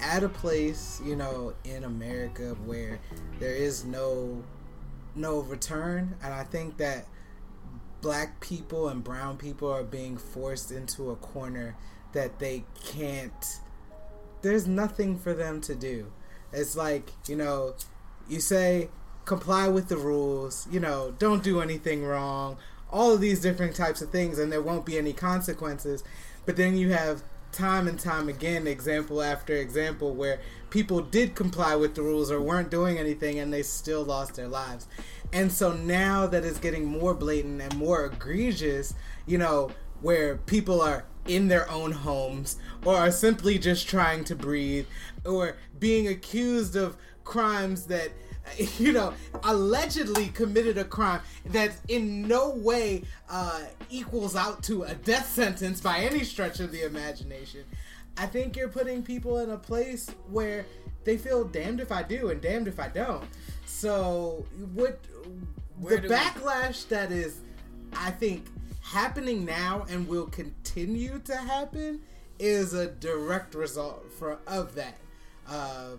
at 0.00 0.22
a 0.22 0.28
place, 0.28 1.00
you 1.04 1.16
know, 1.16 1.54
in 1.64 1.84
America 1.84 2.56
where 2.64 3.00
there 3.38 3.54
is 3.54 3.84
no 3.84 4.42
no 5.14 5.40
return, 5.40 6.16
and 6.22 6.32
I 6.32 6.42
think 6.42 6.78
that 6.78 7.06
black 8.00 8.40
people 8.40 8.88
and 8.88 9.04
brown 9.04 9.36
people 9.36 9.70
are 9.70 9.84
being 9.84 10.16
forced 10.16 10.72
into 10.72 11.10
a 11.10 11.16
corner 11.16 11.76
that 12.12 12.38
they 12.38 12.64
can't 12.84 13.60
there's 14.42 14.66
nothing 14.66 15.18
for 15.18 15.32
them 15.32 15.60
to 15.62 15.74
do. 15.74 16.12
It's 16.52 16.76
like, 16.76 17.10
you 17.28 17.36
know, 17.36 17.74
you 18.28 18.40
say 18.40 18.90
comply 19.24 19.68
with 19.68 19.88
the 19.88 19.96
rules, 19.96 20.66
you 20.70 20.80
know, 20.80 21.14
don't 21.18 21.42
do 21.42 21.60
anything 21.60 22.04
wrong, 22.04 22.58
all 22.90 23.14
of 23.14 23.20
these 23.20 23.40
different 23.40 23.74
types 23.74 24.02
of 24.02 24.10
things, 24.10 24.38
and 24.38 24.52
there 24.52 24.60
won't 24.60 24.84
be 24.84 24.98
any 24.98 25.12
consequences. 25.12 26.04
But 26.44 26.56
then 26.56 26.76
you 26.76 26.90
have 26.90 27.22
time 27.52 27.86
and 27.86 27.98
time 27.98 28.28
again, 28.28 28.66
example 28.66 29.22
after 29.22 29.54
example, 29.54 30.12
where 30.14 30.40
people 30.70 31.00
did 31.00 31.34
comply 31.34 31.76
with 31.76 31.94
the 31.94 32.02
rules 32.02 32.30
or 32.30 32.40
weren't 32.40 32.70
doing 32.70 32.98
anything 32.98 33.38
and 33.38 33.52
they 33.52 33.62
still 33.62 34.02
lost 34.02 34.34
their 34.34 34.48
lives. 34.48 34.88
And 35.32 35.52
so 35.52 35.72
now 35.72 36.26
that 36.26 36.44
it's 36.44 36.58
getting 36.58 36.84
more 36.84 37.14
blatant 37.14 37.62
and 37.62 37.76
more 37.76 38.06
egregious, 38.06 38.94
you 39.24 39.38
know, 39.38 39.70
where 40.00 40.36
people 40.36 40.80
are 40.82 41.04
in 41.26 41.48
their 41.48 41.70
own 41.70 41.92
homes 41.92 42.56
or 42.84 42.96
are 42.96 43.10
simply 43.10 43.58
just 43.58 43.88
trying 43.88 44.24
to 44.24 44.34
breathe 44.34 44.86
or 45.24 45.56
being 45.78 46.08
accused 46.08 46.74
of 46.76 46.96
crimes 47.24 47.86
that 47.86 48.10
you 48.78 48.92
know 48.92 49.14
allegedly 49.44 50.26
committed 50.28 50.76
a 50.76 50.84
crime 50.84 51.20
that 51.46 51.70
in 51.88 52.26
no 52.26 52.50
way 52.50 53.02
uh, 53.30 53.62
equals 53.88 54.34
out 54.34 54.62
to 54.64 54.82
a 54.82 54.94
death 54.94 55.28
sentence 55.30 55.80
by 55.80 55.98
any 55.98 56.24
stretch 56.24 56.58
of 56.60 56.72
the 56.72 56.82
imagination. 56.84 57.64
I 58.18 58.26
think 58.26 58.56
you're 58.56 58.68
putting 58.68 59.02
people 59.02 59.38
in 59.38 59.50
a 59.50 59.56
place 59.56 60.10
where 60.30 60.66
they 61.04 61.16
feel 61.16 61.44
damned 61.44 61.80
if 61.80 61.90
i 61.92 62.02
do 62.02 62.30
and 62.30 62.40
damned 62.40 62.66
if 62.68 62.78
i 62.80 62.88
don't. 62.88 63.24
So 63.64 64.44
what 64.74 64.98
Where 65.80 65.96
the 65.96 66.02
do 66.02 66.08
we- 66.08 66.14
backlash 66.14 66.86
that 66.88 67.10
is 67.12 67.40
i 67.96 68.10
think 68.10 68.46
happening 68.82 69.44
now 69.44 69.86
and 69.88 70.06
will 70.06 70.26
continue 70.26 71.18
to 71.20 71.36
happen 71.36 72.00
is 72.38 72.74
a 72.74 72.88
direct 72.88 73.54
result 73.54 74.04
for 74.18 74.38
of 74.46 74.74
that. 74.74 74.98
Uh, 75.48 75.90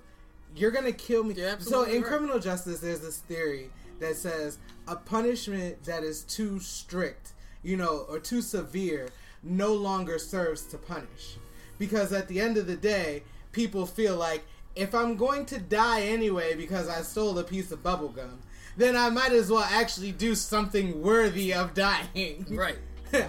you're 0.55 0.71
gonna 0.71 0.91
kill 0.91 1.23
me. 1.23 1.35
So 1.59 1.83
in 1.83 2.01
right. 2.01 2.05
criminal 2.05 2.39
justice, 2.39 2.79
there's 2.79 2.99
this 2.99 3.17
theory 3.17 3.69
that 3.99 4.15
says 4.15 4.57
a 4.87 4.95
punishment 4.95 5.83
that 5.85 6.03
is 6.03 6.23
too 6.23 6.59
strict, 6.59 7.31
you 7.63 7.77
know, 7.77 8.05
or 8.09 8.19
too 8.19 8.41
severe 8.41 9.09
no 9.41 9.73
longer 9.73 10.19
serves 10.19 10.65
to 10.67 10.77
punish. 10.77 11.37
Because 11.79 12.13
at 12.13 12.27
the 12.27 12.39
end 12.39 12.57
of 12.57 12.67
the 12.67 12.75
day, 12.75 13.23
people 13.51 13.85
feel 13.85 14.15
like 14.15 14.43
if 14.75 14.93
I'm 14.95 15.15
going 15.15 15.45
to 15.47 15.59
die 15.59 16.01
anyway 16.01 16.55
because 16.55 16.89
I 16.89 17.01
stole 17.01 17.37
a 17.39 17.43
piece 17.43 17.71
of 17.71 17.83
bubblegum, 17.83 18.37
then 18.77 18.95
I 18.95 19.09
might 19.09 19.31
as 19.31 19.49
well 19.51 19.63
actually 19.69 20.11
do 20.11 20.35
something 20.35 21.01
worthy 21.01 21.53
of 21.53 21.73
dying. 21.73 22.45
Right. 22.51 22.77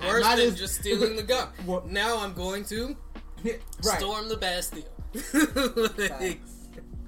Worse 0.02 0.24
than 0.26 0.38
as- 0.40 0.58
just 0.58 0.76
stealing 0.76 1.14
the 1.16 1.22
gum. 1.22 1.48
What- 1.66 1.88
Now 1.90 2.18
I'm 2.18 2.32
going 2.32 2.64
to 2.66 2.96
right. 3.44 3.60
storm 3.98 4.28
the 4.28 4.36
Bastille. 4.36 4.82
Like, 6.20 6.40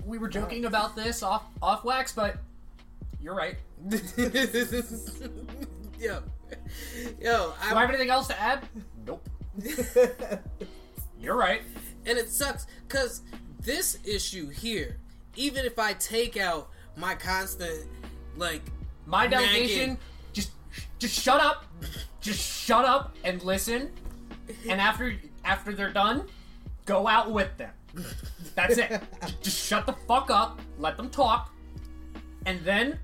We 0.04 0.18
were 0.18 0.28
joking 0.28 0.66
about 0.66 0.94
this 0.94 1.22
off 1.22 1.44
off 1.62 1.84
wax, 1.84 2.12
but 2.12 2.36
you're 3.20 3.34
right. 3.34 3.56
yo, 3.88 3.98
yo, 5.98 6.20
Do 7.20 7.52
I 7.60 7.72
I, 7.74 7.80
have 7.80 7.88
anything 7.88 8.10
else 8.10 8.26
to 8.28 8.40
add? 8.40 8.68
Nope. 9.06 9.26
You're 11.18 11.36
right. 11.36 11.62
and 12.04 12.18
it 12.18 12.28
sucks 12.28 12.66
because 12.86 13.22
this 13.60 13.98
issue 14.04 14.48
here, 14.50 14.98
even 15.34 15.64
if 15.64 15.78
I 15.78 15.94
take 15.94 16.36
out 16.36 16.68
my 16.96 17.14
constant, 17.14 17.86
like, 18.36 18.62
My 19.06 19.26
delegation, 19.26 19.78
Nagging. 19.90 19.98
just 20.32 20.50
just 20.98 21.18
shut 21.18 21.40
up, 21.40 21.64
just 22.20 22.40
shut 22.40 22.84
up 22.84 23.14
and 23.24 23.42
listen. 23.42 23.90
And 24.68 24.80
after 24.80 25.14
after 25.44 25.72
they're 25.72 25.92
done, 25.92 26.26
go 26.84 27.06
out 27.06 27.30
with 27.32 27.56
them. 27.56 27.70
That's 28.54 28.78
it. 28.78 29.02
just 29.42 29.58
shut 29.66 29.86
the 29.86 29.94
fuck 30.06 30.30
up, 30.30 30.60
let 30.78 30.96
them 30.96 31.08
talk, 31.10 31.52
and 32.46 32.60
then 32.60 32.98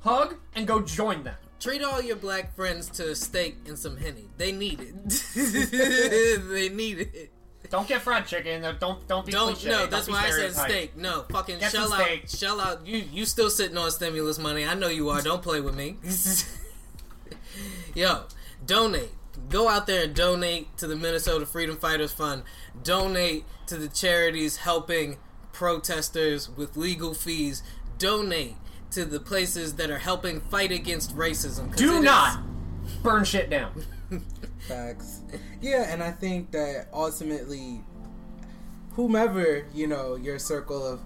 hug 0.00 0.36
and 0.54 0.66
go 0.66 0.80
join 0.80 1.22
them. 1.22 1.36
treat 1.60 1.82
all 1.82 2.02
your 2.02 2.16
black 2.16 2.54
friends 2.54 2.88
to 2.90 3.10
a 3.10 3.14
steak 3.14 3.56
and 3.66 3.78
some 3.78 3.96
henny. 3.96 4.28
They 4.36 4.52
need 4.52 4.80
it. 4.80 4.94
they 6.48 6.68
need 6.68 7.00
it. 7.00 7.32
Don't 7.72 7.88
get 7.88 8.02
fried 8.02 8.26
chicken. 8.26 8.60
Don't 8.78 9.08
don't 9.08 9.24
be 9.24 9.32
Don't 9.32 9.54
cliche. 9.54 9.70
no. 9.70 9.78
don't 9.78 9.90
That's 9.90 10.06
be 10.06 10.12
why 10.12 10.26
I 10.26 10.30
said 10.30 10.54
steak. 10.54 10.94
No, 10.94 11.24
fucking 11.30 11.58
Get 11.58 11.72
shell 11.72 11.90
out. 11.90 12.02
steak. 12.02 12.28
Shell 12.28 12.60
out. 12.60 12.86
You 12.86 12.98
you 13.10 13.24
still 13.24 13.48
sitting 13.48 13.78
on 13.78 13.90
stimulus 13.90 14.38
money? 14.38 14.66
I 14.66 14.74
know 14.74 14.88
you 14.88 15.08
are. 15.08 15.22
Don't 15.22 15.42
play 15.42 15.62
with 15.62 15.74
me. 15.74 15.96
Yo, 17.94 18.24
donate. 18.66 19.08
Go 19.48 19.68
out 19.68 19.86
there 19.86 20.04
and 20.04 20.14
donate 20.14 20.76
to 20.76 20.86
the 20.86 20.94
Minnesota 20.96 21.46
Freedom 21.46 21.78
Fighters 21.78 22.12
Fund. 22.12 22.42
Donate 22.82 23.44
to 23.68 23.78
the 23.78 23.88
charities 23.88 24.58
helping 24.58 25.16
protesters 25.52 26.50
with 26.50 26.76
legal 26.76 27.14
fees. 27.14 27.62
Donate 27.96 28.56
to 28.90 29.06
the 29.06 29.18
places 29.18 29.76
that 29.76 29.90
are 29.90 29.98
helping 29.98 30.42
fight 30.42 30.72
against 30.72 31.16
racism. 31.16 31.74
Do 31.74 32.02
not 32.02 32.40
burn 33.02 33.24
shit 33.24 33.48
down. 33.48 33.82
Facts. 34.68 35.20
Yeah, 35.60 35.92
and 35.92 36.02
I 36.02 36.10
think 36.12 36.50
that 36.52 36.88
ultimately, 36.92 37.80
whomever 38.94 39.64
you 39.74 39.86
know 39.86 40.16
your 40.16 40.38
circle 40.38 40.84
of 40.86 41.00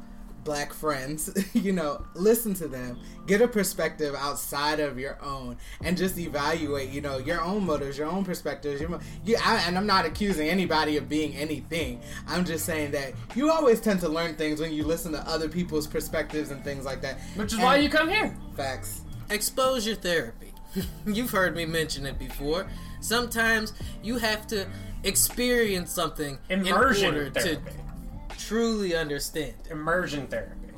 black 0.45 0.73
friends, 0.73 1.29
you 1.55 1.73
know, 1.73 2.05
listen 2.15 2.55
to 2.55 2.69
them, 2.69 2.97
get 3.27 3.43
a 3.43 3.49
perspective 3.49 4.15
outside 4.17 4.79
of 4.79 4.97
your 4.99 5.19
own, 5.21 5.57
and 5.83 5.97
just 5.97 6.17
evaluate, 6.19 6.91
you 6.91 7.01
know, 7.01 7.19
your 7.19 7.41
own 7.43 7.67
motives, 7.67 7.99
your 7.99 8.07
own 8.07 8.25
perspectives. 8.25 8.81
Your, 8.81 8.91
mo- 8.91 9.01
yeah, 9.25 9.41
I, 9.45 9.57
and 9.67 9.77
I'm 9.77 9.87
not 9.87 10.05
accusing 10.07 10.49
anybody 10.49 10.99
of 10.99 11.09
being 11.09 11.35
anything. 11.35 12.01
I'm 12.29 12.45
just 12.45 12.65
saying 12.65 12.93
that 12.93 13.13
you 13.35 13.51
always 13.51 13.81
tend 13.81 13.99
to 14.01 14.09
learn 14.09 14.37
things 14.37 14.61
when 14.61 14.73
you 14.73 14.85
listen 14.85 15.11
to 15.13 15.19
other 15.29 15.49
people's 15.49 15.89
perspectives 15.89 16.53
and 16.53 16.63
things 16.63 16.85
like 16.85 17.01
that. 17.03 17.19
Which 17.35 17.49
is 17.49 17.55
And- 17.55 17.63
why 17.65 17.77
you 17.79 17.89
come 17.89 18.09
here. 18.09 18.37
facts. 18.57 19.01
exposure 19.31 19.97
therapy. 19.97 20.53
You've 21.07 21.31
heard 21.31 21.57
me 21.57 21.65
mention 21.67 22.07
it 22.07 22.19
before. 22.21 22.69
Sometimes 23.07 23.73
you 24.03 24.19
have 24.19 24.49
to 24.49 24.67
experience 25.05 25.93
something 25.93 26.39
Immersion 26.51 27.15
in 27.15 27.21
order 27.21 27.31
therapy. 27.31 27.71
to 28.29 28.37
truly 28.37 28.97
understand. 28.97 29.55
Immersion 29.71 30.27
therapy. 30.27 30.73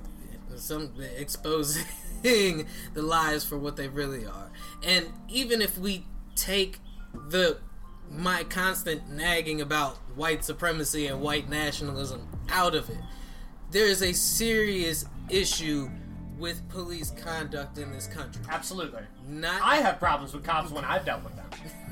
Some 0.56 0.92
exposing 1.16 1.86
the 2.22 3.02
lies 3.02 3.46
for 3.46 3.56
what 3.56 3.76
they 3.76 3.88
really 3.88 4.26
are. 4.26 4.50
And 4.82 5.06
even 5.28 5.62
if 5.62 5.78
we 5.78 6.04
take 6.34 6.80
the 7.14 7.56
my 8.10 8.44
constant 8.44 9.08
nagging 9.08 9.62
about 9.62 9.96
white 10.14 10.44
supremacy 10.44 11.06
and 11.06 11.22
white 11.22 11.48
nationalism 11.48 12.28
out 12.50 12.74
of 12.74 12.90
it, 12.90 12.98
there 13.70 13.86
is 13.86 14.02
a 14.02 14.12
serious 14.12 15.06
issue 15.30 15.88
with 16.38 16.68
police 16.68 17.10
conduct 17.10 17.78
in 17.78 17.90
this 17.90 18.06
country. 18.06 18.42
Absolutely. 18.50 19.02
Not 19.26 19.62
I 19.62 19.76
have 19.76 19.98
problems 19.98 20.34
with 20.34 20.44
cops 20.44 20.70
when 20.70 20.84
I've 20.84 21.06
dealt 21.06 21.24
with 21.24 21.34
them. 21.34 21.46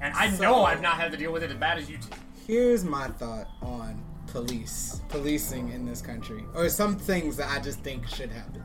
And 0.00 0.14
I 0.14 0.30
know 0.38 0.64
I've 0.64 0.80
not 0.82 0.94
had 0.94 1.10
to 1.12 1.18
deal 1.18 1.32
with 1.32 1.42
it 1.42 1.50
as 1.50 1.56
bad 1.56 1.78
as 1.78 1.88
you 1.90 1.96
two. 1.98 2.08
Here's 2.46 2.84
my 2.84 3.08
thought 3.08 3.48
on 3.62 4.02
police, 4.28 5.00
policing 5.08 5.70
in 5.70 5.86
this 5.86 6.00
country, 6.02 6.44
or 6.54 6.68
some 6.68 6.96
things 6.96 7.36
that 7.36 7.50
I 7.50 7.60
just 7.60 7.80
think 7.80 8.06
should 8.08 8.30
happen. 8.30 8.62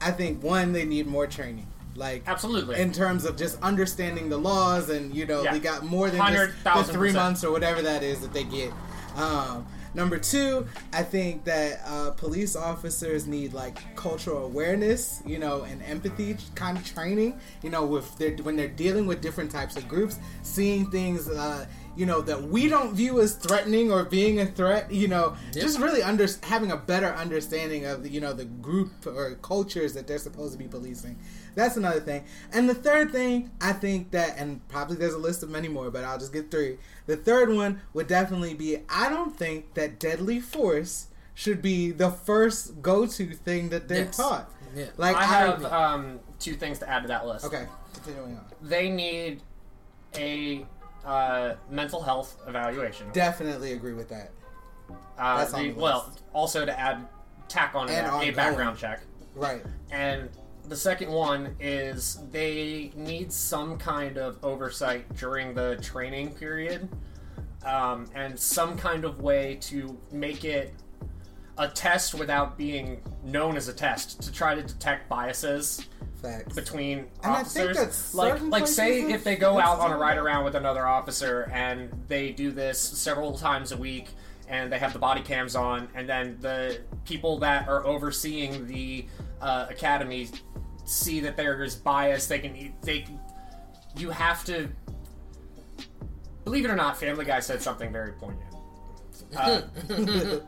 I 0.00 0.10
think 0.10 0.42
one, 0.42 0.72
they 0.72 0.84
need 0.84 1.06
more 1.06 1.26
training. 1.26 1.66
Like 1.94 2.22
Absolutely. 2.26 2.80
in 2.80 2.90
terms 2.90 3.26
of 3.26 3.36
just 3.36 3.60
understanding 3.62 4.28
the 4.30 4.38
laws, 4.38 4.88
and 4.88 5.14
you 5.14 5.26
know, 5.26 5.42
Yeah. 5.42 5.52
we 5.52 5.58
got 5.58 5.84
more 5.84 6.08
than 6.08 6.18
just 6.32 6.64
the 6.64 6.70
100,000%. 6.70 6.92
three 6.92 7.12
months 7.12 7.44
or 7.44 7.50
whatever 7.52 7.82
that 7.82 8.02
is 8.02 8.20
that 8.20 8.32
they 8.32 8.44
get. 8.44 8.72
Um, 9.16 9.66
number 9.94 10.18
two, 10.18 10.66
I 10.92 11.02
think 11.02 11.44
that 11.44 11.80
uh, 11.84 12.10
police 12.10 12.56
officers 12.56 13.26
need 13.26 13.52
like 13.52 13.78
cultural 13.96 14.44
awareness, 14.44 15.22
you 15.26 15.38
know, 15.38 15.62
and 15.62 15.82
empathy 15.82 16.36
kind 16.54 16.76
of 16.76 16.84
training. 16.86 17.38
You 17.62 17.70
know, 17.70 17.84
with 17.84 18.16
their, 18.18 18.32
when 18.36 18.56
they're 18.56 18.68
dealing 18.68 19.06
with 19.06 19.20
different 19.20 19.50
types 19.50 19.76
of 19.76 19.88
groups, 19.88 20.18
seeing 20.42 20.90
things, 20.90 21.28
uh, 21.28 21.66
you 21.96 22.06
know, 22.06 22.20
that 22.22 22.42
we 22.42 22.68
don't 22.68 22.94
view 22.94 23.20
as 23.20 23.34
threatening 23.34 23.92
or 23.92 24.04
being 24.04 24.40
a 24.40 24.46
threat. 24.46 24.90
You 24.92 25.08
know, 25.08 25.36
just 25.52 25.78
really 25.78 26.02
under 26.02 26.26
having 26.42 26.72
a 26.72 26.76
better 26.76 27.12
understanding 27.14 27.86
of 27.86 28.06
you 28.06 28.20
know 28.20 28.32
the 28.32 28.44
group 28.44 29.06
or 29.06 29.34
cultures 29.42 29.92
that 29.94 30.06
they're 30.06 30.18
supposed 30.18 30.52
to 30.52 30.58
be 30.58 30.68
policing. 30.68 31.18
That's 31.54 31.76
another 31.76 32.00
thing. 32.00 32.24
And 32.52 32.68
the 32.68 32.74
third 32.74 33.12
thing, 33.12 33.50
I 33.60 33.72
think 33.72 34.10
that, 34.12 34.38
and 34.38 34.66
probably 34.68 34.96
there's 34.96 35.14
a 35.14 35.18
list 35.18 35.42
of 35.42 35.50
many 35.50 35.68
more, 35.68 35.90
but 35.90 36.04
I'll 36.04 36.18
just 36.18 36.32
get 36.32 36.50
three. 36.50 36.78
The 37.06 37.16
third 37.16 37.52
one 37.52 37.80
would 37.94 38.06
definitely 38.06 38.54
be 38.54 38.78
I 38.88 39.08
don't 39.08 39.36
think 39.36 39.74
that 39.74 39.98
deadly 39.98 40.40
force 40.40 41.08
should 41.34 41.62
be 41.62 41.90
the 41.90 42.10
first 42.10 42.82
go 42.82 43.06
to 43.06 43.26
thing 43.34 43.70
that 43.70 43.88
they're 43.88 44.04
Yes. 44.04 44.16
taught. 44.16 44.50
Yeah. 44.74 44.86
Like, 44.96 45.16
I 45.16 45.20
I, 45.20 45.24
have 45.24 45.64
um, 45.66 46.20
two 46.38 46.54
things 46.54 46.78
to 46.80 46.88
add 46.88 47.02
to 47.02 47.08
that 47.08 47.26
list. 47.26 47.44
okay, 47.44 47.66
continuing 47.94 48.36
on. 48.36 48.44
They 48.62 48.88
need 48.90 49.42
a 50.16 50.66
uh, 51.04 51.54
mental 51.70 52.00
health 52.02 52.36
evaluation. 52.46 53.10
Definitely 53.12 53.72
agree 53.72 53.92
with 53.94 54.08
that. 54.10 54.30
Uh, 55.18 55.38
that's 55.38 55.52
on 55.54 55.62
the- 55.64 55.72
the 55.72 55.80
well, 55.80 56.10
also 56.32 56.64
to 56.64 56.78
add 56.78 57.06
tack 57.48 57.74
on 57.74 57.86
to 57.88 57.92
And 57.92 58.06
that, 58.06 58.22
a 58.22 58.30
background 58.30 58.78
check. 58.78 59.00
Right. 59.34 59.62
And 59.90 60.30
the 60.72 60.78
second 60.78 61.10
one 61.10 61.54
is 61.60 62.18
they 62.30 62.92
need 62.96 63.30
some 63.30 63.76
kind 63.76 64.16
of 64.16 64.42
oversight 64.42 65.04
during 65.16 65.52
the 65.52 65.76
training 65.82 66.32
period, 66.32 66.88
um, 67.62 68.06
and 68.14 68.40
some 68.40 68.78
kind 68.78 69.04
of 69.04 69.20
way 69.20 69.58
to 69.60 69.98
make 70.10 70.46
it 70.46 70.72
a 71.58 71.68
test 71.68 72.14
without 72.14 72.56
being 72.56 73.02
known 73.22 73.58
as 73.58 73.68
a 73.68 73.72
test 73.74 74.22
to 74.22 74.32
try 74.32 74.54
to 74.54 74.62
detect 74.62 75.10
biases 75.10 75.86
Facts. 76.22 76.54
between 76.54 77.00
And 77.22 77.34
I 77.34 77.42
think 77.42 77.76
officers. 77.76 78.14
like, 78.14 78.40
like 78.40 78.66
say 78.66 79.02
if 79.12 79.24
they 79.24 79.36
go 79.36 79.60
out 79.60 79.78
on 79.78 79.92
a 79.92 79.98
ride 79.98 80.16
around 80.16 80.46
with 80.46 80.54
another 80.54 80.86
officer 80.86 81.50
and 81.52 81.90
they 82.08 82.32
do 82.32 82.50
this 82.50 82.80
several 82.80 83.36
times 83.36 83.72
a 83.72 83.76
week, 83.76 84.08
and 84.48 84.72
they 84.72 84.78
have 84.78 84.94
the 84.94 84.98
body 84.98 85.20
cams 85.20 85.54
on, 85.54 85.88
and 85.94 86.08
then 86.08 86.38
the 86.40 86.80
people 87.04 87.38
that 87.40 87.68
are 87.68 87.84
overseeing 87.86 88.66
the 88.66 89.04
uh, 89.42 89.66
academy 89.68 90.28
see 90.84 91.20
that 91.20 91.36
there 91.36 91.62
is 91.62 91.74
bias. 91.74 92.26
They 92.26 92.38
can 92.38 92.74
they 92.82 93.06
you 93.96 94.10
have 94.10 94.44
to 94.44 94.68
believe 96.44 96.64
it 96.64 96.70
or 96.70 96.76
not. 96.76 96.96
Family 96.96 97.24
Guy 97.24 97.40
said 97.40 97.62
something 97.62 97.92
very 97.92 98.12
poignant. 98.12 98.54
Uh, 99.36 99.62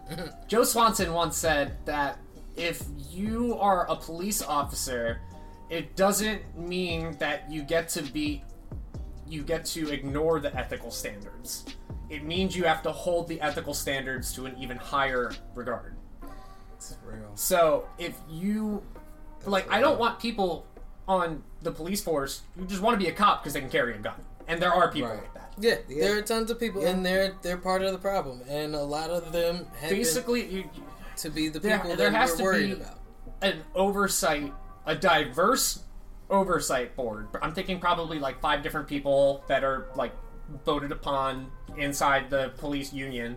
Joe 0.49 0.65
Swanson 0.65 1.13
once 1.13 1.37
said 1.37 1.79
that 1.85 2.19
if 2.57 2.83
you 3.11 3.57
are 3.59 3.91
a 3.91 3.97
police 3.97 4.43
officer, 4.43 5.21
it 5.71 5.97
doesn't 5.97 6.43
mean 6.57 7.17
that 7.19 7.51
you 7.51 7.63
get 7.63 7.89
to 7.91 8.03
be 8.03 8.43
you 9.27 9.43
get 9.43 9.65
to 9.65 9.91
ignore 9.91 10.39
the 10.41 10.55
ethical 10.57 10.91
standards. 10.91 11.65
It 12.11 12.25
means 12.25 12.55
you 12.55 12.65
have 12.65 12.83
to 12.83 12.93
hold 12.93 13.27
the 13.29 13.41
ethical 13.41 13.73
standards 13.73 14.33
to 14.35 14.47
an 14.47 14.55
even 14.59 14.77
higher 14.77 15.33
regard. 15.55 15.97
It's 16.77 16.97
real. 17.05 17.31
So 17.35 17.89
if 17.99 18.21
you 18.29 18.83
like, 19.47 19.71
I 19.71 19.81
don't 19.81 19.99
want 19.99 20.19
people 20.21 20.67
on 21.07 21.43
the 21.63 21.71
police 21.71 22.03
force 22.03 22.43
who 22.57 22.65
just 22.67 22.81
want 22.83 22.99
to 22.99 23.05
be 23.05 23.11
a 23.11 23.15
cop 23.15 23.43
because 23.43 23.53
they 23.55 23.61
can 23.61 23.71
carry 23.71 23.95
a 23.95 23.99
gun, 23.99 24.15
and 24.49 24.61
there 24.61 24.73
are 24.73 24.91
people 24.91 25.11
Right. 25.11 25.19
like 25.19 25.35
that. 25.35 25.53
Yeah, 25.59 25.75
Yeah. 25.89 26.09
there 26.09 26.19
are 26.19 26.23
tons 26.23 26.51
of 26.51 26.59
people, 26.59 26.83
Yeah. 26.83 26.89
and 26.91 27.05
they're 27.07 27.35
they're 27.43 27.57
part 27.59 27.83
of 27.83 27.93
the 27.93 27.99
problem, 27.99 28.41
and 28.49 28.75
a 28.75 28.83
lot 28.83 29.11
of 29.11 29.33
them 29.33 29.67
have 29.81 29.91
been 29.91 29.99
Basically, 29.99 30.45
you, 30.47 30.65
to 31.19 31.31
be 31.31 31.49
the 31.49 31.61
people 31.61 31.95
there 31.97 32.11
that 32.11 32.17
has 32.17 32.31
we're 32.33 32.37
to 32.39 32.43
worried 32.45 32.67
be 32.79 32.83
about. 32.83 32.99
an 33.43 33.63
oversight 33.75 34.53
a 34.87 34.95
diverse 34.95 35.81
oversight 36.31 36.97
board. 36.97 37.29
I'm 37.43 37.53
thinking 37.53 37.79
probably 37.81 38.19
like 38.19 38.41
five 38.41 38.63
different 38.63 38.89
people 38.89 39.45
that 39.49 39.63
are 39.65 39.87
like 39.95 40.13
voted 40.65 40.91
upon 40.93 41.51
inside 41.77 42.29
the 42.31 42.51
police 42.59 42.93
union, 42.93 43.37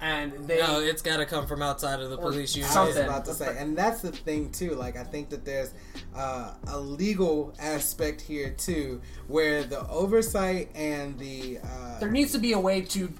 and 0.00 0.32
they. 0.46 0.58
No, 0.58 0.80
it's 0.80 1.02
got 1.02 1.16
to 1.18 1.26
come 1.26 1.46
from 1.46 1.62
outside 1.62 2.00
of 2.00 2.10
the 2.10 2.16
police 2.18 2.54
union. 2.56 2.70
I 2.76 2.84
was 2.84 2.94
Something. 2.94 3.08
about 3.10 3.24
to 3.26 3.34
say, 3.34 3.56
and 3.58 3.76
that's 3.76 4.00
the 4.02 4.12
thing 4.12 4.50
too. 4.50 4.74
Like, 4.74 4.96
I 4.96 5.04
think 5.04 5.28
that 5.30 5.44
there's 5.44 5.72
uh, 6.14 6.54
a 6.68 6.78
legal 6.78 7.54
aspect 7.58 8.20
here 8.20 8.50
too, 8.50 9.00
where 9.28 9.64
the 9.64 9.86
oversight 9.88 10.70
and 10.74 11.18
the 11.18 11.58
uh, 11.64 11.98
there 12.00 12.10
needs 12.10 12.32
to 12.32 12.38
be 12.38 12.52
a 12.52 12.60
way 12.60 12.80
to 12.82 13.12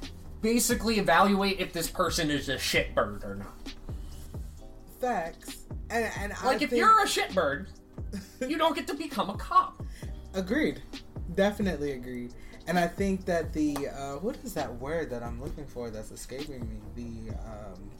basically 0.42 0.98
evaluate 0.98 1.58
if 1.60 1.72
this 1.72 1.88
person 1.88 2.30
is 2.30 2.48
a 2.48 2.56
shitbird 2.56 3.24
or 3.24 3.34
not. 3.36 3.54
facts, 5.00 5.64
and, 5.90 6.10
and 6.18 6.32
I 6.32 6.46
Like 6.46 6.62
if 6.62 6.70
think- 6.70 6.80
you're 6.80 7.02
a 7.02 7.06
shitbird, 7.06 7.66
you 8.46 8.58
don't 8.58 8.74
get 8.74 8.86
to 8.88 8.94
become 8.94 9.30
a 9.30 9.36
cop. 9.36 9.82
Agreed. 10.34 10.82
Definitely 11.34 11.92
agreed. 11.92 12.34
And 12.66 12.78
I 12.78 12.86
think 12.86 13.24
that 13.26 13.52
the 13.52 13.76
uh, 13.88 14.12
what 14.16 14.36
is 14.44 14.54
that 14.54 14.74
word 14.76 15.10
that 15.10 15.22
I'm 15.22 15.40
looking 15.42 15.66
for 15.66 15.90
that's 15.90 16.10
escaping 16.10 16.60
me? 16.60 16.76
The 17.28 17.34
um, 17.36 17.90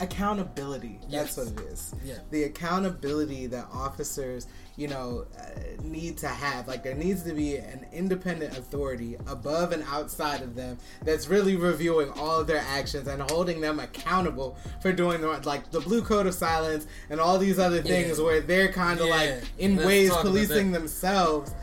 accountability. 0.00 0.98
That's 1.10 1.36
what 1.36 1.48
it 1.48 1.60
is. 1.72 1.94
Yeah. 2.04 2.14
The 2.30 2.44
accountability 2.44 3.46
that 3.46 3.66
officers, 3.72 4.46
you 4.76 4.88
know, 4.88 5.26
uh, 5.38 5.82
need 5.82 6.18
to 6.18 6.28
have. 6.28 6.68
Like 6.68 6.82
there 6.82 6.94
needs 6.94 7.22
to 7.22 7.32
be 7.32 7.56
an 7.56 7.86
independent 7.92 8.58
authority 8.58 9.16
above 9.26 9.72
and 9.72 9.82
outside 9.84 10.42
of 10.42 10.54
them 10.54 10.78
that's 11.02 11.28
really 11.28 11.56
reviewing 11.56 12.10
all 12.10 12.40
of 12.40 12.46
their 12.46 12.64
actions 12.68 13.08
and 13.08 13.22
holding 13.30 13.60
them 13.60 13.78
accountable 13.80 14.56
for 14.82 14.92
doing 14.92 15.20
the 15.20 15.28
like 15.44 15.70
the 15.70 15.80
blue 15.80 16.02
code 16.02 16.26
of 16.26 16.34
silence 16.34 16.86
and 17.08 17.20
all 17.20 17.38
these 17.38 17.58
other 17.58 17.82
things 17.82 18.18
Yeah. 18.18 18.24
where 18.24 18.40
they're 18.40 18.72
kind 18.72 19.00
of 19.00 19.06
Yeah. 19.06 19.16
like 19.16 19.44
in 19.58 19.76
Let's 19.76 19.86
ways 19.86 20.10
policing 20.16 20.72
themselves. 20.72 21.54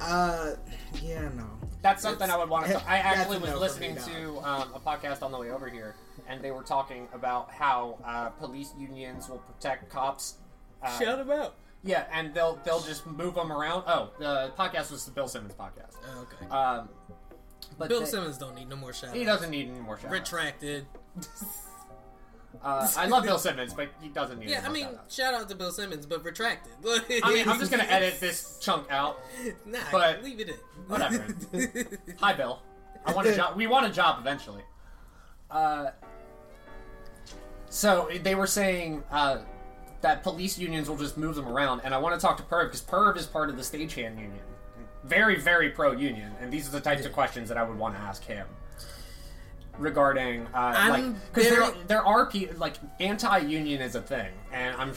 Uh, 0.00 0.52
yeah, 1.02 1.28
no. 1.34 1.46
That's 1.84 2.02
something 2.02 2.30
I 2.30 2.36
would 2.38 2.48
want 2.48 2.64
to. 2.66 2.72
That's- 2.72 2.88
I 2.88 2.96
actually 2.96 3.38
was 3.38 3.50
no 3.50 3.58
listening 3.58 3.94
to 3.96 4.38
um, 4.38 4.72
a 4.74 4.80
podcast 4.80 5.22
on 5.22 5.30
the 5.30 5.38
way 5.38 5.50
over 5.50 5.68
here, 5.68 5.94
and 6.26 6.42
they 6.42 6.50
were 6.50 6.62
talking 6.62 7.06
about 7.12 7.50
how 7.50 7.98
uh, 8.04 8.30
police 8.30 8.72
unions 8.78 9.28
will 9.28 9.38
protect 9.38 9.90
cops. 9.90 10.38
Uh, 10.82 10.98
Shout 10.98 11.18
him 11.18 11.30
out. 11.30 11.54
Yeah, 11.82 12.06
and 12.10 12.32
they'll 12.32 12.58
they'll 12.64 12.80
just 12.80 13.06
move 13.06 13.34
them 13.34 13.52
around. 13.52 13.84
Oh, 13.86 14.10
the 14.18 14.50
podcast 14.58 14.90
was 14.90 15.04
the 15.04 15.10
Bill 15.10 15.28
Simmons 15.28 15.52
podcast. 15.52 15.96
Oh, 16.08 16.22
okay. 16.22 16.50
Um, 16.50 16.88
but 17.78 17.90
Bill 17.90 18.00
they- 18.00 18.06
Simmons 18.06 18.38
don't 18.38 18.54
need 18.54 18.70
no 18.70 18.76
more 18.76 18.94
shout 18.94 19.14
he 19.14 19.24
doesn't 19.24 19.50
need 19.50 19.68
any 19.68 19.80
more 19.80 19.98
shout 19.98 20.10
Retracted. 20.10 20.86
Uh, 22.62 22.88
I 22.96 23.06
love 23.06 23.24
Bill 23.24 23.38
Simmons, 23.38 23.74
but 23.74 23.88
he 24.00 24.08
doesn't 24.08 24.38
need. 24.38 24.48
Yeah, 24.48 24.64
I 24.66 24.70
mean, 24.70 24.88
shout 25.08 25.34
out 25.34 25.48
to 25.48 25.54
Bill 25.54 25.70
Simmons, 25.70 26.06
but 26.06 26.24
retracted. 26.24 26.72
I 27.22 27.32
mean, 27.32 27.48
I'm 27.48 27.58
just 27.58 27.70
gonna 27.70 27.82
edit 27.88 28.20
this 28.20 28.58
chunk 28.60 28.90
out. 28.90 29.18
Nah, 29.66 29.78
but- 29.90 30.22
leave 30.22 30.40
it 30.40 30.48
in. 30.50 30.54
Whatever. 30.88 31.26
Hi, 32.20 32.32
Bill. 32.34 32.60
I 33.06 33.12
want 33.12 33.26
a 33.28 33.34
job. 33.36 33.56
We 33.56 33.66
want 33.66 33.86
a 33.86 33.90
job 33.90 34.18
eventually. 34.20 34.62
Uh, 35.50 35.90
so 37.68 38.08
they 38.22 38.34
were 38.34 38.46
saying 38.46 39.02
uh, 39.10 39.38
that 40.00 40.22
police 40.22 40.58
unions 40.58 40.88
will 40.88 40.96
just 40.96 41.16
move 41.18 41.34
them 41.34 41.48
around, 41.48 41.80
and 41.84 41.94
I 41.94 41.98
want 41.98 42.18
to 42.18 42.24
talk 42.24 42.36
to 42.38 42.42
Perv 42.42 42.66
because 42.66 42.82
Perv 42.82 43.16
is 43.16 43.26
part 43.26 43.50
of 43.50 43.56
the 43.56 43.62
stagehand 43.62 44.16
union, 44.18 44.40
very, 45.04 45.40
very 45.40 45.70
pro 45.70 45.92
union, 45.92 46.32
and 46.40 46.52
these 46.52 46.68
are 46.68 46.72
the 46.72 46.80
types 46.80 47.04
of 47.04 47.12
questions 47.12 47.48
that 47.48 47.58
I 47.58 47.62
would 47.64 47.78
want 47.78 47.94
to 47.94 48.00
ask 48.00 48.24
him 48.24 48.46
regarding 49.78 50.46
uh, 50.54 50.72
I'm 50.76 50.90
like 50.90 51.32
because 51.32 51.50
there 51.50 51.70
there 51.88 52.04
are 52.04 52.26
people 52.26 52.56
like 52.58 52.74
anti-union 53.00 53.80
is 53.80 53.94
a 53.94 54.02
thing, 54.02 54.32
and 54.52 54.76
I'm 54.76 54.92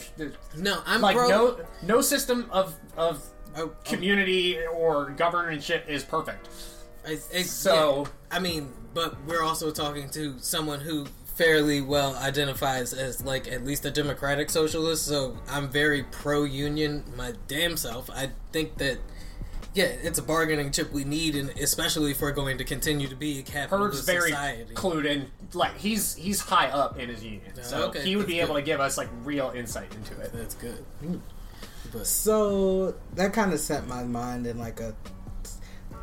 No, 0.56 0.80
I'm 0.86 1.00
like 1.00 1.16
pro. 1.16 1.28
no 1.28 1.60
no 1.82 2.00
system 2.00 2.46
of 2.50 2.74
of 2.96 3.22
Oh, 3.56 3.72
community 3.84 4.58
or 4.66 5.10
governmentship 5.16 5.88
is 5.88 6.04
perfect. 6.04 6.48
It's, 7.04 7.28
it's, 7.32 7.50
So- 7.50 8.04
yeah. 8.04 8.36
I 8.36 8.38
mean, 8.40 8.72
but 8.94 9.16
we're 9.26 9.42
also 9.42 9.70
talking 9.72 10.08
to 10.10 10.38
someone 10.38 10.80
who 10.80 11.06
fairly 11.34 11.80
well 11.80 12.14
identifies 12.16 12.92
as 12.92 13.24
like 13.24 13.50
at 13.50 13.64
least 13.64 13.84
a 13.86 13.90
democratic 13.90 14.50
socialist. 14.50 15.06
So 15.06 15.38
I'm 15.48 15.68
very 15.70 16.02
pro 16.04 16.44
union 16.44 17.04
my 17.16 17.32
damn 17.48 17.76
self. 17.76 18.10
I 18.10 18.30
think 18.52 18.76
that 18.78 18.98
yeah, 19.74 19.84
it's 19.84 20.18
a 20.18 20.22
bargaining 20.22 20.72
chip 20.72 20.92
we 20.92 21.04
need, 21.04 21.36
and 21.36 21.50
especially 21.50 22.10
if 22.12 22.20
we're 22.20 22.32
going 22.32 22.58
to 22.58 22.64
continue 22.64 23.08
to 23.08 23.14
be 23.16 23.38
a 23.38 23.42
Perv's 23.42 23.50
capitalist 23.52 24.06
very 24.06 24.30
society. 24.30 24.74
clued 24.74 25.04
in. 25.06 25.30
Like 25.54 25.76
he's 25.78 26.14
he's 26.14 26.40
high 26.40 26.68
up 26.68 26.98
in 26.98 27.08
his 27.08 27.22
union, 27.22 27.52
uh, 27.58 27.62
so 27.62 27.82
okay, 27.88 28.02
he 28.02 28.16
would 28.16 28.24
that's 28.24 28.32
be 28.32 28.40
able 28.40 28.54
good. 28.54 28.60
to 28.60 28.66
give 28.66 28.80
us 28.80 28.98
like 28.98 29.08
real 29.24 29.52
insight 29.54 29.94
into 29.94 30.18
it. 30.20 30.32
That's 30.32 30.54
good. 30.54 30.84
Hmm. 31.00 31.16
But 31.92 32.06
So 32.06 32.94
that 33.14 33.32
kind 33.32 33.52
of 33.52 33.60
sent 33.60 33.88
my 33.88 34.04
mind 34.04 34.46
in 34.46 34.58
like 34.58 34.80
a 34.80 34.94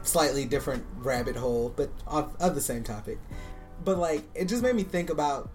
slightly 0.01 0.45
different 0.45 0.85
rabbit 0.97 1.35
hole, 1.35 1.73
but 1.75 1.89
of, 2.07 2.35
of 2.39 2.55
the 2.55 2.61
same 2.61 2.83
topic. 2.83 3.19
But 3.83 3.97
like, 3.97 4.23
it 4.33 4.45
just 4.45 4.63
made 4.63 4.75
me 4.75 4.83
think 4.83 5.09
about 5.09 5.49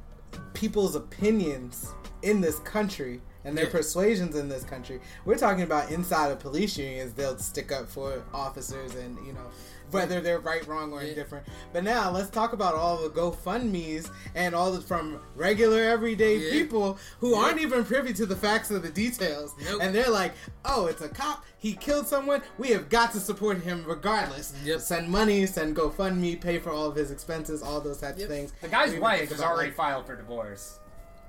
people's 0.54 0.94
opinions 0.94 1.88
in 2.22 2.40
this 2.40 2.58
country 2.60 3.20
and 3.44 3.56
their 3.56 3.64
Yeah. 3.66 3.70
persuasions 3.72 4.36
in 4.36 4.48
this 4.48 4.64
country. 4.64 5.00
We're 5.24 5.36
talking 5.38 5.62
about 5.62 5.90
inside 5.90 6.30
of 6.30 6.38
police 6.38 6.76
unions; 6.76 7.12
they'll 7.14 7.38
stick 7.38 7.72
up 7.72 7.88
for 7.88 8.22
officers, 8.34 8.94
and 8.94 9.16
you 9.26 9.32
know 9.32 9.46
whether 9.90 10.20
they're 10.20 10.38
right, 10.38 10.64
wrong, 10.68 10.92
or 10.92 11.02
Yeah. 11.02 11.08
indifferent. 11.08 11.44
But 11.72 11.82
now 11.82 12.12
let's 12.12 12.30
talk 12.30 12.52
about 12.52 12.74
all 12.76 12.96
the 12.98 13.08
GoFundmes 13.10 14.08
and 14.36 14.54
all 14.54 14.70
the 14.70 14.80
from 14.80 15.18
regular 15.34 15.82
everyday 15.82 16.36
Yeah. 16.36 16.50
people 16.52 16.96
who 17.18 17.30
Yeah. 17.32 17.38
aren't 17.38 17.60
even 17.60 17.84
privy 17.84 18.12
to 18.14 18.24
the 18.26 18.36
facts 18.36 18.70
of 18.70 18.82
the 18.82 18.88
details, 18.90 19.52
Nope. 19.64 19.80
and 19.82 19.92
they're 19.94 20.10
like, 20.10 20.32
"Oh, 20.64 20.86
it's 20.86 21.02
a 21.02 21.08
cop. 21.08 21.44
He 21.58 21.74
killed 21.74 22.06
someone. 22.06 22.42
We 22.56 22.68
have 22.68 22.88
got 22.88 23.12
to 23.12 23.20
support 23.20 23.58
him 23.62 23.84
regardless. 23.86 24.52
Yep. 24.64 24.80
Send 24.80 25.08
money, 25.08 25.44
send 25.46 25.76
GoFundMe, 25.76 26.40
pay 26.40 26.58
for 26.58 26.70
all 26.70 26.86
of 26.86 26.94
his 26.96 27.10
expenses, 27.10 27.60
all 27.62 27.80
those 27.80 27.98
types 27.98 28.18
Yep. 28.20 28.28
of 28.30 28.34
things." 28.36 28.52
The 28.60 28.68
guy's 28.68 28.94
wife 28.94 29.28
has 29.30 29.40
already 29.40 29.68
like, 29.70 29.76
filed 29.76 30.06
for 30.06 30.14
divorce. 30.16 30.78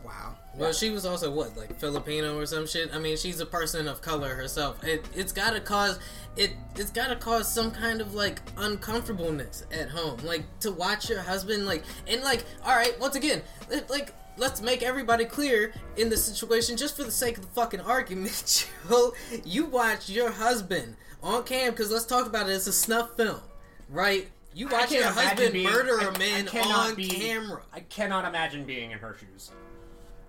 Wow. 0.03 0.35
Well, 0.55 0.73
she 0.73 0.89
was 0.89 1.05
also 1.05 1.31
what, 1.31 1.55
like 1.55 1.79
Filipino 1.79 2.37
or 2.37 2.45
some 2.45 2.67
shit. 2.67 2.93
I 2.93 2.99
mean, 2.99 3.15
she's 3.17 3.39
a 3.39 3.45
person 3.45 3.87
of 3.87 4.01
color 4.01 4.35
herself. 4.35 4.83
It 4.83 5.05
it's 5.15 5.31
got 5.31 5.51
to 5.53 5.61
cause 5.61 5.97
it 6.35 6.51
it's 6.75 6.91
got 6.91 7.07
to 7.07 7.15
cause 7.15 7.51
some 7.51 7.71
kind 7.71 8.01
of 8.01 8.13
like 8.13 8.41
uncomfortableness 8.57 9.65
at 9.71 9.89
home, 9.89 10.19
like 10.23 10.43
to 10.61 10.71
watch 10.71 11.09
your 11.09 11.21
husband 11.21 11.65
like 11.65 11.83
and 12.07 12.21
like 12.23 12.43
all 12.65 12.75
right, 12.75 12.99
once 12.99 13.15
again, 13.15 13.41
like. 13.89 14.13
Let's 14.37 14.61
make 14.61 14.81
everybody 14.81 15.25
clear 15.25 15.73
in 15.97 16.09
the 16.09 16.15
situation, 16.15 16.77
just 16.77 16.95
for 16.95 17.03
the 17.03 17.11
sake 17.11 17.37
of 17.37 17.43
the 17.43 17.51
fucking 17.51 17.81
argument. 17.81 18.65
Joe, 18.89 19.13
you 19.43 19.65
watch 19.65 20.09
your 20.09 20.31
husband 20.31 20.95
on 21.21 21.43
cam 21.43 21.71
because 21.71 21.91
let's 21.91 22.05
talk 22.05 22.25
about 22.27 22.49
it. 22.49 22.53
It's 22.53 22.65
a 22.65 22.71
snuff 22.73 23.17
film, 23.17 23.41
right? 23.89 24.29
You 24.55 24.69
watch 24.69 24.89
your 24.93 25.03
husband 25.03 25.51
being- 25.51 25.69
murder 25.69 25.99
I- 25.99 26.05
a 26.05 26.11
I 26.11 26.17
man 26.17 26.45
cannot 26.45 26.89
on 26.91 26.95
be- 26.95 27.09
camera. 27.09 27.61
I 27.73 27.81
cannot 27.81 28.23
imagine 28.23 28.63
being 28.63 28.91
in 28.91 28.99
her 28.99 29.17
shoes. 29.19 29.51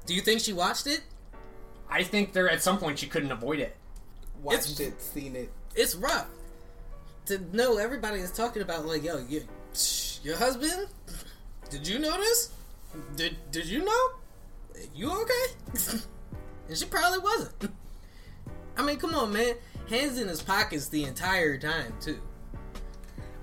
Do 0.06 0.14
you 0.14 0.20
think 0.20 0.40
she 0.40 0.52
watched 0.52 0.86
it? 0.86 1.00
I 1.88 2.02
think 2.02 2.32
there 2.32 2.48
at 2.48 2.62
some 2.62 2.78
point 2.78 2.98
she 2.98 3.06
couldn't 3.06 3.32
avoid 3.32 3.60
it. 3.60 3.76
Watched 4.42 4.80
it, 4.80 5.00
seen 5.00 5.36
it. 5.36 5.52
it's 5.74 5.94
rough 5.94 6.26
to 7.26 7.38
know 7.56 7.78
everybody 7.78 8.18
is 8.20 8.32
talking 8.32 8.62
about 8.62 8.84
like 8.86 9.04
yo 9.04 9.18
you, 9.28 9.42
your 10.24 10.36
husband? 10.36 10.88
Did 11.70 11.86
you 11.86 11.98
notice? 12.00 12.52
Did 13.16 13.36
did 13.52 13.66
you 13.66 13.84
know? 13.84 14.08
You 14.94 15.10
okay? 15.22 15.98
And 16.68 16.78
she 16.78 16.86
probably 16.86 17.18
wasn't. 17.18 17.68
I 18.76 18.82
mean 18.82 18.96
come 18.98 19.14
on 19.14 19.32
man. 19.32 19.54
Hands 19.88 20.18
in 20.18 20.28
his 20.28 20.42
pockets 20.42 20.88
the 20.88 21.04
entire 21.04 21.58
time 21.58 21.92
too. 22.00 22.18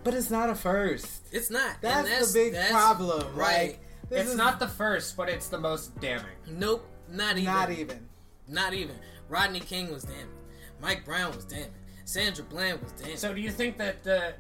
But 0.03 0.13
it's 0.15 0.29
not 0.29 0.49
a 0.49 0.55
first. 0.55 1.21
it's 1.31 1.49
not. 1.51 1.71
And 1.75 1.77
That's, 1.81 2.09
that's 2.09 2.33
the 2.33 2.39
big 2.39 2.53
that's- 2.53 2.71
problem, 2.71 3.35
right. 3.35 3.67
Like, 3.71 3.79
this 4.09 4.21
It's 4.21 4.29
is 4.31 4.35
not 4.35 4.59
the 4.59 4.67
first, 4.67 5.15
but 5.17 5.29
it's 5.29 5.47
the 5.47 5.59
most 5.59 5.99
damning. 5.99 6.25
nope 6.47 6.85
not 7.11 7.37
even 7.37 7.45
not 7.53 7.71
even. 7.71 8.07
not 8.47 8.73
even 8.73 8.95
rodney 9.29 9.59
king 9.59 9.91
was 9.91 10.03
damning 10.03 10.27
mike 10.81 11.03
brown 11.05 11.35
was 11.35 11.45
damning 11.45 11.71
sandra 12.05 12.43
bland 12.45 12.81
was 12.81 12.91
damning 12.93 13.17
So 13.17 13.33
do 13.33 13.41
you 13.41 13.49
think 13.51 13.77
that 13.77 14.03
the 14.03 14.33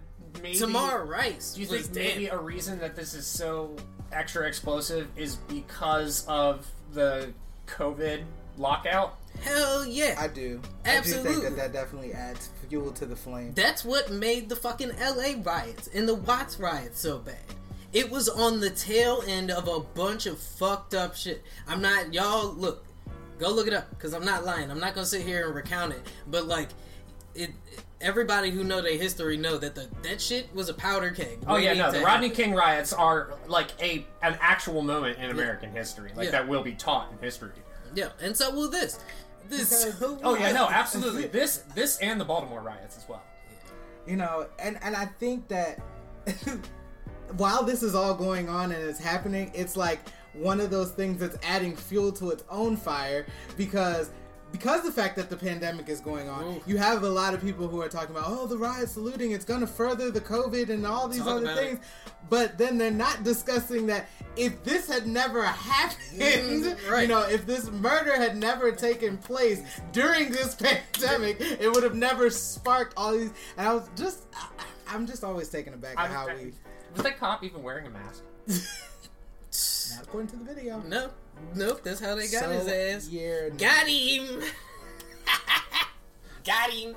maybe 0.43 0.57
Tamir 0.59 1.07
Rice 1.07 1.53
Do 1.55 1.61
you 1.61 1.67
was 1.69 1.87
think 1.87 1.95
maybe 1.95 2.27
a 2.27 2.37
reason 2.37 2.77
that 2.79 2.95
this 2.95 3.13
is 3.15 3.25
so 3.25 3.75
extra 4.11 4.47
explosive 4.47 5.07
is 5.15 5.35
because 5.35 6.25
of 6.27 6.67
the 6.93 7.33
COVID 7.67 8.23
lockout? 8.57 9.15
hell 9.41 9.85
yeah 9.85 10.15
I 10.19 10.27
do. 10.27 10.59
Absolutely. 10.85 10.85
I 10.85 10.91
do 10.93 10.97
Absolutely. 10.97 11.31
think 11.31 11.43
that 11.43 11.55
that 11.57 11.73
definitely 11.73 12.13
adds 12.13 12.49
fuel 12.67 12.91
to 12.91 13.05
the 13.05 13.15
flame. 13.15 13.53
That's 13.55 13.83
what 13.85 14.11
made 14.11 14.49
the 14.49 14.55
fucking 14.55 14.91
LA 14.99 15.33
riots 15.43 15.87
and 15.93 16.07
the 16.07 16.15
Watts 16.15 16.59
riots 16.59 16.99
so 16.99 17.19
bad. 17.19 17.37
It 17.91 18.09
was 18.11 18.29
on 18.29 18.59
the 18.59 18.69
tail 18.69 19.23
end 19.27 19.49
of 19.51 19.67
a 19.67 19.79
bunch 19.79 20.25
of 20.27 20.39
fucked 20.39 20.93
up 20.93 21.15
shit. 21.15 21.41
I'm 21.67 21.81
not, 21.81 22.13
y'all, 22.13 22.53
look, 22.53 22.85
go 23.39 23.49
look 23.51 23.65
it 23.67 23.73
up 23.73 23.89
because 23.89 24.13
I'm 24.13 24.23
not 24.25 24.45
lying. 24.45 24.69
I'm 24.69 24.79
not 24.79 24.93
gonna 24.93 25.05
sit 25.07 25.23
here 25.25 25.47
and 25.47 25.55
recount 25.55 25.93
it, 25.93 26.01
but 26.27 26.45
like, 26.45 26.69
it. 27.35 27.51
Everybody 28.01 28.49
who 28.49 28.63
know 28.63 28.81
their 28.81 28.97
history 28.97 29.35
know 29.35 29.57
that 29.57 29.75
the 29.75 29.87
that 30.03 30.21
shit 30.21 30.53
was 30.55 30.69
a 30.69 30.73
powder 30.73 31.11
keg. 31.11 31.39
Oh 31.47 31.57
yeah, 31.57 31.73
no, 31.73 31.91
the 31.91 31.99
Rodney 31.99 32.29
happen. 32.29 32.43
King 32.45 32.53
riots 32.55 32.93
are 32.93 33.33
like 33.47 33.71
a 33.81 34.05
an 34.23 34.37
actual 34.39 34.81
moment 34.81 35.19
in 35.19 35.31
American 35.31 35.69
history, 35.71 36.11
like 36.15 36.25
Yeah. 36.27 36.31
that 36.31 36.47
will 36.47 36.63
be 36.63 36.71
taught 36.75 37.11
in 37.11 37.17
history. 37.17 37.51
Yeah, 37.93 38.09
and 38.21 38.37
so 38.37 38.55
will 38.55 38.69
this. 38.69 38.99
This. 39.49 39.83
Because- 39.85 40.19
Oh 40.23 40.35
yeah, 40.37 40.53
no, 40.53 40.69
absolutely. 40.69 41.27
This 41.27 41.57
this 41.75 41.97
and 41.97 42.21
the 42.21 42.25
Baltimore 42.25 42.61
riots 42.61 42.95
as 42.95 43.05
well. 43.09 43.21
you 44.07 44.15
know 44.15 44.47
and 44.59 44.79
and 44.81 44.95
i 44.95 45.05
think 45.05 45.49
that 45.49 45.79
while 47.37 47.63
this 47.63 47.83
is 47.83 47.95
all 47.95 48.13
going 48.13 48.49
on 48.49 48.71
and 48.71 48.83
it's 48.83 48.99
happening 48.99 49.51
it's 49.53 49.75
like 49.77 49.99
one 50.33 50.59
of 50.59 50.69
those 50.69 50.91
things 50.91 51.19
that's 51.19 51.37
adding 51.45 51.75
fuel 51.75 52.11
to 52.11 52.29
its 52.31 52.43
own 52.49 52.75
fire 52.77 53.25
because 53.57 54.09
because 54.51 54.81
the 54.81 54.91
fact 54.91 55.15
that 55.15 55.29
the 55.29 55.35
pandemic 55.37 55.89
is 55.89 55.99
going 56.01 56.27
on 56.27 56.59
you 56.65 56.77
have 56.77 57.03
a 57.03 57.09
lot 57.09 57.33
of 57.35 57.41
people 57.41 57.67
who 57.67 57.81
are 57.81 57.87
talking 57.89 58.15
about 58.15 58.25
oh 58.27 58.47
the 58.47 58.57
riots 58.57 58.93
the 58.95 58.99
looting 58.99 59.31
it's 59.31 59.45
going 59.45 59.59
to 59.59 59.67
further 59.67 60.09
the 60.09 60.21
covid 60.21 60.69
and 60.69 60.85
all 60.87 61.07
these 61.07 61.19
Talk 61.19 61.37
other 61.43 61.55
things. 61.55 61.79
but 62.31 62.57
then 62.57 62.77
they're 62.77 62.89
not 62.89 63.23
discussing 63.23 63.85
that 63.87 64.07
if 64.35 64.63
this 64.63 64.87
had 64.87 65.05
never 65.07 65.43
happened 65.45 66.75
Right. 66.89 67.03
you 67.03 67.07
know 67.07 67.21
if 67.27 67.45
this 67.45 67.69
murder 67.71 68.15
had 68.15 68.37
never 68.37 68.71
taken 68.71 69.17
place 69.17 69.61
during 69.91 70.31
this 70.31 70.55
pandemic 70.95 71.37
it 71.41 71.71
would 71.71 71.83
have 71.83 71.95
never 71.95 72.29
sparked 72.31 72.93
all 72.97 73.13
these 73.13 73.31
and 73.57 73.67
i 73.67 73.73
was 73.73 73.87
just 73.95 74.25
I, 74.35 74.47
i'm 74.95 75.05
just 75.05 75.23
always 75.23 75.49
taken 75.49 75.73
aback 75.75 75.99
at 75.99 76.09
how 76.09 76.25
we 76.27 76.53
was 76.99 77.05
that 77.05 77.19
cop 77.19 77.43
even 77.43 77.63
wearing 77.63 77.87
a 77.87 77.89
mask? 77.89 78.23
not 79.95 80.03
according 80.03 80.29
to 80.29 80.35
the 80.35 80.43
video 80.45 80.79
No, 80.87 81.09
nope. 81.55 81.81
That's 81.83 81.99
how 81.99 82.15
they 82.15 82.27
got 82.27 82.43
So, 82.43 82.49
his 82.51 82.67
ass. 82.67 83.09
yeah 83.09 83.49
Got 83.49 83.87
him. 83.87 84.41
got 86.45 86.69
him. 86.71 86.95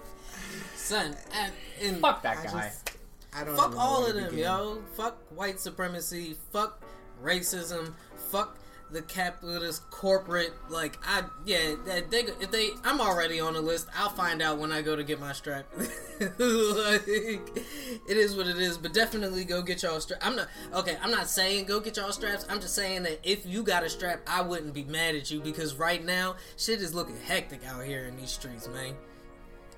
Son, 0.74 1.16
and, 1.34 1.52
and 1.82 2.00
Fuck 2.00 2.22
that 2.22 2.38
I 2.38 2.44
guy. 2.44 2.50
just 2.68 2.90
i 3.34 3.44
don't 3.44 3.56
fuck 3.56 3.72
know 3.72 3.78
all 3.78 4.04
of 4.06 4.14
them, 4.14 4.24
begin. 4.24 4.40
yo. 4.40 4.82
Fuck 4.94 5.16
white 5.34 5.58
supremacy. 5.60 6.36
Fuck 6.52 6.82
racism. 7.22 7.94
Fuck 8.30 8.58
the 8.92 9.02
capitalist 9.02 9.90
corporate. 9.90 10.52
Like 10.68 10.98
I, 11.06 11.24
yeah, 11.44 11.74
that 11.86 12.10
they 12.10 12.20
if 12.20 12.50
they, 12.50 12.70
I'm 12.84 13.00
already 13.00 13.40
on 13.40 13.54
the 13.54 13.60
list. 13.60 13.88
I'll 13.96 14.10
find 14.10 14.42
out 14.42 14.58
when 14.58 14.72
I 14.72 14.82
go 14.82 14.96
to 14.96 15.04
get 15.04 15.20
my 15.20 15.32
strap. 15.32 15.66
like, 15.78 16.38
it 16.38 18.16
is 18.16 18.36
what 18.36 18.46
it 18.46 18.58
is. 18.58 18.78
But 18.78 18.92
definitely 18.92 19.44
go 19.44 19.62
get 19.62 19.82
y'all 19.82 20.00
strap. 20.00 20.20
I'm 20.24 20.36
not 20.36 20.48
okay. 20.74 20.96
I'm 21.02 21.10
not 21.10 21.28
saying 21.28 21.66
go 21.66 21.80
get 21.80 21.96
y'all 21.96 22.12
straps. 22.12 22.46
I'm 22.48 22.60
just 22.60 22.74
saying 22.74 23.04
that 23.04 23.20
if 23.22 23.46
you 23.46 23.62
got 23.62 23.84
a 23.84 23.88
strap, 23.88 24.20
I 24.26 24.42
wouldn't 24.42 24.74
be 24.74 24.84
mad 24.84 25.14
at 25.14 25.30
you 25.30 25.40
because 25.40 25.74
right 25.74 26.04
now 26.04 26.36
shit 26.56 26.80
is 26.80 26.94
looking 26.94 27.16
hectic 27.26 27.60
out 27.66 27.84
here 27.84 28.04
in 28.04 28.16
these 28.16 28.30
streets, 28.30 28.68
man 28.68 28.94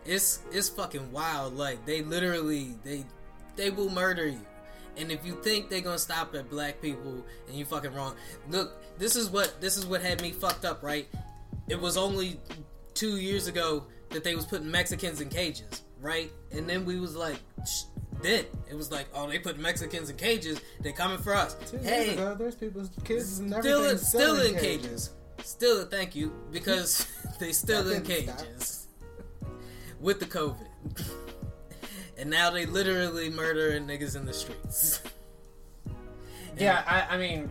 it's 0.05 0.41
it's 0.53 0.69
fucking 0.69 1.13
wild. 1.13 1.57
Like 1.57 1.85
they 1.87 2.03
literally 2.03 2.75
they 2.85 3.05
they 3.57 3.71
will 3.71 3.91
murder 3.91 4.27
you. 4.27 4.41
And 4.97 5.11
if 5.11 5.25
you 5.25 5.35
think 5.43 5.71
they're 5.71 5.81
gonna 5.81 5.99
stop 5.99 6.35
at 6.35 6.49
black 6.51 6.81
people 6.81 7.25
and 7.49 7.57
you 7.57 7.65
fucking 7.65 7.93
wrong. 7.95 8.15
Look, 8.49 8.83
this 8.99 9.17
is 9.17 9.29
what 9.31 9.61
this 9.61 9.77
is 9.77 9.87
what 9.87 10.03
had 10.03 10.23
me 10.23 10.31
fucked 10.31 10.65
up, 10.65 10.83
right? 10.83 11.09
It 11.69 11.81
was 11.81 11.97
only 11.97 12.41
two 12.95 13.17
years 13.17 13.47
ago 13.47 13.85
that 14.11 14.23
they 14.25 14.35
was 14.35 14.45
putting 14.45 14.71
Mexicans 14.71 15.21
in 15.21 15.29
cages, 15.29 15.83
right? 16.01 16.31
And 16.53 16.69
then 16.69 16.85
we 16.85 17.01
was 17.01 17.17
like, 17.17 17.39
Shh, 17.67 17.85
then 18.23 18.45
it 18.71 18.75
was 18.75 18.91
like, 18.91 19.07
oh, 19.15 19.29
they 19.29 19.39
put 19.39 19.59
Mexicans 19.59 20.09
in 20.09 20.17
cages. 20.17 20.61
They 20.81 20.93
coming 20.93 21.19
for 21.19 21.35
us. 21.35 21.55
Two 21.71 21.77
years 21.77 21.89
hey, 21.89 22.13
ago, 22.15 22.35
there's 22.35 22.55
people's 22.55 22.91
kids 23.05 23.39
and 23.39 23.53
still 23.53 23.85
in, 23.89 23.99
still 23.99 24.41
in 24.41 24.55
cages. 24.57 25.11
Still, 25.43 25.85
thank 25.85 26.17
you 26.17 26.33
because 26.51 27.07
they 27.39 27.53
still 27.53 27.91
in 27.91 28.03
didn't 28.03 28.29
stop. 28.29 28.39
cages 28.39 28.89
with 30.01 30.21
the 30.21 30.27
COVID, 30.27 30.67
and 32.25 32.31
now 32.31 32.49
they 32.49 32.65
literally 32.65 33.29
murdering 33.29 33.87
niggas 33.87 34.17
in 34.17 34.25
the 34.25 34.33
streets. 34.33 35.03
Yeah, 36.57 36.85
I, 36.87 37.17
I 37.17 37.19
mean, 37.19 37.51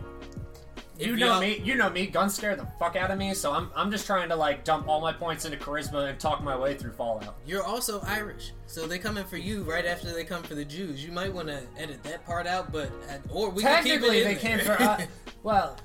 you 0.98 1.16
know 1.16 1.38
me. 1.38 1.60
You 1.62 1.74
know 1.74 1.90
me. 1.90 2.06
Guns 2.06 2.34
scare 2.34 2.56
the 2.56 2.66
fuck 2.78 2.96
out 2.96 3.10
of 3.10 3.18
me. 3.18 3.34
So 3.34 3.52
I'm 3.52 3.70
I'm 3.76 3.90
just 3.90 4.06
trying 4.06 4.30
to 4.30 4.34
like 4.34 4.64
dump 4.64 4.88
all 4.88 5.02
my 5.02 5.12
points 5.12 5.44
into 5.44 5.58
charisma 5.58 6.08
and 6.08 6.18
talk 6.18 6.42
my 6.42 6.56
way 6.56 6.74
through 6.74 6.92
Fallout. 6.92 7.36
You're 7.46 7.62
also 7.62 8.00
Irish, 8.06 8.52
so 8.66 8.86
they 8.86 8.98
coming 8.98 9.26
for 9.26 9.36
you 9.36 9.62
right 9.62 9.84
after 9.84 10.10
they 10.10 10.24
come 10.24 10.42
for 10.42 10.54
the 10.54 10.64
Jews. 10.64 11.04
You 11.04 11.12
might 11.12 11.30
want 11.30 11.48
to 11.48 11.64
edit 11.76 12.02
that 12.04 12.24
part 12.24 12.46
out, 12.46 12.72
but 12.72 12.88
uh, 13.10 13.18
or 13.30 13.50
we 13.50 13.62
can 13.62 13.84
keep 13.84 13.92
Technically, 13.92 14.20
it 14.20 14.26
in 14.26 14.28
they 14.28 14.40
came 14.40 14.60
for 14.60 14.80
us. 14.80 15.02
well, 15.42 15.76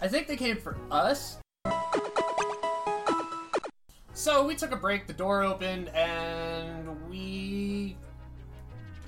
I 0.00 0.06
think 0.06 0.28
they 0.28 0.36
came 0.36 0.58
for 0.58 0.76
us. 0.92 1.38
So 4.16 4.46
we 4.46 4.56
took 4.56 4.72
a 4.72 4.76
break. 4.76 5.06
The 5.06 5.12
door 5.12 5.42
opened, 5.42 5.88
and 5.90 7.08
we 7.10 7.35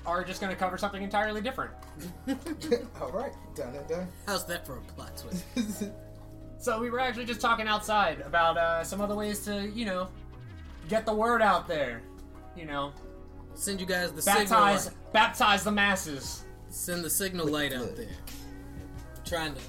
are 0.05 0.23
just 0.23 0.41
going 0.41 0.51
to 0.51 0.57
cover 0.57 0.77
something 0.77 1.01
entirely 1.03 1.41
different. 1.41 1.71
All 3.01 3.11
right, 3.11 3.31
done 3.55 3.75
and 3.75 3.87
done. 3.87 4.07
How's 4.25 4.45
that 4.47 4.65
for 4.65 4.77
a 4.77 4.81
plot 4.81 5.17
twist? 5.17 5.43
So 6.61 6.77
we 6.81 6.89
were 6.89 6.99
actually 6.99 7.23
just 7.23 7.39
talking 7.39 7.69
outside 7.69 8.19
about 8.19 8.57
uh, 8.57 8.83
some 8.83 8.99
other 8.99 9.15
ways 9.15 9.39
to, 9.45 9.69
you 9.69 9.85
know, 9.85 10.09
get 10.89 11.05
the 11.05 11.13
word 11.13 11.41
out 11.41 11.69
there. 11.69 12.01
You 12.53 12.65
know, 12.65 12.91
Send 13.53 13.79
you 13.79 13.87
guys 13.87 14.11
the 14.11 14.21
signal 14.21 14.43
baptize, 14.43 14.85
light. 14.87 14.95
baptize 15.13 15.63
the 15.63 15.71
masses. 15.71 16.43
Send 16.69 17.05
the 17.05 17.09
signal 17.09 17.47
light 17.47 17.71
out 17.73 17.95
there. 17.95 18.09
Trying 19.23 19.53
to 19.55 19.61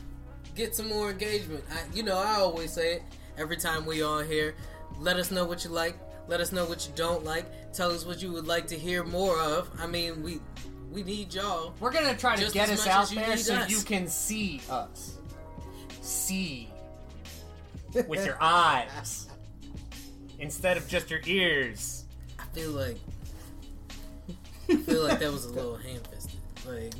get 0.57 0.75
some 0.75 0.89
more 0.89 1.13
engagement. 1.13 1.63
I, 1.71 1.95
you 1.95 2.03
know, 2.03 2.19
I 2.19 2.41
always 2.41 2.73
say 2.73 2.95
it 2.95 3.03
every 3.39 3.57
time 3.57 3.87
we 3.87 4.03
on 4.03 4.27
here. 4.27 4.57
Let 4.99 5.17
us 5.17 5.31
know 5.31 5.45
what 5.45 5.63
you 5.63 5.71
like. 5.71 5.97
Let 6.31 6.41
us 6.41 6.53
know 6.53 6.65
what 6.65 6.87
you 6.87 6.93
don't 6.95 7.25
like. 7.25 7.73
Tell 7.73 7.91
us 7.91 8.07
what 8.07 8.23
you 8.23 8.31
would 8.31 8.47
like 8.47 8.69
to 8.69 8.77
hear 8.77 9.03
more 9.03 9.37
of. 9.41 9.69
I 9.81 9.89
mean, 9.89 10.23
we 10.23 10.39
we 10.93 11.03
need 11.03 11.35
y'all. 11.35 11.75
We're 11.81 11.91
gonna 11.91 12.17
try 12.17 12.37
to 12.37 12.49
get 12.53 12.71
us 12.71 12.87
out 12.87 13.11
there 13.11 13.37
so 13.37 13.57
us. 13.57 13.69
you 13.69 13.81
can 13.81 14.07
see 14.07 14.63
us. 14.71 15.19
See. 16.03 16.71
With 18.07 18.25
your 18.25 18.39
eyes. 18.41 19.27
Instead 20.39 20.77
of 20.77 20.87
just 20.87 21.11
your 21.11 21.19
ears. 21.27 22.05
I 22.39 22.45
feel 22.55 22.71
like 22.71 22.99
I 24.69 24.77
feel 24.77 25.03
like 25.03 25.19
that 25.19 25.33
was 25.33 25.47
a 25.47 25.51
little 25.51 25.79
ham 25.79 26.01
fisted. 26.13 26.39
Like 26.65 26.95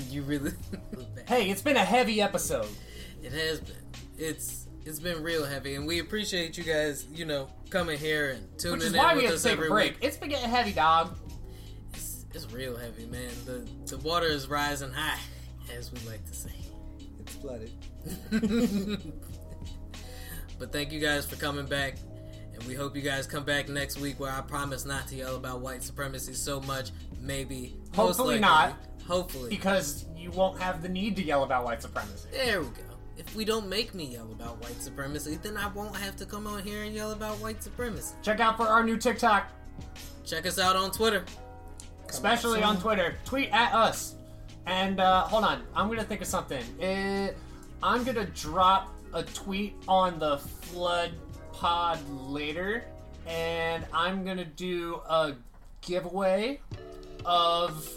you 0.10 0.22
really 0.22 0.50
look 0.92 1.14
bad. 1.14 1.28
Hey, 1.28 1.50
it's 1.50 1.62
been 1.62 1.76
a 1.76 1.84
heavy 1.84 2.20
episode. 2.20 2.66
It 3.22 3.30
has 3.30 3.60
been. 3.60 3.76
It's 4.18 4.63
it's 4.84 4.98
been 5.00 5.22
real 5.22 5.44
heavy, 5.44 5.74
and 5.74 5.86
we 5.86 5.98
appreciate 6.00 6.56
you 6.58 6.64
guys. 6.64 7.06
You 7.12 7.24
know, 7.24 7.48
coming 7.70 7.98
here 7.98 8.30
and 8.30 8.46
tuning 8.58 8.78
Which 8.78 8.86
is 8.88 8.92
in 8.92 8.98
why 8.98 9.14
with 9.14 9.22
we 9.22 9.24
had 9.24 9.30
to 9.30 9.34
us 9.36 9.42
take 9.42 9.52
every 9.52 9.66
a 9.68 9.70
break. 9.70 9.92
week. 9.94 9.98
It's 10.02 10.16
been 10.16 10.28
getting 10.30 10.50
heavy, 10.50 10.72
dog. 10.72 11.16
It's, 11.92 12.26
it's 12.34 12.50
real 12.52 12.76
heavy, 12.76 13.06
man. 13.06 13.30
The 13.46 13.68
the 13.86 13.98
water 13.98 14.26
is 14.26 14.48
rising 14.48 14.92
high, 14.92 15.18
as 15.76 15.92
we 15.92 15.98
like 16.08 16.24
to 16.26 16.34
say. 16.34 16.50
It's 17.20 17.34
flooded. 17.36 17.70
But 20.58 20.72
thank 20.72 20.92
you 20.92 21.00
guys 21.00 21.26
for 21.26 21.36
coming 21.36 21.66
back. 21.66 21.96
And 22.54 22.62
we 22.64 22.74
hope 22.74 22.94
you 22.94 23.02
guys 23.02 23.26
come 23.26 23.44
back 23.44 23.68
next 23.68 23.98
week 23.98 24.20
where 24.20 24.30
I 24.30 24.40
promise 24.40 24.84
not 24.84 25.08
to 25.08 25.16
yell 25.16 25.34
about 25.34 25.60
white 25.60 25.82
supremacy 25.82 26.32
so 26.34 26.60
much. 26.60 26.90
Maybe. 27.20 27.76
most 27.96 28.16
Hopefully 28.18 28.38
likely. 28.38 28.40
not. 28.40 28.74
Hopefully. 29.08 29.50
Because 29.50 30.06
you 30.16 30.30
won't 30.30 30.60
have 30.60 30.80
the 30.80 30.88
need 30.88 31.16
to 31.16 31.24
yell 31.24 31.42
about 31.42 31.64
white 31.64 31.82
supremacy. 31.82 32.28
There 32.32 32.60
we 32.62 32.68
go. 32.68 32.82
If 33.16 33.34
we 33.36 33.44
don't 33.44 33.68
make 33.68 33.94
me 33.94 34.06
yell 34.06 34.30
about 34.32 34.60
white 34.62 34.80
supremacy, 34.82 35.38
then 35.42 35.56
I 35.56 35.68
won't 35.68 35.96
have 35.96 36.16
to 36.16 36.26
come 36.26 36.46
on 36.46 36.62
here 36.62 36.82
and 36.82 36.94
yell 36.94 37.12
about 37.12 37.38
white 37.38 37.62
supremacy. 37.62 38.14
Check 38.22 38.40
out 38.40 38.56
for 38.56 38.66
our 38.66 38.82
new 38.82 38.96
TikTok, 38.96 39.50
Check 40.24 40.46
us 40.46 40.58
out 40.58 40.74
on 40.76 40.90
Twitter. 40.90 41.24
especially 42.08 42.62
on 42.62 42.80
Twitter. 42.80 43.16
Tweet 43.24 43.50
at 43.52 43.72
us. 43.74 44.14
And 44.66 44.98
uh, 45.00 45.22
hold 45.24 45.44
on, 45.44 45.62
I'm 45.76 45.88
gonna 45.88 46.02
think 46.04 46.22
of 46.22 46.26
something. 46.26 46.62
Uh, 46.82 47.32
I'm 47.82 48.02
gonna 48.04 48.24
drop 48.26 48.94
a 49.12 49.22
tweet 49.22 49.74
on 49.86 50.18
the 50.18 50.38
Flood 50.38 51.12
Pod 51.52 51.98
later, 52.08 52.84
and 53.26 53.84
I'm 53.92 54.24
gonna 54.24 54.44
do 54.44 55.00
a 55.08 55.34
giveaway 55.82 56.60
of 57.26 57.88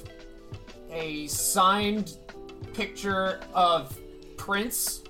a 0.91 1.27
signed 1.27 2.17
picture 2.73 3.39
of 3.53 3.97
Prince 4.35 5.03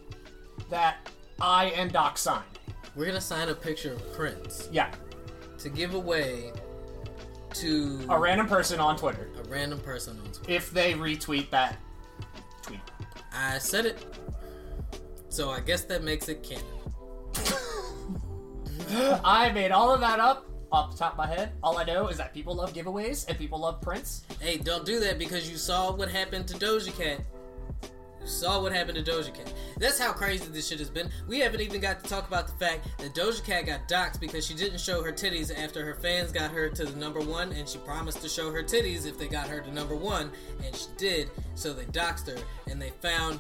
that 0.69 0.97
I 1.41 1.65
and 1.67 1.91
Doc 1.91 2.17
signed. 2.17 2.43
We're 2.95 3.05
gonna 3.05 3.21
sign 3.21 3.49
a 3.49 3.53
picture 3.55 3.93
of 3.93 4.13
Prince 4.13 4.69
Yeah, 4.71 4.91
to 5.59 5.69
give 5.69 5.93
away 5.93 6.51
to 7.53 7.99
a 8.09 8.19
random 8.19 8.47
person 8.47 8.79
on 8.79 8.97
Twitter 8.97 9.29
a 9.39 9.47
random 9.49 9.79
person 9.79 10.19
on 10.19 10.25
Twitter. 10.31 10.51
if 10.51 10.71
they 10.71 10.93
retweet 10.93 11.49
that 11.51 11.77
tweet. 12.61 12.79
I 13.33 13.57
said 13.59 13.85
it, 13.85 14.03
so 15.29 15.49
I 15.49 15.59
guess 15.61 15.83
that 15.83 16.03
makes 16.03 16.27
it 16.29 16.43
canon. 16.43 16.65
I 19.23 19.51
made 19.51 19.71
all 19.71 19.93
of 19.93 20.01
that 20.01 20.19
up 20.19 20.45
off 20.71 20.91
the 20.91 20.97
top 20.97 21.13
of 21.13 21.17
my 21.17 21.27
head. 21.27 21.51
All 21.63 21.77
I 21.77 21.83
know 21.83 22.07
is 22.07 22.17
that 22.17 22.33
people 22.33 22.55
love 22.55 22.73
giveaways 22.73 23.27
and 23.27 23.37
people 23.37 23.59
love 23.59 23.81
Prince. 23.81 24.23
Hey, 24.39 24.57
don't 24.57 24.85
do 24.85 24.99
that 25.01 25.17
because 25.19 25.49
you 25.49 25.57
saw 25.57 25.91
what 25.93 26.09
happened 26.09 26.47
to 26.49 26.55
Doja 26.55 26.97
Cat. 26.97 27.21
Saw 28.27 28.61
what 28.61 28.73
happened 28.73 29.03
to 29.03 29.11
Doja 29.11 29.33
Cat. 29.33 29.53
That's 29.77 29.99
how 29.99 30.11
crazy 30.11 30.45
this 30.51 30.67
shit 30.67 30.79
has 30.79 30.89
been. 30.89 31.09
We 31.27 31.39
haven't 31.39 31.61
even 31.61 31.81
got 31.81 32.03
to 32.03 32.09
talk 32.09 32.27
about 32.27 32.47
the 32.47 32.53
fact 32.53 32.87
that 32.99 33.15
Doja 33.15 33.43
Cat 33.45 33.65
got 33.65 33.87
doxxed 33.87 34.19
because 34.19 34.45
she 34.45 34.53
didn't 34.53 34.79
show 34.79 35.01
her 35.01 35.11
titties 35.11 35.55
after 35.57 35.85
her 35.85 35.95
fans 35.95 36.31
got 36.31 36.51
her 36.51 36.69
to 36.69 36.85
the 36.85 36.99
number 36.99 37.19
one, 37.19 37.51
and 37.53 37.67
she 37.67 37.77
promised 37.79 38.21
to 38.21 38.29
show 38.29 38.51
her 38.51 38.63
titties 38.63 39.05
if 39.05 39.17
they 39.17 39.27
got 39.27 39.47
her 39.47 39.61
to 39.61 39.73
number 39.73 39.95
one, 39.95 40.31
and 40.65 40.75
she 40.75 40.87
did. 40.97 41.29
So 41.55 41.73
they 41.73 41.85
doxxed 41.85 42.27
her, 42.27 42.43
and 42.69 42.81
they 42.81 42.91
found 43.01 43.39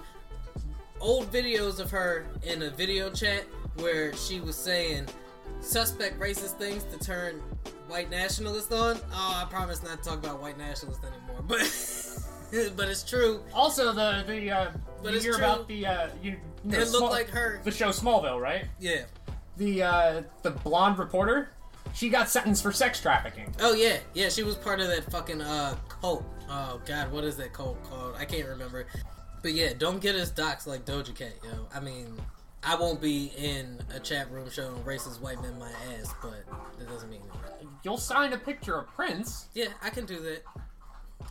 old 0.99 1.31
videos 1.31 1.79
of 1.79 1.91
her 1.91 2.25
in 2.43 2.63
a 2.63 2.69
video 2.69 3.09
chat 3.09 3.45
where 3.75 4.15
she 4.15 4.39
was 4.39 4.55
saying 4.55 5.07
suspect 5.59 6.19
racist 6.19 6.57
things 6.57 6.83
to 6.85 6.97
turn 6.97 7.41
white 7.87 8.09
nationalists 8.09 8.71
on. 8.71 8.99
Oh, 9.11 9.43
I 9.43 9.47
promise 9.49 9.83
not 9.83 10.03
to 10.03 10.09
talk 10.09 10.19
about 10.19 10.41
white 10.41 10.57
nationalists 10.57 11.03
anymore. 11.03 11.41
But 11.47 11.61
but 12.75 12.87
it's 12.87 13.03
true. 13.03 13.41
Also, 13.53 13.91
the 13.93 14.23
the 14.27 14.51
uh, 14.51 14.71
But 15.03 15.13
you 15.13 15.19
hear 15.19 15.33
true. 15.33 15.43
about 15.43 15.67
the 15.67 15.85
uh, 15.85 16.09
you. 16.21 16.37
know, 16.63 16.79
It 16.79 16.89
looked 16.91 17.11
like 17.11 17.29
her. 17.29 17.59
The 17.63 17.71
show 17.71 17.89
Smallville, 17.89 18.39
right? 18.41 18.65
Yeah. 18.79 19.03
The 19.57 19.83
uh, 19.83 20.21
the 20.43 20.51
blonde 20.51 20.99
reporter. 20.99 21.49
She 21.93 22.09
got 22.09 22.29
sentenced 22.29 22.61
for 22.61 22.71
sex 22.71 23.01
trafficking. 23.01 23.53
Oh 23.59 23.73
yeah, 23.73 23.97
yeah. 24.13 24.29
She 24.29 24.43
was 24.43 24.55
part 24.55 24.79
of 24.79 24.87
that 24.87 25.09
fucking 25.11 25.41
uh 25.41 25.75
cult. 25.87 26.23
Oh 26.49 26.79
god, 26.85 27.11
what 27.11 27.23
is 27.23 27.37
that 27.37 27.53
cult 27.53 27.81
called? 27.89 28.15
I 28.19 28.25
can't 28.25 28.47
remember. 28.47 28.85
But 29.41 29.53
yeah, 29.53 29.73
don't 29.77 30.01
get 30.01 30.15
us 30.15 30.31
doxxed 30.31 30.67
like 30.67 30.85
Doja 30.85 31.15
Cat, 31.15 31.33
yo. 31.43 31.67
I 31.73 31.79
mean, 31.79 32.17
I 32.63 32.75
won't 32.75 33.01
be 33.01 33.31
in 33.37 33.79
a 33.93 33.99
chat 33.99 34.29
room 34.31 34.49
showing 34.49 34.75
racist 34.83 35.21
white 35.21 35.41
men 35.41 35.57
my 35.59 35.69
ass, 35.97 36.13
but 36.21 36.43
that 36.77 36.87
doesn't 36.89 37.09
mean 37.09 37.21
anything. 37.21 37.69
You'll 37.83 37.97
sign 37.97 38.33
a 38.33 38.37
picture 38.37 38.77
of 38.79 38.87
Prince. 38.87 39.47
Yeah, 39.53 39.67
I 39.81 39.89
can 39.89 40.05
do 40.05 40.19
that. 40.21 40.43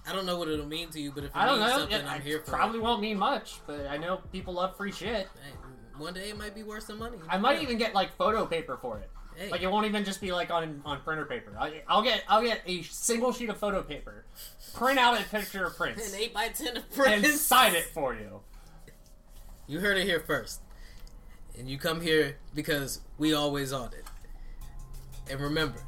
I 0.06 0.12
don't 0.12 0.26
know 0.26 0.38
what 0.38 0.48
it'll 0.48 0.66
mean 0.66 0.88
to 0.90 1.00
you, 1.00 1.10
but 1.12 1.24
if 1.24 1.30
it 1.30 1.36
I 1.36 1.46
don't 1.46 1.58
means 1.58 1.70
know. 1.72 1.78
something, 1.80 2.00
Yeah, 2.00 2.10
I'm 2.12 2.20
it 2.20 2.24
here 2.24 2.40
for 2.40 2.50
probably 2.52 2.78
it. 2.78 2.82
won't 2.82 3.00
mean 3.00 3.18
much, 3.18 3.60
but 3.66 3.86
I 3.88 3.96
know 3.96 4.20
people 4.32 4.54
love 4.54 4.76
free 4.76 4.92
shit. 4.92 5.26
Hey, 5.26 5.52
one 5.98 6.14
day 6.14 6.30
it 6.30 6.36
might 6.38 6.54
be 6.54 6.62
worth 6.62 6.84
some 6.84 6.98
money. 6.98 7.18
I 7.28 7.38
might 7.38 7.56
Yeah. 7.58 7.62
even 7.62 7.78
get 7.78 7.94
like 7.94 8.16
photo 8.16 8.46
paper 8.46 8.78
for 8.80 8.98
it. 8.98 9.10
Hey. 9.36 9.50
Like 9.50 9.62
it 9.62 9.70
won't 9.70 9.84
even 9.86 10.04
just 10.04 10.20
be 10.20 10.32
like 10.32 10.50
on 10.50 10.80
on 10.84 11.00
printer 11.02 11.26
paper. 11.26 11.54
I, 11.58 11.82
I'll 11.88 12.02
get 12.02 12.22
I'll 12.28 12.42
get 12.42 12.62
a 12.66 12.82
single 12.82 13.32
sheet 13.32 13.50
of 13.50 13.58
photo 13.58 13.82
paper, 13.82 14.24
print 14.74 14.98
out 14.98 15.20
a 15.20 15.24
picture 15.24 15.66
of 15.66 15.76
Prince, 15.76 16.12
an 16.14 16.18
eight 16.20 16.32
by 16.32 16.48
ten 16.48 16.76
of 16.78 16.90
Prince, 16.92 17.24
and 17.26 17.34
sign 17.34 17.74
it 17.74 17.84
for 17.84 18.14
you. 18.14 18.40
You 19.66 19.80
heard 19.80 19.98
it 19.98 20.04
here 20.04 20.20
first, 20.20 20.60
and 21.58 21.68
you 21.68 21.76
come 21.76 22.00
here 22.00 22.38
because 22.54 23.00
we 23.18 23.34
always 23.34 23.72
on 23.74 23.88
it. 23.92 24.04
And 25.30 25.38
remember, 25.40 25.80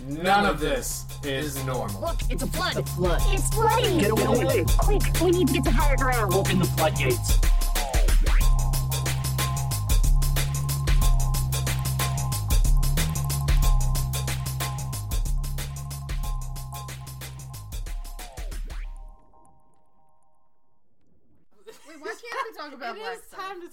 None 0.00 0.46
of 0.46 0.58
this 0.58 1.06
is 1.24 1.64
normal. 1.64 2.00
Look, 2.00 2.18
it's 2.28 2.42
a 2.42 2.46
flood. 2.46 2.76
It's 2.76 2.92
flood. 2.94 3.22
It's 3.26 3.54
flooding. 3.54 3.98
Get 3.98 4.10
away. 4.10 4.64
Quick, 4.78 5.02
we 5.20 5.30
need 5.30 5.48
to 5.48 5.54
get 5.54 5.64
to 5.64 5.70
higher 5.70 5.96
ground. 5.96 6.34
Open 6.34 6.58
the 6.58 6.64
floodgates. 6.64 7.38
Wait, 21.88 22.00
why 22.00 22.08
can't 22.08 22.46
we 22.50 22.56
talk 22.56 22.72
about 22.72 22.96
It 22.96 23.00
black 23.00 23.14
is 23.14 23.22
time 23.30 23.60
to 23.60 23.68